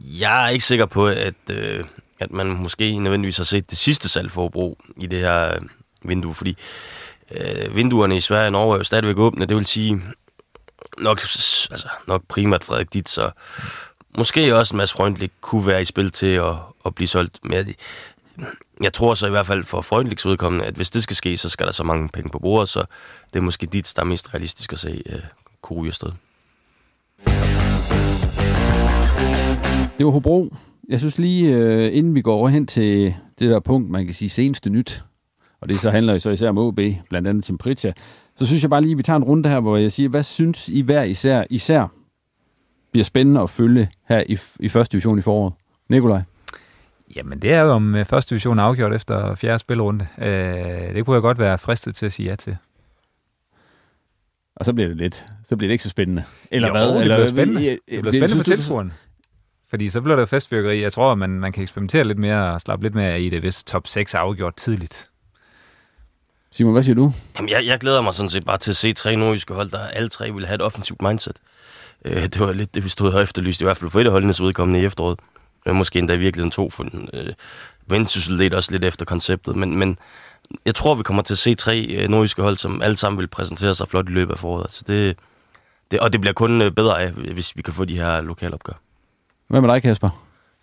jeg 0.01 0.45
er 0.45 0.49
ikke 0.49 0.65
sikker 0.65 0.87
på, 0.87 1.07
at, 1.07 1.35
øh, 1.51 1.85
at 2.19 2.31
man 2.33 2.47
måske 2.47 2.99
nødvendigvis 2.99 3.37
har 3.37 3.45
set 3.45 3.71
det 3.71 3.79
sidste 3.79 4.09
salg 4.09 4.31
for 4.31 4.43
Hobro 4.43 4.79
i 4.97 5.07
det 5.07 5.19
her 5.19 5.55
øh, 5.55 5.61
vindue, 6.03 6.35
fordi 6.35 6.57
øh, 7.31 7.77
vinduerne 7.77 8.17
i 8.17 8.21
Sverige 8.21 8.47
og 8.47 8.53
Norge 8.53 8.75
er 8.75 8.79
jo 8.79 8.85
stadigvæk 8.85 9.19
åbne. 9.19 9.47
Det 9.47 9.57
vil 9.57 9.67
sige 9.67 10.03
nok, 10.99 11.21
altså, 11.71 11.89
nok 12.07 12.23
primært 12.29 12.65
Frederik 12.65 12.93
Dit, 12.93 13.09
så 13.09 13.31
måske 14.19 14.57
også 14.57 14.75
en 14.75 14.79
masse 14.79 14.95
Freundlich 14.95 15.33
kunne 15.41 15.67
være 15.67 15.83
i 15.83 15.85
spil 15.85 16.11
til 16.11 16.27
at, 16.27 16.55
at 16.87 16.95
blive 16.95 17.09
solgt. 17.09 17.39
Men 17.43 17.53
jeg, 17.53 17.67
jeg 18.83 18.93
tror 18.93 19.15
så 19.15 19.27
i 19.27 19.31
hvert 19.31 19.47
fald 19.47 19.65
for 19.65 19.81
Freundlichs 19.81 20.27
udkommende, 20.27 20.65
at 20.67 20.75
hvis 20.75 20.91
det 20.91 21.03
skal 21.03 21.17
ske, 21.17 21.37
så 21.37 21.49
skal 21.49 21.67
der 21.67 21.73
så 21.73 21.85
mange 21.85 22.09
penge 22.09 22.31
på 22.31 22.39
bordet, 22.39 22.69
så 22.69 22.85
det 23.33 23.39
er 23.39 23.45
måske 23.45 23.67
dit, 23.67 23.93
der 23.97 24.03
er 24.03 24.07
mest 24.07 24.35
realistisk 24.35 24.73
at 24.73 24.79
se 24.79 25.03
øh, 25.07 25.21
kunne 25.63 25.87
afsted. 25.89 26.11
Det 29.99 30.07
var 30.07 30.13
Hobro. 30.13 30.55
Jeg 30.89 30.99
synes 30.99 31.19
lige, 31.19 31.57
øh, 31.57 31.97
inden 31.97 32.15
vi 32.15 32.23
går 32.23 32.35
over 32.35 32.49
hen 32.49 32.67
til 32.67 33.15
det 33.39 33.51
der 33.51 33.61
punkt, 33.61 33.91
man 33.91 34.05
kan 34.05 34.15
sige 34.15 34.29
seneste 34.29 34.71
nyt, 34.71 35.03
og 35.61 35.69
det 35.69 35.79
så 35.79 35.91
handler 35.91 36.13
jo 36.13 36.19
så 36.19 36.31
især 36.31 36.49
om 36.49 36.59
OB, 36.59 36.81
blandt 37.09 37.29
andet 37.29 37.45
Tim 37.45 37.59
Pritja, 37.59 37.93
så 38.37 38.47
synes 38.47 38.63
jeg 38.63 38.71
bare 38.71 38.83
lige, 38.83 38.93
at 38.93 38.99
vi 38.99 39.03
tager 39.03 39.17
en 39.17 39.25
runde 39.25 39.49
her, 39.49 39.61
hvor 39.61 39.77
jeg 39.77 39.93
siger, 39.93 40.09
hvad 40.09 40.23
synes 40.23 40.69
I 40.69 40.81
hver 40.81 41.03
især, 41.03 41.45
især 41.51 41.87
bliver 42.91 43.05
spændende 43.05 43.41
at 43.41 43.51
følge 43.51 43.91
her 44.09 44.23
i, 44.29 44.39
i 44.61 44.69
første 44.69 44.93
division 44.93 45.19
i 45.19 45.23
foråret? 45.23 45.53
Nikolaj? 45.89 46.23
Jamen, 47.17 47.43
det 47.43 47.53
er 47.53 47.61
jo 47.61 47.71
om 47.71 47.95
øh, 47.95 48.05
første 48.05 48.31
division 48.31 48.59
er 48.59 48.63
afgjort 48.63 48.95
efter 48.95 49.35
fjerde 49.35 49.59
spilrunde. 49.59 50.07
Øh, 50.19 50.95
det 50.95 51.05
kunne 51.05 51.15
jeg 51.15 51.23
godt 51.23 51.39
være 51.39 51.59
fristet 51.59 51.95
til 51.95 52.07
at 52.07 52.13
sige 52.13 52.29
ja 52.29 52.37
til. 52.37 52.57
Og 54.57 54.65
så 54.65 54.73
bliver 54.73 54.89
det 54.89 54.97
lidt, 54.97 55.27
så 55.45 55.57
bliver 55.57 55.69
det 55.69 55.73
ikke 55.73 55.85
så 55.85 55.91
spændende. 55.91 56.25
Eller 56.51 56.69
jo, 56.69 56.75
hvad? 56.75 56.89
det 56.89 57.01
Eller, 57.01 57.17
bliver 57.17 57.27
spændende. 57.27 57.61
Det 57.61 57.81
bliver 57.87 58.03
spændende 58.03 58.29
synes 58.29 58.49
for 58.49 58.57
tilskuerne. 58.57 58.93
Fordi 59.71 59.91
så 59.91 60.01
bliver 60.01 60.17
der 60.17 60.27
festfyrkeri. 60.27 60.83
Jeg 60.83 60.93
tror, 60.93 61.15
man, 61.15 61.31
man 61.31 61.53
kan 61.53 61.63
eksperimentere 61.63 62.05
lidt 62.05 62.19
mere 62.19 62.53
og 62.53 62.61
slappe 62.61 62.85
lidt 62.85 62.95
mere 62.95 63.21
i 63.21 63.29
det, 63.31 63.41
hvis 63.41 63.65
top 63.65 63.87
6 63.87 64.15
er 64.15 64.19
afgjort 64.19 64.57
tidligt. 64.57 65.11
Simon, 66.51 66.73
hvad 66.73 66.83
siger 66.83 66.97
du? 66.97 67.13
Jamen, 67.37 67.49
jeg, 67.49 67.67
jeg 67.67 67.79
glæder 67.79 68.03
mig 68.03 68.15
sådan 68.15 68.31
set 68.31 68.45
bare 68.45 68.59
til 68.59 68.71
at 68.71 68.77
se 68.77 68.93
tre 68.93 69.17
nordjyske 69.17 69.55
hold, 69.55 69.71
der 69.71 69.79
alle 69.79 70.09
tre 70.09 70.33
vil 70.33 70.47
have 70.47 70.55
et 70.55 70.63
offensivt 70.63 71.03
mindset. 71.03 71.37
Øh, 72.05 72.23
det 72.23 72.41
var 72.41 72.53
lidt 72.53 72.75
det, 72.75 72.85
vi 72.85 72.89
stod 72.89 73.13
og 73.13 73.23
efterlyst, 73.23 73.61
i 73.61 73.65
hvert 73.65 73.77
fald 73.77 73.91
for 73.91 74.01
et 74.01 74.07
af 74.07 74.13
holdenes 74.13 74.41
udkommende 74.41 74.81
i 74.81 74.85
efteråret. 74.85 75.19
Øh, 75.67 75.75
måske 75.75 75.99
endda 75.99 76.15
i 76.15 76.19
virkeligheden 76.19 76.51
to, 76.51 76.71
for 76.71 76.87
øh, 77.15 77.33
Vendsyssel 77.87 78.37
lidt 78.37 78.55
også 78.55 78.73
lidt 78.73 78.85
efter 78.85 79.07
konceptet. 79.07 79.57
Men, 79.57 79.77
men 79.77 79.99
jeg 80.65 80.75
tror, 80.75 80.95
vi 80.95 81.03
kommer 81.03 81.23
til 81.23 81.35
at 81.35 81.39
se 81.39 81.55
tre 81.55 81.81
øh, 81.81 82.09
nordjyske 82.09 82.43
hold, 82.43 82.57
som 82.57 82.83
alle 82.83 82.97
sammen 82.97 83.19
vil 83.19 83.27
præsentere 83.27 83.75
sig 83.75 83.89
flot 83.89 84.09
i 84.09 84.13
løbet 84.13 84.33
af 84.33 84.39
foråret. 84.39 84.73
Så 84.73 84.85
det, 84.87 85.17
det, 85.91 86.01
og 86.01 86.13
det 86.13 86.21
bliver 86.21 86.35
kun 86.35 86.63
øh, 86.63 86.71
bedre 86.71 87.03
af, 87.03 87.11
hvis 87.11 87.57
vi 87.57 87.63
kan 87.63 87.75
få 87.75 87.85
de 87.85 87.99
her 87.99 88.21
lokalopgør. 88.21 88.81
Hvad 89.49 89.61
med 89.61 89.69
dig, 89.69 89.83
Kasper? 89.83 90.09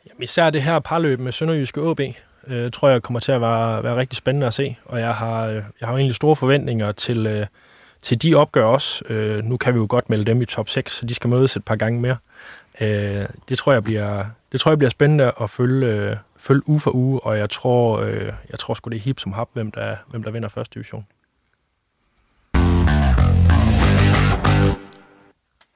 Jamen, 0.09 0.23
især 0.23 0.49
det 0.49 0.63
her 0.63 0.79
parløb 0.79 1.19
med 1.19 1.31
Sønderjyske 1.31 1.81
AB, 1.81 1.99
øh, 2.47 2.71
tror 2.71 2.89
jeg 2.89 3.03
kommer 3.03 3.19
til 3.19 3.31
at 3.31 3.41
være, 3.41 3.83
være 3.83 3.95
rigtig 3.95 4.17
spændende 4.17 4.47
at 4.47 4.53
se. 4.53 4.75
Og 4.85 4.99
jeg 4.99 5.15
har, 5.15 5.45
øh, 5.45 5.55
jeg 5.55 5.87
har 5.87 5.91
jo 5.91 5.97
egentlig 5.97 6.15
store 6.15 6.35
forventninger 6.35 6.91
til, 6.91 7.25
øh, 7.25 7.47
til 8.01 8.21
de 8.21 8.35
opgør 8.35 8.65
også. 8.65 9.03
Øh, 9.09 9.43
nu 9.43 9.57
kan 9.57 9.73
vi 9.73 9.79
jo 9.79 9.87
godt 9.89 10.09
melde 10.09 10.25
dem 10.25 10.41
i 10.41 10.45
top 10.45 10.69
6, 10.69 10.97
så 10.97 11.05
de 11.05 11.13
skal 11.13 11.29
mødes 11.29 11.55
et 11.55 11.65
par 11.65 11.75
gange 11.75 12.01
mere. 12.01 12.17
Øh, 12.81 13.25
det, 13.49 13.57
tror 13.57 13.73
jeg 13.73 13.83
bliver, 13.83 14.25
det 14.51 14.59
tror 14.59 14.71
jeg 14.71 14.77
bliver 14.77 14.89
spændende 14.89 15.31
at 15.41 15.49
følge, 15.49 15.87
øh, 15.87 16.15
følge 16.37 16.69
uge 16.69 16.79
for 16.79 16.95
uge, 16.95 17.19
og 17.19 17.37
jeg 17.37 17.49
tror, 17.49 17.99
øh, 17.99 18.33
jeg 18.49 18.59
tror 18.59 18.73
sgu 18.73 18.89
det 18.89 18.95
er 18.95 19.01
hip 19.01 19.19
som 19.19 19.31
hap, 19.33 19.49
hvem 19.53 19.71
der, 19.71 19.95
hvem 20.07 20.23
der 20.23 20.31
vinder 20.31 20.49
første 20.49 20.73
division. 20.73 21.05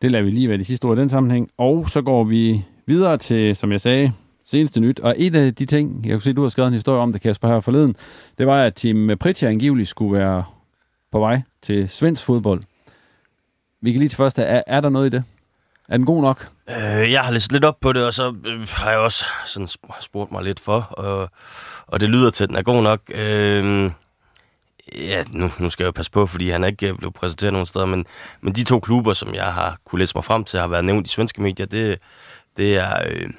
Det 0.01 0.11
lader 0.11 0.23
vi 0.23 0.31
lige 0.31 0.49
være 0.49 0.57
de 0.57 0.63
sidste 0.63 0.85
ord 0.85 0.97
i 0.97 1.01
den 1.01 1.09
sammenhæng. 1.09 1.49
Og 1.57 1.89
så 1.89 2.01
går 2.01 2.23
vi 2.23 2.63
videre 2.85 3.17
til, 3.17 3.55
som 3.55 3.71
jeg 3.71 3.81
sagde, 3.81 4.11
seneste 4.43 4.79
nyt. 4.79 4.99
Og 4.99 5.15
en 5.17 5.35
af 5.35 5.55
de 5.55 5.65
ting, 5.65 6.05
jeg 6.05 6.13
kunne 6.13 6.21
se, 6.21 6.33
du 6.33 6.41
har 6.41 6.49
skrevet 6.49 6.67
en 6.67 6.73
historie 6.73 6.99
om 7.01 7.11
det, 7.11 7.21
Kasper, 7.21 7.47
her 7.47 7.59
forleden, 7.59 7.95
det 8.37 8.47
var, 8.47 8.63
at 8.63 8.75
Team 8.75 9.17
Pritja 9.19 9.49
angiveligt 9.49 9.89
skulle 9.89 10.19
være 10.19 10.43
på 11.11 11.19
vej 11.19 11.41
til 11.61 11.89
svensk 11.89 12.25
fodbold. 12.25 12.61
Vi 13.81 13.91
kan 13.91 13.99
lige 13.99 14.09
til 14.09 14.17
først, 14.17 14.39
er, 14.39 14.61
er 14.67 14.81
der 14.81 14.89
noget 14.89 15.13
i 15.13 15.17
det? 15.17 15.23
Er 15.91 15.97
den 15.97 16.05
god 16.05 16.21
nok? 16.21 16.47
Øh, 16.69 17.11
jeg 17.11 17.21
har 17.21 17.31
læst 17.31 17.51
lidt 17.51 17.65
op 17.65 17.79
på 17.81 17.93
det, 17.93 18.05
og 18.05 18.13
så 18.13 18.35
øh, 18.45 18.67
har 18.69 18.89
jeg 18.89 18.99
også 18.99 19.25
sådan 19.45 19.67
sp- 19.67 20.01
spurgt 20.01 20.31
mig 20.31 20.43
lidt 20.43 20.59
for, 20.59 20.81
og, 20.81 21.29
og 21.87 21.99
det 21.99 22.09
lyder 22.09 22.29
til, 22.29 22.43
at 22.43 22.49
den 22.49 22.57
er 22.57 22.61
god 22.61 22.83
nok. 22.83 23.01
Øh, 23.13 23.91
ja, 24.95 25.23
nu, 25.31 25.51
nu 25.59 25.69
skal 25.69 25.83
jeg 25.83 25.87
jo 25.87 25.91
passe 25.91 26.11
på, 26.11 26.27
fordi 26.27 26.49
han 26.49 26.63
er 26.63 26.67
ikke 26.67 26.87
øh, 26.89 26.97
blevet 26.97 27.13
præsenteret 27.13 27.53
nogen 27.53 27.67
steder, 27.67 27.85
men, 27.85 28.05
men 28.41 28.55
de 28.55 28.63
to 28.63 28.79
klubber, 28.79 29.13
som 29.13 29.33
jeg 29.33 29.53
har 29.53 29.77
kunne 29.85 29.99
læse 29.99 30.17
mig 30.17 30.23
frem 30.23 30.43
til, 30.43 30.59
har 30.59 30.67
været 30.67 30.85
nævnt 30.85 31.07
i 31.07 31.09
svenske 31.09 31.41
medier, 31.41 31.65
det, 31.65 31.99
det 32.57 32.77
er... 32.77 33.07
Øh, 33.09 33.29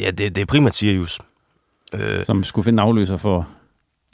ja, 0.00 0.10
det, 0.10 0.34
det 0.36 0.38
er 0.38 0.46
primært 0.46 0.74
Sirius. 0.74 1.20
Øh, 1.92 2.24
Som 2.24 2.44
skulle 2.44 2.64
finde 2.64 2.82
afløser 2.82 3.16
for 3.16 3.48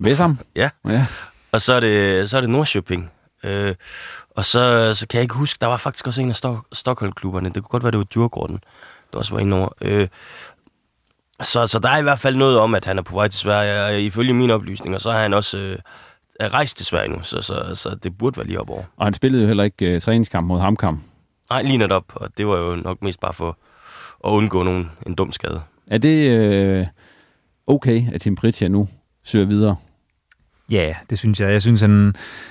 Vessam? 0.00 0.38
Ja. 0.56 0.70
ja. 0.88 1.06
Og 1.52 1.60
så 1.60 1.74
er 1.74 1.80
det, 1.80 2.30
så 2.30 2.36
er 2.36 2.40
det 2.40 2.50
Nordsjøping. 2.50 3.10
Øh, 3.44 3.74
og 4.36 4.44
så, 4.44 4.94
så 4.94 5.06
kan 5.08 5.18
jeg 5.18 5.22
ikke 5.22 5.34
huske, 5.34 5.58
der 5.60 5.66
var 5.66 5.76
faktisk 5.76 6.06
også 6.06 6.22
en 6.22 6.28
af 6.30 6.34
Stok- 6.34 6.68
Stockholm-klubberne. 6.72 7.46
Det 7.48 7.54
kunne 7.54 7.68
godt 7.70 7.82
være, 7.82 7.90
det 7.90 7.98
var 7.98 8.04
Djurgården, 8.04 8.58
der 9.12 9.18
også 9.18 9.34
var 9.34 9.40
inde 9.40 9.56
over. 9.56 9.68
Øh, 9.80 10.08
så, 11.42 11.66
så 11.66 11.78
der 11.78 11.88
er 11.88 11.98
i 11.98 12.02
hvert 12.02 12.18
fald 12.18 12.36
noget 12.36 12.58
om, 12.58 12.74
at 12.74 12.84
han 12.84 12.98
er 12.98 13.02
på 13.02 13.14
vej 13.14 13.28
til 13.28 13.40
Sverige. 13.40 13.84
Og 13.84 14.00
ifølge 14.00 14.32
mine 14.32 14.54
oplysninger, 14.54 14.98
så 14.98 15.10
er 15.10 15.18
han 15.18 15.34
også 15.34 15.58
øh, 15.58 15.78
er 16.40 16.54
rejst 16.54 16.76
til 16.76 16.86
Sverige 16.86 17.08
nu. 17.08 17.22
Så, 17.22 17.40
så, 17.40 17.74
så 17.74 17.94
det 17.94 18.18
burde 18.18 18.36
være 18.36 18.46
lige 18.46 18.60
op 18.60 18.70
over. 18.70 18.82
Og 18.96 19.06
han 19.06 19.14
spillede 19.14 19.42
jo 19.42 19.46
heller 19.46 19.64
ikke 19.64 19.94
uh, 19.94 20.00
træningskamp 20.00 20.46
mod 20.46 20.60
Hamkamp. 20.60 21.00
Nej, 21.50 21.62
lige 21.62 21.78
netop. 21.78 22.04
Og 22.14 22.28
det 22.38 22.46
var 22.46 22.56
jo 22.58 22.76
nok 22.76 23.02
mest 23.02 23.20
bare 23.20 23.32
for 23.34 23.58
at 24.24 24.30
undgå 24.30 24.62
nogen, 24.62 24.90
en 25.06 25.14
dum 25.14 25.32
skade. 25.32 25.60
Er 25.86 25.98
det 25.98 26.30
øh, 26.30 26.86
okay, 27.66 28.12
at 28.12 28.20
Team 28.20 28.36
Pritja 28.36 28.68
nu 28.68 28.88
søger 29.24 29.46
videre? 29.46 29.76
Ja, 30.70 30.94
det 31.10 31.18
synes 31.18 31.40
jeg. 31.40 31.50
Jeg 31.52 31.62
synes, 31.62 31.80
han, 31.80 31.90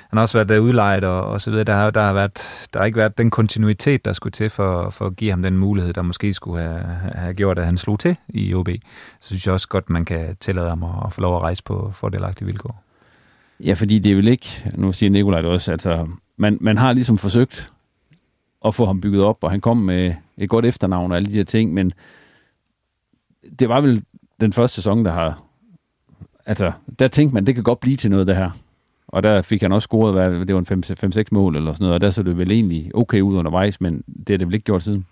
han 0.10 0.18
har 0.18 0.22
også 0.22 0.38
været 0.38 0.50
der 0.50 0.60
udlejet 0.60 1.04
og, 1.04 1.22
og 1.22 1.42
så 1.42 1.50
videre. 1.52 1.64
Der 1.64 1.76
har, 1.76 1.90
der, 1.92 2.02
har 2.02 2.14
været, 2.14 2.68
der 2.74 2.80
har 2.80 2.86
ikke 2.86 2.98
været 2.98 3.18
den 3.18 3.30
kontinuitet, 3.30 4.06
der 4.06 4.14
skulle 4.14 4.32
til 4.32 4.50
for, 4.50 4.90
for 4.90 5.06
at 5.06 5.16
give 5.16 5.32
ham 5.32 5.42
den 5.42 5.58
mulighed, 5.58 5.94
der 5.94 6.02
måske 6.02 6.34
skulle 6.34 6.62
have, 6.62 6.80
have 7.14 7.34
gjort, 7.34 7.60
at 7.60 7.66
han 7.66 7.78
slog 7.78 8.00
til 8.00 8.18
i 8.30 8.54
OB. 8.54 8.70
Så 9.20 9.28
synes 9.28 9.46
jeg 9.46 9.54
også 9.54 9.68
godt, 9.68 9.90
man 9.90 10.06
kan 10.06 10.38
tillade 10.40 10.70
ham 10.70 10.84
at, 10.84 10.90
at 11.06 11.14
få 11.14 11.22
lov 11.22 11.36
at 11.36 11.42
rejse 11.42 11.64
på 11.64 11.92
fordelagtige 11.94 12.46
vilkår. 12.46 12.84
Ja, 13.60 13.74
fordi 13.74 14.00
det 14.00 14.12
er 14.12 14.16
vel 14.16 14.28
ikke, 14.28 14.72
nu 14.74 14.92
siger 14.92 15.10
Nikolaj 15.10 15.42
det 15.42 15.50
også, 15.50 15.72
altså, 15.72 16.08
man, 16.38 16.58
man 16.62 16.78
har 16.78 16.94
ligesom 16.94 17.18
forsøgt 17.18 17.70
at 18.66 18.76
få 18.76 18.86
ham 18.86 19.02
bygget 19.02 19.24
op, 19.24 19.44
og 19.44 19.52
han 19.52 19.62
kom 19.62 19.78
med 19.78 20.14
et 20.38 20.50
godt 20.50 20.66
efternavn 20.66 21.12
og 21.12 21.18
alle 21.18 21.26
de 21.26 21.36
her 21.36 21.44
ting, 21.44 21.74
men 21.74 21.92
det 23.60 23.70
var 23.70 23.82
vel 23.82 24.04
den 24.42 24.54
første 24.54 24.76
sæson, 24.76 25.06
der 25.06 25.12
har, 25.12 25.42
altså, 26.46 26.72
der 27.00 27.08
tænkte 27.08 27.34
man, 27.34 27.46
det 27.46 27.56
kan 27.56 27.64
godt 27.64 27.80
blive 27.80 27.98
til 27.98 28.12
noget, 28.12 28.28
det 28.28 28.36
her. 28.36 28.50
Og 29.08 29.24
der 29.24 29.42
fik 29.42 29.62
han 29.62 29.72
også 29.72 29.86
scoret, 29.86 30.14
hvad, 30.14 30.46
det 30.46 30.56
var 30.56 30.62
en 30.72 31.18
5-6 31.18 31.24
mål 31.32 31.56
eller 31.56 31.74
sådan 31.74 31.84
noget, 31.84 31.94
og 31.94 32.02
der 32.02 32.12
så 32.12 32.24
det 32.24 32.38
vel 32.38 32.52
egentlig 32.52 32.92
okay 32.96 33.22
ud 33.22 33.38
undervejs, 33.38 33.82
men 33.82 34.04
det 34.28 34.34
er 34.34 34.38
det 34.38 34.48
vel 34.48 34.54
ikke 34.54 34.64
gjort 34.64 34.84
siden. 34.84 35.06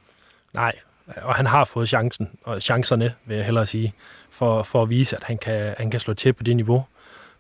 Nej, 0.54 0.74
og 1.22 1.36
han 1.36 1.48
har 1.48 1.66
fået 1.66 1.88
chancen, 1.90 2.30
og 2.44 2.62
chancerne, 2.62 3.14
vil 3.26 3.36
jeg 3.36 3.46
hellere 3.46 3.66
sige, 3.66 3.94
for, 4.30 4.64
for 4.64 4.82
at 4.82 4.90
vise, 4.90 5.16
at 5.16 5.24
han 5.24 5.38
kan, 5.38 5.74
han 5.78 5.92
kan 5.92 6.00
slå 6.00 6.14
til 6.14 6.34
på 6.34 6.44
det 6.44 6.56
niveau. 6.56 6.86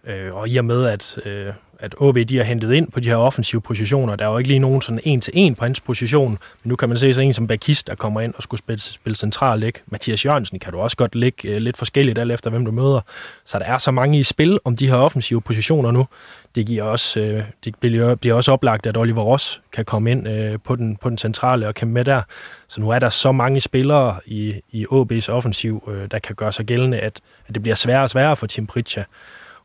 Øh, 0.03 0.35
og 0.35 0.49
i 0.49 0.57
og 0.57 0.65
med, 0.65 0.85
at, 0.85 1.17
øh, 1.25 1.53
at 1.79 1.95
OB 1.97 2.17
de 2.29 2.37
har 2.37 2.43
hentet 2.43 2.73
ind 2.73 2.91
på 2.91 2.99
de 2.99 3.09
her 3.09 3.15
offensive 3.15 3.61
positioner, 3.61 4.15
der 4.15 4.25
er 4.25 4.31
jo 4.31 4.37
ikke 4.37 4.47
lige 4.47 4.59
nogen 4.59 4.81
sådan 4.81 4.99
en 5.03 5.21
til 5.21 5.33
en 5.35 5.55
på 5.55 5.65
hans 5.65 5.79
position, 5.79 6.29
men 6.29 6.69
nu 6.69 6.75
kan 6.75 6.89
man 6.89 6.97
se 6.97 7.13
så 7.13 7.21
en 7.21 7.33
som 7.33 7.47
Bakist, 7.47 7.87
der 7.87 7.95
kommer 7.95 8.21
ind 8.21 8.33
og 8.37 8.43
skulle 8.43 8.59
spille, 8.59 8.81
spille 8.81 9.15
central 9.15 9.59
læg. 9.59 9.81
Mathias 9.87 10.25
Jørgensen 10.25 10.59
kan 10.59 10.73
du 10.73 10.79
også 10.79 10.97
godt 10.97 11.15
lægge 11.15 11.49
øh, 11.49 11.57
lidt 11.57 11.77
forskelligt, 11.77 12.17
alt 12.17 12.31
efter 12.31 12.49
hvem 12.49 12.65
du 12.65 12.71
møder. 12.71 13.01
Så 13.45 13.59
der 13.59 13.65
er 13.65 13.77
så 13.77 13.91
mange 13.91 14.19
i 14.19 14.23
spil 14.23 14.59
om 14.65 14.75
de 14.75 14.89
her 14.89 14.95
offensive 14.95 15.41
positioner 15.41 15.91
nu. 15.91 16.07
Det, 16.55 16.65
giver 16.65 16.83
også, 16.83 17.19
øh, 17.19 17.43
det 17.65 17.75
bliver, 17.79 18.15
bliver 18.15 18.35
også 18.35 18.51
oplagt, 18.51 18.85
at 18.85 18.97
Oliver 18.97 19.21
Ross 19.21 19.61
kan 19.73 19.85
komme 19.85 20.11
ind 20.11 20.27
øh, 20.27 20.59
på, 20.63 20.75
den, 20.75 20.95
på 20.95 21.09
den 21.09 21.17
centrale 21.17 21.67
og 21.67 21.73
kæmpe 21.73 21.93
med 21.93 22.05
der. 22.05 22.21
Så 22.67 22.81
nu 22.81 22.89
er 22.89 22.99
der 22.99 23.09
så 23.09 23.31
mange 23.31 23.61
spillere 23.61 24.15
i, 24.25 24.53
i 24.71 24.85
OB's 24.85 25.29
offensiv, 25.29 25.91
der 26.11 26.19
kan 26.19 26.35
gøre 26.35 26.51
sig 26.51 26.65
gældende, 26.65 26.99
at, 26.99 27.21
at 27.47 27.53
det 27.53 27.61
bliver 27.61 27.75
sværere 27.75 28.03
og 28.03 28.09
sværere 28.09 28.35
for 28.35 28.47
Tim 28.47 28.67
Pritchard 28.67 29.05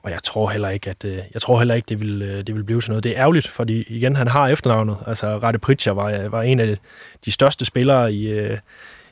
og 0.09 0.13
jeg 0.13 0.23
tror 0.23 0.49
heller 0.49 0.69
ikke, 0.69 0.91
at 0.91 1.05
øh, 1.05 1.19
jeg 1.35 1.43
tror 1.43 1.59
heller 1.59 1.75
ikke, 1.75 1.87
det 1.89 2.01
vil, 2.01 2.23
øh, 2.23 2.47
det 2.47 2.55
vil 2.55 2.65
blive 2.65 2.83
sådan 2.83 2.93
noget. 2.93 3.05
Det 3.05 3.13
er 3.13 3.21
ærgerligt, 3.21 3.49
fordi 3.49 3.85
igen, 3.89 4.17
han 4.17 4.29
har 4.29 4.49
efternavnet. 4.49 4.97
Altså, 5.07 5.39
Rette 5.39 5.59
Pritcher 5.59 5.93
var, 5.93 6.11
øh, 6.11 6.33
var 6.33 6.43
en 6.43 6.61
af 6.61 6.79
de 7.25 7.33
største 7.33 7.65
spillere 7.65 8.13
i, 8.13 8.29
øh, 8.31 8.59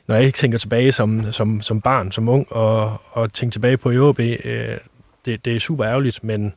når 0.07 0.15
jeg 0.15 0.25
ikke 0.25 0.35
tænker 0.35 0.57
tilbage 0.57 0.91
som, 0.91 1.31
som, 1.31 1.61
som 1.61 1.81
barn, 1.81 2.11
som 2.11 2.29
ung, 2.29 2.47
og, 2.51 3.01
og 3.11 3.33
tænker 3.33 3.51
tilbage 3.51 3.77
på 3.77 3.91
EOB, 3.91 4.19
øh, 4.19 4.77
det, 5.25 5.45
det 5.45 5.55
er 5.55 5.59
super 5.59 5.85
ærgerligt, 5.85 6.23
men 6.23 6.53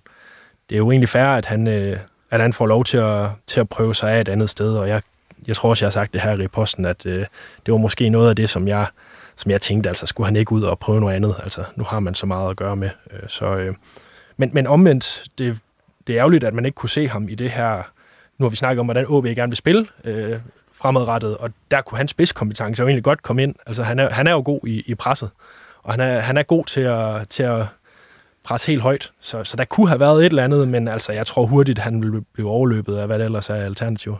det 0.68 0.74
er 0.74 0.78
jo 0.78 0.91
egentlig 0.91 1.09
fair, 1.09 1.26
at 1.26 1.47
han, 1.47 1.66
øh, 1.66 1.99
at 2.30 2.41
han 2.41 2.53
får 2.53 2.66
lov 2.66 2.84
til 2.84 2.99
at, 2.99 3.28
til 3.47 3.61
at 3.61 3.68
prøve 3.68 3.95
sig 3.95 4.12
af 4.12 4.20
et 4.20 4.28
andet 4.28 4.51
sted, 4.51 4.74
og 4.76 4.88
jeg, 4.88 5.03
jeg 5.47 5.57
tror 5.57 5.70
også, 5.70 5.84
jeg 5.84 5.86
har 5.86 5.93
sagt 5.93 6.12
det 6.12 6.20
her 6.20 6.41
i 6.41 6.49
posten, 6.49 6.84
at 6.84 7.07
øh, 7.07 7.26
det 7.66 7.72
var 7.72 7.78
måske 7.78 8.09
noget 8.09 8.28
af 8.28 8.36
det, 8.36 8.51
som 8.51 8.68
jeg, 8.68 8.86
som 9.36 9.51
jeg 9.51 9.61
tænkte, 9.61 9.88
altså 9.88 10.07
skulle 10.07 10.26
han 10.26 10.36
ikke 10.36 10.53
ud 10.53 10.62
og 10.62 10.78
prøve 10.78 11.01
noget 11.01 11.14
andet, 11.14 11.34
altså 11.43 11.64
nu 11.76 11.84
har 11.84 12.01
man 12.01 12.14
så 12.14 12.26
meget 12.26 12.51
at 12.51 12.57
gøre 12.57 12.76
med, 12.76 12.91
øh, 13.12 13.28
så... 13.28 13.47
Øh, 13.47 13.74
men, 14.41 14.51
men 14.53 14.66
omvendt, 14.66 15.24
det, 15.38 15.59
det 16.07 16.14
er 16.14 16.18
ærgerligt, 16.18 16.45
at 16.45 16.55
man 16.55 16.64
ikke 16.64 16.76
kunne 16.76 16.91
se 16.91 17.09
ham 17.09 17.28
i 17.28 17.34
det 17.34 17.51
her... 17.51 17.82
Nu 18.38 18.45
har 18.45 18.51
vi 18.51 18.57
snakket 18.57 18.80
om, 18.80 18.86
hvordan 18.86 19.07
OB 19.09 19.24
gerne 19.24 19.51
vil 19.51 19.57
spille 19.57 19.86
øh, 20.05 20.38
fremadrettet, 20.72 21.36
og 21.36 21.51
der 21.70 21.80
kunne 21.80 21.99
hans 21.99 22.11
spidskompetence 22.11 22.80
jo 22.80 22.86
egentlig 22.86 23.05
godt 23.05 23.22
komme 23.22 23.43
ind. 23.43 23.55
Altså, 23.66 23.82
han 23.82 23.99
er, 23.99 24.11
han 24.11 24.26
er 24.26 24.32
jo 24.32 24.43
god 24.45 24.61
i, 24.66 24.82
i 24.86 24.95
presset, 24.95 25.30
og 25.82 25.93
han 25.93 26.01
er, 26.01 26.20
han 26.20 26.36
er 26.36 26.43
god 26.43 26.64
til 26.64 26.80
at, 26.80 27.28
til 27.28 27.43
at 27.43 27.66
presse 28.45 28.66
helt 28.66 28.82
højt. 28.82 29.12
Så, 29.20 29.45
så 29.45 29.57
der 29.57 29.64
kunne 29.64 29.88
have 29.88 30.01
været 30.01 30.26
et 30.26 30.30
eller 30.30 30.45
andet, 30.45 30.68
men 30.68 30.88
altså, 30.88 31.12
jeg 31.12 31.26
tror 31.26 31.47
hurtigt, 31.47 31.78
at 31.78 31.84
han 31.84 32.03
vil 32.03 32.20
blive 32.32 32.51
overløbet 32.51 32.97
af, 32.97 33.07
hvad 33.07 33.18
det 33.18 33.24
ellers 33.24 33.51
er 33.51 33.55
alternativ. 33.55 34.16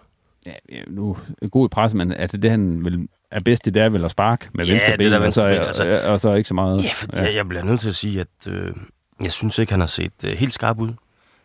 Ja, 0.47 0.53
nu 0.87 1.17
er 1.43 1.49
god 1.49 1.69
i 1.69 1.69
presse, 1.69 1.97
men 1.97 2.13
altså 2.13 2.37
det, 2.37 2.51
han 2.51 2.85
vil 2.85 3.09
er 3.31 3.41
bedst 3.41 3.67
i, 3.67 3.71
det 3.71 3.83
er 3.83 3.89
vel 3.89 4.05
at 4.05 4.11
sparke 4.11 4.49
med 4.55 4.67
Ja, 4.67 4.73
venstre 4.73 4.91
det 4.91 4.99
ben, 4.99 5.11
der 5.11 5.17
og, 5.17 5.23
venstre 5.23 5.43
så, 5.43 5.49
ben, 5.49 5.61
altså. 5.61 6.01
og 6.13 6.21
så 6.21 6.35
ikke 6.35 6.49
så 6.49 6.55
meget. 6.55 6.85
Ja, 6.85 6.91
for 6.95 7.07
ja. 7.17 7.35
jeg 7.35 7.49
bliver 7.49 7.65
nødt 7.65 7.81
til 7.81 7.89
at 7.89 7.95
sige, 7.95 8.21
at 8.21 8.47
øh, 8.49 8.75
jeg 9.21 9.33
synes 9.33 9.59
ikke, 9.59 9.73
han 9.73 9.81
har 9.81 9.87
set 9.87 10.13
øh, 10.25 10.33
helt 10.33 10.55
skarp 10.55 10.79
ud, 10.79 10.93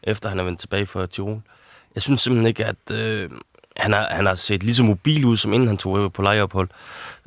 efter 0.03 0.29
han 0.29 0.39
er 0.39 0.43
vendt 0.43 0.59
tilbage 0.59 0.85
fra 0.85 1.05
Tirol. 1.05 1.41
Jeg 1.95 2.01
synes 2.01 2.21
simpelthen 2.21 2.47
ikke, 2.47 2.65
at 2.65 2.91
øh, 2.91 3.29
han, 3.77 3.93
har, 3.93 4.07
han 4.11 4.25
har 4.25 4.35
set 4.35 4.63
lige 4.63 4.75
så 4.75 4.83
mobil 4.83 5.25
ud, 5.25 5.37
som 5.37 5.53
inden 5.53 5.67
han 5.67 5.77
tog 5.77 6.13
på 6.13 6.21
lejeophold. 6.21 6.69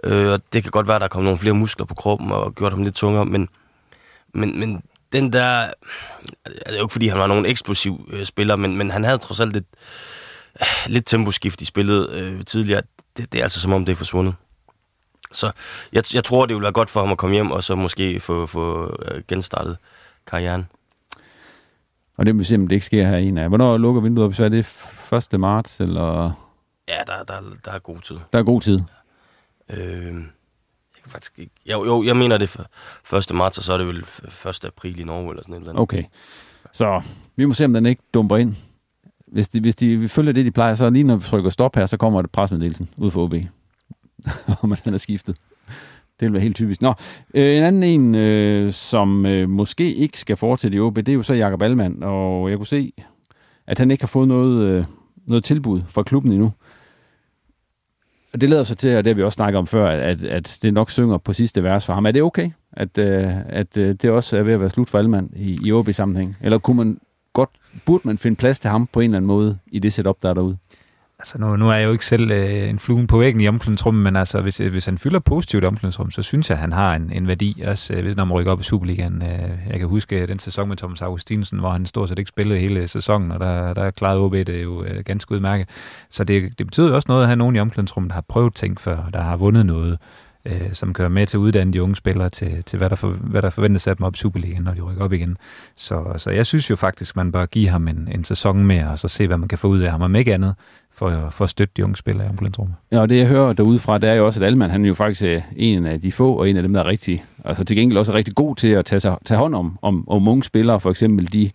Øh, 0.04 0.32
og 0.32 0.40
det 0.52 0.62
kan 0.62 0.70
godt 0.70 0.86
være, 0.86 0.96
at 0.96 1.00
der 1.00 1.04
er 1.04 1.08
kommet 1.08 1.24
nogle 1.24 1.38
flere 1.38 1.54
muskler 1.54 1.86
på 1.86 1.94
kroppen 1.94 2.32
og 2.32 2.54
gjort 2.54 2.72
ham 2.72 2.82
lidt 2.82 2.94
tungere, 2.94 3.26
men, 3.26 3.48
men, 4.34 4.60
men 4.60 4.82
den 5.12 5.32
der... 5.32 5.66
Øh, 6.46 6.54
det 6.54 6.62
er 6.66 6.76
jo 6.76 6.84
ikke, 6.84 6.92
fordi 6.92 7.08
han 7.08 7.18
var 7.18 7.26
nogen 7.26 7.46
eksplosiv 7.46 8.08
øh, 8.12 8.24
spiller, 8.24 8.56
men, 8.56 8.76
men 8.76 8.90
han 8.90 9.04
havde 9.04 9.18
trods 9.18 9.40
alt 9.40 9.52
lidt, 9.52 9.66
øh, 10.60 10.66
lidt 10.86 11.06
temposkift 11.06 11.60
i 11.60 11.64
spillet 11.64 12.10
øh, 12.10 12.44
tidligere. 12.44 12.82
Det, 13.16 13.32
det 13.32 13.38
er 13.38 13.42
altså 13.42 13.60
som 13.60 13.72
om, 13.72 13.84
det 13.84 13.92
er 13.92 13.96
forsvundet. 13.96 14.34
Så 15.32 15.50
jeg, 15.92 16.14
jeg 16.14 16.24
tror, 16.24 16.46
det 16.46 16.54
ville 16.54 16.62
være 16.62 16.72
godt 16.72 16.90
for 16.90 17.00
ham 17.00 17.12
at 17.12 17.18
komme 17.18 17.34
hjem, 17.34 17.50
og 17.50 17.64
så 17.64 17.74
måske 17.74 18.20
få, 18.20 18.46
få 18.46 18.96
øh, 19.04 19.22
genstartet 19.28 19.76
karrieren. 20.28 20.66
Og 22.16 22.26
det 22.26 22.46
se, 22.46 22.54
om 22.54 22.68
det 22.68 22.74
ikke 22.74 22.86
sker 22.86 23.06
her 23.06 23.16
en 23.16 23.38
af. 23.38 23.48
Hvornår 23.48 23.76
lukker 23.76 24.00
vinduet 24.00 24.26
op? 24.26 24.34
Så 24.34 24.44
er 24.44 24.48
det 24.48 24.68
1. 25.32 25.40
marts, 25.40 25.80
eller... 25.80 26.32
Ja, 26.88 26.98
der, 27.06 27.24
der, 27.24 27.40
der 27.64 27.70
er 27.70 27.78
god 27.78 27.98
tid. 27.98 28.16
Der 28.32 28.38
er 28.38 28.42
god 28.42 28.60
tid. 28.60 28.80
Øh, 29.70 30.14
jeg 30.14 31.02
kan 31.02 31.10
faktisk 31.10 31.38
ikke... 31.38 31.52
Jo, 31.66 31.84
jo, 31.84 32.04
jeg 32.04 32.16
mener 32.16 32.38
det 32.38 32.48
for 33.04 33.16
1. 33.16 33.34
marts, 33.34 33.58
og 33.58 33.64
så 33.64 33.72
er 33.72 33.78
det 33.78 33.86
vel 33.86 33.98
1. 33.98 34.64
april 34.64 35.00
i 35.00 35.04
Norge, 35.04 35.30
eller 35.30 35.42
sådan 35.42 35.54
et 35.54 35.58
eller 35.58 35.70
andet. 35.70 35.82
Okay. 35.82 36.04
Så 36.72 37.02
vi 37.36 37.44
må 37.44 37.54
se, 37.54 37.64
om 37.64 37.72
den 37.72 37.86
ikke 37.86 38.02
dumper 38.14 38.36
ind. 38.36 38.54
Hvis 39.28 39.48
de, 39.48 39.60
hvis 39.60 39.76
de 39.76 40.08
følger 40.08 40.32
det, 40.32 40.44
de 40.44 40.50
plejer, 40.50 40.74
så 40.74 40.90
lige 40.90 41.04
når 41.04 41.16
vi 41.16 41.22
trykker 41.22 41.50
stop 41.50 41.76
her, 41.76 41.86
så 41.86 41.96
kommer 41.96 42.22
det 42.22 42.30
presmeddelelsen 42.30 42.88
ud 42.96 43.10
for 43.10 43.24
OB. 43.24 43.34
om 44.62 44.74
han 44.84 44.94
er 44.94 44.98
skiftet. 44.98 45.36
Det 46.20 46.26
vil 46.26 46.32
være 46.32 46.42
helt 46.42 46.56
typisk. 46.56 46.82
Nå, 46.82 46.94
øh, 47.34 47.56
en 47.56 47.62
anden 47.62 47.82
en, 47.82 48.14
øh, 48.14 48.72
som 48.72 49.26
øh, 49.26 49.48
måske 49.48 49.94
ikke 49.94 50.20
skal 50.20 50.36
fortsætte 50.36 50.76
i 50.76 50.80
OB, 50.80 50.96
det 50.96 51.08
er 51.08 51.12
jo 51.12 51.22
så 51.22 51.34
Jakob 51.34 51.62
Allmann, 51.62 52.02
og 52.02 52.50
jeg 52.50 52.56
kunne 52.56 52.66
se, 52.66 52.92
at 53.66 53.78
han 53.78 53.90
ikke 53.90 54.02
har 54.02 54.08
fået 54.08 54.28
noget, 54.28 54.64
øh, 54.64 54.84
noget 55.26 55.44
tilbud 55.44 55.82
fra 55.88 56.02
klubben 56.02 56.32
endnu. 56.32 56.52
Og 58.32 58.40
det 58.40 58.50
leder 58.50 58.64
så 58.64 58.74
til, 58.74 58.96
og 58.96 59.04
det 59.04 59.10
har 59.10 59.14
vi 59.14 59.22
også 59.22 59.36
snakket 59.36 59.58
om 59.58 59.66
før, 59.66 59.88
at, 59.88 60.24
at 60.24 60.58
det 60.62 60.74
nok 60.74 60.90
synger 60.90 61.18
på 61.18 61.32
sidste 61.32 61.62
vers 61.62 61.86
for 61.86 61.92
ham. 61.92 62.06
Er 62.06 62.10
det 62.10 62.22
okay, 62.22 62.50
at, 62.72 62.98
øh, 62.98 63.32
at 63.48 63.76
øh, 63.76 63.94
det 64.02 64.10
også 64.10 64.38
er 64.38 64.42
ved 64.42 64.52
at 64.52 64.60
være 64.60 64.70
slut 64.70 64.88
for 64.88 64.98
Allmann 64.98 65.30
i, 65.36 65.58
i 65.64 65.72
OB-sammenhæng? 65.72 66.36
Eller 66.40 66.58
kunne 66.58 66.76
man 66.76 66.98
godt, 67.32 67.50
burde 67.84 68.02
man 68.04 68.18
finde 68.18 68.36
plads 68.36 68.60
til 68.60 68.70
ham 68.70 68.88
på 68.92 69.00
en 69.00 69.04
eller 69.04 69.16
anden 69.16 69.26
måde 69.26 69.58
i 69.66 69.78
det 69.78 69.92
setup, 69.92 70.22
der 70.22 70.30
er 70.30 70.34
derude? 70.34 70.56
Altså 71.20 71.38
nu, 71.38 71.56
nu 71.56 71.68
er 71.68 71.74
jeg 71.74 71.86
jo 71.86 71.92
ikke 71.92 72.06
selv 72.06 72.30
øh, 72.30 72.68
en 72.68 72.78
flue 72.78 73.06
på 73.06 73.18
væggen 73.18 73.40
i 73.40 73.48
omklædningsrummet, 73.48 74.02
men 74.02 74.16
altså 74.16 74.40
hvis, 74.40 74.60
øh, 74.60 74.70
hvis 74.70 74.86
han 74.86 74.98
fylder 74.98 75.18
positivt 75.18 75.64
i 75.64 75.66
omklædningsrummet, 75.66 76.14
så 76.14 76.22
synes 76.22 76.50
jeg, 76.50 76.56
at 76.56 76.60
han 76.60 76.72
har 76.72 76.94
en, 76.94 77.12
en 77.12 77.26
værdi, 77.26 77.62
også 77.66 77.94
øh, 77.94 78.02
hvis 78.02 78.16
når 78.16 78.24
man 78.24 78.34
rykker 78.34 78.52
op 78.52 78.60
i 78.60 78.64
Superligaen. 78.64 79.22
Øh, 79.22 79.58
jeg 79.70 79.78
kan 79.78 79.88
huske 79.88 80.20
øh, 80.20 80.28
den 80.28 80.38
sæson 80.38 80.68
med 80.68 80.76
Thomas 80.76 81.02
Augustinsen, 81.02 81.58
hvor 81.58 81.70
han 81.70 81.86
stort 81.86 82.08
set 82.08 82.18
ikke 82.18 82.28
spillede 82.28 82.60
hele 82.60 82.88
sæsonen, 82.88 83.32
og 83.32 83.40
der, 83.40 83.74
der 83.74 83.90
klarede 83.90 84.20
OB 84.20 84.32
det 84.32 84.62
jo 84.62 84.84
øh, 84.84 85.04
ganske 85.04 85.32
udmærket. 85.32 85.68
Så 86.10 86.24
det, 86.24 86.58
det 86.58 86.66
betyder 86.66 86.88
jo 86.88 86.94
også 86.94 87.06
noget 87.08 87.22
at 87.22 87.28
have 87.28 87.36
nogen 87.36 87.56
i 87.56 87.60
omklædningsrummet, 87.60 88.10
der 88.10 88.14
har 88.14 88.24
prøvet 88.28 88.54
ting 88.54 88.80
før, 88.80 89.10
der 89.12 89.20
har 89.20 89.36
vundet 89.36 89.66
noget, 89.66 89.98
øh, 90.44 90.72
som 90.72 90.92
kører 90.92 91.08
med 91.08 91.26
til 91.26 91.36
at 91.36 91.40
uddanne 91.40 91.72
de 91.72 91.82
unge 91.82 91.96
spillere 91.96 92.30
til, 92.30 92.64
til 92.64 92.76
hvad, 92.76 92.90
der 92.90 92.96
for, 92.96 93.08
hvad 93.08 93.42
der 93.42 93.50
forventes 93.50 93.86
af 93.86 93.96
dem 93.96 94.04
op 94.04 94.14
i 94.14 94.18
Superligaen, 94.18 94.62
når 94.62 94.74
de 94.74 94.80
rykker 94.80 95.04
op 95.04 95.12
igen. 95.12 95.36
Så, 95.76 96.14
så 96.16 96.30
jeg 96.30 96.46
synes 96.46 96.70
jo 96.70 96.76
faktisk, 96.76 97.16
man 97.16 97.32
bør 97.32 97.46
give 97.46 97.68
ham 97.68 97.88
en, 97.88 98.08
en 98.14 98.24
sæson 98.24 98.64
mere, 98.64 98.90
og 98.90 98.98
så 98.98 99.08
se, 99.08 99.26
hvad 99.26 99.38
man 99.38 99.48
kan 99.48 99.58
få 99.58 99.68
ud 99.68 99.80
af 99.80 99.90
ham, 99.90 100.02
om 100.02 100.14
ikke 100.14 100.34
andet, 100.34 100.54
for, 100.98 101.30
for 101.30 101.44
at 101.44 101.50
støtte 101.50 101.72
de 101.76 101.84
unge 101.84 101.96
spillere 101.96 102.26
i 102.26 102.28
ambulansrummet. 102.28 102.74
Ja, 102.92 103.00
og 103.00 103.08
det 103.08 103.18
jeg 103.18 103.26
hører 103.26 103.52
derudefra, 103.52 103.98
det 103.98 104.08
er 104.08 104.14
jo 104.14 104.26
også, 104.26 104.40
at 104.40 104.46
Alman, 104.46 104.70
han 104.70 104.84
er 104.84 104.88
jo 104.88 104.94
faktisk 104.94 105.22
øh, 105.22 105.42
en 105.56 105.86
af 105.86 106.00
de 106.00 106.12
få, 106.12 106.32
og 106.32 106.50
en 106.50 106.56
af 106.56 106.62
dem, 106.62 106.72
der 106.72 106.80
er 106.80 106.86
rigtig, 106.86 107.24
altså 107.44 107.64
til 107.64 107.76
gengæld 107.76 107.98
også 107.98 108.12
er 108.12 108.16
rigtig 108.16 108.34
god 108.34 108.56
til 108.56 108.68
at 108.68 108.84
tage, 108.84 109.00
sig, 109.00 109.16
tage 109.24 109.38
hånd 109.38 109.54
om, 109.54 109.78
om, 109.82 110.08
om 110.08 110.28
unge 110.28 110.44
spillere, 110.44 110.80
for 110.80 110.90
eksempel 110.90 111.32
de 111.32 111.50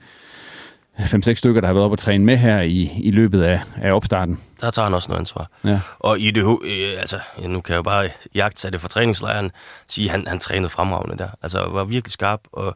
5-6 0.99 1.33
stykker, 1.33 1.61
der 1.61 1.67
har 1.67 1.73
været 1.73 1.85
op 1.85 1.91
og 1.91 1.99
træne 1.99 2.25
med 2.25 2.37
her 2.37 2.61
i, 2.61 2.91
i 3.03 3.11
løbet 3.11 3.41
af, 3.43 3.61
af 3.81 3.91
opstarten. 3.91 4.39
Der 4.61 4.71
tager 4.71 4.85
han 4.85 4.93
også 4.93 5.09
noget 5.09 5.19
ansvar. 5.19 5.49
Ja. 5.63 5.79
Og 5.99 6.19
i 6.19 6.31
det, 6.31 6.59
øh, 6.63 6.99
altså, 6.99 7.19
nu 7.39 7.61
kan 7.61 7.73
jeg 7.73 7.77
jo 7.77 7.83
bare 7.83 8.09
jagte 8.35 8.71
det 8.71 8.81
fra 8.81 8.87
træningslejren, 8.87 9.51
sige, 9.87 10.05
at 10.05 10.11
han, 10.11 10.27
han 10.27 10.39
trænede 10.39 10.69
fremragende 10.69 11.17
der. 11.17 11.29
Altså, 11.41 11.69
var 11.71 11.83
virkelig 11.83 12.11
skarp, 12.11 12.39
og, 12.51 12.75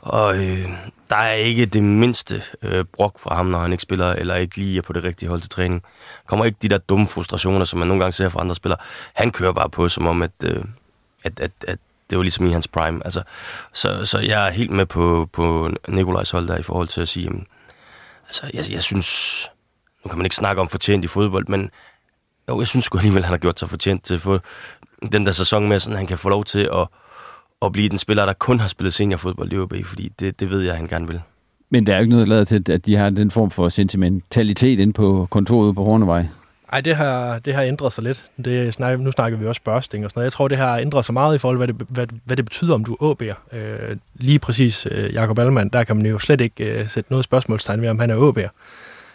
og 0.00 0.36
øh, 0.36 0.68
der 1.10 1.16
er 1.16 1.32
ikke 1.32 1.66
det 1.66 1.82
mindste 1.82 2.42
øh, 2.62 2.84
brok 2.92 3.18
fra 3.18 3.34
ham, 3.34 3.46
når 3.46 3.58
han 3.58 3.72
ikke 3.72 3.82
spiller, 3.82 4.12
eller 4.12 4.36
ikke 4.36 4.56
lige 4.56 4.78
er 4.78 4.82
på 4.82 4.92
det 4.92 5.04
rigtige 5.04 5.28
hold 5.28 5.40
til 5.40 5.50
træning. 5.50 5.82
Kommer 6.26 6.44
ikke 6.44 6.58
de 6.62 6.68
der 6.68 6.78
dumme 6.78 7.06
frustrationer, 7.06 7.64
som 7.64 7.78
man 7.78 7.88
nogle 7.88 8.02
gange 8.02 8.12
ser 8.12 8.28
fra 8.28 8.40
andre 8.40 8.54
spillere. 8.54 8.78
Han 9.14 9.30
kører 9.30 9.52
bare 9.52 9.70
på, 9.70 9.88
som 9.88 10.06
om, 10.06 10.22
at, 10.22 10.30
øh, 10.44 10.64
at, 11.24 11.40
at, 11.40 11.52
at 11.66 11.78
det 12.10 12.18
var 12.18 12.22
ligesom 12.22 12.46
i 12.46 12.52
hans 12.52 12.68
prime. 12.68 13.00
Altså, 13.04 13.22
så, 13.72 14.04
så 14.04 14.18
jeg 14.18 14.46
er 14.46 14.50
helt 14.50 14.70
med 14.70 14.86
på, 14.86 15.28
på 15.32 15.70
Nikolajs 15.88 16.30
hold 16.30 16.48
der 16.48 16.56
i 16.56 16.62
forhold 16.62 16.88
til 16.88 17.00
at 17.00 17.08
sige, 17.08 17.24
jamen, 17.24 17.46
altså, 18.26 18.50
jeg, 18.54 18.72
jeg 18.72 18.82
synes, 18.82 19.50
nu 20.04 20.08
kan 20.08 20.18
man 20.18 20.26
ikke 20.26 20.36
snakke 20.36 20.60
om 20.62 20.68
fortjent 20.68 21.04
i 21.04 21.08
fodbold, 21.08 21.46
men 21.48 21.70
jo, 22.48 22.60
jeg 22.60 22.68
synes 22.68 22.84
sgu 22.84 22.98
alligevel, 22.98 23.24
han 23.24 23.30
har 23.30 23.38
gjort 23.38 23.60
sig 23.60 23.68
fortjent 23.68 24.04
til 24.04 24.14
at 24.14 24.20
få 24.20 24.38
den 25.12 25.26
der 25.26 25.32
sæson 25.32 25.68
med, 25.68 25.78
sådan 25.78 25.96
han 25.96 26.06
kan 26.06 26.18
få 26.18 26.28
lov 26.28 26.44
til 26.44 26.68
at, 26.72 26.88
at 27.62 27.72
blive 27.72 27.88
den 27.88 27.98
spiller, 27.98 28.26
der 28.26 28.32
kun 28.32 28.60
har 28.60 28.68
spillet 28.68 28.94
seniorfodbold 28.94 29.52
i 29.52 29.58
OB, 29.58 29.74
fordi 29.84 30.12
det, 30.20 30.40
det 30.40 30.50
ved 30.50 30.60
jeg, 30.60 30.76
han 30.76 30.86
gerne 30.86 31.06
vil. 31.06 31.20
Men 31.70 31.86
der 31.86 31.92
er 31.92 31.96
jo 31.96 32.00
ikke 32.00 32.10
noget, 32.10 32.26
der 32.26 32.30
lader 32.30 32.44
til, 32.44 32.72
at 32.72 32.86
de 32.86 32.96
har 32.96 33.10
den 33.10 33.30
form 33.30 33.50
for 33.50 33.68
sentimentalitet 33.68 34.80
inde 34.80 34.92
på 34.92 35.26
kontoret 35.30 35.74
på 35.74 35.84
Hornevej. 35.84 36.26
Ej, 36.72 36.80
det 36.80 36.96
har, 36.96 37.38
det 37.38 37.54
har 37.54 37.62
ændret 37.62 37.92
sig 37.92 38.04
lidt. 38.04 38.26
Det 38.44 38.78
nu 38.98 39.12
snakker 39.12 39.38
vi 39.38 39.46
også 39.46 39.60
børsting 39.64 40.04
og 40.04 40.10
sådan 40.10 40.18
noget. 40.18 40.24
Jeg 40.24 40.32
tror, 40.32 40.48
det 40.48 40.58
har 40.58 40.78
ændret 40.78 41.04
sig 41.04 41.12
meget 41.12 41.34
i 41.34 41.38
forhold 41.38 41.58
til, 41.58 41.66
hvad 41.66 41.86
det, 41.86 41.94
hvad, 41.94 42.06
hvad 42.24 42.36
det 42.36 42.44
betyder, 42.44 42.74
om 42.74 42.84
du 42.84 42.94
er 42.94 43.14
AB'er. 43.14 43.56
Øh, 43.56 43.96
lige 44.14 44.38
præcis 44.38 44.86
øh, 44.90 45.14
Jakob 45.14 45.38
Allemann, 45.38 45.68
der 45.68 45.84
kan 45.84 45.96
man 45.96 46.06
jo 46.06 46.18
slet 46.18 46.40
ikke 46.40 46.64
øh, 46.64 46.88
sætte 46.88 47.12
noget 47.12 47.24
spørgsmålstegn 47.24 47.82
ved, 47.82 47.88
om 47.88 47.98
han 47.98 48.10
er 48.10 48.16
AB'er. 48.16 48.48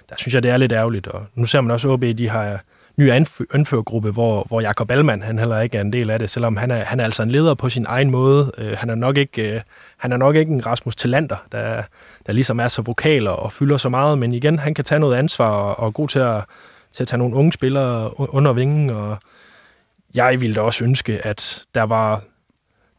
Der 0.09 0.15
synes 0.17 0.33
jeg, 0.33 0.43
det 0.43 0.51
er 0.51 0.57
lidt 0.57 0.71
ærgerligt. 0.71 1.07
Og 1.07 1.25
nu 1.35 1.45
ser 1.45 1.61
man 1.61 1.71
også, 1.71 1.93
at 1.93 2.03
AB, 2.03 2.17
de 2.17 2.29
har 2.29 2.59
ny 2.97 3.11
anf- 3.11 3.45
anførergruppe, 3.53 4.11
hvor, 4.11 4.43
hvor 4.47 4.61
Jakob 4.61 4.91
Allemann, 4.91 5.23
han 5.23 5.39
heller 5.39 5.59
ikke 5.59 5.77
er 5.77 5.81
en 5.81 5.93
del 5.93 6.09
af 6.09 6.19
det, 6.19 6.29
selvom 6.29 6.57
han 6.57 6.71
er, 6.71 6.83
han 6.83 6.99
er 6.99 7.03
altså 7.03 7.23
en 7.23 7.31
leder 7.31 7.53
på 7.53 7.69
sin 7.69 7.85
egen 7.87 8.11
måde. 8.11 8.51
Øh, 8.57 8.77
han, 8.77 8.89
er 8.89 8.95
nok 8.95 9.17
ikke, 9.17 9.55
øh, 9.55 9.61
han 9.97 10.11
er 10.11 10.17
nok 10.17 10.35
ikke 10.35 10.51
en 10.51 10.65
Rasmus 10.65 10.95
Talander, 10.95 11.45
der, 11.51 11.83
der 12.27 12.33
ligesom 12.33 12.59
er 12.59 12.67
så 12.67 12.81
vokal 12.81 13.27
og 13.27 13.51
fylder 13.51 13.77
så 13.77 13.89
meget, 13.89 14.17
men 14.17 14.33
igen, 14.33 14.59
han 14.59 14.73
kan 14.73 14.85
tage 14.85 14.99
noget 14.99 15.15
ansvar 15.15 15.49
og, 15.49 15.79
og 15.79 15.87
er 15.87 15.91
god 15.91 16.07
til 16.07 16.19
at, 16.19 16.41
til 16.95 17.03
at 17.03 17.07
tage 17.07 17.17
nogle 17.17 17.35
unge 17.35 17.53
spillere 17.53 18.19
under 18.33 18.53
vingen, 18.53 18.89
og 18.89 19.17
jeg 20.13 20.41
ville 20.41 20.55
da 20.55 20.61
også 20.61 20.83
ønske, 20.83 21.25
at 21.25 21.65
der 21.75 21.83
var, 21.83 22.23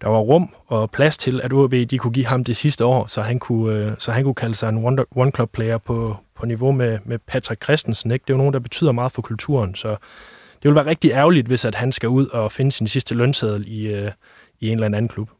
der 0.00 0.08
var 0.08 0.18
rum 0.18 0.54
og 0.66 0.90
plads 0.90 1.18
til, 1.18 1.40
at 1.40 1.52
OB 1.52 1.72
de 1.72 1.98
kunne 1.98 2.12
give 2.12 2.26
ham 2.26 2.44
det 2.44 2.56
sidste 2.56 2.84
år, 2.84 3.06
så 3.06 3.22
han 3.22 3.38
kunne, 3.38 3.74
øh, 3.74 3.92
så 3.98 4.12
han 4.12 4.24
kunne 4.24 4.34
kalde 4.34 4.54
sig 4.54 4.68
en 4.68 5.06
one-club-player 5.16 5.78
på, 5.78 6.16
på 6.34 6.46
niveau 6.46 6.72
med, 6.72 6.98
med 7.04 7.18
Patrick 7.18 7.64
Christensen. 7.64 8.10
Ikke? 8.10 8.22
Det 8.22 8.30
er 8.30 8.34
jo 8.34 8.38
nogen, 8.38 8.52
der 8.52 8.58
betyder 8.58 8.92
meget 8.92 9.12
for 9.12 9.22
kulturen, 9.22 9.74
så 9.74 9.88
det 9.88 10.62
ville 10.62 10.74
være 10.74 10.86
rigtig 10.86 11.10
ærgerligt, 11.10 11.46
hvis 11.46 11.64
at 11.64 11.74
han 11.74 11.92
skal 11.92 12.08
ud 12.08 12.26
og 12.26 12.52
finde 12.52 12.72
sin 12.72 12.88
sidste 12.88 13.14
lønseddel 13.14 13.64
i, 13.68 13.86
øh, 13.86 14.12
i 14.60 14.68
en 14.68 14.74
eller 14.74 14.86
anden 14.86 15.08
klub. 15.08 15.30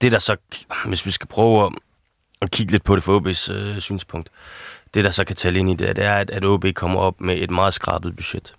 Det 0.00 0.12
der 0.12 0.18
så, 0.18 0.36
hvis 0.86 1.06
vi 1.06 1.10
skal 1.10 1.28
prøve 1.28 1.64
at, 1.64 1.72
at 2.42 2.50
kigge 2.50 2.72
lidt 2.72 2.84
på 2.84 2.96
det 2.96 3.02
fra 3.02 3.18
OB's 3.18 3.52
øh, 3.52 3.78
synspunkt, 3.78 4.30
det 4.96 5.04
der 5.04 5.10
så 5.10 5.24
kan 5.24 5.36
tale 5.36 5.58
ind 5.58 5.70
i 5.70 5.74
det, 5.74 5.96
det 5.96 6.04
er, 6.04 6.14
at, 6.14 6.30
at 6.30 6.44
OB 6.44 6.64
kommer 6.74 7.00
op 7.00 7.20
med 7.20 7.38
et 7.38 7.50
meget 7.50 7.74
skrabet 7.74 8.16
budget. 8.16 8.54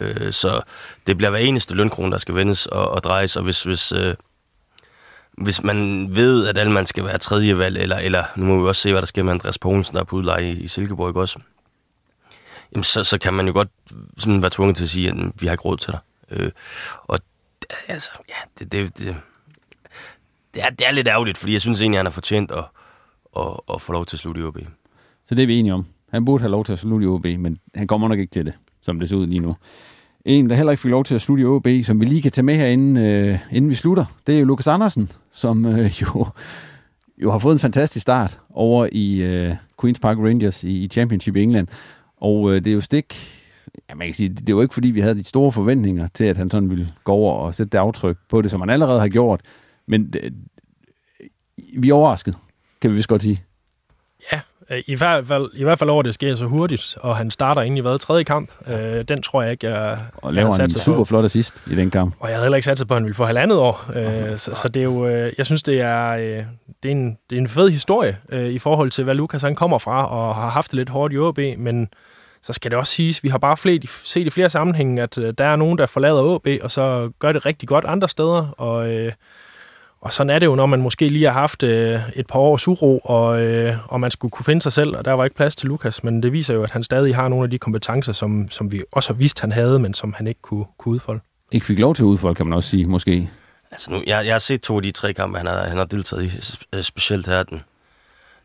Øh, 0.00 0.32
så 0.32 0.62
det 1.06 1.16
bliver 1.16 1.30
hver 1.30 1.38
eneste 1.38 1.74
lønkrone, 1.74 2.12
der 2.12 2.18
skal 2.18 2.34
vendes 2.34 2.66
og, 2.66 2.90
og 2.90 3.02
drejes, 3.02 3.36
og 3.36 3.42
hvis, 3.42 3.62
hvis, 3.62 3.92
øh, 3.92 4.14
hvis 5.32 5.62
man 5.62 6.08
ved, 6.16 6.46
at 6.46 6.58
alle 6.58 6.72
man 6.72 6.86
skal 6.86 7.04
være 7.04 7.18
tredje 7.18 7.58
valg, 7.58 7.78
eller, 7.78 7.96
eller 7.96 8.24
nu 8.36 8.44
må 8.44 8.62
vi 8.62 8.68
også 8.68 8.82
se, 8.82 8.90
hvad 8.92 9.02
der 9.02 9.06
sker 9.06 9.22
med 9.22 9.32
Andreas 9.32 9.58
Poulsen, 9.58 9.94
der 9.94 10.00
er 10.00 10.04
på 10.04 10.16
udleje 10.16 10.52
i, 10.52 10.60
i 10.60 10.68
Silkeborg 10.68 11.16
også, 11.16 11.38
jamen 12.72 12.84
så, 12.84 13.04
så 13.04 13.18
kan 13.18 13.34
man 13.34 13.46
jo 13.46 13.52
godt 13.52 13.68
sådan 14.18 14.42
være 14.42 14.50
tvunget 14.50 14.76
til 14.76 14.84
at 14.84 14.90
sige, 14.90 15.08
at 15.08 15.16
mm, 15.16 15.32
vi 15.40 15.46
har 15.46 15.52
ikke 15.52 15.64
råd 15.64 15.76
til 15.76 15.92
dig. 15.92 16.00
Øh, 16.30 16.50
og 17.04 17.18
altså, 17.88 18.10
ja, 18.28 18.34
det, 18.58 18.72
det, 18.72 18.98
det, 18.98 19.16
det, 20.54 20.62
er, 20.62 20.70
det 20.70 20.86
er 20.86 20.90
lidt 20.90 21.08
ærgerligt, 21.08 21.38
fordi 21.38 21.52
jeg 21.52 21.60
synes 21.60 21.80
egentlig, 21.80 21.96
at 21.96 21.98
han 21.98 22.06
har 22.06 22.10
fortjent 22.10 22.52
at, 22.52 22.64
at, 23.36 23.60
at 23.74 23.82
få 23.82 23.92
lov 23.92 24.06
til 24.06 24.16
at 24.16 24.20
slutte 24.20 24.40
i 24.40 24.44
OB. 24.44 24.58
Så 25.32 25.36
det 25.36 25.42
er 25.42 25.46
vi 25.46 25.58
enige 25.58 25.74
om. 25.74 25.86
Han 26.10 26.24
burde 26.24 26.42
have 26.42 26.50
lov 26.50 26.64
til 26.64 26.72
at 26.72 26.78
slutte 26.78 27.04
i 27.04 27.08
OB, 27.08 27.24
men 27.24 27.58
han 27.74 27.86
kommer 27.86 28.08
nok 28.08 28.18
ikke 28.18 28.30
til 28.30 28.46
det, 28.46 28.54
som 28.80 29.00
det 29.00 29.08
ser 29.08 29.16
ud 29.16 29.26
lige 29.26 29.40
nu. 29.40 29.56
En, 30.24 30.50
der 30.50 30.56
heller 30.56 30.70
ikke 30.72 30.80
fik 30.80 30.90
lov 30.90 31.04
til 31.04 31.14
at 31.14 31.20
slutte 31.20 31.42
i 31.42 31.46
OB, 31.46 31.66
som 31.82 32.00
vi 32.00 32.04
lige 32.04 32.22
kan 32.22 32.32
tage 32.32 32.44
med 32.44 32.54
herinde, 32.54 33.00
øh, 33.00 33.38
inden 33.52 33.68
vi 33.68 33.74
slutter, 33.74 34.04
det 34.26 34.34
er 34.34 34.38
jo 34.38 34.44
Lukas 34.44 34.66
Andersen, 34.66 35.08
som 35.30 35.66
øh, 35.66 35.84
jo, 36.02 36.26
jo 37.18 37.30
har 37.30 37.38
fået 37.38 37.52
en 37.52 37.58
fantastisk 37.58 38.02
start 38.02 38.40
over 38.50 38.88
i 38.92 39.22
øh, 39.22 39.54
Queen's 39.82 40.00
Park 40.02 40.18
Rangers 40.18 40.64
i, 40.64 40.84
i 40.84 40.88
Championship 40.88 41.36
i 41.36 41.42
England. 41.42 41.68
Og 42.16 42.52
øh, 42.52 42.64
det 42.64 42.70
er 42.70 42.74
jo 42.74 42.80
stik... 42.80 43.38
Ja, 43.90 43.94
man 43.94 44.06
kan 44.06 44.14
sige, 44.14 44.28
det 44.28 44.56
var 44.56 44.62
ikke 44.62 44.74
fordi, 44.74 44.88
vi 44.88 45.00
havde 45.00 45.14
de 45.14 45.24
store 45.24 45.52
forventninger 45.52 46.08
til, 46.14 46.24
at 46.24 46.36
han 46.36 46.50
sådan 46.50 46.70
ville 46.70 46.92
gå 47.04 47.12
over 47.12 47.34
og 47.34 47.54
sætte 47.54 47.70
det 47.70 47.78
aftryk 47.78 48.16
på 48.28 48.42
det, 48.42 48.50
som 48.50 48.60
han 48.60 48.70
allerede 48.70 49.00
har 49.00 49.08
gjort. 49.08 49.40
Men 49.86 50.14
øh, 50.22 50.30
vi 51.76 51.90
er 51.90 51.94
overrasket, 51.94 52.36
kan 52.80 52.90
vi 52.90 52.96
vist 52.96 53.08
godt 53.08 53.22
sige. 53.22 53.42
Øh, 54.70 54.82
i 54.86 54.94
hvert 54.94 55.26
fald, 55.26 55.50
i 55.54 55.64
hvert 55.64 55.78
fald 55.78 55.90
over, 55.90 56.02
det 56.02 56.14
sker 56.14 56.34
så 56.34 56.46
hurtigt, 56.46 56.96
og 57.00 57.16
han 57.16 57.30
starter 57.30 57.62
egentlig 57.62 57.82
hvad, 57.82 57.98
tredje 57.98 58.24
kamp. 58.24 58.50
Øh, 58.68 59.04
den 59.04 59.22
tror 59.22 59.42
jeg 59.42 59.52
ikke, 59.52 59.68
jeg 59.68 59.98
Og 60.12 60.34
laver 60.34 60.54
jeg 60.58 60.64
en 60.64 60.70
super 60.70 61.04
flot 61.04 61.24
assist 61.24 61.62
i 61.70 61.74
den 61.74 61.90
kamp. 61.90 62.14
Og 62.20 62.28
jeg 62.28 62.36
havde 62.36 62.44
heller 62.44 62.56
ikke 62.56 62.64
sat 62.64 62.88
på, 62.88 62.94
at 62.94 62.96
han 62.96 63.04
ville 63.04 63.14
få 63.14 63.24
halvandet 63.24 63.58
år. 63.58 63.84
Øh, 63.96 64.38
så, 64.38 64.54
så 64.54 64.68
det 64.68 64.80
er 64.80 64.84
jo, 64.84 65.06
øh, 65.06 65.32
jeg 65.38 65.46
synes, 65.46 65.62
det 65.62 65.80
er, 65.80 66.10
øh, 66.10 66.44
det, 66.82 66.88
er 66.88 66.92
en, 66.92 67.18
det 67.30 67.36
er 67.36 67.40
en 67.40 67.48
fed 67.48 67.70
historie 67.70 68.18
øh, 68.28 68.50
i 68.50 68.58
forhold 68.58 68.90
til, 68.90 69.04
hvad 69.04 69.14
Lukas 69.14 69.42
han 69.42 69.54
kommer 69.54 69.78
fra, 69.78 70.06
og 70.06 70.34
har 70.34 70.50
haft 70.50 70.70
det 70.70 70.76
lidt 70.76 70.88
hårdt 70.88 71.14
i 71.14 71.18
OB, 71.18 71.38
men 71.58 71.88
så 72.42 72.52
skal 72.52 72.70
det 72.70 72.78
også 72.78 72.92
siges, 72.92 73.24
vi 73.24 73.28
har 73.28 73.38
bare 73.38 73.56
flere, 73.56 73.80
set 74.04 74.26
i 74.26 74.30
flere 74.30 74.50
sammenhænge, 74.50 75.02
at 75.02 75.16
der 75.16 75.44
er 75.44 75.56
nogen, 75.56 75.78
der 75.78 75.86
forlader 75.86 76.22
OB, 76.22 76.48
og 76.62 76.70
så 76.70 77.10
gør 77.18 77.32
det 77.32 77.46
rigtig 77.46 77.68
godt 77.68 77.84
andre 77.84 78.08
steder, 78.08 78.54
og, 78.58 78.92
øh, 78.92 79.12
og 80.02 80.12
sådan 80.12 80.30
er 80.30 80.38
det 80.38 80.46
jo, 80.46 80.54
når 80.54 80.66
man 80.66 80.82
måske 80.82 81.08
lige 81.08 81.24
har 81.24 81.32
haft 81.32 81.62
øh, 81.62 82.00
et 82.14 82.26
par 82.26 82.38
års 82.38 82.68
uro, 82.68 82.98
og, 82.98 83.42
øh, 83.42 83.76
og 83.88 84.00
man 84.00 84.10
skulle 84.10 84.30
kunne 84.30 84.44
finde 84.44 84.62
sig 84.62 84.72
selv, 84.72 84.96
og 84.96 85.04
der 85.04 85.12
var 85.12 85.24
ikke 85.24 85.36
plads 85.36 85.56
til 85.56 85.68
Lukas, 85.68 86.04
men 86.04 86.22
det 86.22 86.32
viser 86.32 86.54
jo, 86.54 86.62
at 86.62 86.70
han 86.70 86.84
stadig 86.84 87.14
har 87.14 87.28
nogle 87.28 87.44
af 87.44 87.50
de 87.50 87.58
kompetencer, 87.58 88.12
som, 88.12 88.50
som 88.50 88.72
vi 88.72 88.82
også 88.92 89.12
har 89.12 89.18
vidst, 89.18 89.40
han 89.40 89.52
havde, 89.52 89.78
men 89.78 89.94
som 89.94 90.12
han 90.12 90.26
ikke 90.26 90.42
kunne, 90.42 90.64
kunne 90.78 90.94
udfolde. 90.94 91.20
Ikke 91.52 91.66
fik 91.66 91.78
lov 91.78 91.94
til 91.94 92.02
at 92.02 92.06
udfolde, 92.06 92.34
kan 92.34 92.46
man 92.46 92.56
også 92.56 92.70
sige, 92.70 92.84
måske. 92.84 93.30
Altså 93.70 93.90
nu, 93.90 94.02
jeg, 94.06 94.26
jeg 94.26 94.34
har 94.34 94.38
set 94.38 94.60
to 94.60 94.76
af 94.76 94.82
de 94.82 94.90
tre 94.90 95.12
kampe, 95.12 95.38
han 95.38 95.46
har, 95.46 95.64
han 95.64 95.76
har 95.76 95.84
deltaget 95.84 96.24
i, 96.24 96.82
specielt 96.82 97.26
her 97.26 97.42
den, 97.42 97.62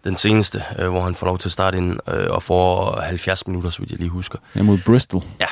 den 0.03 0.15
seneste, 0.15 0.63
øh, 0.79 0.89
hvor 0.89 1.01
han 1.01 1.15
får 1.15 1.27
lov 1.27 1.37
til 1.37 1.47
at 1.47 1.51
starte 1.51 1.77
ind 1.77 1.99
øh, 2.09 2.27
og 2.29 2.43
får 2.43 2.99
70 3.01 3.47
minutter, 3.47 3.69
så 3.69 3.79
vidt 3.79 3.91
jeg 3.91 3.99
lige 3.99 4.09
husker. 4.09 4.39
Ja, 4.55 4.63
mod 4.63 4.77
Bristol. 4.85 5.21
Ja, 5.39 5.47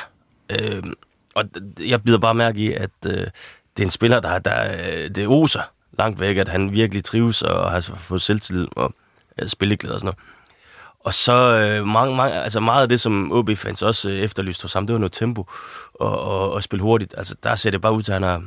øh, 0.50 0.82
og 1.34 1.44
jeg 1.80 2.02
bider 2.02 2.18
bare 2.18 2.34
mærke 2.34 2.58
i, 2.58 2.72
at 2.72 2.90
øh, 3.06 3.12
det 3.76 3.82
er 3.82 3.84
en 3.84 3.90
spiller, 3.90 4.20
der, 4.20 4.38
der 4.38 4.72
øh, 4.72 5.10
det 5.10 5.26
oser 5.26 5.60
langt 5.98 6.20
væk, 6.20 6.36
at 6.36 6.48
han 6.48 6.72
virkelig 6.72 7.04
trives 7.04 7.42
og 7.42 7.70
har 7.70 7.80
fået 7.80 8.22
selvtillid 8.22 8.66
og 8.76 8.94
spilleglæde 9.46 9.94
og 9.94 10.00
sådan 10.00 10.06
noget. 10.06 10.18
Og 11.06 11.14
så 11.14 11.32
øh, 11.32 11.86
mange, 11.86 12.16
mange, 12.16 12.34
altså 12.34 12.60
meget 12.60 12.82
af 12.82 12.88
det, 12.88 13.00
som 13.00 13.32
OB-fans 13.32 13.82
også 13.82 14.10
øh, 14.10 14.16
efterlyste 14.16 14.62
hos 14.62 14.72
ham, 14.72 14.86
det 14.86 14.94
var 14.94 14.98
noget 14.98 15.12
tempo 15.12 15.46
og, 15.94 16.20
og, 16.20 16.52
og 16.52 16.62
spille 16.62 16.82
hurtigt. 16.82 17.14
Altså 17.16 17.36
der 17.42 17.54
ser 17.54 17.70
det 17.70 17.80
bare 17.80 17.92
ud 17.92 18.02
til, 18.02 18.12
at 18.12 18.14
han 18.14 18.22
har, 18.22 18.42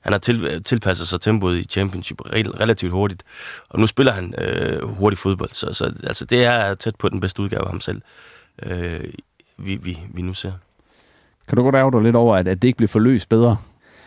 han 0.00 0.12
har 0.12 0.18
til, 0.18 0.62
tilpasset 0.64 1.08
sig 1.08 1.20
tempoet 1.20 1.58
i 1.58 1.64
championship 1.64 2.20
relativt 2.24 2.92
hurtigt. 2.92 3.22
Og 3.68 3.80
nu 3.80 3.86
spiller 3.86 4.12
han 4.12 4.34
øh, 4.38 4.88
hurtig 4.88 5.18
fodbold, 5.18 5.50
så, 5.50 5.72
så 5.72 5.84
altså, 6.04 6.24
det 6.24 6.44
er 6.44 6.74
tæt 6.74 6.96
på 6.96 7.08
den 7.08 7.20
bedste 7.20 7.42
udgave 7.42 7.62
af 7.62 7.68
ham 7.68 7.80
selv, 7.80 8.02
øh, 8.62 9.00
vi, 9.58 9.76
vi, 9.82 9.98
vi 10.14 10.22
nu 10.22 10.34
ser. 10.34 10.52
Kan 11.48 11.56
du 11.56 11.62
godt 11.62 11.74
ærge 11.74 11.92
dig 11.92 12.00
lidt 12.02 12.16
over, 12.16 12.36
at, 12.36 12.48
at 12.48 12.62
det 12.62 12.68
ikke 12.68 12.76
blev 12.76 12.88
forløst 12.88 13.28
bedre 13.28 13.56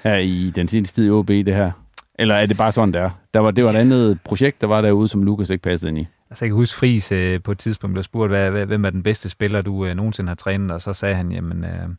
her 0.04 0.16
i 0.16 0.52
den 0.56 0.68
seneste 0.68 0.96
tid 0.96 1.08
i 1.08 1.10
OB, 1.10 1.28
det 1.28 1.56
her? 1.56 1.72
Eller 2.20 2.36
er 2.36 2.46
det 2.46 2.58
bare 2.58 2.72
sådan, 2.72 2.94
der? 2.94 3.10
der 3.34 3.40
var, 3.40 3.52
det 3.52 3.64
var 3.64 3.70
et 3.70 3.76
andet 3.76 4.20
projekt, 4.24 4.62
der 4.62 4.68
var 4.68 4.82
derude, 4.82 5.08
som 5.08 5.24
Lukas 5.24 5.50
ikke 5.50 5.62
passede 5.62 5.90
ind 5.90 6.00
i. 6.00 6.08
Altså, 6.30 6.46
jeg 6.46 6.50
kan 6.50 6.56
huske 6.56 6.78
Friis 6.78 7.12
øh, 7.12 7.42
på 7.44 7.52
et 7.52 7.58
tidspunkt 7.60 7.94
blev 7.94 8.04
spurgt, 8.04 8.32
hvad, 8.32 8.52
hvad, 8.52 8.66
hvem 8.66 8.86
er 8.86 8.90
den 8.90 9.04
bedste 9.04 9.30
spiller, 9.30 9.62
du 9.62 9.86
øh, 9.86 9.96
nogensinde 9.96 10.28
har 10.28 10.36
trænet, 10.36 10.72
og 10.72 10.82
så 10.82 10.94
sagde 10.94 11.16
han, 11.16 11.32
jamen, 11.32 11.64
øh, 11.64 11.90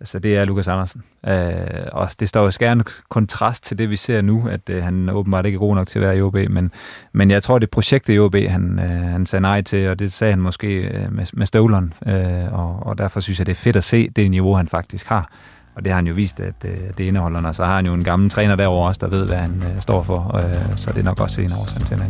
altså, 0.00 0.18
det 0.18 0.36
er 0.36 0.44
Lukas 0.44 0.68
Andersen. 0.68 1.02
Øh, 1.26 1.86
og 1.92 2.08
det 2.20 2.28
står 2.28 2.44
jo 2.44 2.50
skærende 2.50 2.84
kontrast 3.08 3.64
til 3.64 3.78
det, 3.78 3.90
vi 3.90 3.96
ser 3.96 4.20
nu, 4.20 4.48
at 4.48 4.70
øh, 4.70 4.82
han 4.82 5.08
åbenbart 5.08 5.46
ikke 5.46 5.56
er 5.56 5.60
god 5.60 5.74
nok 5.74 5.86
til 5.86 5.98
at 5.98 6.02
være 6.02 6.18
i 6.18 6.22
OB, 6.22 6.34
men, 6.34 6.72
men 7.12 7.30
jeg 7.30 7.42
tror, 7.42 7.58
det 7.58 7.70
projekt 7.70 8.08
i 8.08 8.18
OB, 8.18 8.34
han, 8.34 8.78
øh, 8.78 8.90
han 8.90 9.26
sagde 9.26 9.40
nej 9.40 9.62
til, 9.62 9.88
og 9.88 9.98
det 9.98 10.12
sagde 10.12 10.32
han 10.32 10.40
måske 10.40 10.68
øh, 10.68 11.12
med, 11.12 11.26
med 11.32 11.46
støvleren, 11.46 11.94
øh, 12.06 12.52
og, 12.52 12.86
og 12.86 12.98
derfor 12.98 13.20
synes 13.20 13.38
jeg, 13.38 13.46
det 13.46 13.52
er 13.52 13.56
fedt 13.56 13.76
at 13.76 13.84
se 13.84 14.08
det 14.08 14.30
niveau, 14.30 14.54
han 14.54 14.68
faktisk 14.68 15.06
har. 15.06 15.30
Og 15.78 15.84
det 15.84 15.92
har 15.92 15.96
han 15.96 16.06
jo 16.06 16.14
vist, 16.14 16.40
at 16.40 16.64
øh, 16.64 16.76
det 16.98 17.04
indeholder, 17.04 17.42
og 17.42 17.54
så 17.54 17.64
har 17.64 17.74
han 17.74 17.86
jo 17.86 17.94
en 17.94 18.04
gammel 18.04 18.30
træner 18.30 18.56
derovre 18.56 18.88
også, 18.88 18.98
der 19.02 19.08
ved, 19.08 19.26
hvad 19.26 19.36
han 19.36 19.62
øh, 19.66 19.80
står 19.80 20.02
for, 20.02 20.36
øh, 20.36 20.54
så 20.76 20.90
det 20.90 20.98
er 20.98 21.04
nok 21.04 21.20
også 21.20 21.40
en 21.40 21.52
årsag 21.52 21.80
til, 21.80 21.94
at 21.94 22.00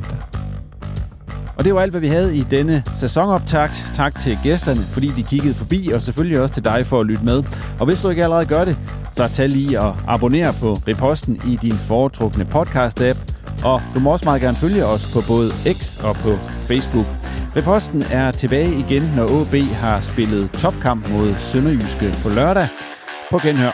og 1.59 1.65
det 1.65 1.75
var 1.75 1.81
alt, 1.81 1.91
hvad 1.91 2.01
vi 2.01 2.07
havde 2.09 2.37
i 2.37 2.43
denne 2.43 2.83
sæsonoptakt. 2.93 3.91
Tak 3.95 4.21
til 4.21 4.39
gæsterne, 4.43 4.81
fordi 4.81 5.07
de 5.17 5.23
kiggede 5.23 5.55
forbi, 5.55 5.91
og 5.95 6.03
selvfølgelig 6.03 6.41
også 6.41 6.55
til 6.55 6.65
dig 6.65 6.87
for 6.87 7.01
at 7.01 7.07
lytte 7.07 7.25
med. 7.25 7.43
Og 7.81 7.87
hvis 7.87 8.01
du 8.03 8.09
ikke 8.09 8.23
allerede 8.23 8.47
gør 8.47 8.65
det, 8.65 8.79
så 9.13 9.29
tag 9.29 9.49
lige 9.49 9.81
og 9.81 9.97
abonner 10.07 10.53
på 10.53 10.73
Reposten 10.73 11.41
i 11.47 11.59
din 11.63 11.73
foretrukne 11.73 12.47
podcast-app. 12.55 13.19
Og 13.65 13.83
du 13.95 14.01
må 14.01 14.13
også 14.13 14.25
meget 14.25 14.41
gerne 14.41 14.57
følge 14.57 14.87
os 14.87 15.13
på 15.13 15.21
både 15.29 15.51
X 15.73 16.05
og 16.05 16.15
på 16.15 16.29
Facebook. 16.69 17.07
Reposten 17.57 18.03
er 18.11 18.31
tilbage 18.31 18.79
igen, 18.79 19.03
når 19.17 19.41
OB 19.41 19.55
har 19.55 20.01
spillet 20.01 20.51
topkamp 20.51 21.09
mod 21.09 21.35
Sønderjyske 21.39 22.15
på 22.23 22.29
lørdag. 22.29 22.69
På 23.31 23.39
genhør. 23.39 23.73